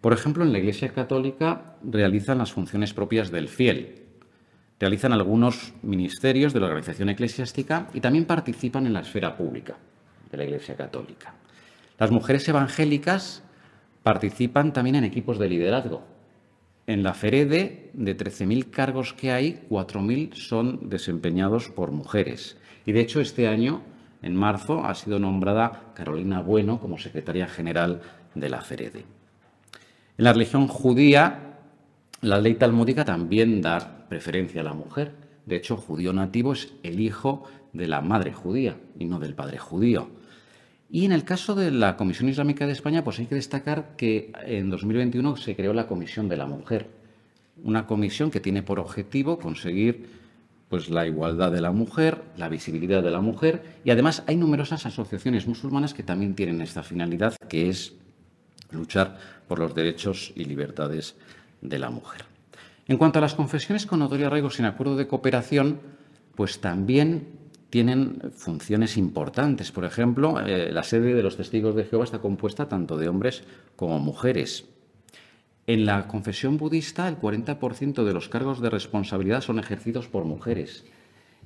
Por 0.00 0.14
ejemplo, 0.14 0.42
en 0.42 0.52
la 0.52 0.58
Iglesia 0.58 0.88
Católica 0.94 1.76
realizan 1.82 2.38
las 2.38 2.50
funciones 2.50 2.94
propias 2.94 3.30
del 3.30 3.46
fiel, 3.46 4.06
realizan 4.80 5.12
algunos 5.12 5.74
ministerios 5.82 6.54
de 6.54 6.60
la 6.60 6.66
organización 6.68 7.10
eclesiástica 7.10 7.88
y 7.92 8.00
también 8.00 8.24
participan 8.24 8.86
en 8.86 8.94
la 8.94 9.00
esfera 9.00 9.36
pública 9.36 9.76
de 10.30 10.38
la 10.38 10.44
Iglesia 10.44 10.74
Católica. 10.74 11.34
Las 11.98 12.10
mujeres 12.10 12.48
evangélicas 12.48 13.42
participan 14.02 14.72
también 14.72 14.96
en 14.96 15.04
equipos 15.04 15.38
de 15.38 15.50
liderazgo. 15.50 16.06
En 16.86 17.02
la 17.02 17.12
FEREDE, 17.12 17.90
de 17.92 18.16
13.000 18.16 18.70
cargos 18.70 19.12
que 19.12 19.30
hay, 19.30 19.66
4.000 19.68 20.32
son 20.32 20.88
desempeñados 20.88 21.68
por 21.68 21.90
mujeres. 21.90 22.56
Y 22.88 22.92
de 22.92 23.02
hecho, 23.02 23.20
este 23.20 23.46
año, 23.48 23.82
en 24.22 24.34
marzo, 24.34 24.82
ha 24.82 24.94
sido 24.94 25.18
nombrada 25.18 25.92
Carolina 25.94 26.40
Bueno 26.40 26.80
como 26.80 26.96
secretaria 26.96 27.46
general 27.46 28.00
de 28.34 28.48
la 28.48 28.62
FEREDE. 28.62 29.00
En 29.00 30.24
la 30.24 30.32
religión 30.32 30.68
judía, 30.68 31.58
la 32.22 32.40
ley 32.40 32.54
talmúdica 32.54 33.04
también 33.04 33.60
da 33.60 34.06
preferencia 34.08 34.62
a 34.62 34.64
la 34.64 34.72
mujer. 34.72 35.12
De 35.44 35.56
hecho, 35.56 35.76
judío 35.76 36.14
nativo 36.14 36.54
es 36.54 36.72
el 36.82 36.98
hijo 37.00 37.44
de 37.74 37.88
la 37.88 38.00
madre 38.00 38.32
judía 38.32 38.78
y 38.98 39.04
no 39.04 39.18
del 39.18 39.34
padre 39.34 39.58
judío. 39.58 40.08
Y 40.88 41.04
en 41.04 41.12
el 41.12 41.24
caso 41.24 41.54
de 41.54 41.70
la 41.70 41.94
Comisión 41.98 42.30
Islámica 42.30 42.66
de 42.66 42.72
España, 42.72 43.04
pues 43.04 43.18
hay 43.18 43.26
que 43.26 43.34
destacar 43.34 43.96
que 43.98 44.32
en 44.46 44.70
2021 44.70 45.36
se 45.36 45.54
creó 45.54 45.74
la 45.74 45.86
Comisión 45.86 46.26
de 46.26 46.38
la 46.38 46.46
Mujer, 46.46 46.88
una 47.62 47.86
comisión 47.86 48.30
que 48.30 48.40
tiene 48.40 48.62
por 48.62 48.80
objetivo 48.80 49.38
conseguir 49.38 50.27
pues 50.68 50.90
la 50.90 51.06
igualdad 51.06 51.50
de 51.50 51.60
la 51.60 51.72
mujer, 51.72 52.22
la 52.36 52.48
visibilidad 52.48 53.02
de 53.02 53.10
la 53.10 53.20
mujer 53.20 53.62
y 53.84 53.90
además 53.90 54.22
hay 54.26 54.36
numerosas 54.36 54.84
asociaciones 54.86 55.46
musulmanas 55.46 55.94
que 55.94 56.02
también 56.02 56.34
tienen 56.34 56.60
esta 56.60 56.82
finalidad 56.82 57.34
que 57.48 57.68
es 57.68 57.94
luchar 58.70 59.18
por 59.46 59.58
los 59.58 59.74
derechos 59.74 60.32
y 60.36 60.44
libertades 60.44 61.16
de 61.60 61.78
la 61.78 61.90
mujer. 61.90 62.24
En 62.86 62.98
cuanto 62.98 63.18
a 63.18 63.22
las 63.22 63.34
confesiones 63.34 63.86
con 63.86 63.98
notorio 64.00 64.26
arraigo 64.26 64.50
sin 64.50 64.66
acuerdo 64.66 64.96
de 64.96 65.06
cooperación, 65.06 65.80
pues 66.34 66.60
también 66.60 67.26
tienen 67.70 68.32
funciones 68.34 68.96
importantes. 68.96 69.72
Por 69.72 69.84
ejemplo, 69.84 70.40
eh, 70.40 70.70
la 70.72 70.82
sede 70.82 71.14
de 71.14 71.22
los 71.22 71.36
testigos 71.36 71.74
de 71.74 71.84
Jehová 71.84 72.04
está 72.04 72.20
compuesta 72.20 72.68
tanto 72.68 72.96
de 72.96 73.08
hombres 73.08 73.44
como 73.76 73.98
mujeres. 73.98 74.64
En 75.68 75.84
la 75.84 76.08
confesión 76.08 76.56
budista, 76.56 77.06
el 77.08 77.18
40% 77.18 78.02
de 78.02 78.14
los 78.14 78.30
cargos 78.30 78.62
de 78.62 78.70
responsabilidad 78.70 79.42
son 79.42 79.58
ejercidos 79.58 80.08
por 80.08 80.24
mujeres. 80.24 80.86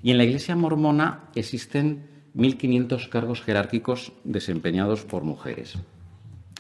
Y 0.01 0.13
en 0.13 0.19
la 0.19 0.23
iglesia 0.23 0.55
mormona 0.55 1.25
existen 1.35 2.07
1.500 2.37 3.09
cargos 3.09 3.43
jerárquicos 3.43 4.13
desempeñados 4.23 5.05
por 5.05 5.25
mujeres. 5.25 5.77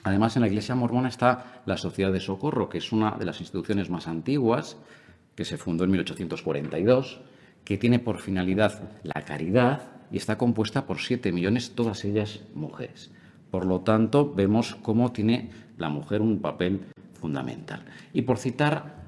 Además, 0.02 0.34
en 0.34 0.42
la 0.42 0.48
iglesia 0.48 0.74
mormona 0.74 1.08
está 1.08 1.62
la 1.64 1.76
Sociedad 1.76 2.12
de 2.12 2.18
Socorro, 2.18 2.68
que 2.68 2.78
es 2.78 2.90
una 2.90 3.12
de 3.12 3.26
las 3.26 3.38
instituciones 3.38 3.90
más 3.90 4.08
antiguas, 4.08 4.76
que 5.36 5.44
se 5.44 5.56
fundó 5.56 5.84
en 5.84 5.92
1842 5.92 7.20
que 7.62 7.78
tiene 7.78 8.00
por 8.00 8.18
finalidad 8.18 8.90
la 9.04 9.22
caridad 9.22 9.82
y 10.10 10.16
está 10.16 10.36
compuesta 10.36 10.84
por 10.84 10.98
siete 10.98 11.30
millones, 11.30 11.76
todas 11.76 12.04
ellas 12.04 12.40
mujeres. 12.54 13.12
Por 13.52 13.66
lo 13.66 13.82
tanto, 13.82 14.34
vemos 14.34 14.74
cómo 14.82 15.12
tiene 15.12 15.50
la 15.78 15.90
mujer 15.90 16.22
un 16.22 16.40
papel 16.40 16.80
fundamental. 17.22 17.84
Y 18.12 18.22
por 18.22 18.36
citar 18.36 19.00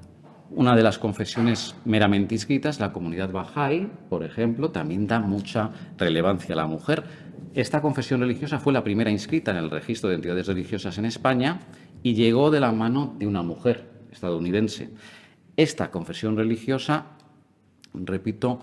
una 0.49 0.75
de 0.75 0.81
las 0.81 0.97
confesiones 0.97 1.75
meramente 1.85 2.33
inscritas, 2.33 2.79
la 2.79 2.91
comunidad 2.91 3.29
Bahá'í, 3.29 3.91
por 4.09 4.23
ejemplo, 4.23 4.71
también 4.71 5.05
da 5.05 5.19
mucha 5.19 5.69
relevancia 5.97 6.53
a 6.53 6.57
la 6.57 6.65
mujer. 6.65 7.03
Esta 7.53 7.81
confesión 7.81 8.21
religiosa 8.21 8.59
fue 8.59 8.73
la 8.73 8.83
primera 8.83 9.11
inscrita 9.11 9.51
en 9.51 9.57
el 9.57 9.69
registro 9.69 10.09
de 10.09 10.15
entidades 10.15 10.47
religiosas 10.47 10.97
en 10.97 11.05
España 11.05 11.59
y 12.01 12.15
llegó 12.15 12.49
de 12.49 12.59
la 12.59 12.71
mano 12.71 13.15
de 13.19 13.27
una 13.27 13.43
mujer 13.43 13.87
estadounidense. 14.11 14.89
Esta 15.55 15.91
confesión 15.91 16.35
religiosa 16.35 17.15
repito, 18.03 18.59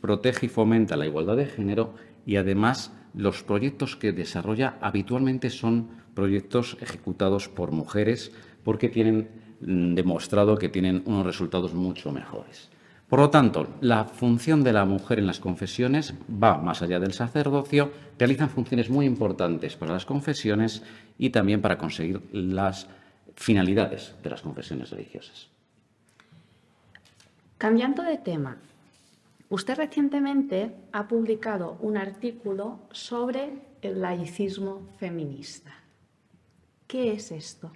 protege 0.00 0.46
y 0.46 0.48
fomenta 0.48 0.96
la 0.96 1.06
igualdad 1.06 1.36
de 1.36 1.46
género 1.46 1.94
y 2.26 2.36
además 2.36 2.92
los 3.14 3.42
proyectos 3.42 3.96
que 3.96 4.12
desarrolla 4.12 4.76
habitualmente 4.80 5.50
son 5.50 5.88
proyectos 6.14 6.76
ejecutados 6.80 7.48
por 7.48 7.72
mujeres 7.72 8.32
porque 8.62 8.88
tienen 8.88 9.28
mm, 9.60 9.94
demostrado 9.94 10.56
que 10.56 10.68
tienen 10.68 11.02
unos 11.06 11.26
resultados 11.26 11.74
mucho 11.74 12.12
mejores. 12.12 12.70
Por 13.08 13.20
lo 13.20 13.30
tanto, 13.30 13.68
la 13.80 14.06
función 14.06 14.64
de 14.64 14.72
la 14.72 14.84
mujer 14.84 15.18
en 15.18 15.26
las 15.26 15.38
confesiones 15.38 16.14
va 16.28 16.56
más 16.56 16.82
allá 16.82 16.98
del 16.98 17.12
sacerdocio, 17.12 17.92
realizan 18.18 18.48
funciones 18.48 18.88
muy 18.88 19.06
importantes 19.06 19.76
para 19.76 19.92
las 19.92 20.06
confesiones 20.06 20.82
y 21.18 21.30
también 21.30 21.60
para 21.60 21.78
conseguir 21.78 22.22
las 22.32 22.88
finalidades 23.36 24.14
de 24.22 24.30
las 24.30 24.42
confesiones 24.42 24.90
religiosas. 24.90 25.48
Cambiando 27.58 28.02
de 28.02 28.18
tema, 28.18 28.56
usted 29.48 29.76
recientemente 29.76 30.74
ha 30.92 31.06
publicado 31.06 31.76
un 31.80 31.96
artículo 31.96 32.80
sobre 32.90 33.52
el 33.82 34.00
laicismo 34.00 34.88
feminista. 34.98 35.83
¿Qué 36.86 37.12
es 37.12 37.32
esto? 37.32 37.72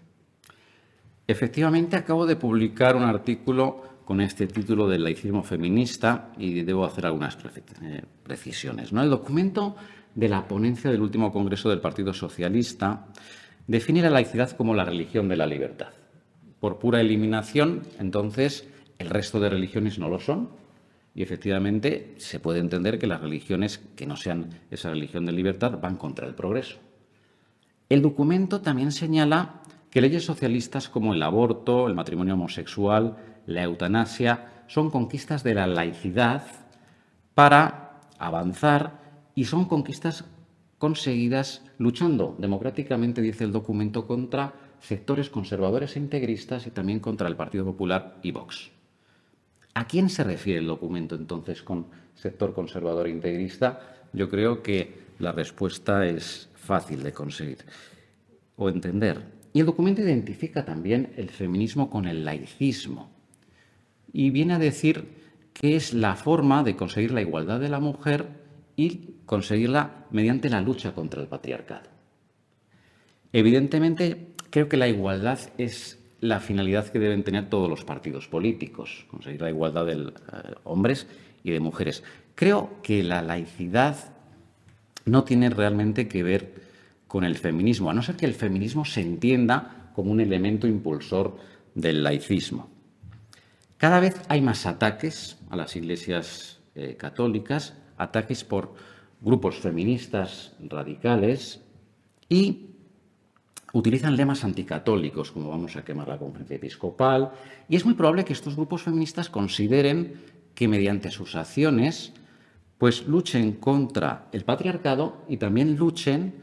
Efectivamente, 1.27 1.97
acabo 1.97 2.27
de 2.27 2.37
publicar 2.37 2.97
un 2.97 3.03
artículo 3.03 3.83
con 4.05 4.23
este 4.23 4.47
título 4.47 4.89
del 4.89 5.05
laicismo 5.05 5.43
feminista 5.43 6.33
y 6.39 6.63
debo 6.63 6.87
hacer 6.87 7.05
algunas 7.05 7.37
eh, 7.83 8.03
precisiones. 8.23 8.93
¿no? 8.93 9.03
El 9.03 9.11
documento 9.11 9.77
de 10.15 10.29
la 10.29 10.49
ponencia 10.49 10.91
del 10.91 11.03
último 11.03 11.31
Congreso 11.31 11.69
del 11.69 11.81
Partido 11.81 12.15
Socialista 12.15 13.09
define 13.67 14.01
la 14.01 14.09
laicidad 14.09 14.53
como 14.53 14.75
la 14.75 14.85
religión 14.87 15.29
de 15.29 15.37
la 15.37 15.47
libertad. 15.47 15.91
Por 16.59 16.79
pura 16.79 17.01
eliminación, 17.03 17.83
entonces, 17.99 18.67
el 18.99 19.11
resto 19.11 19.39
de 19.41 19.51
religiones 19.51 19.99
no 19.99 20.09
lo 20.09 20.19
son. 20.19 20.49
Y 21.15 21.23
efectivamente 21.23 22.15
se 22.17 22.41
puede 22.41 22.61
entender 22.61 22.99
que 22.99 23.07
las 23.07 23.21
religiones 23.21 23.79
que 23.95 24.07
no 24.07 24.17
sean 24.17 24.61
esa 24.71 24.91
religión 24.91 25.27
de 25.27 25.33
libertad 25.33 25.79
van 25.81 25.97
contra 25.97 26.27
el 26.27 26.35
progreso. 26.35 26.79
El 27.89 28.03
documento 28.03 28.61
también 28.61 28.93
señala 28.93 29.63
que 29.91 30.01
leyes 30.01 30.25
socialistas 30.25 30.89
como 30.89 31.15
el 31.15 31.23
aborto, 31.23 31.87
el 31.87 31.95
matrimonio 31.95 32.35
homosexual, 32.35 33.17
la 33.47 33.63
eutanasia, 33.63 34.65
son 34.67 34.91
conquistas 34.91 35.43
de 35.43 35.55
la 35.55 35.67
laicidad 35.67 36.43
para 37.35 38.01
avanzar 38.19 39.01
y 39.35 39.45
son 39.45 39.65
conquistas 39.65 40.25
conseguidas 40.79 41.65
luchando 41.79 42.37
democráticamente, 42.39 43.23
dice 43.23 43.45
el 43.45 43.53
documento, 43.53 44.07
contra 44.07 44.53
sectores 44.81 45.31
conservadores 45.31 45.97
e 45.97 46.01
integristas 46.01 46.67
y 46.67 46.71
también 46.71 47.01
contra 47.01 47.29
el 47.29 47.37
Partido 47.37 47.65
Popular 47.65 48.19
y 48.23 48.33
Vox. 48.33 48.71
¿A 49.75 49.87
quién 49.87 50.09
se 50.11 50.25
refiere 50.25 50.61
el 50.61 50.67
documento 50.67 51.15
entonces 51.15 51.63
con 51.63 51.87
sector 52.15 52.53
conservador 52.53 53.07
e 53.07 53.11
integrista? 53.11 53.81
Yo 54.13 54.29
creo 54.29 54.63
que 54.63 55.07
la 55.19 55.33
respuesta 55.33 56.07
es 56.07 56.48
fácil 56.71 57.03
de 57.03 57.13
conseguir. 57.13 57.61
o 58.61 58.69
entender. 58.69 59.17
Y 59.53 59.61
el 59.61 59.67
documento 59.67 60.03
identifica 60.03 60.65
también 60.65 61.13
el 61.17 61.31
feminismo 61.31 61.89
con 61.89 62.07
el 62.07 62.25
laicismo 62.25 63.11
y 64.13 64.31
viene 64.31 64.55
a 64.55 64.59
decir 64.59 64.97
que 65.53 65.77
es 65.77 65.95
la 65.95 66.15
forma 66.17 66.63
de 66.65 66.75
conseguir 66.75 67.13
la 67.13 67.21
igualdad 67.23 67.61
de 67.61 67.69
la 67.69 67.79
mujer 67.79 68.27
y 68.77 69.15
conseguirla 69.27 70.07
mediante 70.11 70.51
la 70.51 70.61
lucha 70.61 70.93
contra 70.93 71.23
el 71.23 71.29
patriarcado. 71.29 71.89
Evidentemente, 73.33 74.35
creo 74.51 74.69
que 74.69 74.77
la 74.77 74.89
igualdad 74.89 75.39
es 75.57 75.99
la 76.21 76.41
finalidad 76.41 76.89
que 76.89 76.99
deben 76.99 77.23
tener 77.23 77.49
todos 77.49 77.71
los 77.71 77.85
partidos 77.85 78.27
políticos, 78.29 79.07
conseguir 79.09 79.41
la 79.41 79.51
igualdad 79.51 79.87
de 79.87 79.95
eh, 79.95 80.55
hombres 80.65 81.07
y 81.45 81.53
de 81.53 81.61
mujeres. 81.61 82.03
Creo 82.35 82.83
que 82.83 83.03
la 83.03 83.23
laicidad 83.23 84.18
no 85.09 85.25
tiene 85.25 85.51
realmente 85.51 86.09
que 86.09 86.23
ver 86.23 86.55
con 87.07 87.25
el 87.25 87.37
feminismo, 87.37 87.91
a 87.91 87.95
no 87.95 88.03
ser 88.03 88.17
que 88.17 88.27
el 88.27 88.35
feminismo 88.35 88.85
se 88.85 89.01
entienda 89.01 89.91
como 89.95 90.13
un 90.13 90.21
elemento 90.21 90.67
impulsor 90.67 91.37
del 91.75 92.03
laicismo. 92.03 92.69
Cada 93.79 94.01
vez 94.01 94.21
hay 94.29 94.41
más 94.41 94.67
ataques 94.67 95.39
a 95.51 95.57
las 95.57 95.75
iglesias 95.77 96.61
eh, 96.75 96.97
católicas, 96.97 97.75
ataques 97.97 98.45
por 98.45 98.75
grupos 99.21 99.57
feministas 99.57 100.55
radicales 100.61 101.61
y 102.29 102.67
utilizan 103.73 104.17
lemas 104.17 104.45
anticatólicos, 104.45 105.33
como 105.33 105.51
vamos 105.51 105.77
a 105.77 105.85
quemar 105.85 106.09
la 106.09 106.19
conferencia 106.19 106.57
episcopal, 106.57 107.33
y 107.69 107.77
es 107.77 107.85
muy 107.85 107.95
probable 107.95 108.25
que 108.25 108.33
estos 108.33 108.57
grupos 108.57 108.83
feministas 108.83 109.29
consideren 109.29 110.15
que 110.55 110.69
mediante 110.69 111.11
sus 111.11 111.37
acciones 111.37 112.13
pues 112.79 113.07
luchen 113.07 113.53
contra 113.55 114.29
el 114.33 114.45
patriarcado 114.45 115.25
y 115.29 115.37
también 115.37 115.77
luchen 115.77 116.35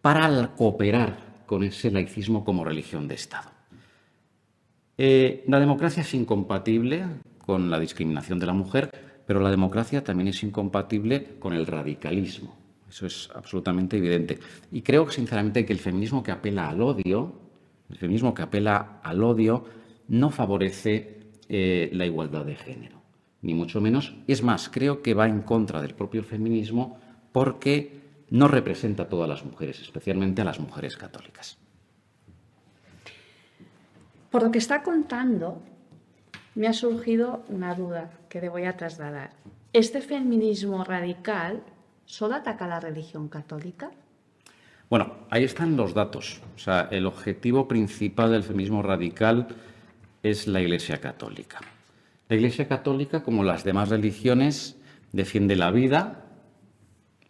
para 0.00 0.54
cooperar 0.54 1.44
con 1.46 1.64
ese 1.64 1.90
laicismo 1.90 2.44
como 2.44 2.64
religión 2.64 3.08
de 3.08 3.14
Estado. 3.14 3.50
Eh, 4.98 5.44
la 5.48 5.58
democracia 5.58 6.02
es 6.02 6.14
incompatible 6.14 7.06
con 7.38 7.70
la 7.70 7.80
discriminación 7.80 8.38
de 8.38 8.46
la 8.46 8.52
mujer, 8.52 8.90
pero 9.26 9.40
la 9.40 9.50
democracia 9.50 10.04
también 10.04 10.28
es 10.28 10.42
incompatible 10.42 11.36
con 11.38 11.54
el 11.54 11.66
radicalismo. 11.66 12.56
Eso 12.88 13.06
es 13.06 13.30
absolutamente 13.34 13.96
evidente. 13.96 14.38
Y 14.70 14.82
creo 14.82 15.10
sinceramente 15.10 15.64
que 15.64 15.72
el 15.72 15.78
feminismo 15.78 16.22
que 16.22 16.30
apela 16.30 16.68
al 16.68 16.82
odio, 16.82 17.32
el 17.88 17.96
feminismo 17.96 18.34
que 18.34 18.42
apela 18.42 19.00
al 19.02 19.22
odio, 19.22 19.64
no 20.08 20.30
favorece 20.30 21.20
eh, 21.48 21.90
la 21.92 22.04
igualdad 22.04 22.44
de 22.44 22.54
género, 22.54 23.01
ni 23.42 23.54
mucho 23.54 23.80
menos. 23.80 24.14
Es 24.26 24.42
más, 24.42 24.68
creo 24.68 25.02
que 25.02 25.14
va 25.14 25.28
en 25.28 25.42
contra 25.42 25.82
del 25.82 25.94
propio 25.94 26.24
feminismo 26.24 26.98
porque 27.32 28.00
no 28.30 28.48
representa 28.48 29.04
a 29.04 29.08
todas 29.08 29.28
las 29.28 29.44
mujeres, 29.44 29.80
especialmente 29.80 30.40
a 30.42 30.46
las 30.46 30.58
mujeres 30.58 30.96
católicas. 30.96 31.58
Por 34.30 34.42
lo 34.42 34.50
que 34.50 34.58
está 34.58 34.82
contando, 34.82 35.60
me 36.54 36.66
ha 36.66 36.72
surgido 36.72 37.44
una 37.48 37.74
duda 37.74 38.10
que 38.30 38.40
le 38.40 38.48
voy 38.48 38.64
a 38.64 38.76
trasladar. 38.76 39.32
¿Este 39.74 40.00
feminismo 40.00 40.84
radical 40.84 41.62
¿Solo 42.12 42.34
ataca 42.34 42.66
a 42.66 42.68
la 42.68 42.80
religión 42.80 43.28
católica? 43.28 43.90
Bueno, 44.90 45.14
ahí 45.30 45.44
están 45.44 45.76
los 45.76 45.94
datos. 45.94 46.42
O 46.54 46.58
sea, 46.58 46.88
el 46.90 47.06
objetivo 47.06 47.66
principal 47.66 48.32
del 48.32 48.42
feminismo 48.42 48.82
radical 48.82 49.48
es 50.22 50.46
la 50.46 50.60
Iglesia 50.60 51.00
Católica. 51.00 51.60
La 52.32 52.36
Iglesia 52.36 52.66
Católica, 52.66 53.22
como 53.22 53.44
las 53.44 53.62
demás 53.62 53.90
religiones, 53.90 54.78
defiende 55.12 55.54
la 55.54 55.70
vida 55.70 56.24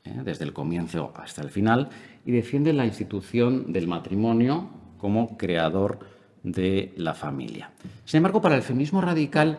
¿eh? 0.05 0.21
desde 0.23 0.45
el 0.45 0.53
comienzo 0.53 1.13
hasta 1.17 1.43
el 1.43 1.51
final 1.51 1.89
y 2.25 2.31
defiende 2.31 2.73
la 2.73 2.87
institución 2.87 3.73
del 3.73 3.89
matrimonio 3.89 4.71
como 4.99 5.37
creador 5.37 5.99
de 6.45 6.93
la 6.97 7.15
familia. 7.15 7.73
Sin 8.05 8.19
embargo, 8.19 8.41
para 8.41 8.55
el 8.55 8.63
feminismo 8.63 9.01
radical, 9.01 9.59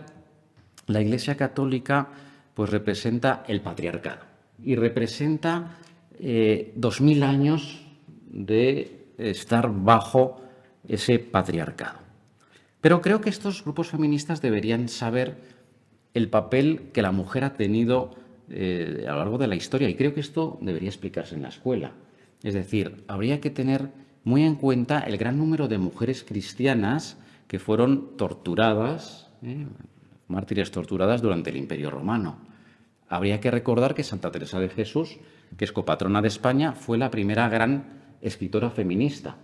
la 0.88 1.02
Iglesia 1.02 1.36
Católica 1.36 2.08
pues 2.54 2.70
representa 2.70 3.44
el 3.46 3.60
patriarcado 3.60 4.22
y 4.64 4.78
representa 4.78 5.78
eh, 6.20 6.72
dos 6.78 7.02
mil 7.02 7.22
años 7.22 7.86
de 8.32 9.10
estar 9.18 9.70
bajo 9.70 10.40
ese 10.88 11.20
patriarcado. 11.20 12.03
Pero 12.84 13.02
creo 13.02 13.22
que 13.22 13.30
estos 13.30 13.64
grupos 13.64 13.88
feministas 13.88 14.42
deberían 14.42 14.90
saber 14.90 15.38
el 16.14 16.30
papel 16.30 16.90
que 16.92 17.02
la 17.02 17.14
mujer 17.14 17.46
ha 17.46 17.54
tenido 17.54 18.12
eh, 18.50 19.06
a 19.08 19.12
lo 19.14 19.20
largo 19.20 19.38
de 19.38 19.48
la 19.48 19.56
historia 19.56 19.88
y 19.88 19.96
creo 19.96 20.14
que 20.14 20.20
esto 20.20 20.58
debería 20.60 20.90
explicarse 20.90 21.34
en 21.36 21.44
la 21.44 21.48
escuela. 21.48 21.94
Es 22.44 22.54
decir, 22.54 23.06
habría 23.08 23.40
que 23.40 23.50
tener 23.50 23.88
muy 24.26 24.44
en 24.44 24.56
cuenta 24.56 25.00
el 25.00 25.16
gran 25.18 25.38
número 25.38 25.70
de 25.70 25.78
mujeres 25.78 26.26
cristianas 26.26 27.18
que 27.48 27.58
fueron 27.58 28.18
torturadas, 28.18 29.30
¿eh? 29.44 29.66
mártires 30.28 30.70
torturadas 30.70 31.22
durante 31.22 31.52
el 31.52 31.56
Imperio 31.56 31.90
Romano. 31.90 32.36
Habría 33.08 33.40
que 33.40 33.50
recordar 33.50 33.96
que 33.96 34.04
Santa 34.04 34.30
Teresa 34.30 34.60
de 34.60 34.68
Jesús, 34.68 35.20
que 35.56 35.64
es 35.64 35.72
copatrona 35.72 36.22
de 36.22 36.28
España, 36.28 36.74
fue 36.74 36.98
la 36.98 37.12
primera 37.12 37.48
gran 37.48 38.18
escritora 38.20 38.70
feminista, 38.70 39.38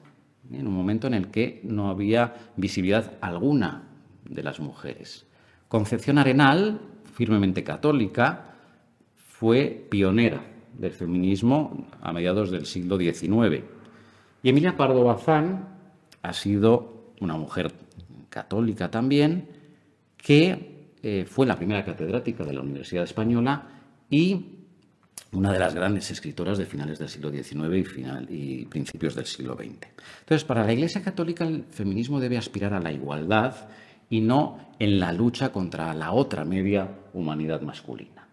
en 0.52 0.68
un 0.68 0.74
momento 0.74 1.08
en 1.08 1.14
el 1.14 1.28
que 1.30 1.62
no 1.64 1.90
había 1.90 2.34
visibilidad 2.56 3.14
alguna 3.22 3.84
de 4.26 4.44
las 4.44 4.60
mujeres. 4.60 5.26
Concepción 5.68 6.18
Arenal, 6.18 6.82
firmemente 7.14 7.64
católica, 7.64 8.56
fue 9.16 9.88
pionera 9.90 10.42
del 10.78 10.92
feminismo 10.92 11.88
a 12.02 12.12
mediados 12.12 12.52
del 12.52 12.66
siglo 12.66 12.98
XIX. 12.98 13.64
Y 14.42 14.50
Emilia 14.50 14.76
Pardo 14.76 15.04
Bazán 15.04 15.68
ha 16.22 16.34
sido 16.34 17.14
una 17.20 17.36
mujer 17.36 17.72
católica 18.30 18.90
también, 18.90 19.50
que 20.18 20.94
eh, 21.02 21.26
fue 21.26 21.46
la 21.46 21.56
primera 21.56 21.84
catedrática 21.84 22.44
de 22.44 22.54
la 22.54 22.62
Universidad 22.62 23.04
Española 23.04 23.68
y 24.10 24.59
una 25.32 25.54
de 25.54 25.60
las 25.60 25.76
grandes 25.76 26.10
escritoras 26.10 26.58
de 26.58 26.66
finales 26.66 26.98
del 27.00 27.10
siglo 27.10 27.32
XIX 27.32 27.76
y, 27.76 27.84
final, 27.84 28.28
y 28.30 28.66
principios 28.66 29.16
del 29.16 29.26
siglo 29.26 29.56
XX. 29.56 29.88
Entonces, 30.22 30.44
para 30.44 30.64
la 30.64 30.74
Iglesia 30.74 31.04
Católica 31.04 31.46
el 31.46 31.66
feminismo 31.70 32.20
debe 32.20 32.38
aspirar 32.38 32.74
a 32.74 32.80
la 32.80 32.92
igualdad 32.92 33.70
y 34.10 34.22
no 34.22 34.58
en 34.80 35.00
la 35.00 35.14
lucha 35.14 35.52
contra 35.52 35.94
la 35.94 36.12
otra 36.14 36.46
media 36.46 36.90
humanidad 37.14 37.62
masculina. 37.62 38.28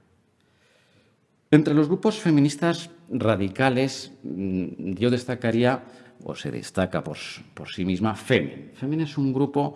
Entre 1.50 1.74
los 1.74 1.86
grupos 1.86 2.18
feministas 2.18 2.90
radicales, 3.10 4.12
mm, 4.22 4.94
yo 4.94 5.10
destacaría, 5.10 5.84
o 6.24 6.34
se 6.34 6.50
destaca 6.50 7.04
por, 7.04 7.18
por 7.54 7.68
sí 7.68 7.84
misma, 7.84 8.14
Femen. 8.14 8.72
Femen 8.74 9.02
es 9.02 9.18
un 9.18 9.32
grupo 9.32 9.74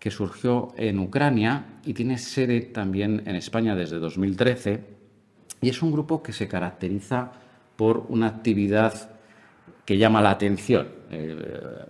que 0.00 0.10
surgió 0.10 0.72
en 0.76 0.98
Ucrania 0.98 1.80
y 1.84 1.94
tiene 1.94 2.18
sede 2.18 2.62
también 2.62 3.22
en 3.24 3.36
España 3.36 3.76
desde 3.76 4.00
2013. 4.00 5.01
Y 5.62 5.68
es 5.68 5.80
un 5.80 5.92
grupo 5.92 6.22
que 6.22 6.32
se 6.32 6.48
caracteriza 6.48 7.32
por 7.76 8.04
una 8.08 8.26
actividad 8.26 9.10
que 9.86 9.96
llama 9.96 10.20
la 10.20 10.30
atención. 10.30 10.88
Eh, 11.10 11.36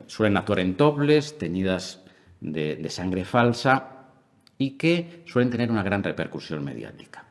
suelen 0.07 0.37
actuar 0.37 0.61
en 0.61 0.77
tobles, 0.77 1.39
teñidas 1.39 2.01
de, 2.41 2.89
sangre 2.91 3.25
falsa 3.25 4.09
y 4.59 4.73
que 4.73 5.23
suelen 5.27 5.51
tener 5.51 5.70
una 5.70 5.83
gran 5.83 6.03
repercusión 6.03 6.62
mediática. 6.62 7.25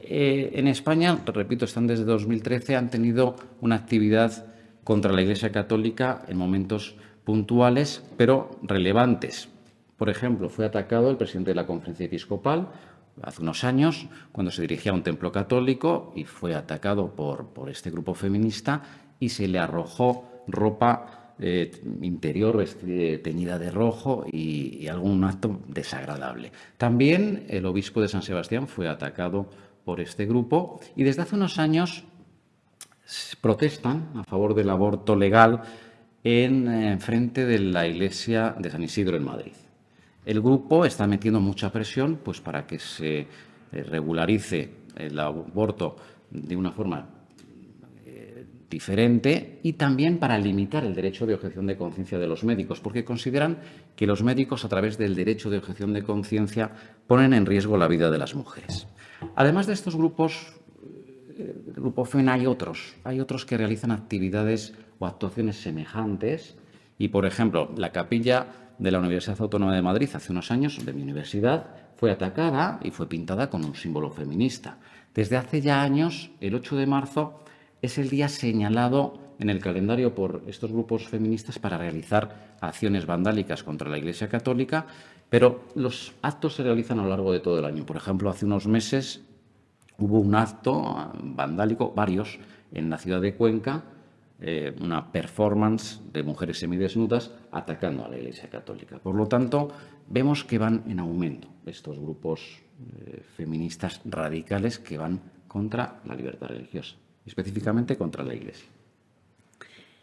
Eh, 0.00 0.52
en 0.54 0.68
España, 0.68 1.18
repito, 1.26 1.64
están 1.64 1.86
desde 1.86 2.04
2013, 2.04 2.76
han 2.76 2.90
tenido 2.90 3.36
una 3.62 3.76
actividad 3.76 4.46
contra 4.84 5.12
la 5.12 5.22
Iglesia 5.22 5.50
Católica 5.50 6.22
en 6.28 6.36
momentos 6.36 6.96
puntuales, 7.24 8.02
pero 8.16 8.58
relevantes. 8.62 9.48
Por 9.96 10.10
ejemplo, 10.10 10.48
fue 10.48 10.66
atacado 10.66 11.10
el 11.10 11.16
presidente 11.16 11.50
de 11.50 11.56
la 11.56 11.66
conferencia 11.66 12.06
episcopal 12.06 12.68
hace 13.22 13.42
unos 13.42 13.64
años 13.64 14.06
cuando 14.32 14.50
se 14.50 14.62
dirigía 14.62 14.92
a 14.92 14.94
un 14.94 15.02
templo 15.02 15.32
católico 15.32 16.12
y 16.14 16.24
fue 16.24 16.54
atacado 16.54 17.14
por, 17.14 17.68
este 17.70 17.90
grupo 17.90 18.14
feminista 18.14 18.82
y 19.20 19.28
se 19.28 19.48
le 19.48 19.58
arrojó 19.58 20.44
ropa 20.46 21.34
eh, 21.40 21.70
interior 22.02 22.64
teñida 23.22 23.58
de 23.58 23.70
rojo 23.70 24.24
y, 24.30 24.88
algún 24.88 25.22
acto 25.24 25.60
desagradable. 25.68 26.52
También 26.76 27.46
el 27.48 27.66
obispo 27.66 28.00
de 28.00 28.08
San 28.08 28.22
Sebastián 28.22 28.66
fue 28.66 28.88
atacado 28.88 29.50
por 29.84 30.00
este 30.00 30.26
grupo 30.26 30.80
y 30.96 31.04
desde 31.04 31.22
hace 31.22 31.36
unos 31.36 31.58
años 31.58 32.04
protestan 33.40 34.10
a 34.16 34.24
favor 34.24 34.54
del 34.54 34.70
aborto 34.70 35.16
legal 35.16 35.62
en, 36.24 36.68
en 36.68 36.94
eh, 36.94 36.98
frente 36.98 37.46
de 37.46 37.58
la 37.58 37.86
iglesia 37.86 38.54
de 38.58 38.70
San 38.70 38.82
Isidro 38.82 39.16
en 39.16 39.24
Madrid. 39.24 39.52
El 40.28 40.42
grupo 40.42 40.84
está 40.84 41.06
metiendo 41.06 41.40
mucha 41.40 41.72
presión 41.72 42.20
pues, 42.22 42.38
para 42.42 42.66
que 42.66 42.78
se 42.78 43.20
eh, 43.20 43.26
regularice 43.72 44.68
el 44.94 45.18
aborto 45.18 45.96
de 46.30 46.54
una 46.54 46.70
forma 46.70 47.08
eh, 48.04 48.44
diferente 48.68 49.58
y 49.62 49.72
también 49.72 50.18
para 50.18 50.36
limitar 50.36 50.84
el 50.84 50.94
derecho 50.94 51.24
de 51.24 51.32
objeción 51.32 51.66
de 51.66 51.78
conciencia 51.78 52.18
de 52.18 52.26
los 52.26 52.44
médicos, 52.44 52.78
porque 52.78 53.06
consideran 53.06 53.56
que 53.96 54.06
los 54.06 54.22
médicos, 54.22 54.66
a 54.66 54.68
través 54.68 54.98
del 54.98 55.14
derecho 55.14 55.48
de 55.48 55.56
objeción 55.56 55.94
de 55.94 56.02
conciencia, 56.02 56.72
ponen 57.06 57.32
en 57.32 57.46
riesgo 57.46 57.78
la 57.78 57.88
vida 57.88 58.10
de 58.10 58.18
las 58.18 58.34
mujeres. 58.34 58.86
Además 59.34 59.66
de 59.66 59.72
estos 59.72 59.96
grupos, 59.96 60.52
el 61.38 61.42
eh, 61.42 61.72
grupo 61.74 62.04
FEN 62.04 62.28
hay 62.28 62.44
otros, 62.44 62.96
hay 63.02 63.18
otros 63.20 63.46
que 63.46 63.56
realizan 63.56 63.92
actividades 63.92 64.74
o 64.98 65.06
actuaciones 65.06 65.56
semejantes. 65.56 66.58
Y, 66.98 67.08
por 67.08 67.24
ejemplo, 67.24 67.72
la 67.78 67.92
capilla 67.92 68.67
de 68.78 68.90
la 68.90 68.98
Universidad 68.98 69.40
Autónoma 69.40 69.74
de 69.74 69.82
Madrid 69.82 70.08
hace 70.14 70.32
unos 70.32 70.50
años, 70.50 70.84
de 70.84 70.92
mi 70.92 71.02
universidad, 71.02 71.66
fue 71.96 72.10
atacada 72.10 72.78
y 72.82 72.90
fue 72.90 73.08
pintada 73.08 73.50
con 73.50 73.64
un 73.64 73.74
símbolo 73.74 74.10
feminista. 74.10 74.78
Desde 75.14 75.36
hace 75.36 75.60
ya 75.60 75.82
años, 75.82 76.30
el 76.40 76.54
8 76.54 76.76
de 76.76 76.86
marzo 76.86 77.40
es 77.82 77.98
el 77.98 78.08
día 78.08 78.28
señalado 78.28 79.34
en 79.38 79.50
el 79.50 79.60
calendario 79.60 80.14
por 80.14 80.42
estos 80.46 80.72
grupos 80.72 81.08
feministas 81.08 81.58
para 81.58 81.78
realizar 81.78 82.56
acciones 82.60 83.06
vandálicas 83.06 83.62
contra 83.62 83.88
la 83.88 83.98
Iglesia 83.98 84.28
Católica, 84.28 84.86
pero 85.28 85.64
los 85.74 86.14
actos 86.22 86.54
se 86.54 86.62
realizan 86.62 86.98
a 86.98 87.02
lo 87.02 87.08
largo 87.08 87.32
de 87.32 87.40
todo 87.40 87.58
el 87.58 87.64
año. 87.64 87.84
Por 87.84 87.96
ejemplo, 87.96 88.30
hace 88.30 88.46
unos 88.46 88.66
meses 88.66 89.22
hubo 89.98 90.20
un 90.20 90.34
acto 90.34 91.12
vandálico, 91.20 91.92
varios, 91.94 92.38
en 92.72 92.90
la 92.90 92.98
ciudad 92.98 93.20
de 93.20 93.34
Cuenca, 93.34 93.82
eh, 94.40 94.72
una 94.80 95.10
performance 95.10 96.00
de 96.12 96.22
mujeres 96.22 96.60
semidesnudas 96.60 97.32
atacando 97.50 98.04
a 98.04 98.08
la 98.08 98.18
Iglesia 98.18 98.48
Católica. 98.48 98.98
Por 98.98 99.16
lo 99.16 99.26
tanto, 99.26 99.68
vemos 100.08 100.44
que 100.44 100.58
van 100.58 100.84
en 100.86 101.00
aumento 101.00 101.48
estos 101.66 101.98
grupos 101.98 102.62
eh, 102.78 103.22
feministas 103.36 104.00
radicales 104.04 104.78
que 104.78 104.96
van 104.96 105.20
contra 105.48 106.00
la 106.04 106.14
libertad 106.14 106.48
religiosa, 106.48 106.94
específicamente 107.26 107.96
contra 107.96 108.22
la 108.22 108.34
Iglesia. 108.34 108.68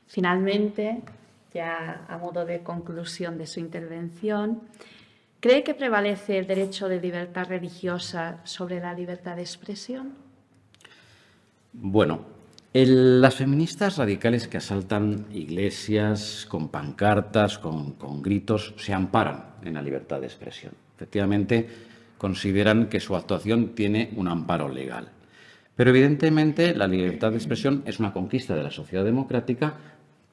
Finalmente, 0.08 1.02
ya 1.54 2.06
a 2.10 2.18
modo 2.18 2.46
de 2.46 2.60
conclusión 2.60 3.38
de 3.38 3.48
su 3.48 3.62
intervención, 3.62 4.62
¿cree 5.40 5.64
que 5.64 5.74
prevalece 5.74 6.38
el 6.38 6.48
derecho 6.48 6.90
de 6.90 7.00
libertad 7.00 7.48
religiosa 7.48 8.42
sobre 8.44 8.82
la 8.82 8.94
libertad 8.94 9.38
de 9.38 9.44
expresión? 9.44 10.14
Bueno, 11.72 12.35
las 12.84 13.36
feministas 13.36 13.96
radicales 13.98 14.50
que 14.50 14.58
asaltan 14.58 15.28
iglesias 15.32 16.46
con 16.50 16.68
pancartas, 16.68 17.58
con, 17.58 17.96
gritos, 18.22 18.74
se 18.76 18.94
amparan 18.94 19.56
en 19.64 19.76
la 19.76 19.82
libertad 19.82 20.20
de 20.20 20.28
expresión. 20.28 20.74
Efectivamente, 20.98 21.70
consideran 22.18 22.88
que 22.88 23.00
su 23.00 23.16
actuación 23.16 23.76
tiene 23.76 24.12
un 24.18 24.28
amparo 24.28 24.68
legal. 24.68 25.08
Pero 25.74 25.92
evidentemente 25.92 26.76
la 26.76 26.86
libertad 26.86 27.32
de 27.32 27.38
expresión 27.38 27.82
es 27.86 28.00
una 28.00 28.12
conquista 28.12 28.56
de 28.56 28.64
la 28.64 28.72
sociedad 28.72 29.06
democrática, 29.06 29.76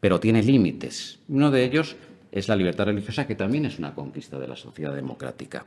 pero 0.01 0.19
tiene 0.19 0.43
límites. 0.43 1.21
Uno 1.29 1.53
de 1.53 1.63
ellos 1.63 1.95
es 2.33 2.49
la 2.49 2.57
libertad 2.57 2.87
religiosa, 2.87 3.25
que 3.25 3.37
también 3.37 3.67
es 3.67 3.79
una 3.79 3.95
conquista 3.95 4.41
de 4.41 4.49
la 4.49 4.57
sociedad 4.57 4.93
democrática. 4.93 5.65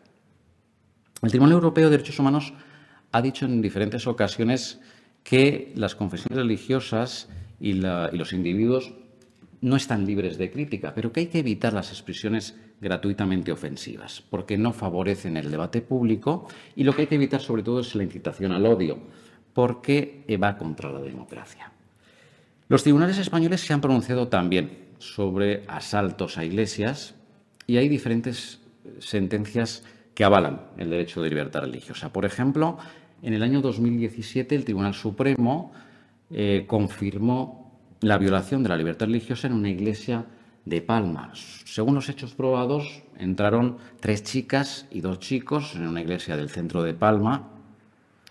El 1.21 1.29
Tribunal 1.29 1.53
Europeo 1.53 1.85
de 1.85 1.91
Derechos 1.91 2.19
Humanos 2.19 2.53
ha 3.13 3.21
dicho 3.21 3.45
en 3.45 3.61
diferentes 3.61 4.07
ocasiones 4.07 4.81
que 5.25 5.73
las 5.75 5.95
confesiones 5.95 6.37
religiosas 6.37 7.27
y, 7.59 7.73
los 7.73 8.31
individuos 8.31 8.93
no 9.59 9.75
están 9.75 10.05
libres 10.05 10.37
de 10.37 10.51
crítica, 10.51 10.93
pero 10.93 11.11
que 11.11 11.21
hay 11.21 11.27
que 11.27 11.39
evitar 11.39 11.73
las 11.73 11.89
expresiones 11.89 12.55
gratuitamente 12.79 13.51
ofensivas, 13.51 14.21
porque 14.29 14.55
no 14.57 14.71
favorecen 14.71 15.35
el 15.35 15.49
debate 15.49 15.81
público 15.81 16.47
y 16.75 16.83
lo 16.83 16.95
que 16.95 17.01
hay 17.01 17.07
que 17.07 17.15
evitar 17.15 17.41
sobre 17.41 17.63
todo 17.63 17.79
es 17.79 17.95
la 17.95 18.03
incitación 18.03 18.51
al 18.51 18.67
odio, 18.67 18.99
porque 19.53 20.23
va 20.41 20.57
contra 20.57 20.91
la 20.91 21.01
democracia. 21.01 21.71
Los 22.67 22.83
tribunales 22.83 23.17
españoles 23.17 23.61
se 23.61 23.73
han 23.73 23.81
pronunciado 23.81 24.27
también 24.27 24.77
sobre 24.99 25.63
asaltos 25.67 26.37
a 26.37 26.45
iglesias 26.45 27.15
y 27.65 27.77
hay 27.77 27.89
diferentes 27.89 28.59
sentencias 28.99 29.83
que 30.13 30.23
avalan 30.23 30.61
el 30.77 30.91
derecho 30.91 31.23
de 31.23 31.29
libertad 31.29 31.61
religiosa. 31.61 32.13
Por 32.13 32.25
ejemplo, 32.25 32.77
en 33.25 33.33
el 33.33 33.41
año 33.41 33.59
2017 33.59 34.55
el 34.55 34.65
Tribunal 34.65 34.93
Supremo 34.93 35.71
eh, 36.29 36.65
confirmó 36.67 37.71
la 38.01 38.19
violación 38.19 38.61
de 38.61 38.69
la 38.69 38.77
libertad 38.77 39.07
religiosa 39.07 39.47
en 39.47 39.53
una 39.53 39.69
iglesia 39.69 40.25
de 40.63 40.81
Palma. 40.81 41.31
Según 41.33 41.95
los 41.95 42.07
hechos 42.07 42.35
probados, 42.35 43.01
entraron 43.17 43.77
tres 43.99 44.23
chicas 44.23 44.85
y 44.91 45.01
dos 45.01 45.19
chicos 45.19 45.75
en 45.75 45.87
una 45.87 46.01
iglesia 46.01 46.37
del 46.37 46.49
centro 46.49 46.83
de 46.83 46.93
Palma 46.93 47.49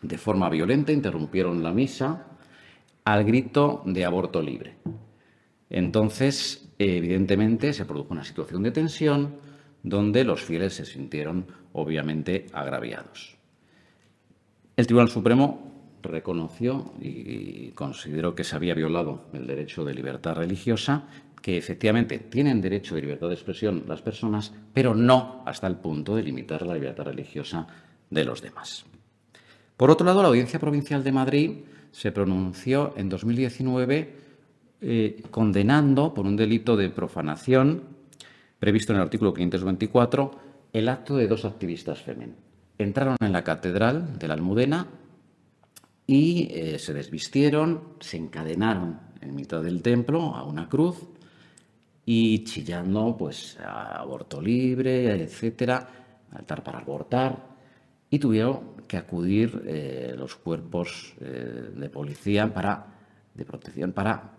de 0.01 0.17
forma 0.17 0.49
violenta, 0.49 0.93
interrumpieron 0.93 1.65
la 1.65 1.73
misa 1.73 2.27
al 3.05 3.25
grito 3.25 3.83
de 3.87 4.05
aborto 4.05 4.41
libre. 4.41 4.77
Entonces, 5.71 6.69
evidentemente, 6.79 7.73
se 7.73 7.85
produjo 7.85 8.13
una 8.13 8.23
situación 8.23 8.63
de 8.63 8.71
tensión 8.71 9.37
donde 9.83 10.23
los 10.23 10.45
fieles 10.45 10.75
se 10.75 10.85
sintieron 10.85 11.47
obviamente 11.73 12.47
agraviados. 12.53 13.39
El 14.77 14.87
Tribunal 14.87 15.09
Supremo 15.09 15.73
reconoció 16.03 16.93
y 17.01 17.69
consideró 17.71 18.35
que 18.35 18.45
se 18.45 18.57
había 18.57 18.75
violado 18.75 19.27
el 19.33 19.47
derecho 19.47 19.85
de 19.85 19.95
libertad 19.95 20.35
religiosa, 20.35 21.05
que 21.41 21.57
efectivamente 21.57 22.19
tienen 22.19 22.61
derecho 22.61 22.95
de 22.95 23.03
libertad 23.03 23.29
de 23.29 23.35
expresión 23.35 23.85
las 23.87 24.03
personas, 24.03 24.53
pero 24.73 24.95
no 24.95 25.43
hasta 25.47 25.67
el 25.69 25.77
punto 25.77 26.17
de 26.17 26.25
limitar 26.25 26.67
la 26.67 26.75
libertad 26.75 27.05
religiosa 27.05 27.67
de 28.11 28.25
los 28.25 28.43
demás. 28.43 28.85
Por 29.77 29.91
otro 29.91 30.07
lado, 30.07 30.23
la 30.23 30.29
Audiencia 30.29 30.59
Provincial 30.59 31.05
de 31.05 31.13
Madrid 31.13 31.51
se 31.93 32.11
pronunció 32.11 32.95
en 32.97 33.09
2019 33.09 34.25
eh, 34.81 35.23
condenando 35.31 36.13
por 36.13 36.27
un 36.27 36.37
delito 36.37 36.77
de 36.77 36.91
profanación 36.91 37.83
previsto 38.59 38.93
en 38.93 38.97
el 38.97 39.03
artículo 39.03 39.33
524 39.33 40.31
el 40.73 40.89
acto 40.89 41.17
de 41.17 41.29
dos 41.29 41.45
activistas 41.45 42.03
femeninas 42.03 42.54
entraron 42.79 43.17
en 43.21 43.33
la 43.33 43.45
catedral 43.45 44.19
de 44.19 44.29
la 44.29 44.35
Almudena 44.35 44.87
y 46.07 46.49
eh, 46.51 46.79
se 46.79 46.93
desvistieron, 46.93 47.95
se 48.01 48.17
encadenaron 48.17 49.01
en 49.21 49.35
mitad 49.35 49.63
del 49.63 49.83
templo 49.83 50.35
a 50.35 50.45
una 50.45 50.69
cruz 50.69 50.97
y 52.05 52.45
chillando 52.45 53.17
pues 53.17 53.59
aborto 53.61 54.41
libre, 54.41 55.23
etcétera, 55.23 55.89
altar 56.33 56.63
para 56.63 56.81
abortar 56.81 57.55
y 58.11 58.19
tuvieron 58.19 58.75
que 58.87 58.99
acudir 58.99 59.63
eh, 59.67 60.15
los 60.17 60.37
cuerpos 60.37 61.15
eh, 61.21 61.71
de 61.75 61.89
policía 61.89 62.53
para 62.53 62.87
de 63.35 63.45
protección 63.45 63.93
para 63.93 64.33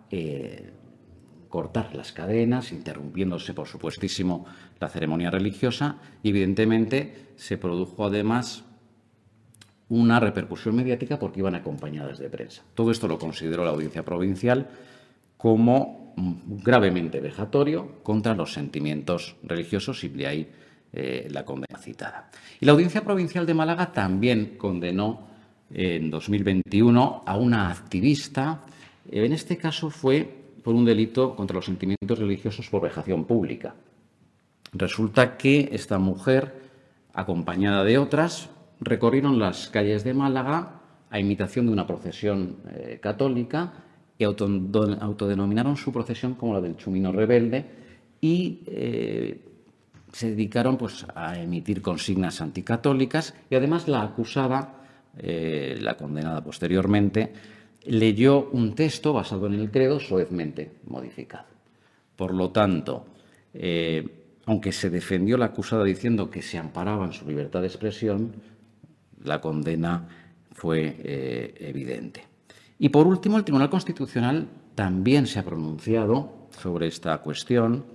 cortar 1.50 1.96
las 1.96 2.12
cadenas, 2.12 2.72
interrumpiéndose, 2.72 3.54
por 3.54 3.68
supuestísimo, 3.68 4.46
la 4.80 4.90
ceremonia 4.90 5.32
religiosa 5.32 5.98
evidentemente, 6.24 7.34
se 7.36 7.58
produjo 7.58 8.06
además 8.06 8.64
una 9.90 10.20
repercusión 10.20 10.76
mediática 10.76 11.20
porque 11.20 11.40
iban 11.40 11.56
acompañadas 11.56 12.18
de 12.18 12.30
prensa. 12.30 12.64
Todo 12.74 12.92
esto 12.92 13.08
lo 13.08 13.20
consideró 13.20 13.64
la 13.64 13.72
audiencia 13.72 14.04
provincial 14.04 14.68
como 15.38 16.14
gravemente 16.64 17.20
vejatorio 17.20 18.02
contra 18.04 18.34
los 18.34 18.54
sentimientos 18.54 19.36
religiosos 19.44 20.04
y 20.04 20.10
de 20.10 20.28
ahí 20.28 20.50
eh, 20.94 21.28
la 21.30 21.44
condena 21.46 21.78
citada. 21.78 22.30
Y 22.60 22.66
la 22.66 22.72
audiencia 22.72 23.04
provincial 23.04 23.46
de 23.46 23.54
Málaga 23.54 23.92
también 23.92 24.56
condenó 24.58 25.28
en 25.74 26.10
2021 26.10 27.24
a 27.26 27.38
una 27.38 27.70
activista, 27.70 28.62
en 29.12 29.34
este 29.34 29.58
caso 29.58 29.90
fue 29.90 30.46
por 30.64 30.74
un 30.74 30.86
delito 30.86 31.36
contra 31.36 31.56
los 31.56 31.66
sentimientos 31.66 32.18
religiosos 32.18 32.70
por 32.70 32.82
vejación 32.82 33.26
pública. 33.26 33.76
Resulta 34.76 35.38
que 35.38 35.70
esta 35.72 36.00
mujer, 36.00 36.54
acompañada 37.14 37.86
de 37.86 37.98
otras, 37.98 38.50
recorrieron 38.82 39.40
las 39.40 39.70
calles 39.70 40.04
de 40.04 40.14
Málaga 40.14 40.82
a 41.10 41.20
imitación 41.20 41.68
de 41.68 41.72
una 41.72 41.88
procesión 41.88 42.58
eh, 42.74 43.00
católica 43.02 43.72
y 44.18 44.26
autodenominaron 44.26 45.78
su 45.78 45.94
procesión 45.94 46.36
como 46.36 46.54
la 46.54 46.60
del 46.60 46.76
Chumino 46.76 47.14
Rebelde 47.14 47.66
y 48.20 48.64
eh, 48.68 49.40
se 50.12 50.32
dedicaron 50.32 50.78
pues, 50.78 51.06
a 51.16 51.40
emitir 51.40 51.82
consignas 51.82 52.42
anticatólicas 52.42 53.34
y 53.50 53.56
además 53.56 53.88
la 53.88 54.04
acusada, 54.04 54.84
eh, 55.18 55.78
la 55.80 55.96
condenada 55.96 56.44
posteriormente, 56.44 57.32
leyó 57.86 58.50
un 58.50 58.76
texto 58.76 59.14
basado 59.14 59.48
en 59.48 59.54
el 59.54 59.72
credo 59.72 60.02
soezmente 60.02 60.74
modificado. 60.88 61.46
Por 62.18 62.34
lo 62.34 62.50
tanto, 62.50 63.06
aunque 64.46 64.72
se 64.72 64.89
defendió 64.89 65.38
la 65.38 65.46
acusada 65.46 65.84
diciendo 65.84 66.30
que 66.30 66.41
se 66.41 66.58
amparaba 66.58 67.06
en 67.06 67.14
su 67.14 67.28
libertad 67.28 67.62
de 67.62 67.68
expresión, 67.68 68.34
la 69.24 69.41
condena 69.41 70.08
fue 70.54 70.96
eh, 71.00 71.56
evidente. 71.60 72.24
Y 72.78 72.89
por 72.89 73.08
último, 73.08 73.38
el 73.38 73.43
Tribunal 73.43 73.70
Constitucional 73.70 74.48
también 74.76 75.26
se 75.26 75.39
ha 75.39 75.43
pronunciado 75.46 76.48
sobre 76.62 76.88
esta 76.88 77.18
cuestión 77.20 77.86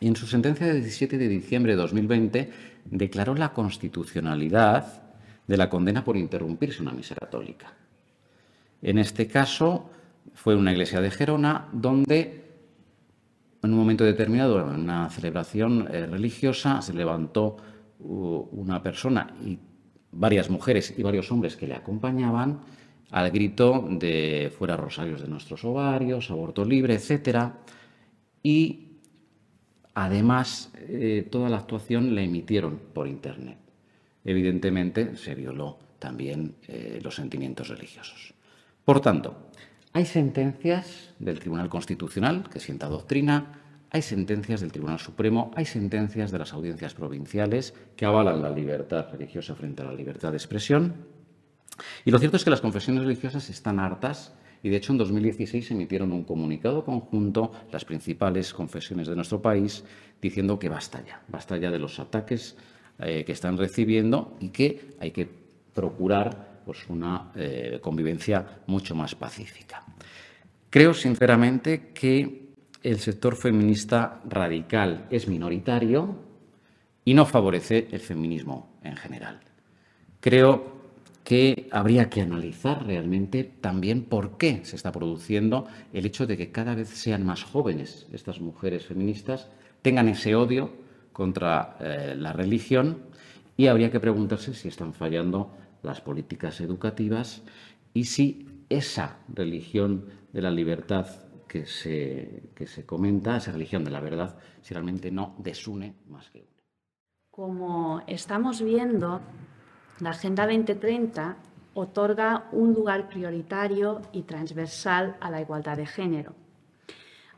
y 0.00 0.08
en 0.08 0.16
su 0.16 0.26
sentencia 0.26 0.66
de 0.66 0.74
17 0.74 1.18
de 1.18 1.28
diciembre 1.28 1.72
de 1.72 1.78
2020 1.78 2.50
declaró 2.86 3.34
la 3.34 3.52
constitucionalidad 3.52 5.02
de 5.46 5.56
la 5.56 5.68
condena 5.68 6.04
por 6.04 6.16
interrumpirse 6.16 6.82
una 6.82 6.92
misa 6.92 7.14
católica. 7.14 7.72
En 8.82 8.98
este 8.98 9.26
caso 9.26 9.90
fue 10.34 10.56
una 10.56 10.72
iglesia 10.72 11.00
de 11.00 11.10
Gerona 11.10 11.68
donde 11.72 12.43
en 13.64 13.72
un 13.72 13.78
momento 13.78 14.04
determinado, 14.04 14.60
en 14.60 14.80
una 14.80 15.08
celebración 15.10 15.88
eh, 15.90 16.06
religiosa, 16.06 16.82
se 16.82 16.92
levantó 16.92 17.56
una 17.98 18.82
persona 18.82 19.34
y 19.42 19.58
varias 20.12 20.50
mujeres 20.50 20.94
y 20.96 21.02
varios 21.02 21.30
hombres 21.32 21.56
que 21.56 21.66
le 21.66 21.74
acompañaban 21.74 22.60
al 23.10 23.30
grito 23.30 23.86
de 23.88 24.52
fuera 24.56 24.76
rosarios 24.76 25.22
de 25.22 25.28
nuestros 25.28 25.64
ovarios, 25.64 26.30
aborto 26.30 26.64
libre, 26.64 26.94
etc. 26.94 27.52
Y 28.42 28.88
además 29.94 30.72
eh, 30.76 31.26
toda 31.30 31.48
la 31.48 31.58
actuación 31.58 32.14
la 32.14 32.22
emitieron 32.22 32.80
por 32.92 33.08
Internet. 33.08 33.58
Evidentemente 34.24 35.16
se 35.16 35.34
violó 35.34 35.78
también 35.98 36.56
eh, 36.68 37.00
los 37.02 37.14
sentimientos 37.14 37.68
religiosos. 37.68 38.34
Por 38.84 39.00
tanto, 39.00 39.36
hay 39.92 40.04
sentencias 40.04 41.13
del 41.18 41.38
Tribunal 41.38 41.68
Constitucional 41.68 42.48
que 42.50 42.60
sienta 42.60 42.88
doctrina, 42.88 43.60
hay 43.90 44.02
sentencias 44.02 44.60
del 44.60 44.72
Tribunal 44.72 44.98
Supremo, 44.98 45.52
hay 45.54 45.66
sentencias 45.66 46.32
de 46.32 46.38
las 46.40 46.52
audiencias 46.52 46.94
provinciales 46.94 47.74
que 47.96 48.04
avalan 48.04 48.42
la 48.42 48.50
libertad 48.50 49.06
religiosa 49.12 49.54
frente 49.54 49.82
a 49.82 49.84
la 49.84 49.94
libertad 49.94 50.32
de 50.32 50.36
expresión. 50.36 50.94
Y 52.04 52.10
lo 52.10 52.18
cierto 52.18 52.36
es 52.36 52.42
que 52.42 52.50
las 52.50 52.60
confesiones 52.60 53.04
religiosas 53.04 53.48
están 53.50 53.78
hartas 53.78 54.34
y, 54.64 54.68
de 54.68 54.78
hecho, 54.78 54.92
en 54.92 54.98
2016 54.98 55.70
emitieron 55.70 56.10
un 56.10 56.24
comunicado 56.24 56.84
conjunto, 56.84 57.52
las 57.70 57.84
principales 57.84 58.52
confesiones 58.52 59.06
de 59.06 59.14
nuestro 59.14 59.40
país, 59.40 59.84
diciendo 60.20 60.58
que 60.58 60.68
basta 60.68 61.04
ya, 61.04 61.22
basta 61.28 61.56
ya 61.56 61.70
de 61.70 61.78
los 61.78 62.00
ataques 62.00 62.56
eh, 62.98 63.24
que 63.24 63.32
están 63.32 63.58
recibiendo 63.58 64.36
y 64.40 64.48
que 64.48 64.96
hay 64.98 65.10
que 65.12 65.28
procurar 65.72 66.62
pues, 66.64 66.88
una 66.88 67.30
eh, 67.36 67.78
convivencia 67.80 68.62
mucho 68.66 68.94
más 68.94 69.14
pacífica. 69.14 69.84
Creo, 70.74 70.92
sinceramente, 70.92 71.92
que 71.94 72.48
el 72.82 72.98
sector 72.98 73.36
feminista 73.36 74.20
radical 74.28 75.06
es 75.08 75.28
minoritario 75.28 76.16
y 77.04 77.14
no 77.14 77.26
favorece 77.26 77.86
el 77.92 78.00
feminismo 78.00 78.80
en 78.82 78.96
general. 78.96 79.38
Creo 80.18 80.72
que 81.22 81.68
habría 81.70 82.10
que 82.10 82.22
analizar 82.22 82.84
realmente 82.84 83.44
también 83.44 84.02
por 84.02 84.36
qué 84.36 84.64
se 84.64 84.74
está 84.74 84.90
produciendo 84.90 85.68
el 85.92 86.06
hecho 86.06 86.26
de 86.26 86.36
que 86.36 86.50
cada 86.50 86.74
vez 86.74 86.88
sean 86.88 87.24
más 87.24 87.44
jóvenes 87.44 88.08
estas 88.12 88.40
mujeres 88.40 88.84
feministas, 88.84 89.48
tengan 89.80 90.08
ese 90.08 90.34
odio 90.34 90.72
contra 91.12 91.76
eh, 91.78 92.16
la 92.18 92.32
religión 92.32 92.98
y 93.56 93.68
habría 93.68 93.92
que 93.92 94.00
preguntarse 94.00 94.54
si 94.54 94.66
están 94.66 94.92
fallando 94.92 95.52
las 95.84 96.00
políticas 96.00 96.60
educativas 96.60 97.42
y 97.92 98.06
si 98.06 98.48
esa 98.68 99.18
religión 99.32 100.23
de 100.34 100.42
la 100.42 100.50
libertad 100.50 101.06
que 101.46 101.64
se, 101.64 102.50
que 102.56 102.66
se 102.66 102.84
comenta, 102.84 103.36
esa 103.36 103.52
religión 103.52 103.84
de 103.84 103.92
la 103.92 104.00
verdad, 104.00 104.36
si 104.60 104.74
realmente 104.74 105.12
no 105.12 105.36
desune 105.38 105.94
más 106.08 106.28
que 106.30 106.40
une. 106.40 106.64
Como 107.30 108.02
estamos 108.08 108.60
viendo, 108.60 109.20
la 110.00 110.10
Agenda 110.10 110.44
2030 110.44 111.36
otorga 111.74 112.48
un 112.50 112.74
lugar 112.74 113.08
prioritario 113.08 114.02
y 114.12 114.22
transversal 114.22 115.16
a 115.20 115.30
la 115.30 115.40
igualdad 115.40 115.76
de 115.76 115.86
género, 115.86 116.34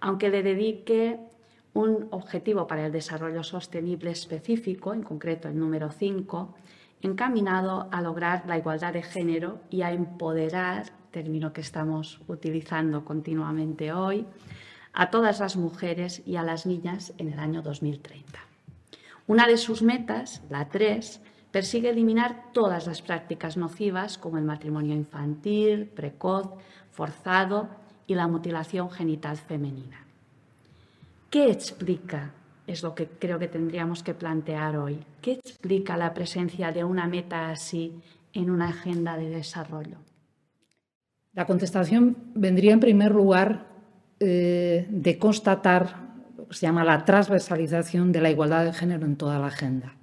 aunque 0.01 0.31
le 0.31 0.43
dedique 0.43 1.21
un 1.75 2.09
objetivo 2.13 2.67
para 2.67 2.87
el 2.87 2.93
desarrollo 2.93 3.43
sostenible 3.43 4.11
específico, 4.11 4.95
en 4.95 5.03
concreto 5.03 5.49
el 5.49 5.59
número 5.59 5.91
5, 5.91 6.55
encaminado 7.03 7.89
a 7.93 8.01
lograr 8.01 8.45
la 8.47 8.57
igualdad 8.57 8.95
de 8.95 9.03
género 9.03 9.61
y 9.69 9.83
a 9.83 9.93
empoderar 9.93 10.96
término 11.17 11.55
que 11.55 11.63
estamos 11.63 12.21
utilizando 12.29 13.07
continuamente 13.07 13.91
hoy, 13.91 14.27
a 14.93 15.09
todas 15.09 15.41
las 15.41 15.57
mujeres 15.57 16.23
y 16.27 16.37
a 16.37 16.43
las 16.43 16.67
niñas 16.67 17.15
en 17.17 17.33
el 17.33 17.39
año 17.39 17.63
2030. 17.63 18.39
Una 19.27 19.47
de 19.47 19.57
sus 19.57 19.81
metas, 19.81 20.43
la 20.51 20.69
3, 20.69 21.23
persigue 21.51 21.89
eliminar 21.89 22.53
todas 22.53 22.87
las 22.87 23.01
prácticas 23.01 23.57
nocivas 23.57 24.19
como 24.19 24.37
el 24.37 24.45
matrimonio 24.45 24.95
infantil, 24.95 25.87
precoz, 25.87 26.51
forzado 26.93 27.71
y 28.07 28.15
la 28.15 28.29
mutilación 28.29 28.91
genital 28.91 29.39
femenina. 29.39 30.05
¿Qué 31.31 31.51
explica? 31.51 32.33
Es 32.67 32.83
lo 32.83 32.95
que 32.95 33.09
creo 33.09 33.39
que 33.39 33.49
tendríamos 33.49 34.03
que 34.03 34.13
plantear 34.13 34.77
hoy. 34.77 35.03
¿Qué 35.23 35.33
explica 35.33 35.97
la 35.97 36.13
presencia 36.13 36.73
de 36.73 36.85
una 36.85 37.07
meta 37.07 37.49
así 37.49 38.03
en 38.35 38.51
una 38.51 38.69
agenda 38.69 39.17
de 39.17 39.31
desarrollo? 39.31 39.97
La 41.37 41.45
contestación 41.45 42.17
vendría 42.35 42.73
en 42.73 42.81
primer 42.81 43.13
lugar 43.13 43.67
eh, 44.21 44.87
de 44.89 45.19
constatar 45.19 46.17
lo 46.35 46.49
que 46.49 46.55
se 46.55 46.65
llama 46.65 46.83
la 46.83 47.05
transversalización 47.05 48.11
de 48.11 48.23
la 48.23 48.31
igualdad 48.31 48.65
de 48.65 48.73
género 48.73 49.05
en 49.05 49.17
toda 49.17 49.39
la 49.39 49.49
agenda. 49.49 49.95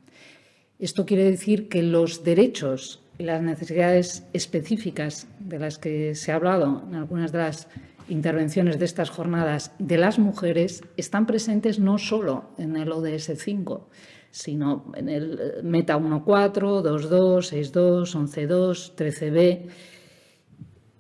Esto 0.78 1.08
quiere 1.08 1.24
decir 1.24 1.70
que 1.70 1.82
los 1.82 2.24
derechos 2.24 3.02
y 3.18 3.24
las 3.24 3.42
necesidades 3.42 4.28
específicas 4.34 5.28
de 5.40 5.58
las 5.58 5.80
que 5.80 6.14
se 6.14 6.32
ha 6.32 6.36
hablado 6.36 6.84
en 6.88 6.94
algunas 6.94 7.32
de 7.32 7.40
las 7.40 7.68
intervenciones 8.10 8.78
de 8.78 8.86
estas 8.86 9.10
jornadas 9.10 9.72
de 9.80 9.98
las 9.98 10.20
mujeres 10.20 10.84
están 10.98 11.26
presentes 11.26 11.80
no 11.80 11.98
solo 11.98 12.52
en 12.60 12.76
el 12.76 12.92
ODS 12.92 13.32
5, 13.38 13.90
sino 14.30 14.92
en 14.96 15.10
el 15.10 15.40
Meta 15.64 15.98
1.4, 15.98 16.84
2.2, 16.84 17.72
6.2, 17.74 18.14
11.2, 18.14 18.96
13b 18.96 19.70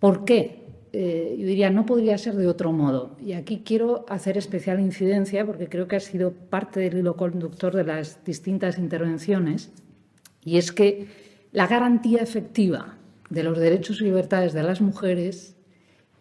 ¿Por 0.03 0.25
qué? 0.25 0.65
Eh, 0.91 1.37
yo 1.39 1.47
diría, 1.47 1.69
no 1.69 1.85
podría 1.85 2.17
ser 2.17 2.35
de 2.35 2.45
otro 2.45 2.73
modo. 2.73 3.15
Y 3.25 3.31
aquí 3.31 3.61
quiero 3.65 4.05
hacer 4.09 4.37
especial 4.37 4.81
incidencia 4.81 5.45
porque 5.45 5.69
creo 5.69 5.87
que 5.87 5.95
ha 5.95 6.01
sido 6.01 6.33
parte 6.33 6.81
del 6.81 6.97
hilo 6.97 7.15
conductor 7.15 7.73
de 7.73 7.85
las 7.85 8.21
distintas 8.25 8.77
intervenciones, 8.77 9.71
y 10.43 10.57
es 10.57 10.73
que 10.73 11.07
la 11.53 11.67
garantía 11.67 12.21
efectiva 12.21 12.97
de 13.29 13.43
los 13.43 13.57
derechos 13.57 14.01
y 14.01 14.03
libertades 14.03 14.51
de 14.51 14.63
las 14.63 14.81
mujeres 14.81 15.55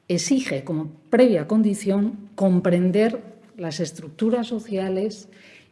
exige 0.06 0.62
como 0.62 0.92
previa 1.10 1.48
condición 1.48 2.30
comprender 2.36 3.20
las 3.56 3.80
estructuras 3.80 4.46
sociales 4.46 5.28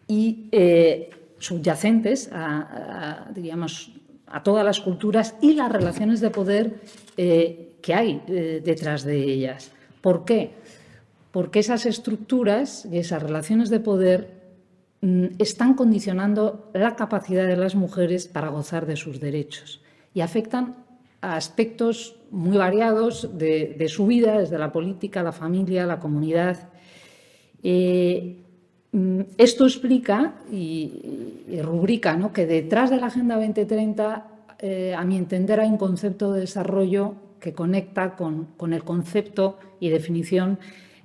y 0.09 0.49
eh, 0.51 1.11
subyacentes 1.39 2.29
a, 2.33 3.31
digamos, 3.37 3.93
a 4.27 4.43
todas 4.43 4.65
las 4.65 4.81
culturas 4.81 5.37
y 5.41 5.55
las 5.55 5.71
relaciones 5.71 6.21
de 6.21 6.31
poder 6.31 6.81
eh, 7.17 7.70
que 7.81 7.95
hay 7.95 8.23
eh, 8.29 8.61
detrás 8.65 9.05
de 9.05 9.23
ellas. 9.23 9.73
¿Por 10.01 10.25
qué? 10.25 10.53
Porque 11.31 11.61
esas 11.61 11.87
estructuras 11.87 12.87
y 12.91 12.99
esas 12.99 13.23
relaciones 13.23 13.71
de 13.71 13.81
poder 13.81 14.35
mm, 15.01 15.27
están 15.39 15.75
condicionando 15.75 16.71
la 16.75 16.97
capacidad 16.97 17.47
de 17.47 17.57
las 17.57 17.75
mujeres 17.75 18.27
para 18.27 18.49
gozar 18.49 18.87
de 18.87 18.97
sus 18.97 19.21
derechos 19.21 19.81
y 20.15 20.21
afectan 20.21 20.77
a 21.21 21.37
aspectos 21.37 22.17
muy 22.31 22.57
variados 22.57 23.37
de, 23.37 23.87
su 23.89 24.07
vida, 24.07 24.39
desde 24.39 24.59
la 24.59 24.73
política, 24.73 25.23
la 25.23 25.33
familia, 25.33 25.87
la 25.87 25.99
comunidad. 25.99 26.69
Eh, 27.63 28.37
mm, 28.93 29.21
esto 29.37 29.67
explica 29.67 30.37
y, 30.51 31.61
rubrica 31.63 32.19
que 32.33 32.47
detrás 32.47 32.91
de 32.91 32.97
la 32.97 33.09
Agenda 33.09 33.37
2030, 33.37 34.27
eh, 34.61 34.95
a 34.97 35.05
mi 35.05 35.17
entender, 35.17 35.61
hay 35.61 35.69
un 35.69 35.77
concepto 35.77 36.33
de 36.33 36.41
desarrollo 36.41 37.15
que 37.41 37.53
conecta 37.53 38.15
con, 38.17 38.55
el 38.73 38.85
concepto 38.85 39.59
y 39.81 39.89
definición 39.89 40.59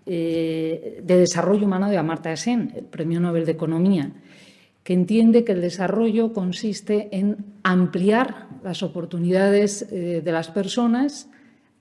eh, 0.05 1.01
de 1.03 1.17
desarrollo 1.17 1.65
humano 1.65 1.89
de 1.89 1.97
Amartya 1.97 2.35
Sen, 2.35 2.73
el 2.75 2.85
Premio 2.85 3.19
Nobel 3.19 3.45
de 3.45 3.53
Economía, 3.53 4.11
que 4.83 4.93
entiende 4.93 5.43
que 5.43 5.53
el 5.53 5.61
desarrollo 5.61 6.31
consiste 6.33 7.09
en 7.11 7.37
ampliar 7.63 8.47
las 8.63 8.83
oportunidades 8.83 9.87
eh, 9.91 10.21
de 10.23 10.31
las 10.31 10.49
personas, 10.49 11.27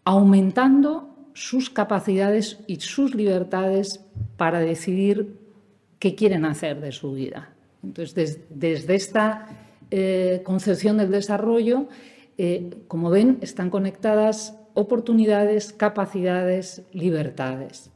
aumentando 0.04 1.14
sus 1.34 1.68
capacidades 1.68 2.60
y 2.66 2.80
sus 2.80 3.14
libertades 3.14 4.00
para 4.36 4.60
decidir 4.60 5.36
qué 5.98 6.14
quieren 6.14 6.44
hacer 6.44 6.80
de 6.80 6.92
su 6.92 7.12
vida. 7.12 7.50
Entonces, 7.82 8.40
desde 8.48 8.94
esta 8.94 9.48
eh, 9.90 10.42
concepción 10.44 10.96
del 10.96 11.10
desarrollo, 11.10 11.88
eh, 12.36 12.70
como 12.88 13.10
ven, 13.10 13.38
están 13.42 13.70
conectadas 13.70 14.58
oportunidades, 14.74 15.72
capacidades, 15.72 16.82
libertades. 16.92 17.90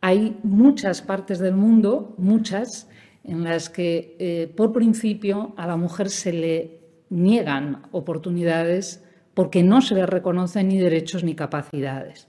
Hay 0.00 0.36
muchas 0.42 1.00
partes 1.00 1.38
del 1.38 1.54
mundo, 1.54 2.14
muchas, 2.18 2.88
en 3.22 3.44
las 3.44 3.70
que 3.70 4.16
eh, 4.18 4.52
por 4.56 4.72
principio 4.72 5.54
a 5.56 5.68
la 5.68 5.76
mujer 5.76 6.10
se 6.10 6.32
le 6.32 6.80
niegan 7.08 7.82
oportunidades 7.92 9.04
porque 9.34 9.62
no 9.62 9.80
se 9.80 9.94
le 9.94 10.06
reconocen 10.06 10.68
ni 10.68 10.78
derechos 10.78 11.22
ni 11.22 11.36
capacidades. 11.36 12.26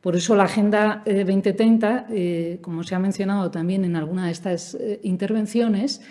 Por 0.00 0.16
eso 0.16 0.34
la 0.34 0.44
Agenda 0.44 1.04
2030, 1.06 2.06
eh, 2.10 2.58
como 2.60 2.82
se 2.82 2.96
ha 2.96 2.98
mencionado 2.98 3.52
también 3.52 3.84
en 3.84 3.94
alguna 3.94 4.26
de 4.26 4.32
estas 4.32 4.76
intervenciones, 5.04 6.02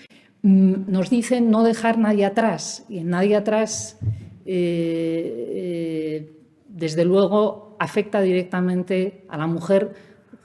mm, 0.44 0.90
nos 0.90 1.10
dice 1.10 1.42
no 1.42 1.64
dejar 1.64 1.98
nadie 1.98 2.26
atrás. 2.26 2.86
Y 2.88 3.00
en 3.00 3.10
nadie 3.10 3.36
atrás 3.36 4.00
eh, 4.46 5.52
eh, 5.56 6.32
desde 6.68 7.06
luego 7.06 7.76
afecta 7.80 8.22
directamente 8.22 9.26
a 9.30 9.38
la 9.38 9.48
mujer 9.48 9.94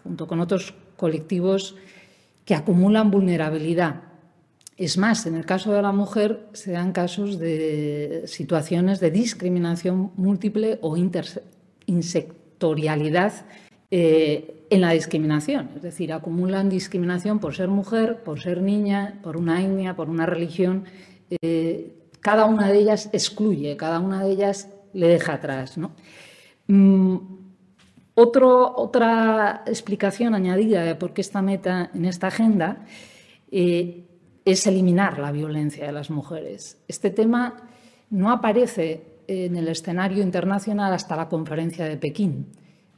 junto 0.02 0.26
con 0.26 0.40
otros 0.40 0.74
colectivos 0.96 1.76
que 2.44 2.54
acumulan 2.54 3.10
vulnerabilidad. 3.10 4.02
Es 4.76 4.98
más, 4.98 5.26
en 5.26 5.34
el 5.34 5.46
caso 5.46 5.72
de 5.72 5.80
la 5.82 5.92
mujer 5.92 6.48
se 6.52 6.72
dan 6.72 6.92
casos 6.92 7.38
de 7.38 8.24
situaciones 8.26 9.00
de 9.00 9.10
discriminación 9.10 10.12
múltiple 10.16 10.78
o 10.82 10.96
insectorialidad 11.86 13.32
eh, 13.90 14.66
en 14.68 14.80
la 14.80 14.90
discriminación. 14.90 15.70
Es 15.76 15.82
decir, 15.82 16.12
acumulan 16.12 16.68
discriminación 16.68 17.38
por 17.38 17.54
ser 17.54 17.68
mujer, 17.68 18.22
por 18.22 18.40
ser 18.40 18.60
niña, 18.60 19.18
por 19.22 19.36
una 19.36 19.62
etnia, 19.62 19.94
por 19.96 20.10
una 20.10 20.26
religión. 20.26 20.84
Eh, 21.30 21.95
cada 22.26 22.46
una 22.46 22.72
de 22.72 22.78
ellas 22.78 23.08
excluye, 23.12 23.76
cada 23.76 24.00
una 24.00 24.24
de 24.24 24.32
ellas 24.32 24.68
le 24.92 25.06
deja 25.06 25.34
atrás. 25.34 25.78
Mm, 26.66 27.18
otra 28.14 29.62
explicación 29.64 30.34
añadida 30.34 30.82
de 30.82 30.96
por 30.96 31.12
qué 31.12 31.20
esta 31.20 31.40
meta 31.40 31.88
en 31.94 32.04
esta 32.04 32.26
agenda 32.26 32.84
eh, 33.52 34.08
es 34.44 34.66
eliminar 34.66 35.20
la 35.20 35.30
violencia 35.30 35.86
de 35.86 35.92
las 35.92 36.10
mujeres. 36.10 36.82
Este 36.88 37.10
tema 37.10 37.68
no 38.10 38.32
aparece 38.32 39.22
en 39.28 39.54
el 39.54 39.68
escenario 39.68 40.20
internacional 40.20 40.92
hasta 40.92 41.14
la 41.14 41.28
conferencia 41.28 41.84
de 41.84 41.96
Pekín. 41.96 42.48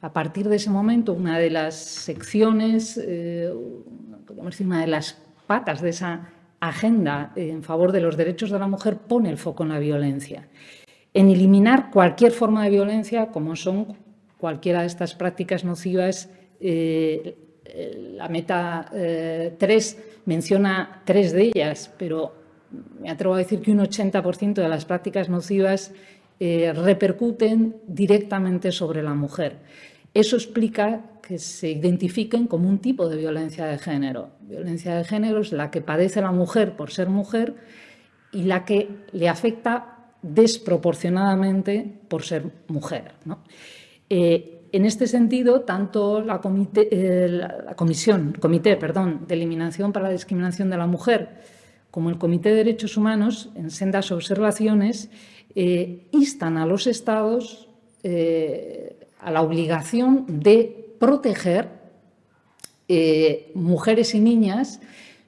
A 0.00 0.10
partir 0.10 0.48
de 0.48 0.56
ese 0.56 0.70
momento, 0.70 1.12
una 1.12 1.38
de 1.38 1.50
las 1.50 1.74
secciones, 1.74 2.96
eh, 2.96 3.52
una 4.64 4.80
de 4.80 4.86
las 4.86 5.18
patas 5.46 5.82
de 5.82 5.90
esa 5.90 6.30
agenda 6.60 7.32
en 7.36 7.62
favor 7.62 7.92
de 7.92 8.00
los 8.00 8.16
derechos 8.16 8.50
de 8.50 8.58
la 8.58 8.66
mujer 8.66 8.96
pone 8.96 9.30
el 9.30 9.38
foco 9.38 9.62
en 9.62 9.70
la 9.70 9.78
violencia, 9.78 10.48
en 11.14 11.30
eliminar 11.30 11.90
cualquier 11.90 12.32
forma 12.32 12.64
de 12.64 12.70
violencia, 12.70 13.28
como 13.28 13.56
son 13.56 13.96
cualquiera 14.38 14.80
de 14.80 14.86
estas 14.86 15.14
prácticas 15.14 15.64
nocivas. 15.64 16.30
Eh, 16.60 17.36
la 18.16 18.28
meta 18.28 18.90
3 18.90 18.92
eh, 18.94 19.96
menciona 20.24 21.02
tres 21.04 21.32
de 21.32 21.50
ellas, 21.54 21.92
pero 21.98 22.32
me 23.00 23.10
atrevo 23.10 23.34
a 23.34 23.38
decir 23.38 23.60
que 23.60 23.70
un 23.70 23.78
80% 23.78 24.54
de 24.54 24.68
las 24.68 24.84
prácticas 24.84 25.28
nocivas 25.28 25.92
eh, 26.40 26.72
repercuten 26.72 27.76
directamente 27.86 28.72
sobre 28.72 29.02
la 29.02 29.14
mujer. 29.14 29.56
Eso 30.18 30.34
explica 30.34 31.20
que 31.22 31.38
se 31.38 31.70
identifiquen 31.70 32.48
como 32.48 32.68
un 32.68 32.80
tipo 32.80 33.08
de 33.08 33.16
violencia 33.16 33.66
de 33.66 33.78
género. 33.78 34.30
Violencia 34.40 34.96
de 34.96 35.04
género 35.04 35.42
es 35.42 35.52
la 35.52 35.70
que 35.70 35.80
padece 35.80 36.20
la 36.20 36.32
mujer 36.32 36.74
por 36.74 36.90
ser 36.90 37.08
mujer 37.08 37.54
y 38.32 38.42
la 38.42 38.64
que 38.64 38.88
le 39.12 39.28
afecta 39.28 40.10
desproporcionadamente 40.20 42.00
por 42.08 42.24
ser 42.24 42.50
mujer. 42.66 43.12
Eh, 44.10 44.66
en 44.72 44.86
este 44.86 45.06
sentido, 45.06 45.60
tanto 45.60 46.20
la, 46.20 46.40
eh, 46.74 47.40
Comisión 47.76 48.34
Comité 48.40 48.76
perdón, 48.76 49.24
de 49.28 49.36
Eliminación 49.36 49.92
para 49.92 50.06
la 50.06 50.12
Discriminación 50.12 50.68
de 50.68 50.78
la 50.78 50.88
Mujer 50.88 51.42
como 51.92 52.10
el 52.10 52.18
Comité 52.18 52.48
de 52.48 52.56
Derechos 52.56 52.96
Humanos, 52.96 53.50
en 53.54 53.70
sendas 53.70 54.10
observaciones, 54.10 55.10
eh, 55.54 56.08
instan 56.10 56.58
a 56.58 56.66
los 56.66 56.88
Estados 56.88 57.68
a 59.20 59.30
la 59.30 59.42
obligación 59.42 60.24
de 60.28 60.94
proteger 60.98 61.68
eh, 62.88 63.50
mujeres 63.54 64.14
y 64.14 64.20
niñas 64.20 64.80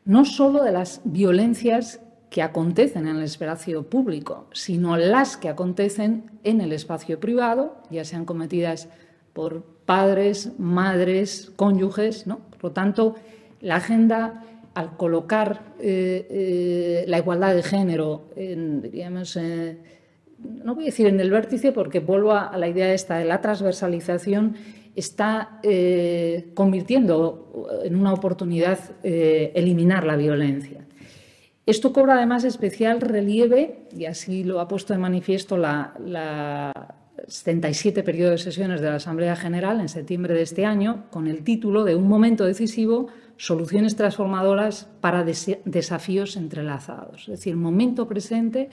no 0.05 0.25
solo 0.25 0.62
de 0.62 0.73
las 0.73 1.03
violencias 1.05 2.01
que 2.31 2.43
acontecen 2.43 3.07
en 3.07 3.17
el 3.17 3.25
espacio 3.25 3.83
público, 3.83 4.47
sino 4.53 4.97
las 4.97 5.37
que 5.37 5.49
acontecen 5.49 6.31
en 6.45 6.61
el 6.61 6.73
espacio 6.73 7.21
privado, 7.21 7.77
ya 7.91 8.05
sean 8.05 8.25
cometidas 8.25 8.89
por 9.33 9.62
padres, 9.85 10.53
madres, 10.59 11.53
cónyuges. 11.57 12.27
¿no? 12.27 12.39
Por 12.39 12.65
lo 12.65 12.71
tanto, 12.73 13.17
la 13.61 13.77
agenda 13.77 14.45
al 14.75 14.97
colocar 14.97 15.75
eh, 15.81 16.27
eh, 16.31 17.05
la 17.09 17.19
igualdad 17.19 17.55
de 17.55 17.62
género, 17.62 18.29
en, 18.37 18.81
diríamos, 18.83 19.37
no 20.43 20.75
voy 20.75 20.85
a 20.85 20.87
decir 20.87 21.07
en 21.07 21.21
el 21.21 21.31
vértice 21.31 21.73
porque 21.73 22.01
vuelvo 22.01 22.33
a, 22.33 22.57
la 22.57 22.69
idea 22.69 22.93
esta 22.93 23.19
de 23.19 23.25
la 23.25 23.41
transversalización, 23.41 24.57
está 24.97 25.61
convirtiendo 26.55 27.69
en 27.85 27.95
una 27.97 28.12
oportunidad 28.12 28.79
eliminar 29.03 30.05
la 30.05 30.17
violencia. 30.17 30.85
Esto 31.65 31.93
cobra 31.93 32.15
además 32.15 32.45
especial 32.45 33.01
relieve, 33.01 33.87
y 33.97 34.07
así 34.07 34.43
lo 34.43 34.61
ha 34.61 34.67
puesto 34.67 34.93
de 34.93 34.99
manifiesto 34.99 35.57
la, 35.57 35.95
la 36.05 36.73
77 37.29 38.03
periodo 38.03 38.33
de 38.33 38.39
sesiones 38.39 38.81
de 38.81 38.89
la 38.89 38.97
Asamblea 38.97 39.37
General 39.37 39.81
en 39.81 39.89
septiembre 39.89 40.35
de 40.35 40.43
este 40.43 40.65
año, 40.65 41.05
con 41.11 41.27
el 41.27 41.45
título 41.45 41.85
de 41.85 41.95
Un 41.95 42.09
momento 42.09 42.45
decisivo 42.45 43.09
soluciones 43.37 43.97
transformadoras 43.97 44.89
para 45.01 45.25
desafíos 45.25 46.37
entrelazados. 46.37 47.23
Es 47.23 47.39
decir, 47.39 47.57
momento 47.57 48.07
presente, 48.09 48.69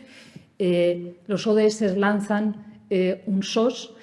eh, 0.59 1.17
los 1.27 1.45
ODS 1.45 1.95
lanzan 1.97 2.81
eh, 2.89 3.23
un 3.27 3.43
SOS 3.43 3.93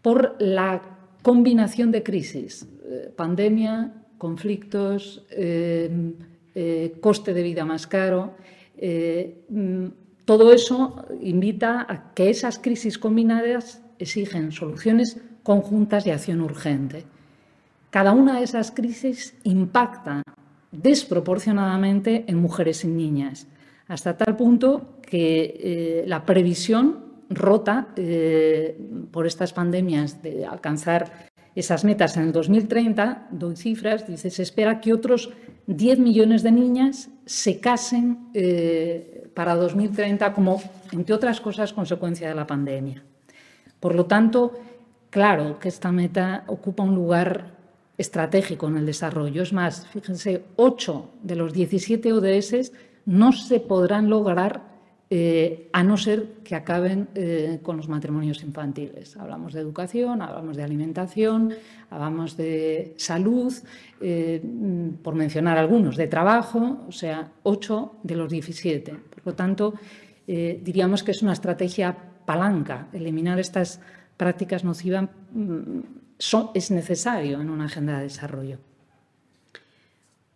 por 0.00 0.36
la 0.38 0.80
combinación 1.22 1.90
de 1.90 2.02
crisis, 2.02 2.66
eh, 2.84 3.12
pandemia, 3.14 3.92
conflictos, 4.16 5.24
coste 7.00 7.34
de 7.34 7.42
vida 7.42 7.64
más 7.64 7.86
caro. 7.86 8.34
Mm, 9.48 9.86
todo 10.24 10.52
eso 10.52 11.04
invita 11.20 11.86
a 11.88 12.14
que 12.14 12.30
esas 12.30 12.58
crisis 12.58 12.98
combinadas 12.98 13.80
exigen 13.98 14.50
soluciones 14.50 15.20
conjuntas 15.44 16.06
y 16.06 16.10
acción 16.10 16.40
urgente. 16.40 17.04
Cada 17.90 18.12
una 18.12 18.38
de 18.38 18.44
esas 18.44 18.70
crisis 18.70 19.34
impacta 19.44 20.22
desproporcionadamente 20.72 22.24
en 22.26 22.38
mujeres 22.38 22.84
y 22.84 22.88
niñas, 22.88 23.46
hasta 23.88 24.16
tal 24.16 24.36
punto 24.36 25.00
que 25.02 25.56
eh, 25.58 26.04
la 26.06 26.24
previsión 26.24 27.08
rota 27.30 27.88
eh, 27.96 28.78
por 29.10 29.26
estas 29.26 29.52
pandemias 29.52 30.22
de 30.22 30.46
alcanzar 30.46 31.28
esas 31.54 31.84
metas 31.84 32.16
en 32.16 32.24
el 32.24 32.32
2030, 32.32 33.28
doy 33.32 33.56
cifras, 33.56 34.06
dice, 34.06 34.30
se 34.30 34.42
espera 34.42 34.80
que 34.80 34.92
otros 34.92 35.30
10 35.66 35.98
millones 35.98 36.42
de 36.42 36.52
niñas 36.52 37.10
se 37.26 37.58
casen 37.58 38.30
eh, 38.32 39.28
para 39.34 39.56
2030 39.56 40.32
como, 40.34 40.62
entre 40.92 41.14
otras 41.14 41.40
cosas, 41.40 41.72
consecuencia 41.72 42.28
de 42.28 42.34
la 42.34 42.46
pandemia. 42.46 43.02
Por 43.80 43.94
lo 43.94 44.06
tanto, 44.06 44.58
claro 45.10 45.58
que 45.58 45.68
esta 45.68 45.90
meta 45.90 46.44
ocupa 46.46 46.84
un 46.84 46.94
lugar 46.94 47.58
estratégico 47.96 48.68
en 48.68 48.76
el 48.76 48.86
desarrollo. 48.86 49.42
Es 49.42 49.52
más, 49.52 49.86
fíjense, 49.88 50.44
8 50.56 51.10
de 51.22 51.34
los 51.34 51.52
17 51.52 52.12
ODS 52.12 52.72
no 53.08 53.32
se 53.32 53.58
podrán 53.58 54.10
lograr 54.10 54.68
eh, 55.08 55.70
a 55.72 55.82
no 55.82 55.96
ser 55.96 56.42
que 56.44 56.54
acaben 56.54 57.08
eh, 57.14 57.60
con 57.62 57.78
los 57.78 57.88
matrimonios 57.88 58.42
infantiles. 58.42 59.16
Hablamos 59.16 59.54
de 59.54 59.62
educación, 59.62 60.20
hablamos 60.20 60.58
de 60.58 60.62
alimentación, 60.62 61.54
hablamos 61.88 62.36
de 62.36 62.92
salud, 62.98 63.54
eh, 64.02 64.42
por 65.02 65.14
mencionar 65.14 65.56
algunos, 65.56 65.96
de 65.96 66.06
trabajo, 66.06 66.84
o 66.86 66.92
sea, 66.92 67.32
8 67.44 68.00
de 68.02 68.14
los 68.14 68.30
17. 68.30 68.92
Por 68.92 69.26
lo 69.26 69.34
tanto, 69.34 69.74
diríamos 70.26 71.02
que 71.02 71.12
es 71.12 71.22
una 71.22 71.32
estrategia 71.32 71.96
palanca 72.26 72.88
eliminar 72.92 73.40
estas 73.40 73.80
prácticas 74.18 74.62
nocivas 74.62 75.08
mm, 75.32 75.80
es 76.52 76.70
necesario 76.70 77.40
en 77.40 77.48
una 77.48 77.64
agenda 77.64 77.96
de 77.96 78.02
desarrollo. 78.02 78.67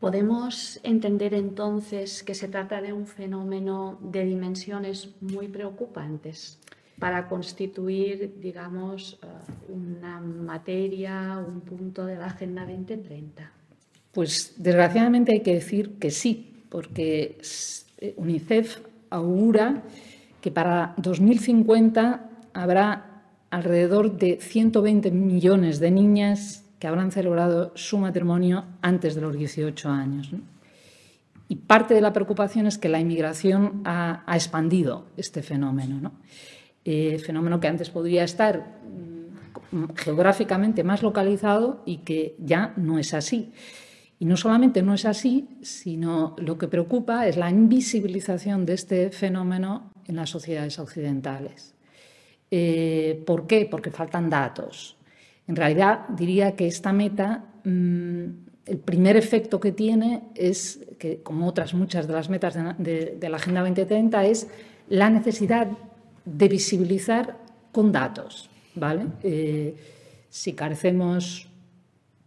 Podemos 0.03 0.81
entender 0.83 1.33
entonces 1.33 2.25
que 2.25 2.35
se 2.35 2.49
trata 2.49 2.83
de 2.83 2.93
un 2.93 3.07
fenómeno 3.07 4.01
de 4.03 4.25
dimensiones 4.25 5.11
muy 5.21 5.47
preocupantes 5.47 6.59
para 6.99 7.29
constituir, 7.29 8.35
digamos, 8.41 9.21
eh, 9.23 9.27
una 9.69 10.19
materia, 10.19 11.39
un 11.39 11.61
punto 11.61 12.05
de 12.05 12.17
la 12.17 12.27
Agenda 12.27 12.67
2030. 12.67 13.53
Pues 14.11 14.55
desgraciadamente 14.57 15.35
hay 15.35 15.41
que 15.43 15.55
decir 15.55 15.93
que 16.01 16.11
sí, 16.11 16.65
porque 16.69 17.39
eh, 17.99 18.15
UNICEF 18.17 18.81
augura 19.09 19.85
que 20.41 20.51
para 20.51 20.95
2050 20.97 22.29
habrá 22.55 23.23
alrededor 23.51 24.19
de 24.19 24.41
120 24.41 25.13
millones 25.13 25.79
de 25.79 25.93
niñas 25.93 26.62
que 26.83 26.89
habrán 26.89 27.13
celebrado 27.13 27.71
su 27.77 27.97
matrimonio 27.97 28.65
antes 28.81 29.15
de 29.15 29.21
los 29.21 29.37
18 29.37 29.89
años. 29.89 30.33
Y 31.47 31.55
parte 31.55 31.95
de 31.95 32.01
la 32.01 32.13
preocupación 32.13 32.67
es 32.67 32.77
que 32.77 32.89
la 32.89 32.99
inmigración 32.99 33.83
ha, 33.85 34.25
expandido 34.35 35.07
este 35.17 35.45
fenómeno, 35.45 36.11
eh, 36.85 37.21
fenómeno 37.21 37.61
que 37.61 37.69
antes 37.69 37.89
podría 37.89 38.25
estar 38.25 38.81
mm, 39.71 39.95
geográficamente 39.95 40.83
más 40.83 41.05
localizado 41.05 41.85
y 41.87 41.99
que 41.99 42.35
ya 42.41 42.73
no 42.77 42.99
es 42.99 43.15
así. 43.15 43.53
Y 44.19 44.25
no 44.25 44.37
solamente 44.37 44.83
no 44.83 44.95
es 44.95 45.05
así, 45.05 45.51
sino 45.63 46.35
lo 46.37 46.59
que 46.59 46.67
preocupa 46.67 47.29
es 47.29 47.37
la 47.37 47.49
invisibilización 47.49 48.67
de 48.67 48.73
este 48.73 49.11
fenómeno 49.11 49.93
en 50.09 50.17
las 50.17 50.31
sociedades 50.31 50.81
occidentales. 50.81 51.77
Eh, 52.51 53.23
¿Por 53.25 53.47
qué? 53.47 53.69
Porque 53.71 53.93
faltan 53.93 54.29
datos. 54.29 54.97
En 55.49 55.57
realidad, 55.57 56.09
diría 56.09 56.57
que 56.57 56.67
esta 56.67 56.93
meta, 56.93 57.45
mm, 57.65 58.25
el 58.67 58.79
primer 58.79 59.17
efecto 59.17 59.61
que 59.61 59.73
tiene 59.73 60.23
es, 60.35 60.81
que 60.99 61.23
como 61.23 61.49
otras 61.49 61.75
muchas 61.75 62.07
de 62.07 62.13
las 62.13 62.29
metas 62.29 62.55
de, 62.79 63.29
la 63.29 63.37
Agenda 63.37 63.61
2030, 63.61 64.25
es 64.27 64.49
la 64.89 65.11
necesidad 65.11 65.69
de 66.25 66.49
visibilizar 66.49 67.39
con 67.73 67.91
datos. 67.91 68.49
¿vale? 68.75 69.07
Eh, 69.23 69.75
si 70.29 70.53
carecemos, 70.53 71.49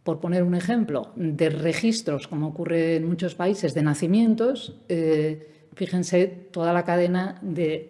por 0.03 0.19
poner 0.19 0.43
un 0.43 0.55
ejemplo, 0.55 1.11
de 1.15 1.49
registros, 1.49 2.27
como 2.27 2.47
ocurre 2.47 2.97
en 2.97 3.07
muchos 3.07 3.33
países, 3.33 3.73
de 3.73 3.81
nacimientos, 3.81 4.75
eh, 4.89 5.47
fíjense 5.73 6.27
toda 6.51 6.73
la 6.73 6.83
cadena 6.83 7.39
de, 7.41 7.89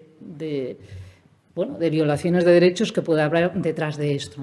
bueno, 1.55 1.77
de 1.77 1.89
violaciones 1.89 2.43
de 2.43 2.51
derechos 2.51 2.91
que 2.91 3.01
puede 3.01 3.21
haber 3.21 3.53
detrás 3.53 3.97
de 3.97 4.13
esto. 4.13 4.41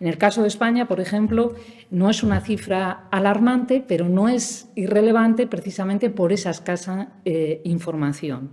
En 0.00 0.06
el 0.06 0.16
caso 0.16 0.42
de 0.42 0.48
España, 0.48 0.88
por 0.88 1.00
ejemplo, 1.00 1.54
no 1.90 2.08
es 2.08 2.22
una 2.22 2.40
cifra 2.40 3.08
alarmante, 3.10 3.84
pero 3.86 4.08
no 4.08 4.28
es 4.28 4.68
irrelevante 4.74 5.46
precisamente 5.46 6.10
por 6.10 6.32
esa 6.32 6.50
escasa 6.50 7.08
eh, 7.24 7.60
información. 7.64 8.50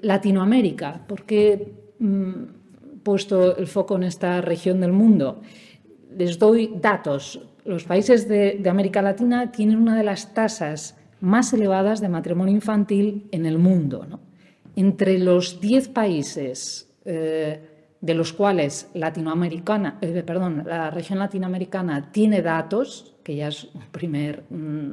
Latinoamérica, 0.00 1.04
porque 1.06 1.72
mm, 1.98 3.02
puesto 3.02 3.56
el 3.56 3.66
foco 3.66 3.96
en 3.96 4.04
esta 4.04 4.40
región 4.40 4.80
del 4.80 4.92
mundo, 4.92 5.42
les 6.16 6.38
doy 6.38 6.72
datos. 6.80 7.40
Los 7.64 7.84
países 7.84 8.28
de, 8.28 8.62
América 8.68 9.02
Latina 9.02 9.52
tienen 9.52 9.76
una 9.76 9.96
de 9.96 10.04
las 10.04 10.34
tasas 10.34 10.96
más 11.20 11.52
elevadas 11.52 12.00
de 12.00 12.08
matrimonio 12.08 12.54
infantil 12.54 13.26
en 13.32 13.46
el 13.46 13.58
mundo. 13.58 14.06
Entre 14.76 15.18
los 15.18 15.60
10 15.60 15.88
países 15.88 16.88
eh, 17.04 17.60
de 18.00 18.14
los 18.14 18.32
cuales 18.32 18.88
latinoamericana, 18.94 19.98
eh, 20.00 20.22
perdón, 20.24 20.62
la 20.66 20.90
región 20.90 21.18
latinoamericana 21.18 22.12
tiene 22.12 22.42
datos, 22.42 23.16
que 23.24 23.34
ya 23.36 23.48
es 23.48 23.68
mm, 23.72 24.92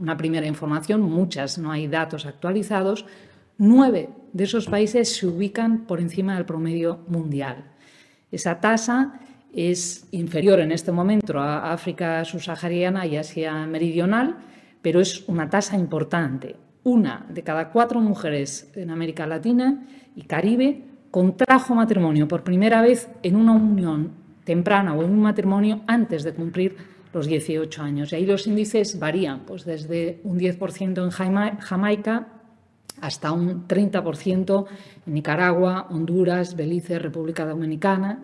una 0.00 0.16
primera 0.16 0.46
información, 0.46 1.00
muchas 1.00 1.56
no 1.56 1.70
hay 1.70 1.86
datos 1.86 2.26
actualizados, 2.26 3.06
Nueve 3.62 4.08
de 4.32 4.44
esos 4.44 4.68
países 4.68 5.14
se 5.14 5.26
ubican 5.26 5.84
por 5.84 6.00
encima 6.00 6.34
del 6.34 6.46
promedio 6.46 7.00
mundial. 7.08 7.66
Esa 8.32 8.58
tasa 8.58 9.20
es 9.52 10.08
inferior 10.12 10.60
en 10.60 10.72
este 10.72 10.92
momento 10.92 11.38
a 11.38 11.70
África 11.70 12.24
subsahariana 12.24 13.04
y 13.04 13.18
Asia 13.18 13.66
meridional, 13.66 14.38
pero 14.80 14.98
es 14.98 15.28
una 15.28 15.50
tasa 15.50 15.76
importante. 15.76 16.56
Una 16.82 17.26
de 17.28 17.42
cada 17.42 17.70
cuatro 17.70 18.00
mujeres 18.00 18.70
en 18.74 18.90
América 18.90 19.26
Latina 19.26 19.86
y 20.16 20.22
Caribe 20.22 20.82
contrajo 21.10 21.74
matrimonio 21.74 22.28
por 22.28 22.42
primera 22.42 22.80
vez 22.82 23.08
en 23.22 23.36
una 23.36 23.52
unión 23.52 24.12
temprana 24.44 24.94
o 24.94 25.02
en 25.02 25.10
un 25.10 25.20
matrimonio 25.20 25.82
antes 25.86 26.22
de 26.22 26.32
cumplir 26.32 26.76
los 27.12 27.26
18 27.26 27.82
años. 27.82 28.12
Y 28.12 28.16
ahí 28.16 28.26
los 28.26 28.46
índices 28.46 28.98
varían, 28.98 29.40
pues 29.40 29.64
desde 29.64 30.20
un 30.24 30.38
10% 30.38 31.04
en 31.04 31.10
Jamaica 31.60 32.28
hasta 33.00 33.32
un 33.32 33.66
30% 33.66 34.66
en 35.06 35.14
Nicaragua, 35.14 35.86
Honduras, 35.90 36.56
Belice, 36.56 36.98
República 36.98 37.44
Dominicana. 37.44 38.20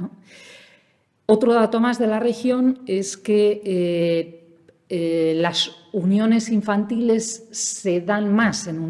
Otro 1.26 1.54
dato 1.54 1.80
más 1.80 1.98
de 1.98 2.06
la 2.06 2.20
región 2.20 2.80
es 2.86 3.16
que 3.16 3.60
eh, 3.64 4.45
eh, 4.88 5.34
las 5.36 5.72
uniones 5.92 6.48
infantiles 6.48 7.48
se 7.50 8.00
dan 8.00 8.34
más 8.34 8.66
en, 8.66 8.80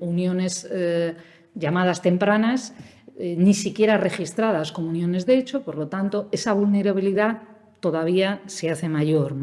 uniones 0.00 0.68
eh, 0.70 1.14
llamadas 1.54 2.02
tempranas, 2.02 2.74
ni 3.18 3.54
siquiera 3.54 3.96
registradas 3.96 4.72
como 4.72 4.90
uniones 4.90 5.24
de 5.24 5.38
hecho, 5.38 5.62
por 5.62 5.76
lo 5.76 5.88
tanto, 5.88 6.28
esa 6.32 6.52
vulnerabilidad 6.52 7.40
todavía 7.80 8.42
se 8.44 8.68
hace 8.68 8.90
mayor. 8.90 9.34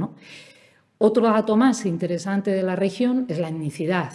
Otro 0.98 1.24
dato 1.24 1.58
más 1.58 1.86
interesante 1.86 2.52
de 2.52 2.64
la 2.64 2.76
región 2.76 3.26
es 3.28 3.40
la 3.40 3.50
etnicidad. 3.50 4.14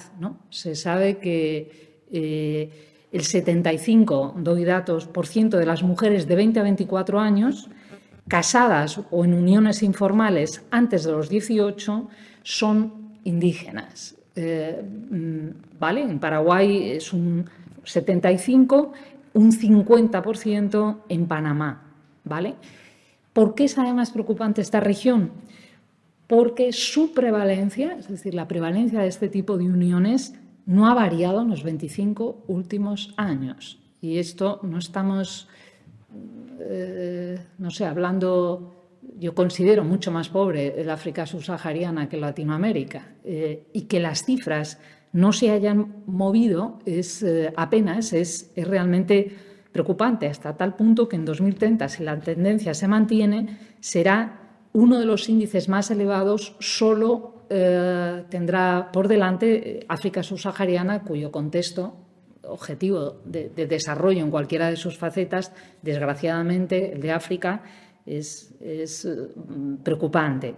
Se 0.51 0.75
sabe 0.75 1.19
que 1.19 2.05
eh, 2.11 2.70
el 3.12 3.23
75, 3.23 4.37
doy 4.39 4.65
datos, 4.65 5.07
por 5.07 5.27
ciento 5.27 5.59
de 5.59 5.66
las 5.66 5.83
mujeres 5.83 6.27
de 6.27 6.37
20 6.37 6.61
a 6.61 6.62
24 6.62 7.20
años 7.20 7.69
casadas 8.29 9.01
o 9.11 9.25
en 9.25 9.35
uniones 9.35 9.83
informales 9.83 10.63
antes 10.71 11.05
de 11.05 11.13
los 11.13 11.29
18 11.29 12.09
son 12.43 13.13
indígenas. 13.25 14.15
Eh, 14.37 14.83
¿vale? 15.79 16.03
En 16.03 16.19
Paraguay 16.19 16.91
es 16.93 17.13
un 17.13 17.45
75, 17.85 18.93
un 19.35 19.53
50% 19.53 20.99
en 21.09 21.27
Panamá. 21.27 21.83
¿vale? 22.25 22.55
¿Por 23.33 23.55
qué 23.55 23.65
es 23.65 23.79
además 23.79 24.11
preocupante 24.11 24.61
esta 24.61 24.81
región? 24.81 25.33
porque 26.29 26.73
su 26.73 27.15
prevalencia, 27.15 27.97
es 27.99 28.07
decir, 28.07 28.35
la 28.35 28.47
prevalencia 28.47 29.01
de 29.01 29.09
este 29.09 29.29
tipo 29.29 29.57
de 29.57 29.65
uniones, 29.65 30.35
no 30.67 30.87
ha 30.87 30.95
variado 30.95 31.41
en 31.41 31.49
los 31.49 31.65
25 31.65 32.45
últimos 32.47 33.15
años. 33.17 33.81
Y 34.03 34.19
esto 34.19 34.61
no 34.63 34.79
estamos, 34.79 35.49
eh, 36.61 37.39
no 37.59 37.71
sé, 37.71 37.85
hablando, 37.85 38.99
yo 39.19 39.35
considero 39.35 39.85
mucho 39.85 40.11
más 40.11 40.29
pobre 40.29 40.81
el 40.81 40.91
África 40.91 41.27
subsahariana 41.27 42.09
que 42.09 42.17
Latinoamérica, 42.17 43.15
eh, 43.25 43.69
y 43.73 43.83
que 43.83 44.01
las 44.01 44.25
cifras 44.25 44.79
no 45.13 45.33
se 45.33 45.51
hayan 45.51 46.03
movido 46.07 46.79
es 46.85 47.23
eh, 47.23 47.53
apenas, 47.57 48.13
es, 48.13 48.51
es 48.55 48.69
realmente 48.69 49.37
preocupante, 49.73 50.27
hasta 50.27 50.57
tal 50.57 50.75
punto 50.77 51.09
que 51.09 51.17
en 51.17 51.25
2030, 51.25 51.89
si 51.89 52.03
la 52.03 52.19
tendencia 52.19 52.75
se 52.75 52.89
mantiene, 52.89 53.59
será 53.81 54.67
uno 54.73 54.99
de 54.99 55.07
los 55.07 55.29
índices 55.29 55.69
más 55.69 55.91
elevados 55.91 56.57
solo 56.61 57.35
tendrá 57.49 58.91
por 58.93 59.09
delante 59.09 59.87
África 59.89 60.23
subsahariana, 60.23 61.03
cuyo 61.03 61.33
contexto 61.33 62.08
objetivo 62.49 63.20
de, 63.25 63.49
desarrollo 63.66 64.20
en 64.20 64.31
cualquiera 64.31 64.70
de 64.70 64.77
sus 64.77 64.97
facetas, 64.97 65.53
desgraciadamente, 65.83 66.93
el 66.93 67.01
de 67.01 67.12
África, 67.12 67.62
es, 68.05 68.55
mm, 68.61 69.77
preocupante. 69.77 70.55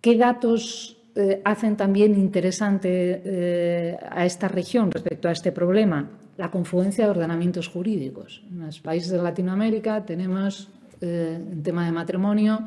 ¿Qué 0.00 0.16
datos 0.16 0.96
eh, 1.14 1.40
hacen 1.44 1.76
también 1.76 2.14
interesante 2.18 3.98
a 4.10 4.24
esta 4.26 4.48
región 4.48 4.90
respecto 4.90 5.28
a 5.28 5.32
este 5.32 5.52
problema? 5.52 6.10
La 6.36 6.50
confluencia 6.50 7.04
de 7.04 7.10
ordenamientos 7.10 7.68
jurídicos. 7.68 8.44
En 8.50 8.66
los 8.66 8.80
países 8.80 9.10
de 9.10 9.22
Latinoamérica 9.22 10.04
tenemos 10.04 10.70
eh, 11.00 11.38
en 11.52 11.62
tema 11.62 11.84
de 11.84 11.92
matrimonio, 11.92 12.60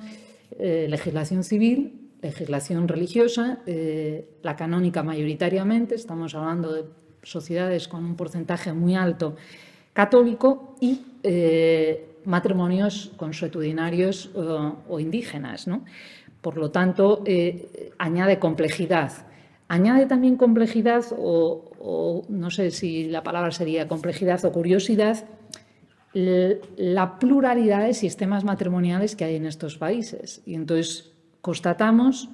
eh, 0.59 0.87
legislación 0.87 1.43
civil, 1.43 2.11
legislación 2.21 2.87
religiosa, 2.87 3.59
eh, 3.65 4.37
la 4.43 4.55
canónica 4.55 5.01
mayoritariamente, 5.01 5.95
estamos 5.95 6.35
hablando 6.35 6.73
de 6.73 6.83
sociedades 7.23 7.87
con 7.87 8.05
un 8.05 8.15
porcentaje 8.15 8.73
muy 8.73 8.95
alto 8.95 9.35
católico 9.93 10.75
y 10.79 11.01
matrimonios 12.25 13.11
consuetudinarios 13.17 14.31
o, 14.35 14.99
indígenas. 14.99 15.67
Por 16.41 16.57
lo 16.57 16.71
tanto, 16.71 17.23
añade 17.97 18.39
complejidad. 18.39 19.11
Añade 19.67 20.05
también 20.05 20.35
complejidad, 20.35 21.05
o 21.17 22.25
no 22.29 22.49
sé 22.49 22.71
si 22.71 23.07
la 23.07 23.23
palabra 23.23 23.51
sería 23.51 23.87
complejidad 23.87 24.43
o 24.45 24.51
curiosidad, 24.51 25.25
la 26.13 27.19
pluralidad 27.19 27.85
de 27.85 27.93
sistemas 27.93 28.43
matrimoniales 28.43 29.15
que 29.15 29.25
hay 29.25 29.35
en 29.35 29.45
estos 29.45 29.77
países. 29.77 30.41
Y 30.45 30.55
entonces 30.55 31.11
constatamos 31.41 32.29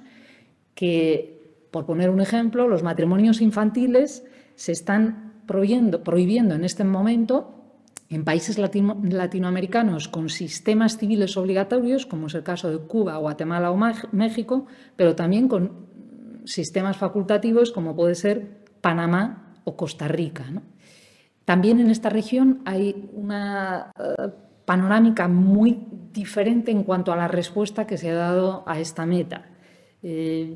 que, 0.76 1.42
por 1.72 1.86
poner 1.86 2.10
un 2.10 2.22
ejemplo, 2.22 2.68
los 2.68 2.84
matrimonios 2.84 3.42
infantiles 3.42 4.24
se 4.56 4.72
están 4.72 5.34
prohibiendo, 5.46 6.56
en 6.56 6.64
este 6.64 6.84
momento 6.84 7.52
en 8.10 8.24
países 8.24 8.58
latinoamericanos 8.58 10.08
con 10.08 10.30
sistemas 10.30 10.98
civiles 10.98 11.38
obligatorios, 11.38 12.06
como 12.06 12.28
es 12.28 12.36
el 12.36 12.44
caso 12.44 12.70
de 12.70 12.78
Cuba, 12.78 13.18
Guatemala 13.18 13.72
o 13.72 13.78
México, 14.12 14.68
pero 14.96 15.16
también 15.16 15.48
con 15.48 15.86
sistemas 16.46 16.98
facultativos 16.98 17.72
como 17.72 17.96
puede 17.96 18.16
ser 18.16 18.64
Panamá 18.82 19.56
o 19.64 19.76
Costa 19.76 20.08
Rica. 20.08 20.46
También 21.46 21.80
en 21.80 21.90
esta 21.90 22.10
región 22.10 22.62
hay 22.66 23.10
una 23.14 23.92
eh, 24.00 24.30
panorámica 24.66 25.28
muy 25.28 25.88
diferente 26.12 26.72
en 26.72 26.84
cuanto 26.84 27.12
a 27.12 27.16
la 27.16 27.28
respuesta 27.28 27.86
que 27.86 27.98
se 27.98 28.12
ha 28.12 28.16
dado 28.16 28.64
a 28.68 28.80
esta 28.80 29.06
meta. 29.06 29.50
Eh, 30.02 30.56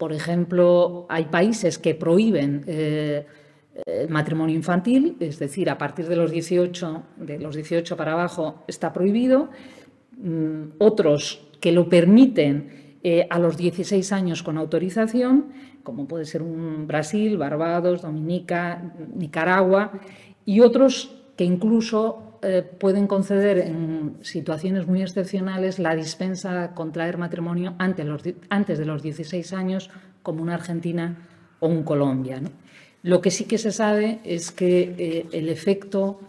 por 0.00 0.12
ejemplo, 0.12 1.06
hay 1.08 1.26
países 1.26 1.78
que 1.78 1.94
prohíben 1.94 2.64
eh, 2.66 3.24
el 3.86 4.08
matrimonio 4.08 4.56
infantil, 4.56 5.16
es 5.20 5.38
decir, 5.38 5.70
a 5.70 5.78
partir 5.78 6.08
de 6.08 6.16
los 6.16 6.32
18, 6.32 7.02
de 7.18 7.38
los 7.38 7.54
18 7.54 7.96
para 7.96 8.14
abajo 8.14 8.64
está 8.66 8.92
prohibido. 8.92 9.50
Mm, 10.16 10.72
otros 10.78 11.46
que 11.60 11.70
lo 11.70 11.88
permiten 11.88 12.80
a 13.30 13.38
los 13.38 13.56
16 13.56 14.12
años 14.12 14.42
con 14.42 14.58
autorización 14.58 15.52
como 15.82 16.06
puede 16.06 16.24
ser 16.24 16.42
un 16.42 16.86
Brasil, 16.86 17.36
Barbados, 17.36 18.02
Dominica, 18.02 18.94
Nicaragua, 19.14 19.92
y 20.44 20.60
otros 20.60 21.16
que 21.36 21.44
incluso 21.44 22.29
eh, 22.42 22.62
pueden 22.62 23.06
conceder 23.06 23.58
en 23.58 24.16
situaciones 24.22 24.86
muy 24.86 25.02
excepcionales 25.02 25.78
la 25.78 25.94
dispensa 25.94 26.74
contraer 26.74 27.18
matrimonio 27.18 27.74
antes, 27.78 28.78
de 28.78 28.84
los 28.84 29.02
16 29.02 29.52
años, 29.52 29.90
como 30.22 30.42
una 30.42 30.54
Argentina 30.54 31.16
o 31.60 31.68
un 31.68 31.82
Colombia. 31.82 32.40
Lo 33.02 33.20
que 33.20 33.30
sí 33.30 33.44
que 33.44 33.58
se 33.58 33.72
sabe 33.72 34.20
es 34.24 34.50
que 34.50 34.94
eh, 34.98 35.26
el 35.32 35.48
efecto 35.48 36.20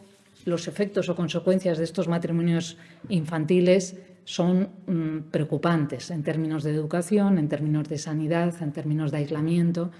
los 0.45 0.67
efectos 0.67 1.09
o 1.09 1.15
consecuencias 1.15 1.77
de 1.77 1.83
estos 1.83 2.07
matrimonios 2.07 2.77
infantiles 3.09 3.95
son 4.25 4.69
mm, 4.87 5.31
preocupantes 5.31 6.09
en 6.11 6.23
términos 6.23 6.63
de 6.63 6.71
educación, 6.71 7.37
en 7.37 7.49
términos 7.49 7.89
de 7.89 7.97
sanidad, 7.97 8.53
en 8.61 8.71
términos 8.71 9.11
de 9.11 9.17
aislamiento. 9.17 9.91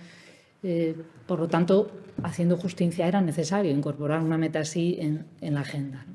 Eh, 0.64 0.96
por 1.28 1.40
lo 1.40 1.48
tanto, 1.48 1.92
haciendo 2.24 2.58
justicia 2.58 3.08
era 3.08 3.22
necesario 3.22 3.72
incorporar 3.72 4.22
una 4.22 4.38
meta 4.38 4.60
así 4.60 4.98
en, 5.00 5.26
en 5.42 5.54
la 5.56 5.62
agenda. 5.62 6.06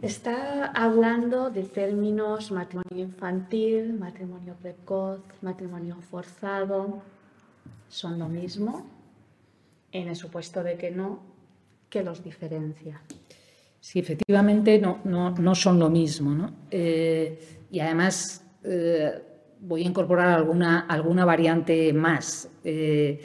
Está 0.00 0.66
hablando 0.66 1.50
de 1.50 1.64
términos 1.64 2.52
matrimonio 2.52 3.04
infantil, 3.04 3.94
matrimonio 3.94 4.54
precoz, 4.54 5.20
matrimonio 5.42 5.96
forzado. 6.08 7.02
¿Son 7.88 8.18
lo 8.18 8.28
mismo? 8.28 8.86
En 9.90 10.08
el 10.08 10.14
supuesto 10.14 10.62
de 10.62 10.76
que 10.76 10.90
no, 10.92 11.20
¿qué 11.90 12.04
los 12.04 12.22
diferencia? 12.22 13.00
Sí, 13.80 13.98
efectivamente 13.98 14.78
no, 14.78 15.00
no, 15.04 15.54
son 15.54 15.78
lo 15.80 15.90
mismo. 15.90 16.32
¿no? 16.32 16.52
Eh, 16.70 17.64
y 17.70 17.80
además 17.80 18.44
eh, 18.62 19.20
voy 19.60 19.82
a 19.82 19.86
incorporar 19.86 20.28
alguna, 20.28 20.80
alguna 20.80 21.24
variante 21.24 21.92
más. 21.92 22.50
Eh, 22.64 23.20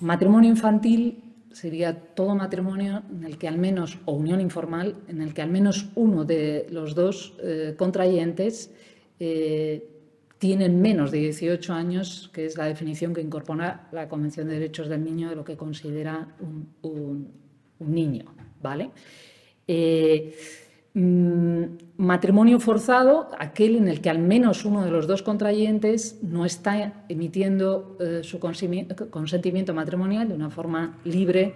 matrimonio 0.00 0.50
infantil 0.50 1.24
sería 1.52 1.94
todo 1.94 2.34
matrimonio 2.34 3.02
en 3.10 3.24
el 3.24 3.38
que 3.38 3.48
al 3.48 3.58
menos, 3.58 3.98
o 4.04 4.12
unión 4.12 4.40
informal, 4.40 4.96
en 5.08 5.22
el 5.22 5.34
que 5.34 5.42
al 5.42 5.50
menos 5.50 5.88
uno 5.94 6.24
de 6.24 6.66
los 6.70 6.94
dos 6.94 7.36
contrayentes 7.76 8.70
tienen 10.38 10.80
menos 10.80 11.10
de 11.10 11.18
18 11.18 11.72
años, 11.74 12.30
que 12.32 12.46
es 12.46 12.56
la 12.56 12.66
definición 12.66 13.12
que 13.12 13.20
incorpora 13.20 13.88
la 13.92 14.08
Convención 14.08 14.46
de 14.46 14.54
Derechos 14.54 14.88
del 14.88 15.04
Niño 15.04 15.28
de 15.28 15.36
lo 15.36 15.44
que 15.44 15.56
considera 15.56 16.28
un, 16.82 17.28
niño. 17.80 18.24
¿vale? 18.62 18.90
Eh, 19.66 20.36
matrimonio 21.96 22.60
forzado, 22.60 23.28
aquel 23.38 23.76
en 23.76 23.88
el 23.88 24.00
que 24.00 24.10
al 24.10 24.18
menos 24.18 24.64
uno 24.64 24.84
de 24.84 24.90
los 24.90 25.06
dos 25.06 25.22
contrayentes 25.22 26.18
no 26.22 26.44
está 26.44 27.04
emitiendo 27.08 27.96
eh, 28.00 28.20
su 28.22 28.38
consentimiento 28.38 29.74
matrimonial 29.74 30.28
de 30.28 30.34
una 30.34 30.50
forma 30.50 30.98
libre 31.04 31.54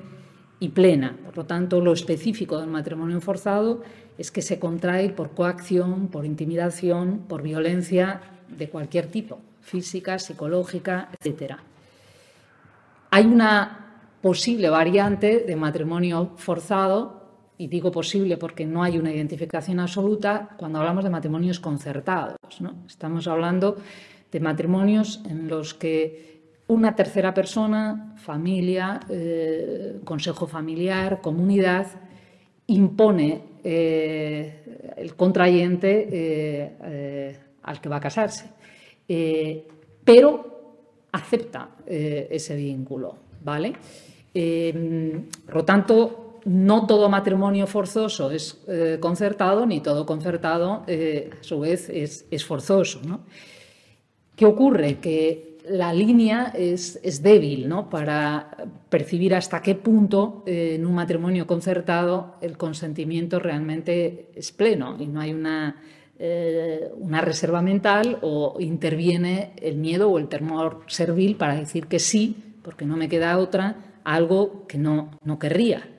y 0.60 0.69
plena. 0.69 1.16
Por 1.24 1.36
lo 1.36 1.47
tanto, 1.47 1.81
lo 1.81 1.93
específico 1.93 2.59
del 2.59 2.69
matrimonio 2.69 3.20
forzado 3.20 3.82
es 4.19 4.31
que 4.31 4.43
se 4.43 4.59
contrae 4.59 5.10
por 5.10 5.31
coacción, 5.31 6.09
por 6.09 6.24
intimidación, 6.24 7.24
por 7.28 7.43
violencia 7.43 8.20
de 8.48 8.69
cualquier 8.69 9.06
tipo, 9.06 9.40
física, 9.60 10.19
psicológica, 10.19 11.09
etc. 11.20 11.55
Hay 13.10 13.27
una 13.27 13.98
posible 14.20 14.69
variante 14.69 15.40
de 15.40 15.56
matrimonio 15.56 16.32
forzado 16.36 17.22
y 17.59 17.69
digo 17.69 17.91
posible 17.91 18.37
porque 18.37 18.66
no 18.66 18.83
hay 18.83 18.99
una 18.99 19.12
identificación 19.12 19.81
absoluta 19.81 20.51
cuando 20.57 20.79
hablamos 20.79 21.05
de 21.05 21.11
matrimonios 21.11 21.61
concertados. 21.61 22.37
Estamos 22.87 23.29
hablando 23.29 23.77
de 24.31 24.41
matrimonios 24.41 25.20
en 25.29 25.49
los 25.49 25.74
que 25.74 26.33
una 26.69 26.97
tercera 26.97 27.35
persona, 27.35 28.15
familia, 28.16 29.01
eh, 29.09 30.01
consejo 30.05 30.47
familiar, 30.47 31.20
comunidad, 31.20 31.87
impone 32.66 33.43
eh, 33.62 34.95
el 34.97 35.15
contrayente 35.15 36.09
eh, 36.11 37.39
al 37.62 37.81
que 37.81 37.89
va 37.89 37.97
a 37.97 38.01
casarse, 38.01 38.47
pero 40.05 41.07
acepta 41.12 41.77
ese 41.87 42.57
vínculo, 42.57 43.16
¿vale? 43.45 43.74
por 44.33 45.55
lo 45.55 45.65
tanto, 45.65 46.22
no 46.44 46.86
todo 46.86 47.09
matrimonio 47.09 47.66
forzoso 47.66 48.31
es 48.31 48.62
eh, 48.69 48.98
concertado, 49.01 49.66
ni 49.66 49.81
todo 49.81 50.06
concertado, 50.06 50.85
eh, 50.86 51.31
a 51.40 51.43
su 51.43 51.60
vez, 51.60 51.89
es, 51.89 52.44
forzoso. 52.44 53.01
¿Qué 54.35 54.47
ocurre? 54.47 54.98
Que 54.98 55.59
la 55.69 55.93
línea 55.93 56.52
es, 56.56 57.23
débil 57.23 57.69
¿no? 57.69 57.89
para 57.89 58.56
percibir 58.89 59.35
hasta 59.35 59.62
qué 59.62 59.74
punto 59.74 60.43
eh, 60.47 60.74
en 60.74 60.86
un 60.86 60.94
matrimonio 60.94 61.47
concertado 61.47 62.36
el 62.40 62.56
consentimiento 62.56 63.39
realmente 63.39 64.31
es 64.35 64.51
pleno 64.51 64.97
y 64.98 65.06
no 65.06 65.20
hay 65.20 65.32
una, 65.32 65.81
una 66.98 67.20
reserva 67.20 67.62
mental 67.62 68.19
o 68.23 68.56
interviene 68.59 69.52
el 69.60 69.77
miedo 69.77 70.10
o 70.10 70.19
el 70.19 70.28
temor 70.28 70.81
servil 70.89 71.36
para 71.36 71.55
decir 71.55 71.86
que 71.86 72.01
sí, 72.01 72.56
porque 72.62 72.85
no 72.85 72.97
me 72.97 73.09
queda 73.09 73.39
otra, 73.39 74.01
algo 74.05 74.66
que 74.66 74.78
no, 74.78 75.10
no 75.23 75.39
querría. 75.39 75.91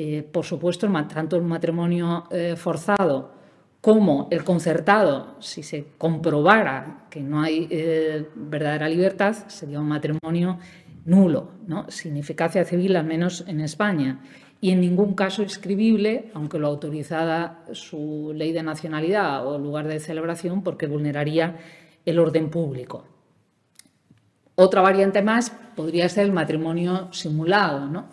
Eh, 0.00 0.22
por 0.22 0.44
supuesto, 0.44 0.88
tanto 1.12 1.34
el 1.34 1.42
matrimonio 1.42 2.28
eh, 2.30 2.54
forzado 2.54 3.32
como 3.80 4.28
el 4.30 4.44
concertado, 4.44 5.34
si 5.40 5.64
se 5.64 5.86
comprobara 5.98 7.08
que 7.10 7.20
no 7.20 7.42
hay 7.42 7.66
eh, 7.68 8.28
verdadera 8.36 8.88
libertad, 8.88 9.34
sería 9.48 9.80
un 9.80 9.88
matrimonio 9.88 10.60
nulo, 11.04 11.50
¿no? 11.66 11.90
sin 11.90 12.16
eficacia 12.16 12.64
civil, 12.64 12.94
al 12.94 13.06
menos 13.06 13.42
en 13.48 13.60
España, 13.60 14.20
y 14.60 14.70
en 14.70 14.82
ningún 14.82 15.14
caso 15.14 15.42
inscribible, 15.42 16.30
aunque 16.32 16.60
lo 16.60 16.68
autorizara 16.68 17.64
su 17.72 18.32
ley 18.36 18.52
de 18.52 18.62
nacionalidad 18.62 19.44
o 19.48 19.58
lugar 19.58 19.88
de 19.88 19.98
celebración, 19.98 20.62
porque 20.62 20.86
vulneraría 20.86 21.56
el 22.06 22.20
orden 22.20 22.50
público. 22.50 23.04
Otra 24.54 24.80
variante 24.80 25.22
más 25.22 25.50
podría 25.74 26.08
ser 26.08 26.26
el 26.26 26.32
matrimonio 26.32 27.08
simulado. 27.10 27.86
¿no? 27.86 28.10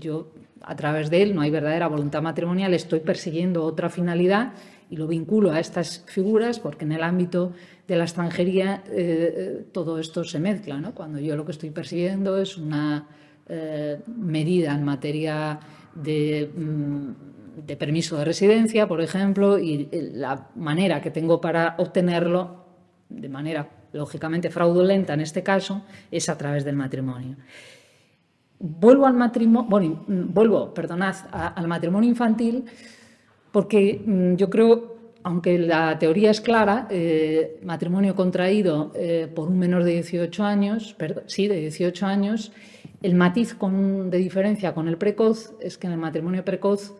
yo 0.00 0.32
a 0.64 0.76
través 0.76 1.10
de 1.10 1.22
él 1.22 1.34
no 1.34 1.40
hay 1.40 1.50
verdadera 1.50 1.88
voluntad 1.88 2.22
matrimonial, 2.22 2.74
estoy 2.74 3.00
persiguiendo 3.00 3.64
otra 3.64 3.88
finalidad 3.88 4.52
y 4.90 4.96
lo 4.96 5.06
vinculo 5.06 5.52
a 5.52 5.60
estas 5.60 6.04
figuras 6.06 6.58
porque 6.60 6.84
en 6.84 6.92
el 6.92 7.02
ámbito 7.02 7.52
de 7.88 7.96
la 7.96 8.04
extranjería 8.04 8.84
eh, 8.90 9.64
todo 9.72 9.98
esto 9.98 10.24
se 10.24 10.38
mezcla. 10.38 10.80
Cuando 10.94 11.18
yo 11.18 11.36
lo 11.36 11.44
que 11.44 11.52
estoy 11.52 11.70
persiguiendo 11.70 12.38
es 12.38 12.58
una 12.58 13.06
eh, 13.48 14.00
medida 14.06 14.74
en 14.74 14.84
materia 14.84 15.58
de, 15.94 16.50
mm, 16.54 17.66
de, 17.66 17.76
permiso 17.76 18.16
de 18.16 18.24
residencia, 18.24 18.86
por 18.86 19.00
ejemplo, 19.00 19.58
y 19.58 19.88
la 19.92 20.48
manera 20.54 21.00
que 21.00 21.10
tengo 21.10 21.40
para 21.40 21.74
obtenerlo, 21.78 22.64
de 23.08 23.28
manera 23.28 23.68
lógicamente 23.92 24.50
fraudulenta 24.50 25.14
en 25.14 25.20
este 25.20 25.42
caso, 25.42 25.82
es 26.10 26.28
a 26.28 26.38
través 26.38 26.64
del 26.64 26.76
matrimonio. 26.76 27.36
Vuelvo 28.64 29.06
al 29.06 29.14
matrimonio, 29.14 29.68
bueno, 29.68 30.04
vuelvo, 30.06 30.72
perdonad, 30.72 31.16
al 31.32 31.66
matrimonio 31.66 32.08
infantil, 32.08 32.64
porque 33.50 34.00
mm, 34.06 34.36
yo 34.36 34.48
creo, 34.48 34.96
aunque 35.24 35.58
la 35.58 35.98
teoría 35.98 36.30
es 36.30 36.40
clara, 36.40 36.86
eh, 36.88 37.58
matrimonio 37.64 38.14
contraído 38.14 38.92
eh, 38.94 39.28
por 39.34 39.48
un 39.48 39.58
menor 39.58 39.82
de 39.82 39.94
18 39.94 40.44
años, 40.44 40.96
sí, 41.26 41.48
de 41.48 41.56
18 41.56 42.06
años, 42.06 42.52
el 43.02 43.16
matiz 43.16 43.56
de 43.58 44.18
diferencia 44.18 44.74
con 44.74 44.86
el 44.86 44.96
precoz 44.96 45.54
es 45.60 45.76
que 45.76 45.88
en 45.88 45.94
el 45.94 45.98
matrimonio 45.98 46.44
precoz 46.44 46.94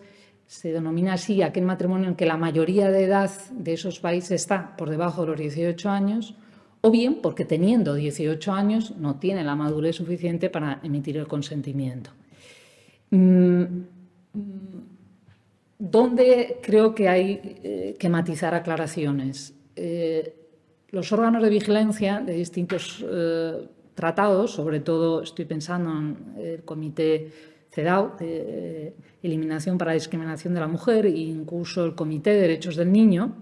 se 0.48 0.72
denomina 0.72 1.12
así 1.12 1.42
aquel 1.42 1.64
matrimonio 1.64 2.08
en 2.08 2.16
que 2.16 2.26
la 2.26 2.36
mayoría 2.36 2.90
de 2.90 3.04
edad 3.04 3.30
de 3.52 3.74
esos 3.74 4.00
países 4.00 4.32
está 4.32 4.76
por 4.76 4.90
debajo 4.90 5.20
de 5.20 5.28
los 5.28 5.38
18 5.38 5.88
años, 5.88 6.34
o 6.82 6.90
bien 6.90 7.20
porque 7.22 7.44
teniendo 7.44 7.94
18 7.94 8.52
años 8.52 8.94
no 8.98 9.16
tiene 9.16 9.44
la 9.44 9.54
madurez 9.54 9.96
suficiente 9.96 10.50
para 10.50 10.80
emitir 10.82 11.16
el 11.16 11.28
consentimiento. 11.28 12.10
Mm, 13.10 13.64
¿Dónde 15.78 16.58
creo 16.62 16.94
que 16.94 17.08
hay 17.08 17.40
eh, 17.62 17.96
que 17.98 18.08
matizar 18.08 18.54
aclaraciones? 18.54 19.54
Eh, 19.76 20.34
los 20.90 21.12
órganos 21.12 21.42
de 21.42 21.50
vigilancia 21.50 22.20
de 22.20 22.34
distintos 22.34 23.04
eh, 23.08 23.68
tratados, 23.94 24.52
sobre 24.52 24.80
todo 24.80 25.22
estoy 25.22 25.44
pensando 25.44 25.90
en 25.90 26.16
el 26.38 26.62
Comité 26.64 27.30
CEDAW, 27.70 28.12
Eliminación 29.22 29.78
para 29.78 29.92
la 29.92 29.94
Discriminación 29.94 30.54
de 30.54 30.60
la 30.60 30.68
Mujer, 30.68 31.06
e 31.06 31.10
incluso 31.10 31.84
el 31.84 31.94
Comité 31.94 32.30
de 32.30 32.40
Derechos 32.42 32.76
del 32.76 32.92
Niño, 32.92 33.34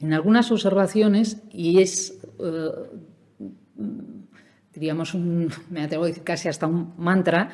en 0.00 0.12
algunas 0.12 0.52
observaciones, 0.52 1.42
y 1.50 1.80
es 1.80 2.23
diríamos, 4.74 5.14
un, 5.14 5.50
me 5.70 5.82
atrevo 5.82 6.04
a 6.04 6.06
decir 6.08 6.24
casi 6.24 6.48
hasta 6.48 6.66
un 6.66 6.94
mantra, 6.98 7.50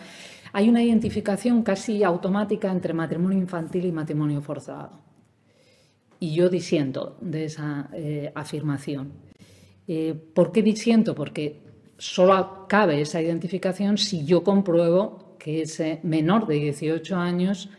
hay 0.53 0.69
una 0.69 0.83
identificación 0.83 1.63
casi 1.63 2.03
automática 2.03 2.71
entre 2.71 2.93
matrimonio 2.93 3.39
infantil 3.39 3.85
y 3.87 3.93
matrimonio 3.93 4.41
forzado. 4.41 5.01
Y 6.19 6.35
yo 6.35 6.49
disiento 6.49 7.17
de 7.21 7.45
esa 7.45 7.89
eh, 7.93 8.33
afirmación. 8.35 9.13
Eh, 9.87 10.15
¿Por 10.15 10.53
qué 10.53 10.63
disiento? 10.63 11.15
Porque 11.15 11.63
solo 11.97 12.67
cabe 12.69 13.01
esa 13.01 13.23
identificación 13.23 13.97
si 13.97 14.25
yo 14.25 14.43
compruebo 14.43 15.37
que 15.39 15.63
ese 15.63 16.01
menor 16.03 16.47
de 16.47 16.55
18 16.55 17.17
años 17.17 17.71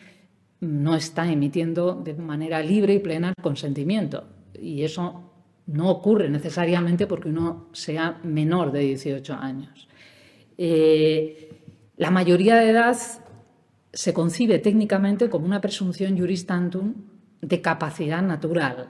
no 0.59 0.95
está 0.95 1.31
emitiendo 1.31 1.95
de 1.95 2.13
manera 2.13 2.61
libre 2.61 2.95
y 2.95 2.99
plena 2.99 3.29
el 3.29 3.43
consentimiento. 3.43 4.25
Y 4.59 4.83
eso 4.83 5.30
no 5.71 5.89
ocurre 5.89 6.29
necesariamente 6.29 7.07
porque 7.07 7.29
uno 7.29 7.67
sea 7.73 8.19
menor 8.23 8.71
de 8.71 8.79
18 8.79 9.33
años. 9.33 9.87
Eh, 10.57 11.49
la 11.97 12.11
mayoría 12.11 12.55
de 12.55 12.69
edad 12.69 12.97
se 13.93 14.13
concibe 14.13 14.59
técnicamente 14.59 15.29
como 15.29 15.45
una 15.45 15.61
presunción 15.61 16.17
juris 16.17 16.45
tantum 16.45 16.93
de 17.41 17.61
capacidad 17.61 18.21
natural. 18.21 18.89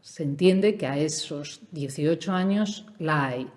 Se 0.00 0.22
entiende 0.22 0.76
que 0.76 0.86
a 0.86 0.98
esos 0.98 1.62
18 1.72 2.32
años 2.32 2.86
la 2.98 3.26
hay, 3.26 3.48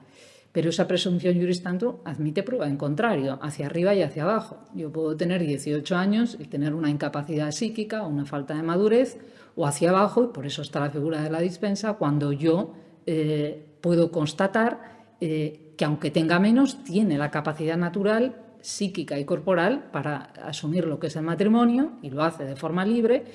pero 0.58 0.72
esa 0.72 0.88
presunción 0.88 1.36
juris 1.36 1.62
admite 2.04 2.42
prueba 2.42 2.68
en 2.68 2.78
contrario, 2.78 3.38
hacia 3.44 3.68
arriba 3.68 3.94
y 3.94 4.02
hacia 4.02 4.24
abajo. 4.24 4.58
Yo 4.74 4.92
puedo 4.92 5.16
tener 5.16 5.46
18 5.46 5.96
años 5.96 6.36
y 6.40 6.46
tener 6.46 6.74
una 6.74 6.90
incapacidad 6.90 7.52
psíquica 7.52 8.02
una 8.08 8.26
falta 8.26 8.56
de 8.56 8.64
madurez, 8.64 9.20
o 9.56 9.68
hacia 9.68 9.92
abajo, 9.92 10.24
y 10.24 10.28
por 10.34 10.48
eso 10.48 10.64
está 10.64 10.80
la 10.80 10.90
figura 10.90 11.22
de 11.22 11.30
la 11.30 11.42
dispensa, 11.42 11.94
cuando 11.94 12.32
yo 12.32 12.74
eh, 13.06 13.68
puedo 13.82 14.12
constatar 14.12 15.14
eh, 15.22 15.76
que 15.78 15.86
aunque 15.86 16.10
tenga 16.10 16.40
menos, 16.40 16.84
tiene 16.84 17.20
la 17.20 17.30
capacidad 17.30 17.78
natural 17.78 18.38
psíquica 18.60 19.20
y 19.20 19.26
corporal 19.26 19.92
para 19.92 20.34
asumir 20.44 20.86
lo 20.88 20.98
que 20.98 21.06
es 21.06 21.16
el 21.18 21.22
matrimonio 21.22 22.00
y 22.02 22.10
lo 22.10 22.24
hace 22.24 22.46
de 22.46 22.56
forma 22.56 22.84
libre, 22.84 23.26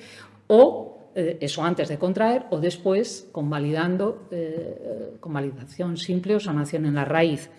o 0.47 0.92
eh, 1.15 1.37
eso 1.41 1.63
antes 1.63 1.89
de 1.89 1.97
contraer 1.97 2.45
o 2.49 2.59
después 2.59 3.29
convalidando, 3.31 4.27
eh, 4.31 5.13
convalidación 5.19 5.97
simple 5.97 6.35
o 6.35 6.39
sanación 6.39 6.85
en 6.85 6.95
la 6.95 7.05
raíz. 7.05 7.49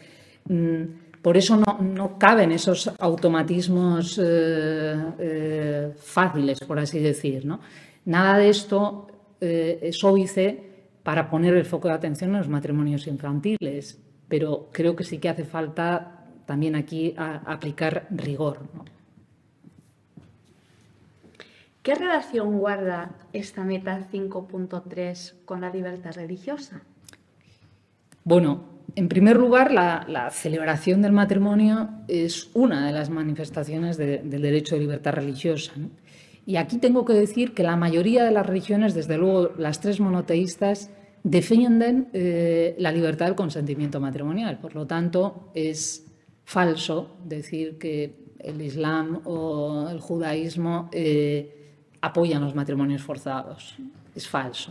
Mm, 0.49 1.23
por 1.23 1.37
eso 1.37 1.57
no, 1.57 1.79
no, 1.81 2.19
caben 2.19 2.53
esos 2.53 2.91
automatismos 2.99 4.21
eh, 4.23 5.93
fáciles, 5.97 6.61
por 6.61 6.79
así 6.79 6.99
decir. 6.99 7.47
¿no? 7.47 7.61
Nada 8.05 8.39
de 8.39 8.49
esto 8.51 9.09
es 9.41 10.03
óbice 10.03 10.75
para 11.03 11.29
poner 11.29 11.55
el 11.55 11.67
foco 11.67 11.89
de 11.89 11.95
atención 11.95 12.31
en 12.31 12.39
los 12.39 12.49
matrimonios 12.49 13.07
infantiles, 13.07 14.01
pero 14.27 14.71
creo 14.73 14.97
que 14.97 15.05
sí 15.05 15.19
que 15.19 15.29
hace 15.29 15.45
falta 15.45 16.25
también 16.47 16.77
aquí 16.77 17.15
aplicar 17.17 18.07
rigor. 18.11 18.61
¿Qué 21.85 21.95
relación 21.95 22.61
guarda 22.61 23.15
esta 23.35 23.63
meta 23.63 24.09
5.3 24.11 25.35
con 25.45 25.61
la 25.61 25.69
libertad 25.69 26.15
religiosa? 26.15 26.81
Bueno, 28.25 28.65
en 28.97 29.09
primer 29.09 29.37
lugar, 29.37 29.71
la, 29.71 30.31
celebración 30.33 31.03
del 31.03 31.13
matrimonio 31.13 31.91
es 32.09 32.49
una 32.55 32.87
de 32.87 32.93
las 32.95 33.11
manifestaciones 33.11 33.99
del 33.99 34.31
derecho 34.31 34.77
de 34.77 34.81
libertad 34.81 35.13
religiosa. 35.13 35.75
Y 36.47 36.57
aquí 36.57 36.79
tengo 36.79 37.05
que 37.05 37.13
decir 37.13 37.53
que 37.53 37.63
la 37.63 37.77
mayoría 37.77 38.25
de 38.25 38.31
las 38.31 38.47
religiones, 38.47 38.95
desde 38.95 39.19
luego 39.19 39.51
las 39.59 39.83
tres 39.83 40.01
monoteístas, 40.01 40.89
defienden 41.23 42.09
eh, 42.15 42.77
la 42.79 42.93
libertad 42.93 43.27
del 43.27 43.35
consentimiento 43.35 44.01
matrimonial. 44.01 44.59
Por 44.59 44.75
lo 44.75 44.87
tanto, 44.87 45.51
es 45.53 46.07
falso 46.45 47.19
decir 47.27 47.77
que 47.77 48.25
el 48.39 48.63
Islam 48.63 49.21
o 49.27 49.87
el 49.91 50.01
judaísmo 50.01 50.89
eh, 50.91 51.61
apoyan 52.05 52.43
los 52.43 52.55
matrimonios 52.55 53.03
forzados. 53.03 53.77
Es 54.15 54.29
falso. 54.29 54.71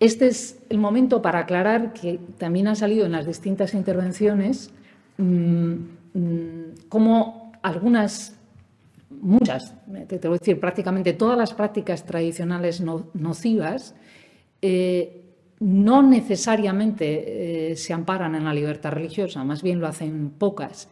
Este 0.00 0.26
es 0.28 0.58
el 0.68 0.78
momento 0.78 1.22
para 1.22 1.40
aclarar 1.40 1.92
que 1.92 2.18
también 2.38 2.68
ha 2.68 2.74
salido 2.74 3.06
en 3.06 3.12
las 3.12 3.26
distintas 3.26 3.74
intervenciones 3.74 4.70
mm, 5.18 5.74
mm, 6.14 6.62
como 6.88 7.52
algunas, 7.62 8.36
muchas, 9.10 9.74
te, 10.08 10.18
voy 10.28 10.36
a 10.36 10.38
decir 10.38 10.60
prácticamente 10.60 11.12
todas 11.12 11.38
las 11.38 11.54
prácticas 11.54 12.04
tradicionales 12.04 12.82
nocivas 13.14 13.94
eh, 14.60 15.22
no 15.60 16.02
necesariamente 16.02 17.72
eh, 17.72 17.76
se 17.76 17.92
amparan 17.92 18.34
en 18.34 18.44
la 18.44 18.52
libertad 18.52 18.92
religiosa, 18.92 19.44
más 19.44 19.62
bien 19.62 19.80
lo 19.80 19.86
hacen 19.86 20.30
pocas. 20.30 20.88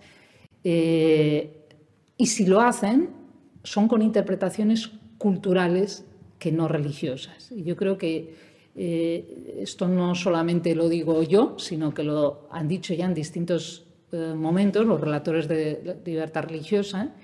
Eh, 0.65 1.67
y 2.17 2.27
si 2.27 2.47
lo 2.47 2.61
hacen, 2.61 3.11
son 3.63 3.89
con 3.89 4.03
interpretaciones 4.03 4.91
culturales 5.19 6.05
que 6.39 6.53
no 6.53 6.69
religiosas. 6.69 7.53
Y 7.53 7.63
yo 7.63 7.77
creo 7.77 7.97
que 7.99 8.35
eh, 8.75 9.59
esto 9.61 9.87
no 9.89 10.15
solamente 10.15 10.75
lo 10.75 10.89
digo 10.89 11.23
yo, 11.23 11.57
sino 11.59 11.95
que 11.95 12.03
lo 12.03 12.49
han 12.51 12.69
dicho 12.69 12.95
ya 12.95 13.05
en 13.05 13.15
distintos 13.15 13.87
momentos 14.13 14.85
los 14.85 15.01
relatores 15.01 15.49
de 15.49 15.97
libertad 16.05 16.45
religiosa. 16.45 17.15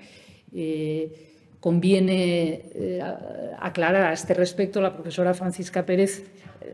conviene 1.59 2.63
aclarar 3.59 4.05
a 4.07 4.13
este 4.13 4.33
respecto, 4.33 4.81
la 4.81 4.91
profesora 4.91 5.35
Francisca 5.35 5.85
Pérez 5.85 6.23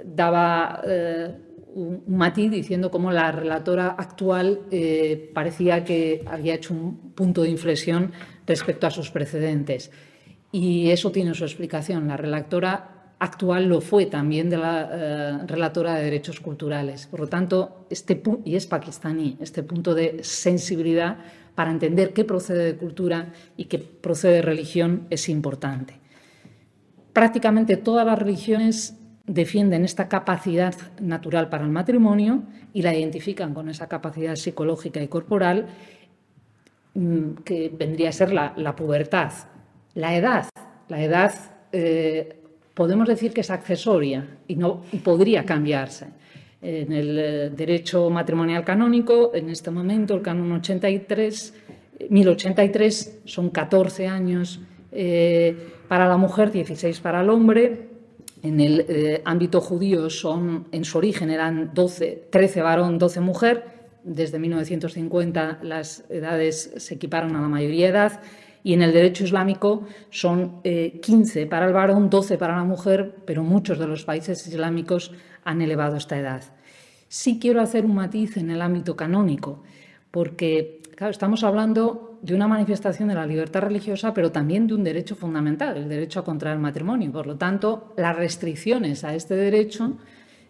daba 0.03 0.81
eh, 0.85 1.31
un, 1.75 2.03
matiz 2.07 2.51
diciendo 2.51 2.91
cómo 2.91 3.11
la 3.11 3.31
relatora 3.31 3.87
actual 3.89 4.61
eh, 4.71 5.31
parecía 5.33 5.83
que 5.83 6.23
había 6.25 6.55
hecho 6.55 6.73
un 6.73 7.11
punto 7.13 7.43
de 7.43 7.49
inflexión 7.49 8.11
respecto 8.45 8.87
a 8.87 8.91
sus 8.91 9.11
precedentes. 9.11 9.91
Y 10.51 10.89
eso 10.91 11.11
tiene 11.11 11.33
su 11.33 11.43
explicación. 11.43 12.07
La 12.07 12.17
relatora 12.17 13.13
actual 13.19 13.67
lo 13.67 13.81
fue 13.81 14.05
también 14.05 14.49
de 14.49 14.57
la 14.57 14.89
eh, 14.91 15.37
relatora 15.47 15.95
de 15.95 16.05
derechos 16.05 16.39
culturales. 16.39 17.07
Por 17.07 17.21
lo 17.21 17.27
tanto, 17.27 17.85
este 17.89 18.21
y 18.43 18.55
es 18.55 18.67
pakistaní, 18.67 19.37
este 19.39 19.63
punto 19.63 19.93
de 19.93 20.23
sensibilidad 20.23 21.17
para 21.55 21.71
entender 21.71 22.13
qué 22.13 22.25
procede 22.25 22.65
de 22.65 22.75
cultura 22.75 23.33
y 23.55 23.65
qué 23.65 23.79
procede 23.79 24.35
de 24.35 24.41
religión 24.41 25.07
es 25.09 25.29
importante. 25.29 25.99
Prácticamente 27.13 27.77
todas 27.77 28.05
las 28.05 28.19
religiones 28.19 28.97
defienden 29.25 29.85
esta 29.85 30.07
capacidad 30.07 30.75
natural 30.99 31.49
para 31.49 31.63
el 31.63 31.71
matrimonio 31.71 32.43
y 32.73 32.81
la 32.81 32.93
identifican 32.93 33.53
con 33.53 33.69
esa 33.69 33.87
capacidad 33.87 34.35
psicológica 34.35 35.01
y 35.01 35.07
corporal 35.07 35.67
que 37.43 37.71
vendría 37.77 38.09
a 38.09 38.11
ser 38.11 38.31
la, 38.31 38.75
pubertad. 38.75 39.31
La 39.93 40.15
edad, 40.15 40.49
la 40.87 41.03
edad 41.03 41.33
eh, 41.71 42.37
podemos 42.73 43.07
decir 43.07 43.33
que 43.33 43.41
es 43.41 43.49
accesoria 43.49 44.37
y, 44.47 44.55
no, 44.55 44.81
podría 45.03 45.45
cambiarse. 45.45 46.07
En 46.61 46.91
el 46.91 47.19
eh, 47.19 47.49
derecho 47.49 48.09
matrimonial 48.09 48.63
canónico, 48.63 49.31
en 49.35 49.49
este 49.49 49.71
momento, 49.71 50.15
el 50.15 50.21
canon 50.21 50.51
83, 50.53 51.53
1083 52.09 53.21
son 53.25 53.49
14 53.49 54.07
años 54.07 54.61
eh, 54.91 55.55
para 55.87 56.07
la 56.07 56.17
mujer, 56.17 56.51
16 56.51 56.99
para 57.01 57.21
el 57.21 57.29
hombre, 57.29 57.89
en 58.45 58.59
el 58.59 58.85
eh, 58.87 59.21
ámbito 59.25 59.59
judío 59.59 60.07
son, 60.09 60.67
en 60.71 60.85
su 60.85 60.99
origen 60.99 61.31
eran 61.31 61.71
12, 61.73 62.27
13 62.29 62.61
varón, 62.61 62.99
12 62.99 63.19
mujer. 63.19 63.74
Desde 64.05 64.37
1950 64.37 65.59
las 65.63 66.05
edades 66.09 66.71
se 66.77 66.93
equiparon 66.93 67.35
a 67.35 67.41
la 67.41 67.47
mayoría 67.47 67.85
de 67.85 67.91
edad. 67.91 68.21
Y 68.63 68.73
en 68.73 68.83
el 68.83 68.93
derecho 68.93 69.23
islámico 69.23 69.87
son 70.11 70.61
15 70.61 71.41
eh, 71.41 71.45
para 71.47 71.65
el 71.65 71.73
varón, 71.73 72.11
12 72.11 72.37
para 72.37 72.55
la 72.55 72.63
mujer, 72.63 73.15
pero 73.25 73.43
muchos 73.43 73.79
de 73.79 73.87
los 73.87 74.05
países 74.05 74.45
islámicos 74.45 75.11
han 75.43 75.61
elevado 75.61 75.97
esta 75.97 76.19
edad. 76.19 76.43
Sí 77.07 77.39
quiero 77.39 77.61
hacer 77.61 77.83
un 77.83 77.95
matiz 77.95 78.37
en 78.37 78.51
el 78.51 78.61
ámbito 78.61 78.95
canónico, 78.95 79.63
porque 80.11 80.81
claro, 80.95 81.11
estamos 81.11 81.43
hablando 81.43 82.19
de 82.21 82.35
una 82.35 82.47
manifestación 82.47 83.09
de 83.09 83.15
la 83.15 83.25
libertad 83.25 83.61
religiosa, 83.61 84.13
pero 84.13 84.31
también 84.31 84.67
de 84.67 84.75
un 84.75 84.83
derecho 84.83 85.15
fundamental, 85.15 85.77
el 85.77 85.89
derecho 85.89 86.19
a 86.19 86.23
contraer 86.23 86.59
matrimonio. 86.59 87.11
Por 87.11 87.25
lo 87.25 87.37
tanto, 87.37 87.93
las 87.97 88.15
restricciones 88.15 89.03
a 89.03 89.15
este 89.15 89.35
derecho 89.35 89.97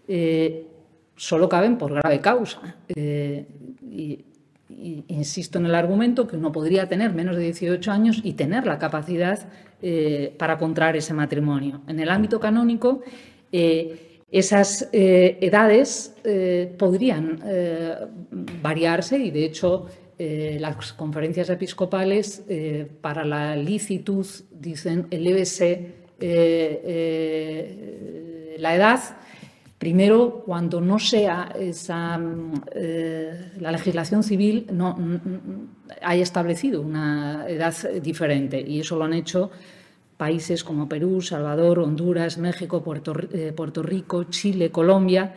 eh, 0.08 0.68
solo 1.16 1.50
caben 1.50 1.78
por 1.78 1.94
grave 1.94 2.20
causa. 2.22 2.76
Eh, 2.90 3.46
y, 3.90 4.26
insisto 5.08 5.58
en 5.58 5.68
el 5.68 5.76
argumento 5.76 6.28
que 6.28 6.36
uno 6.36 6.52
podría 6.52 6.88
tener 6.88 7.14
menos 7.14 7.36
de 7.36 7.44
18 7.44 7.92
años 7.92 8.20
y 8.24 8.34
tener 8.34 8.66
la 8.66 8.78
capacidad 8.78 9.48
eh, 9.82 10.36
para 10.38 10.58
contraer 10.58 10.98
ese 10.98 11.14
matrimonio. 11.14 11.82
En 11.88 12.00
el 12.00 12.10
ámbito 12.10 12.40
canónico, 12.40 13.02
esas 14.32 14.90
edades 14.92 16.14
podrían 16.78 17.40
variarse 18.62 19.18
y, 19.18 19.32
de 19.32 19.46
hecho, 19.46 19.88
eh, 20.18 20.56
las 20.62 20.94
conferencias 20.94 21.50
episcopales 21.50 22.44
eh, 22.48 22.88
para 23.02 23.26
la 23.26 23.54
licitud 23.58 24.26
dicen 24.50 25.08
elévese 25.12 26.06
eh, 26.22 27.76
la 28.58 28.76
edad, 28.76 29.02
primero 29.78 30.44
cuando 30.46 30.82
no 30.82 31.00
sea 31.00 31.54
esa, 31.60 32.18
la 32.18 33.72
legislación 33.72 34.24
civil 34.24 34.68
no, 34.72 34.98
haya 36.02 36.24
establecido 36.24 36.82
una 36.82 37.46
edad 37.48 37.74
diferente 38.02 38.62
y 38.62 38.80
eso 38.80 38.96
lo 38.98 39.06
han 39.06 39.14
hecho 39.14 39.52
países 40.18 40.64
como 40.64 40.88
Perú, 40.88 41.22
Salvador, 41.22 41.80
Honduras, 41.80 42.38
México, 42.38 42.82
Puerto, 42.82 43.14
Puerto 43.56 43.84
Rico, 43.84 44.24
Chile, 44.26 44.72
Colombia. 44.72 45.34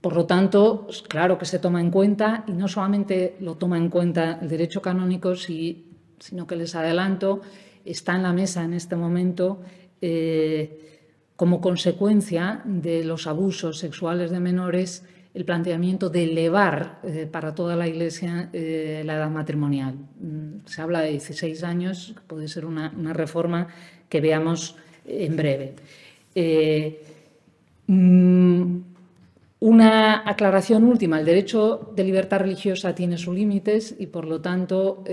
Por 0.00 0.14
lo 0.14 0.26
tanto, 0.26 0.86
claro 1.08 1.38
que 1.38 1.44
se 1.44 1.58
toma 1.58 1.80
en 1.80 1.90
cuenta 1.90 2.44
y 2.46 2.52
no 2.52 2.68
solamente 2.68 3.36
lo 3.40 3.56
toma 3.56 3.78
en 3.78 3.88
cuenta 3.88 4.38
el 4.40 4.48
derecho 4.48 4.80
canónico, 4.80 5.34
sino 5.34 6.46
que 6.46 6.56
les 6.56 6.74
adelanto, 6.74 7.40
está 7.84 8.14
en 8.14 8.22
la 8.22 8.32
mesa 8.32 8.64
en 8.64 8.74
este 8.74 8.96
momento 8.96 9.60
eh, 10.00 10.97
como 11.38 11.60
consecuencia 11.60 12.62
de 12.64 13.04
los 13.04 13.28
abusos 13.28 13.78
sexuales 13.78 14.32
de 14.32 14.40
menores 14.40 15.04
el 15.34 15.44
planteamiento 15.44 16.10
de 16.10 16.24
elevar 16.24 16.98
eh, 17.04 17.28
para 17.30 17.54
toda 17.54 17.76
la 17.76 17.86
Iglesia 17.86 18.50
eh, 18.52 19.02
la 19.04 19.14
edad 19.14 19.30
matrimonial. 19.30 19.94
Mm, 20.18 20.66
se 20.66 20.82
habla 20.82 21.00
de 21.00 21.10
16 21.10 21.62
años, 21.62 22.16
puede 22.26 22.48
ser 22.48 22.64
una, 22.64 22.90
reforma 23.12 23.68
que 24.08 24.20
veamos 24.20 24.74
en 25.06 25.36
breve. 25.36 25.74
Eh, 26.34 27.04
mm, 27.86 28.78
una 29.60 30.28
aclaración 30.28 30.82
última. 30.82 31.20
El 31.20 31.26
derecho 31.26 31.92
de 31.94 32.02
libertad 32.02 32.40
religiosa 32.40 32.96
tiene 32.96 33.16
sus 33.16 33.36
límites 33.36 33.94
y, 33.96 34.08
por 34.08 34.26
lo 34.26 34.40
tanto, 34.40 35.04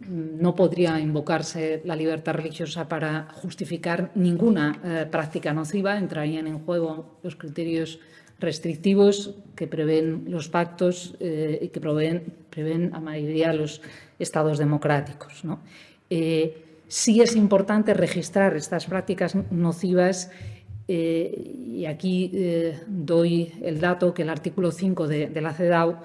no 0.00 0.54
podría 0.54 1.00
invocarse 1.00 1.80
la 1.84 1.96
libertad 1.96 2.34
religiosa 2.34 2.88
para 2.88 3.28
justificar 3.32 4.10
ninguna 4.14 5.08
práctica 5.10 5.54
nociva. 5.54 5.96
Entrarían 5.96 6.46
en 6.46 6.58
juego 6.58 7.18
los 7.22 7.34
criterios 7.34 7.98
restrictivos 8.38 9.34
que 9.54 9.66
prevén 9.66 10.24
los 10.28 10.48
pactos 10.48 11.16
eh, 11.20 11.58
y 11.62 11.68
que 11.68 11.80
prevén, 11.80 12.94
a 12.94 13.00
mayoría 13.00 13.52
los 13.52 13.80
estados 14.18 14.58
democráticos. 14.58 15.42
Eh, 16.10 16.80
sí 16.86 17.20
es 17.20 17.34
importante 17.34 17.94
registrar 17.94 18.56
estas 18.56 18.86
prácticas 18.86 19.34
nocivas 19.50 20.30
eh, 20.88 21.32
y 21.72 21.86
aquí 21.86 22.30
doy 22.86 23.52
el 23.62 23.80
dato 23.80 24.14
que 24.14 24.22
el 24.22 24.30
artículo 24.30 24.70
5 24.70 25.08
de, 25.08 25.28
de 25.28 25.40
la 25.40 25.52
CEDAW 25.52 25.96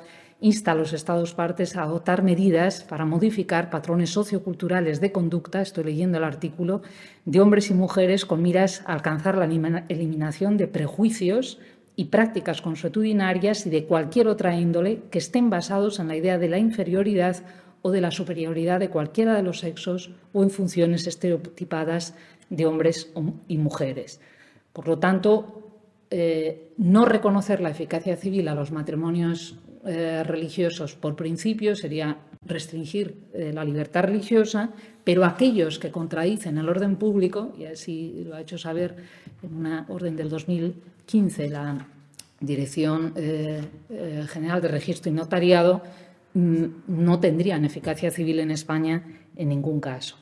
insta 0.42 0.72
a 0.72 0.76
los 0.76 0.92
Estados 0.92 1.34
partes 1.34 1.78
a 1.78 1.84
adoptar 1.84 2.24
medidas 2.24 2.84
para 2.84 3.06
modificar 3.06 3.70
patrones 3.70 4.10
socioculturales 4.10 5.00
de 5.00 5.12
conducta, 5.12 5.62
estoy 5.62 5.86
leyendo 5.86 6.18
el 6.18 6.24
artículo, 6.24 6.82
de 7.26 7.40
hombres 7.40 7.70
y 7.70 7.76
mujeres 7.76 8.26
con 8.26 8.42
miras 8.42 8.84
a 8.88 8.94
alcanzar 8.94 9.38
la 9.38 9.46
eliminación 9.46 10.58
de 10.58 10.68
prejuicios 10.68 11.60
y 11.96 12.06
prácticas 12.06 12.62
consuetudinarias 12.62 13.68
y 13.68 13.70
de 13.70 13.86
cualquier 13.86 14.28
otra 14.28 14.56
índole 14.56 15.04
que 15.12 15.20
estén 15.20 15.52
basados 15.52 16.00
en 16.00 16.08
la 16.08 16.16
idea 16.16 16.40
de 16.40 16.50
la 16.50 16.58
inferioridad 16.58 17.44
o 17.84 17.92
de 17.92 18.02
la 18.02 18.10
superioridad 18.10 18.80
de 18.80 18.90
cualquiera 18.90 19.36
de 19.36 19.44
los 19.44 19.60
sexos 19.60 20.12
o 20.34 20.42
en 20.42 20.50
funciones 20.50 21.06
estereotipadas 21.06 22.16
de 22.50 22.66
hombres 22.66 23.14
y 23.48 23.58
mujeres. 23.58 24.20
Por 24.74 24.88
lo 24.88 24.98
tanto, 24.98 25.80
eh, 26.10 26.74
no 26.78 27.06
reconocer 27.06 27.62
la 27.62 27.70
eficacia 27.70 28.16
civil 28.16 28.48
a 28.48 28.56
los 28.56 28.72
matrimonios 28.72 29.58
eh, 29.86 30.24
religiosos 30.24 30.96
por 30.96 31.16
principio 31.16 31.76
sería 31.76 32.18
restringir 32.46 33.16
eh, 33.34 33.52
la 33.54 33.66
libertad 33.66 34.04
religiosa, 34.04 34.70
pero 35.04 35.26
aquellos 35.26 35.80
que 35.80 35.92
contradicen 35.92 36.58
el 36.58 36.70
orden 36.70 36.98
público, 36.98 37.54
y 37.58 37.66
así 37.66 38.24
lo 38.26 38.36
ha 38.36 38.42
hecho 38.42 38.58
saber 38.58 38.96
en 39.42 39.56
una 39.56 39.86
orden 39.90 40.16
del 40.16 40.30
2015 40.30 41.50
la 41.50 41.88
Dirección 42.40 43.14
eh, 43.16 43.62
General 44.28 44.62
de 44.62 44.68
Registro 44.68 45.12
y 45.12 45.14
Notariado, 45.14 45.84
mm, 46.34 46.66
no 46.88 47.20
tendrían 47.20 47.66
eficacia 47.66 48.10
civil 48.10 48.40
en 48.40 48.50
España 48.50 49.04
en 49.36 49.50
ningún 49.50 49.80
caso. 49.80 50.18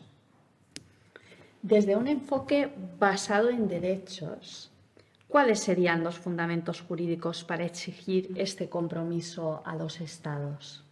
Desde 1.61 1.95
un 1.95 2.07
enfoque 2.07 2.69
basado 2.99 3.49
en 3.49 3.68
derechos, 3.68 4.69
¿cuáles 5.30 5.62
serían 5.62 6.04
los 6.04 6.20
fundamentos 6.20 6.82
jurídicos 6.82 7.46
para 7.46 7.64
exigir 7.64 8.32
este 8.36 8.68
compromiso 8.68 9.62
a 9.64 9.76
los 9.76 10.02
Estados? 10.02 10.84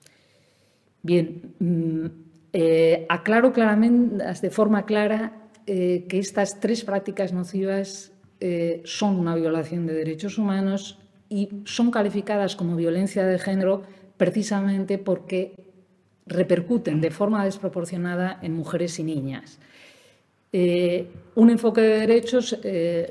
Bien, 1.04 1.54
mm, 1.60 2.06
eh, 2.54 3.06
aclaro 3.10 3.52
claramente, 3.52 4.24
de 4.24 4.50
forma 4.50 4.86
clara, 4.86 5.50
eh, 5.66 6.06
que 6.08 6.20
estas 6.20 6.62
tres 6.62 6.86
prácticas 6.86 7.34
nocivas 7.34 8.14
eh, 8.40 8.82
son 8.86 9.20
una 9.20 9.36
violación 9.36 9.86
de 9.86 9.94
derechos 9.94 10.38
humanos 10.38 11.00
y 11.28 11.50
son 11.66 11.92
calificadas 11.92 12.56
como 12.56 12.76
violencia 12.76 13.26
de 13.26 13.40
género 13.40 13.84
precisamente 14.16 14.98
porque 14.98 15.56
repercuten 16.26 17.02
de 17.02 17.12
forma 17.12 17.44
desproporcionada 17.44 18.40
en 18.42 18.54
mujeres 18.54 19.00
y 19.00 19.04
niñas. 19.04 19.60
Un 20.52 21.49
enfoque 21.49 21.82
de 21.82 21.99
derechos 21.99 22.57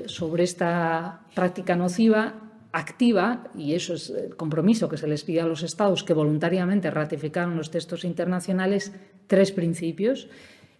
sobre 0.07 0.45
esta 0.45 1.21
práctica 1.35 1.77
nociva 1.77 2.43
activa, 2.73 3.45
y 3.57 3.73
eso 3.73 3.95
es 3.95 4.11
el 4.11 4.37
compromiso 4.37 4.87
que 4.87 4.99
se 4.99 5.07
les 5.07 5.25
pide 5.25 5.41
a 5.41 5.47
los 5.47 5.63
Estados 5.63 6.05
que 6.05 6.13
voluntariamente 6.13 6.91
ratificaron 6.91 7.57
los 7.57 7.71
textos 7.71 8.05
internacionales, 8.05 8.93
tres 9.27 9.51
principios. 9.51 10.29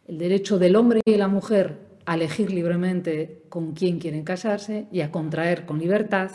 El 0.07 0.19
derecho 0.19 0.59
del 0.59 0.77
hombre 0.77 1.01
y 1.07 1.13
de 1.13 1.19
la 1.19 1.29
mujer 1.29 1.79
a 2.05 2.15
elegir 2.15 2.53
libremente 2.53 3.45
con 3.49 3.73
quién 3.73 3.99
quieren 3.99 4.25
casarse 4.25 4.87
y 4.93 5.01
a 5.01 5.11
contraer 5.11 5.65
con 5.65 5.79
libertad. 5.79 6.31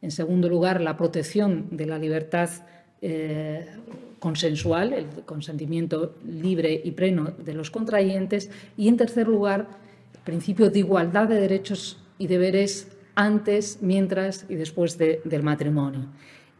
En 0.00 0.10
segundo 0.10 0.48
lugar, 0.48 0.80
la 0.80 0.96
protección 0.96 1.68
de 1.70 1.84
la 1.84 1.98
libertad 1.98 2.48
eh, 3.06 3.66
consensual, 4.18 4.94
el 4.94 5.06
consentimiento 5.26 6.14
libre 6.26 6.80
y 6.82 6.92
pleno 6.92 7.34
de 7.36 7.52
los 7.52 7.70
contrayentes. 7.70 8.48
Y 8.78 8.88
en 8.88 8.96
tercer 8.96 9.28
lugar, 9.28 9.68
el 10.14 10.20
principio 10.20 10.70
de 10.70 10.78
igualdad 10.78 11.28
de 11.28 11.38
derechos 11.38 11.98
y 12.16 12.28
deberes 12.28 12.88
antes, 13.14 13.80
mientras 13.82 14.46
y 14.48 14.54
después 14.54 14.96
del 14.96 15.42
matrimonio. 15.42 16.06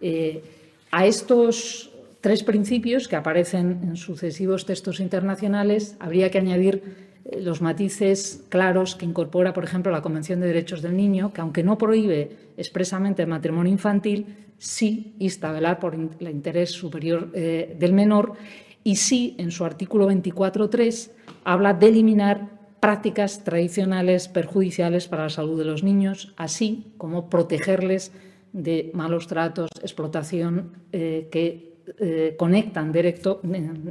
Eh, 0.03 0.43
a 0.91 1.07
estos 1.07 1.91
tres 2.21 2.43
principios 2.43 3.09
que 3.09 3.17
aparecen 3.17 3.81
en 3.83 3.97
sucesivos 3.97 4.67
textos 4.67 5.01
internacionales 5.01 5.97
habría 5.99 6.31
que 6.31 6.37
añadir 6.37 7.14
los 7.41 7.63
matices 7.63 8.45
claros 8.49 8.97
que 8.97 9.07
incorpora, 9.07 9.53
por 9.53 9.65
ejemplo, 9.65 9.91
la 9.91 10.03
Convención 10.03 10.41
de 10.41 10.47
Derechos 10.49 10.83
del 10.83 10.97
Niño, 10.97 11.33
que 11.33 11.41
aunque 11.41 11.63
no 11.63 11.79
prohíbe 11.79 12.37
expresamente 12.57 13.23
el 13.23 13.29
matrimonio 13.29 13.73
infantil, 13.73 14.37
sí 14.59 15.15
insta 15.19 15.51
a 15.51 15.53
velar 15.53 15.79
por 15.81 15.95
el 15.95 16.29
interés 16.29 16.71
superior 16.71 17.31
eh, 17.35 17.77
del 17.79 17.93
menor 17.93 18.35
y 18.83 18.97
sí, 18.97 19.35
en 19.39 19.51
su 19.51 19.65
artículo 19.65 20.11
24.3, 20.11 21.11
habla 21.45 21.73
de 21.73 21.89
eliminar 21.89 22.51
prácticas 22.81 23.43
tradicionales 23.43 24.29
perjudiciales 24.29 25.09
para 25.09 25.25
la 25.25 25.31
salud 25.31 25.59
de 25.59 25.65
los 25.65 25.83
niños, 25.83 26.35
así 26.37 26.93
como 26.99 27.31
protegerles 27.31 28.13
de 28.53 28.91
malos 28.93 29.27
tratos, 29.27 29.71
explotación 29.83 30.73
eh, 30.93 31.29
que 31.33 31.74
eh, 31.99 32.35
conectan 32.39 32.93
directo, 32.93 33.41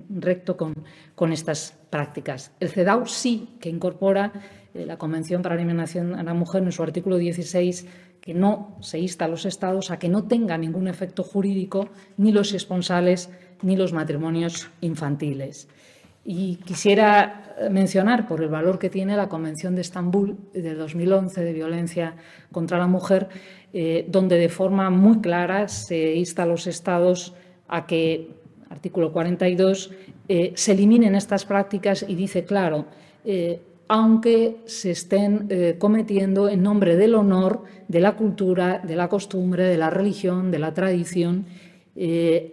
recto 0.10 0.58
con, 0.58 1.32
estas 1.32 1.78
prácticas. 1.90 2.52
El 2.60 2.70
CEDAW 2.70 3.06
sí 3.06 3.58
que 3.60 3.70
incorpora 3.70 4.32
eh, 4.74 4.86
la 4.86 4.98
Convención 4.98 5.42
para 5.42 5.56
la 5.56 5.62
Eliminación 5.62 6.16
a 6.16 6.24
la 6.24 6.34
Mujer 6.34 6.64
en 6.64 6.72
su 6.72 6.84
artículo 6.84 7.18
16 7.18 7.88
que 8.20 8.34
no 8.34 8.78
se 8.82 9.00
insta 9.00 9.26
a 9.26 9.28
los 9.28 9.46
Estados 9.46 9.92
a 9.92 10.00
que 10.00 10.10
no 10.10 10.24
tenga 10.24 10.58
ningún 10.58 10.88
efecto 10.88 11.24
jurídico 11.24 11.90
ni 12.18 12.32
los 12.32 12.54
esponsales 12.54 13.30
ni 13.62 13.76
los 13.76 13.94
matrimonios 13.94 14.70
infantiles. 14.82 15.68
Y 16.26 16.56
quisiera 16.58 17.44
mencionar, 17.70 18.28
por 18.28 18.42
el 18.42 18.50
valor 18.50 18.80
que 18.80 18.90
tiene 18.90 19.18
la 19.18 19.30
Convención 19.30 19.76
de 19.76 19.82
Estambul 19.82 20.38
de 20.54 20.74
2011 20.74 21.44
de 21.44 21.54
violencia 21.54 22.16
contra 22.52 22.78
la 22.78 22.88
mujer, 22.88 23.28
eh, 23.74 24.06
donde 24.08 24.38
de 24.38 24.50
forma 24.50 24.90
muy 24.90 25.20
clara 25.20 25.68
se 25.68 26.16
insta 26.16 26.44
a 26.44 26.46
los 26.46 26.68
Estados 26.68 27.34
a 27.74 27.86
que, 27.86 28.30
artículo 28.70 29.12
42, 29.12 29.92
eh, 30.30 30.54
se 30.56 30.72
eliminen 30.72 31.16
estas 31.16 31.46
prácticas 31.46 32.06
y 32.08 32.16
dice 32.16 32.46
claro, 32.46 32.86
eh, 33.26 33.62
aunque 33.88 34.58
se 34.66 34.92
estén 34.92 35.50
cometiendo 35.78 36.48
en 36.48 36.64
nombre 36.64 36.96
del 36.96 37.14
honor, 37.16 37.64
de 37.88 38.00
la 38.00 38.14
cultura, 38.14 38.80
de 38.80 38.96
la 38.96 39.10
costumbre, 39.10 39.66
de 39.66 39.78
la 39.78 39.90
religión, 39.90 40.50
de 40.52 40.58
la 40.58 40.74
tradición, 40.74 41.46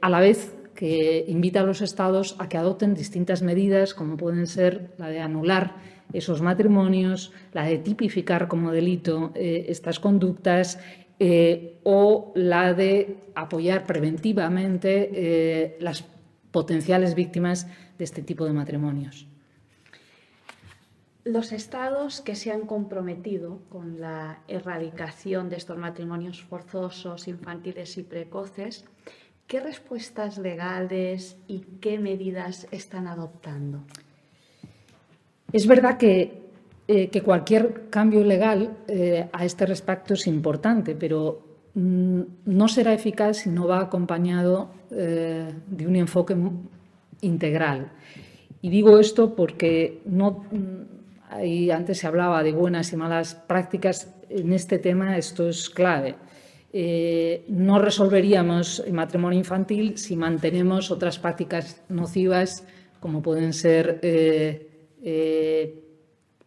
a 0.03 0.11
la 0.11 0.21
vez 0.21 0.53
que 0.75 1.27
invita 1.29 1.61
a 1.61 1.63
los 1.63 1.83
estados 1.83 2.37
a 2.39 2.49
que 2.49 2.59
adopten 2.59 2.95
distintas 2.95 3.43
medidas, 3.43 3.95
como 3.95 4.17
pueden 4.17 4.47
ser 4.47 4.91
la 4.99 5.09
de 5.09 5.21
anular 5.21 5.77
esos 6.13 6.41
matrimonios, 6.43 7.33
la 7.53 7.65
de 7.65 7.79
tipificar 7.79 8.49
como 8.49 8.73
delito 8.73 9.33
eh, 9.35 9.67
estas 9.69 10.01
conductas 10.01 10.81
eh, 11.21 11.79
o 11.85 12.33
la 12.35 12.75
de 12.75 13.19
apoyar 13.37 13.87
preventivamente 13.87 15.11
eh, 15.13 15.77
las 15.81 16.05
potenciales 16.51 17.15
víctimas 17.15 17.69
de 17.97 18.05
este 18.05 18.23
tipo 18.23 18.45
de 18.45 18.53
matrimonios. 18.53 19.29
Los 21.23 21.53
estados 21.53 22.21
que 22.21 22.35
se 22.35 22.51
han 22.51 22.63
comprometido 22.63 23.61
con 23.69 24.01
la 24.01 24.41
erradicación 24.49 25.49
de 25.49 25.57
estos 25.57 25.79
matrimonios 25.79 26.43
forzosos, 26.43 27.29
infantiles 27.29 27.97
y 27.99 28.03
precoces 28.03 28.85
¿Qué 29.51 29.59
respuestas 29.59 30.39
legales 30.39 31.37
y 31.49 31.63
qué 31.81 31.99
medidas 31.99 32.69
están 32.71 33.09
adoptando? 33.09 33.81
Es 35.53 35.67
verdad 35.67 35.99
que, 35.99 36.40
eh, 36.93 37.23
cualquier 37.23 37.89
cambio 37.89 38.25
legal 38.25 38.79
eh, 38.89 39.29
a 39.33 39.45
este 39.45 39.65
respecto 39.65 40.15
es 40.15 40.27
importante, 40.27 40.97
pero 40.97 41.41
mm, 41.75 42.21
no 42.47 42.67
será 42.67 42.93
eficaz 42.93 43.37
si 43.37 43.49
no 43.49 43.69
va 43.69 43.79
acompañado 43.79 44.73
eh, 44.91 45.55
de 45.69 45.87
un 45.87 45.95
enfoque 45.95 46.37
integral. 47.21 47.93
Y 48.61 48.71
digo 48.71 48.99
esto 48.99 49.37
porque 49.37 50.03
no, 50.05 50.47
mm, 50.51 51.71
antes 51.71 51.99
se 51.99 52.09
hablaba 52.09 52.43
de 52.43 52.51
buenas 52.51 52.93
y 52.93 52.97
malas 52.97 53.37
prácticas, 53.37 54.13
en 54.29 54.53
este 54.53 54.81
tema 54.81 55.17
esto 55.17 55.49
es 55.49 55.71
clave. 55.71 56.17
No 57.49 57.79
resolveríamos 57.79 58.83
el 58.85 58.95
matrimonio 58.95 59.39
infantil 59.39 59.97
si 59.97 60.17
mantenemos 60.17 60.91
otras 60.91 61.21
prácticas 61.21 61.83
nocivas 61.89 62.65
como 62.99 63.23
pueden 63.23 63.53
ser 63.53 64.01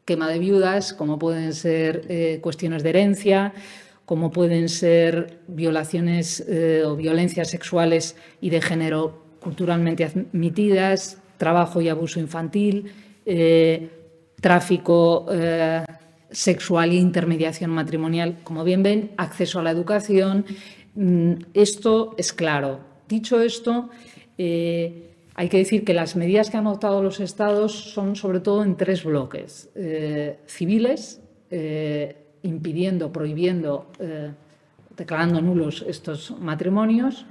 quema 0.06 0.30
de 0.30 0.40
viudas, 0.40 0.94
como 0.94 1.18
pueden 1.20 1.54
ser 1.54 2.40
cuestiones 2.42 2.84
de 2.84 2.90
herencia, 2.90 3.54
como 4.06 4.32
pueden 4.32 4.68
ser 4.70 5.40
violaciones 5.48 6.46
o 6.86 6.96
violencias 6.96 7.50
sexuales 7.50 8.16
y 8.42 8.50
de 8.50 8.62
género 8.62 9.24
culturalmente 9.40 10.04
admitidas, 10.04 11.22
trabajo 11.38 11.82
y 11.82 11.90
abuso 11.90 12.20
infantil, 12.20 12.92
tráfico 14.42 15.26
sexual 16.34 16.92
e 16.92 16.96
intermediación 16.96 17.72
matrimonial. 17.72 18.40
Como 18.44 18.64
bien 18.64 18.84
ven, 18.84 19.12
acceso 19.18 19.60
a 19.60 19.64
la 19.64 19.72
educación. 19.72 20.46
Mm, 20.96 21.34
esto 21.54 22.16
es 22.18 22.34
claro. 22.34 22.80
Dicho 23.08 23.40
esto, 23.42 23.90
eh, 24.38 25.13
hay 25.36 25.50
que 25.50 25.58
decir 25.58 25.84
que 25.84 25.94
las 25.94 26.16
medidas 26.16 26.50
que 26.50 26.58
han 26.58 26.68
adoptado 26.68 27.02
los 27.02 27.20
estados 27.20 27.72
son 27.94 28.16
sobre 28.16 28.40
todo 28.40 28.64
en 28.64 28.76
tres 28.78 29.04
bloques. 29.04 29.70
Eh, 29.76 30.40
civiles, 30.46 31.22
eh, 31.50 32.18
impidiendo, 32.44 33.12
prohibiendo, 33.12 33.88
declarando 34.98 35.42
nulos 35.42 35.86
estos 35.88 36.38
matrimonios. 36.40 37.26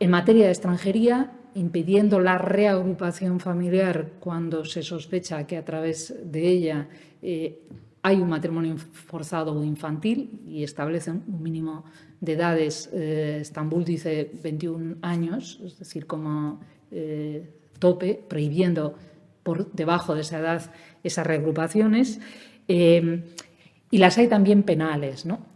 En 0.00 0.10
materia 0.10 0.46
de 0.46 0.50
extranjería, 0.50 1.32
impidiendo 1.54 2.18
la 2.18 2.38
reagrupación 2.38 3.40
familiar 3.40 4.12
cuando 4.20 4.64
se 4.64 4.82
sospecha 4.82 5.46
que 5.46 5.56
a 5.56 5.64
través 5.64 6.14
de 6.24 6.48
ella 6.48 6.88
hay 8.04 8.20
un 8.20 8.28
matrimonio 8.28 8.76
forzado 8.76 9.58
o 9.58 9.64
infantil 9.64 10.42
y 10.46 10.62
establecen 10.62 11.24
un 11.26 11.42
mínimo 11.42 11.84
de 12.20 12.34
edades. 12.34 12.90
Eh, 12.92 13.38
Estambul 13.40 13.82
dice 13.82 14.30
21 14.42 14.96
años, 15.00 15.58
es 15.64 15.78
decir, 15.78 16.06
como 16.06 16.60
eh, 16.94 17.42
tope, 17.78 18.14
prohibiendo 18.26 18.94
por 19.42 19.72
debajo 19.72 20.14
de 20.14 20.22
esa 20.22 20.38
edad 20.38 20.72
esas 21.02 21.26
reagrupaciones. 21.26 22.20
Eh, 22.68 23.22
y 23.90 23.98
las 23.98 24.16
hay 24.16 24.28
también 24.28 24.62
penales, 24.62 25.26
¿no? 25.26 25.46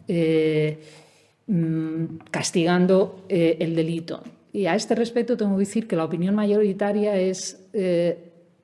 Mm, 1.47 2.19
castigando 2.31 3.25
el 3.29 3.75
delito. 3.75 4.23
Y 4.53 4.67
a 4.67 4.75
este 4.75 4.95
respecto 4.95 5.37
tengo 5.37 5.55
que 5.57 5.61
decir 5.61 5.89
que 5.89 5.97
la 5.97 6.05
opinión 6.05 6.35
mayoritaria 6.35 7.17
es 7.17 7.69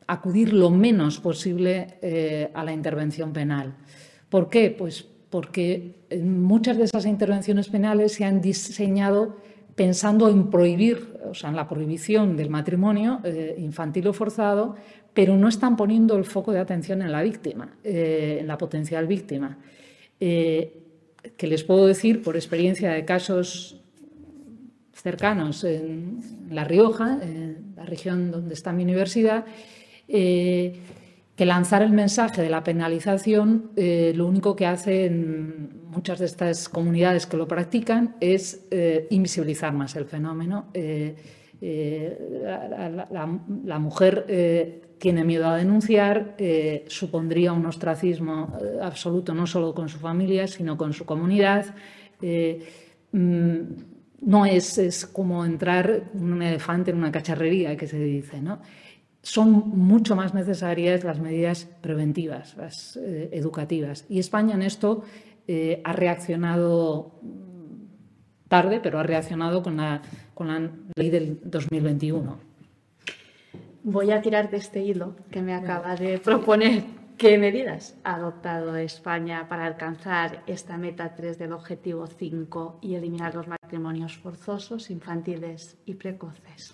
acudir 0.07 0.53
lo 0.53 0.71
menos 0.71 1.21
posible 1.21 1.99
eh, 2.03 2.51
a 2.55 2.65
la 2.65 2.73
intervención 2.73 3.33
penal. 3.33 3.75
¿Por 4.29 4.49
qué? 4.49 4.71
Pues 4.71 5.07
porque 5.31 5.95
muchas 6.23 6.77
de 6.77 6.85
esas 6.85 7.07
intervenciones 7.07 7.69
penales 7.69 8.13
se 8.13 8.25
han 8.25 8.41
diseñado 8.41 9.37
pensando 9.75 10.29
en 10.29 10.51
prohibir, 10.51 11.19
o 11.29 11.35
sea, 11.35 11.51
en 11.51 11.57
la 11.57 11.69
prohibición 11.69 12.37
del 12.37 12.51
matrimonio 12.51 13.21
eh, 13.25 13.55
infantil 13.59 14.09
o 14.09 14.13
forzado, 14.13 14.77
pero 15.13 15.37
no 15.37 15.49
están 15.49 15.77
poniendo 15.77 16.17
el 16.17 16.25
foco 16.25 16.53
de 16.53 16.61
atención 16.61 17.03
en 17.03 17.13
la 17.13 17.23
víctima, 17.23 17.77
eh, 17.85 18.39
en 18.41 18.47
la 18.47 18.59
potencial 18.59 19.07
víctima. 19.07 19.59
que 20.19 21.47
les 21.47 21.65
puedo 21.65 21.87
decir 21.87 22.23
por 22.23 22.37
experiencia 22.37 22.93
de 22.93 23.05
casos 23.05 23.81
cercanos 25.05 25.65
en 25.65 26.21
La 26.51 26.65
Rioja, 26.65 27.19
en 27.23 27.75
la 27.77 27.85
región 27.85 28.31
donde 28.31 28.55
está 28.55 28.73
mi 28.73 28.85
universidad, 28.85 29.45
eh, 30.09 30.81
que 31.36 31.47
lanzar 31.47 31.82
el 31.82 31.93
mensaje 31.93 32.43
de 32.43 32.48
la 32.48 32.62
penalización 32.62 33.70
eh, 33.77 34.12
lo 34.15 34.27
único 34.27 34.55
que 34.55 34.66
hace 34.66 35.06
en 35.06 35.90
muchas 35.90 36.19
de 36.20 36.27
estas 36.27 36.69
comunidades 36.69 37.27
que 37.27 37.36
lo 37.36 37.48
practican 37.48 38.16
es 38.20 38.66
eh, 38.70 39.06
invisibilizar 39.11 39.73
más 39.73 39.97
el 39.97 40.05
fenómeno. 40.06 40.66
La, 43.65 43.78
mujer 43.78 44.82
tiene 44.98 45.24
miedo 45.24 45.47
a 45.48 45.56
denunciar, 45.56 46.36
supondría 46.89 47.52
un 47.52 47.65
ostracismo 47.65 48.52
absoluto 48.82 49.35
no 49.35 49.47
solo 49.47 49.74
con 49.74 49.89
su 49.89 49.98
familia, 49.98 50.47
sino 50.47 50.77
con 50.77 50.93
su 50.93 51.06
comunidad. 51.06 51.74
Mm, 53.15 53.61
no 54.23 54.44
es, 54.44 54.78
es, 54.78 55.06
como 55.06 55.44
entrar 55.44 56.11
un 56.15 56.43
elefante 56.43 56.90
en 56.90 56.97
una 56.97 57.12
cacharrería, 57.12 57.77
que 57.77 57.86
se 57.86 57.98
dice, 57.98 58.40
¿no? 58.40 58.61
Son 59.25 59.51
mucho 59.51 60.15
más 60.15 60.35
necesarias 60.35 61.03
las 61.03 61.19
medidas 61.19 61.65
preventivas, 61.81 62.57
las 62.59 62.97
eh, 62.97 63.31
educativas. 63.33 64.05
Y 64.11 64.19
España 64.19 64.55
en 64.55 64.63
esto 64.63 65.03
eh, 65.49 65.81
ha 65.83 65.95
reaccionado 65.95 67.19
tarde, 68.49 68.81
pero 68.83 68.99
ha 68.99 69.03
reaccionado 69.03 69.63
con 69.63 69.79
la, 69.79 70.03
con 70.35 70.49
la 70.49 70.71
ley 70.95 71.09
del 71.09 71.41
2021. 71.43 72.39
Voy 73.83 74.11
a 74.11 74.21
tirar 74.21 74.51
de 74.51 74.59
este 74.59 74.83
hilo 74.83 75.17
que 75.31 75.41
me 75.41 75.55
acaba 75.55 75.97
de 75.97 76.19
proponer. 76.19 76.85
¿Qué 77.17 77.39
medidas 77.39 77.97
ha 78.05 78.17
adoptado 78.17 78.77
España 78.77 79.49
para 79.49 79.65
alcanzar 79.65 80.43
esta 80.47 80.77
meta 80.77 81.15
3 81.15 81.39
del 81.39 81.53
objetivo 81.53 82.07
5 82.07 82.81
y 82.83 82.97
eliminar 82.97 83.35
los 83.35 83.49
matrimonios 83.49 84.19
forzosos, 84.19 84.91
infantiles 84.91 85.79
y 85.87 85.95
precoces? 85.95 86.73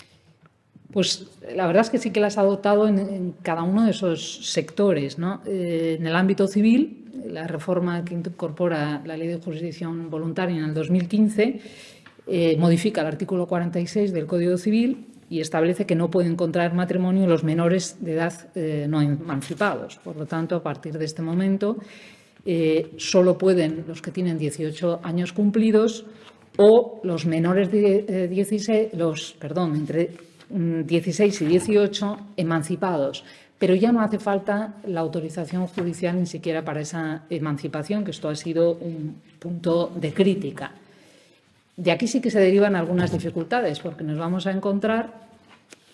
Pues 0.93 1.29
la 1.55 1.67
verdad 1.67 1.83
es 1.83 1.91
que 1.91 1.99
sí 1.99 2.11
que 2.11 2.21
las 2.21 2.37
ha 2.37 2.41
adoptado 2.41 2.89
en, 2.89 3.35
cada 3.43 3.63
uno 3.63 3.85
de 3.85 3.93
esos 3.93 4.51
sectores. 4.51 5.17
Eh, 5.47 5.97
en 5.99 6.07
el 6.07 6.17
ámbito 6.17 6.49
civil, 6.49 7.05
la 7.27 7.47
reforma 7.47 8.05
que 8.05 8.15
incorpora 8.15 9.03
la 9.05 9.17
Ley 9.17 9.29
de 9.29 9.39
Jurisdicción 9.39 10.11
Voluntaria 10.11 10.57
en 10.57 10.65
el 10.65 10.75
2015 10.75 11.61
eh, 12.27 12.57
modifica 12.59 13.03
el 13.03 13.07
artículo 13.07 13.47
46 13.47 14.13
del 14.13 14.27
Código 14.27 14.57
Civil 14.57 15.07
y 15.29 15.41
establece 15.41 15.87
que 15.87 15.95
no 15.95 16.11
pueden 16.11 16.35
contraer 16.35 16.75
matrimonio 16.75 17.27
los 17.29 17.45
menores 17.45 17.99
de 18.01 18.15
edad 18.15 18.49
eh, 18.57 18.87
no 18.89 19.01
emancipados. 19.01 19.97
Por 20.03 20.17
lo 20.17 20.27
tanto, 20.27 20.57
a 20.57 20.63
partir 20.63 20.99
de 20.99 21.05
este 21.05 21.23
momento, 21.23 21.77
solo 22.97 23.39
pueden 23.39 23.85
los 23.87 24.03
que 24.03 24.11
tienen 24.11 24.39
18 24.39 25.01
años 25.05 25.33
cumplidos 25.33 26.07
o 26.57 27.01
los 27.05 27.27
menores 27.27 27.71
de 27.71 28.29
16, 28.29 28.95
los, 28.95 29.37
perdón, 29.39 29.77
entre 29.77 30.30
16 30.51 31.41
mm, 31.41 31.45
y 31.45 31.49
18 31.49 32.19
emancipados, 32.37 33.25
pero 33.59 33.75
ya 33.75 33.93
no 33.93 34.01
hace 34.01 34.19
falta 34.19 34.75
la 34.87 35.01
autorización 35.01 35.67
judicial 35.67 36.19
ni 36.19 36.27
siquiera 36.27 36.65
para 36.65 36.81
esa 36.81 37.25
emancipación, 37.31 38.05
que 38.05 38.11
esto 38.11 38.29
ha 38.29 38.35
sido 38.35 38.73
un 38.73 39.17
punto 39.39 39.93
de 39.95 40.13
crítica. 40.13 40.73
De 41.77 41.91
aquí 41.93 42.07
sí 42.07 42.21
que 42.21 42.31
se 42.31 42.41
derivan 42.41 42.77
algunas 42.77 43.13
dificultades, 43.13 43.81
porque 43.81 44.05
nos 44.05 44.19
vamos 44.19 44.47
a 44.47 44.51
encontrar 44.51 45.29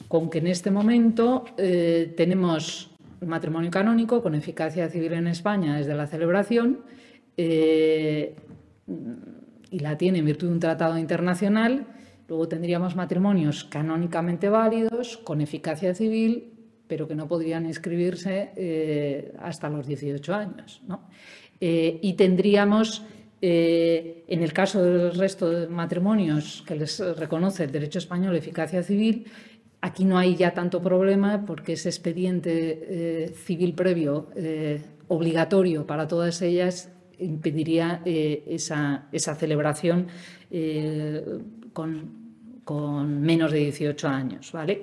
con 0.09 0.31
que 0.31 0.39
en 0.39 0.47
este 0.47 0.71
momento 0.71 1.45
eh, 1.59 2.13
tenemos 2.17 2.91
matrimonio 3.25 3.71
canónico 3.71 4.23
con 4.23 4.35
eficacia 4.35 4.89
civil 4.89 5.15
en 5.15 5.27
España 5.27 5.77
desde 5.77 5.95
la 5.95 6.07
celebración 6.07 6.81
eh, 7.37 8.35
y 9.71 9.79
la 9.81 9.99
tiene 9.99 10.19
en 10.19 10.25
virtud 10.25 10.49
de 10.49 10.53
un 10.55 10.61
tratado 10.61 10.99
internacional 10.99 11.87
Luego 12.29 12.49
tendríamos 12.49 12.97
matrimonios 12.97 13.65
canónicamente 13.65 14.49
válidos, 14.49 15.17
con 15.19 15.41
eficacia 15.41 15.95
civil, 15.95 16.53
pero 16.89 17.07
que 17.07 17.15
no 17.15 17.27
podrían 17.29 17.67
inscribirse 17.67 18.51
eh, 18.57 19.33
hasta 19.39 19.69
los 19.69 19.87
18 19.87 20.35
años. 20.35 20.83
Eh, 21.61 21.99
y 22.03 22.15
tendríamos, 22.15 23.05
eh, 23.41 24.25
en 24.29 24.43
el 24.43 24.53
caso 24.53 24.83
del 24.83 25.15
resto 25.15 25.51
de 25.51 25.69
matrimonios 25.69 26.65
que 26.67 26.77
les 26.77 26.99
reconoce 27.17 27.65
el 27.65 27.73
derecho 27.73 27.99
español 27.99 28.35
eficacia 28.37 28.83
civil, 28.83 29.27
aquí 29.81 30.05
no 30.05 30.19
hay 30.19 30.37
ya 30.37 30.53
tanto 30.53 30.83
problema 30.83 31.45
porque 31.45 31.75
ese 31.75 31.89
expediente 31.89 33.33
civil 33.37 33.75
previo 33.75 34.29
obligatorio 35.09 35.87
para 35.87 36.09
todas 36.09 36.43
ellas 36.43 36.91
impediría 37.19 38.03
esa, 38.05 39.07
esa, 39.13 39.35
celebración 39.37 40.09
con, 42.65 43.21
menos 43.21 43.53
de 43.53 43.59
18 43.59 44.09
años. 44.09 44.53
¿vale? 44.53 44.83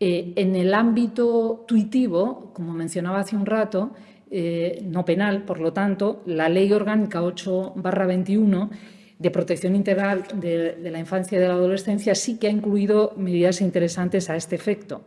Eh, 0.00 0.32
en 0.36 0.56
el 0.56 0.72
ámbito 0.72 1.64
tuitivo, 1.68 2.52
como 2.54 2.72
mencionaba 2.72 3.20
hace 3.20 3.36
un 3.36 3.46
rato, 3.46 3.92
eh, 4.30 4.82
no 4.84 5.04
penal, 5.04 5.44
por 5.44 5.60
lo 5.60 5.72
tanto, 5.72 6.22
la 6.26 6.48
Ley 6.48 6.72
Orgánica 6.72 7.22
8-21 7.22 8.70
de 9.18 9.30
protección 9.30 9.76
integral 9.76 10.24
de, 10.34 10.76
la 10.90 10.98
infancia 10.98 11.36
y 11.36 11.40
de 11.40 11.46
la 11.46 11.54
adolescencia 11.54 12.14
sí 12.14 12.38
que 12.38 12.48
ha 12.48 12.50
incluido 12.50 13.12
medidas 13.16 13.60
interesantes 13.60 14.30
a 14.30 14.36
este 14.36 14.56
efecto. 14.56 15.04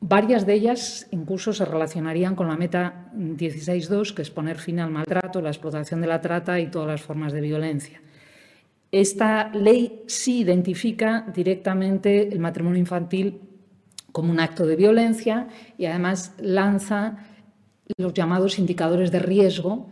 Varias 0.00 0.46
de 0.46 0.54
ellas 0.54 1.06
incluso 1.12 1.52
se 1.52 1.64
relacionarían 1.64 2.34
con 2.34 2.48
la 2.48 2.56
meta 2.56 3.10
16.2, 3.14 4.14
que 4.14 4.22
es 4.22 4.30
poner 4.30 4.58
fin 4.58 4.80
al 4.80 4.90
maltrato, 4.90 5.40
la 5.40 5.50
explotación 5.50 6.00
de 6.00 6.08
la 6.08 6.20
trata 6.20 6.58
y 6.58 6.66
todas 6.68 6.88
las 6.88 7.02
formas 7.02 7.32
de 7.32 7.40
violencia. 7.40 8.00
Esta 8.90 9.50
ley 9.52 10.02
sí 10.06 10.40
identifica 10.40 11.26
directamente 11.34 12.28
el 12.28 12.38
matrimonio 12.38 12.78
infantil 12.78 13.40
como 14.12 14.32
un 14.32 14.40
acto 14.40 14.66
de 14.66 14.76
violencia 14.76 15.48
y 15.76 15.84
además 15.84 16.34
lanza 16.38 17.26
los 17.98 18.14
llamados 18.14 18.58
indicadores 18.58 19.12
de 19.12 19.18
riesgo 19.18 19.90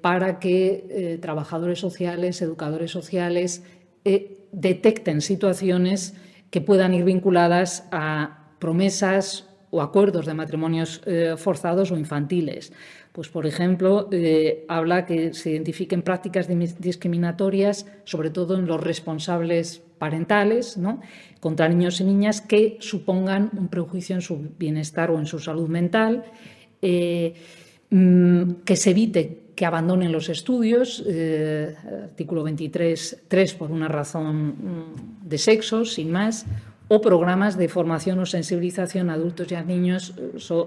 para 0.00 0.38
que 0.38 1.18
trabajadores 1.20 1.78
sociales, 1.78 2.42
educadores 2.42 2.90
sociales 2.90 3.62
detecten 4.52 5.20
situaciones 5.20 6.14
que 6.50 6.60
puedan 6.60 6.94
ir 6.94 7.04
vinculadas 7.04 7.86
a 7.92 8.54
promesas 8.58 9.49
o 9.70 9.80
acuerdos 9.82 10.26
de 10.26 10.34
matrimonios 10.34 11.00
forzados 11.36 11.92
o 11.92 11.96
infantiles. 11.96 12.72
Pues, 13.12 13.28
por 13.28 13.44
ejemplo, 13.44 14.08
eh, 14.12 14.64
habla 14.68 15.04
que 15.04 15.34
se 15.34 15.50
identifiquen 15.50 16.02
prácticas 16.02 16.46
discriminatorias, 16.78 17.86
sobre 18.04 18.30
todo 18.30 18.56
en 18.56 18.66
los 18.66 18.80
responsables 18.80 19.82
parentales, 19.98 20.76
¿no? 20.76 21.00
contra 21.40 21.68
niños 21.68 22.00
y 22.00 22.04
niñas 22.04 22.40
que 22.40 22.78
supongan 22.80 23.50
un 23.58 23.68
prejuicio 23.68 24.14
en 24.14 24.22
su 24.22 24.50
bienestar 24.58 25.10
o 25.10 25.18
en 25.18 25.26
su 25.26 25.40
salud 25.40 25.68
mental, 25.68 26.24
eh, 26.80 27.34
mm, 27.90 28.62
que 28.64 28.76
se 28.76 28.90
evite 28.90 29.38
que 29.56 29.66
abandonen 29.66 30.12
los 30.12 30.28
estudios, 30.28 31.04
eh, 31.06 31.74
artículo 32.04 32.44
23.3 32.44 33.54
por 33.54 33.70
una 33.72 33.88
razón 33.88 34.46
mm, 34.46 35.28
de 35.28 35.36
sexo, 35.36 35.84
sin 35.84 36.12
más, 36.12 36.46
o 36.92 36.98
programas 37.00 37.54
de 37.54 37.70
formación 37.70 38.18
o 38.18 38.26
sensibilización 38.26 39.10
a 39.10 39.14
adultos 39.14 39.46
y 39.46 39.54
a 39.54 39.62
niños 39.62 40.10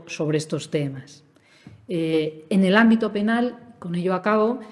sobre 0.07 0.37
estos 0.37 0.71
temas. 0.71 1.27
Eh, 1.89 2.45
en 2.49 2.63
el 2.63 2.77
ámbito 2.77 3.11
penal, 3.11 3.75
con 3.77 3.93
ello 3.95 4.13
acabo, 4.13 4.63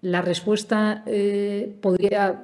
la 0.00 0.22
respuesta 0.22 1.04
eh, 1.04 1.76
podría, 1.82 2.40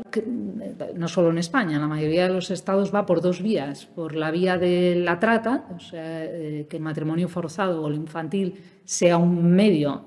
no 0.94 1.08
solo 1.08 1.30
en 1.30 1.38
España, 1.38 1.76
en 1.76 1.80
la 1.80 1.88
mayoría 1.88 2.28
de 2.28 2.34
los 2.34 2.50
estados 2.50 2.92
va 2.94 3.06
por 3.06 3.22
dos 3.22 3.40
vías. 3.40 3.86
Por 3.86 4.14
la 4.14 4.30
vía 4.30 4.58
de 4.58 4.96
la 4.96 5.18
trata, 5.18 5.64
o 5.74 5.80
sea, 5.80 6.22
eh, 6.22 6.66
que 6.68 6.76
el 6.76 6.82
matrimonio 6.82 7.28
forzado 7.28 7.80
o 7.80 7.88
el 7.88 7.94
infantil 7.94 8.60
sea 8.84 9.16
un 9.16 9.50
medio 9.50 10.04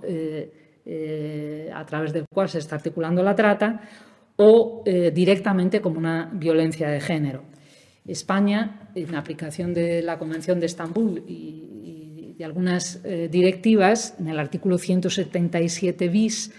a 1.73 1.85
través 1.87 2.13
del 2.13 2.25
cual 2.31 2.47
se 2.47 2.59
está 2.59 2.75
articulando 2.75 3.23
la 3.23 3.33
trata, 3.33 3.81
o 4.35 4.83
directamente 4.85 5.81
como 5.81 5.97
una 5.97 6.29
violencia 6.31 6.89
de 6.89 7.01
género. 7.01 7.54
España, 8.07 8.89
en 8.95 9.15
aplicación 9.15 9.73
de 9.73 10.01
la 10.01 10.17
Convención 10.17 10.59
de 10.59 10.67
Estambul 10.67 11.23
y 11.27 12.35
de 12.37 12.45
algunas 12.45 13.01
eh, 13.03 13.29
directivas, 13.31 14.15
en 14.19 14.27
el 14.27 14.39
artículo 14.39 14.77
177 14.77 16.09
bis, 16.09 16.51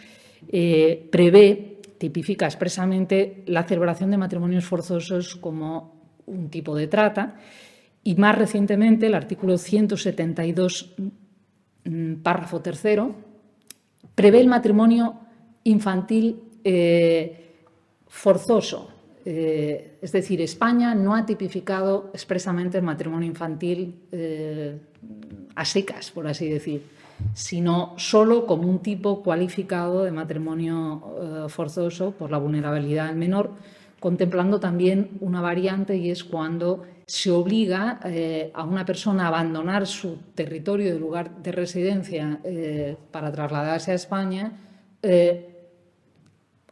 eh, 0.49 1.09
prevé, 1.11 1.81
tipifica 1.99 2.47
expresamente 2.47 3.43
la 3.47 3.65
celebración 3.65 4.11
de 4.11 4.17
matrimonios 4.17 4.65
forzosos 4.65 5.37
como 5.37 5.97
un 6.27 6.51
tipo 6.51 6.75
de 6.75 6.87
trata 6.89 7.37
y 8.03 8.15
más 8.17 8.37
recientemente 8.37 9.07
el 9.07 9.15
artículo 9.15 9.59
172, 9.59 10.95
mm, 11.85 12.15
párrafo 12.23 12.61
tercero, 12.61 13.15
prevé 14.15 14.41
el 14.41 14.49
matrimonio 14.49 15.21
infantil 15.65 16.41
eh, 16.65 17.53
forzoso. 18.07 18.96
Es 19.27 20.13
decir, 20.13 20.41
España 20.41 20.95
no 20.95 21.17
ha 21.17 21.27
tipificado 21.27 22.11
expresamente 22.15 22.79
el 22.79 22.85
matrimonio 22.85 23.27
infantil 23.27 24.03
a 25.57 25.65
secas, 25.65 26.13
por 26.13 26.29
así 26.29 26.49
decir, 26.49 26.83
sino 27.35 27.95
solo 27.97 28.47
como 28.47 28.69
un 28.69 28.81
tipo 28.81 29.23
cualificado 29.23 30.05
de 30.05 30.13
matrimonio 30.13 31.47
eh, 31.47 31.49
forzoso 31.49 32.13
por 32.13 32.31
la 32.31 32.39
vulnerabilidad 32.39 33.09
del 33.09 33.17
menor, 33.17 33.51
contemplando 34.01 34.61
también 34.61 35.11
una 35.21 35.41
variante 35.41 35.97
y 35.97 36.11
es 36.11 36.25
cuando 36.25 36.83
se 37.07 37.31
obliga 37.31 38.01
eh, 38.05 38.51
a 38.55 38.65
una 38.65 38.85
persona 38.85 39.25
a 39.25 39.29
abandonar 39.29 39.87
su 39.87 40.19
territorio 40.35 40.93
de 40.93 40.99
lugar 40.99 41.43
de 41.43 41.53
residencia 41.53 42.41
eh, 42.45 42.97
para 43.11 43.33
trasladarse 43.33 43.93
a 43.93 43.95
España 43.95 44.53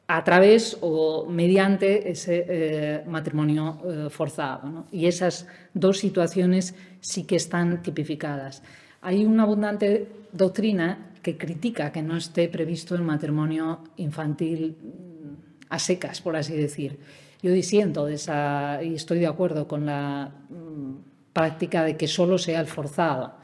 a 0.06 0.22
través 0.22 0.76
o 0.80 1.26
mediante 1.26 2.10
ese 2.10 3.02
matrimonio 3.06 3.80
forzado. 4.10 4.84
Y 4.92 5.06
esas 5.06 5.46
dos 5.72 5.98
situaciones 5.98 6.74
sí 7.00 7.24
que 7.24 7.36
están 7.36 7.82
tipificadas. 7.82 8.62
Hay 9.00 9.24
una 9.24 9.42
abundante 9.44 10.08
doctrina 10.32 11.10
que 11.24 11.36
critica 11.36 11.90
que 11.90 12.02
no 12.02 12.16
esté 12.16 12.48
previsto 12.48 12.94
el 12.94 13.02
matrimonio 13.02 13.80
infantil 13.96 14.76
mm, 14.76 15.64
a 15.70 15.78
secas, 15.78 16.20
por 16.20 16.36
así 16.36 16.54
decir. 16.54 16.98
Yo 17.42 17.50
disiento 17.50 18.06
de 18.06 18.14
esa 18.14 18.82
y 18.82 18.94
estoy 18.94 19.18
de 19.18 19.26
acuerdo 19.26 19.66
con 19.66 19.86
la 19.86 20.30
mm, 20.48 21.32
práctica 21.32 21.82
de 21.82 21.96
que 21.96 22.06
solo 22.06 22.38
sea 22.38 22.60
el 22.60 22.66
forzado. 22.66 23.34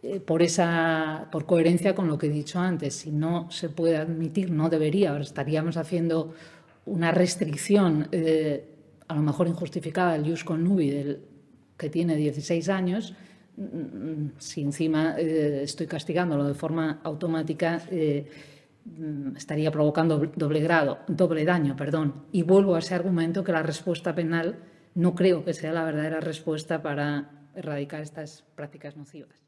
Eh, 0.00 0.20
por, 0.20 0.42
esa, 0.42 1.26
por 1.32 1.44
coherencia 1.44 1.92
con 1.92 2.06
lo 2.06 2.18
que 2.18 2.28
he 2.28 2.30
dicho 2.30 2.60
antes, 2.60 2.94
si 2.94 3.10
no 3.10 3.50
se 3.50 3.68
puede 3.68 3.96
admitir, 3.96 4.52
no 4.52 4.68
debería, 4.68 5.18
estaríamos 5.18 5.76
haciendo 5.76 6.34
una 6.86 7.10
restricción, 7.10 8.06
eh, 8.12 8.64
a 9.08 9.16
lo 9.16 9.22
mejor 9.22 9.48
injustificada, 9.48 10.12
del 10.12 10.30
jus 10.30 10.44
connubi 10.44 10.90
del 10.90 11.20
que 11.76 11.90
tiene 11.90 12.14
16 12.14 12.68
años, 12.68 13.14
mm, 13.56 14.38
si 14.38 14.62
encima 14.62 15.16
eh, 15.18 15.62
estoy 15.64 15.88
castigándolo 15.88 16.44
de 16.44 16.54
forma 16.54 17.00
automática, 17.02 17.82
mm, 17.90 19.36
estaría 19.36 19.72
provocando 19.72 20.18
doble 20.36 20.60
grado, 20.60 21.00
doble 21.08 21.44
daño, 21.44 21.74
perdón. 21.76 22.24
Y 22.32 22.42
vuelvo 22.42 22.76
a 22.76 22.78
ese 22.78 22.94
argumento 22.94 23.42
que 23.42 23.52
la 23.52 23.62
respuesta 23.64 24.14
penal 24.14 24.58
no 24.94 25.14
creo 25.16 25.44
que 25.44 25.54
sea 25.54 25.72
la 25.72 25.84
verdadera 25.84 26.20
respuesta 26.20 26.82
para 26.82 27.30
erradicar 27.54 28.00
estas 28.02 28.44
prácticas 28.54 28.96
nocivas. 28.96 29.47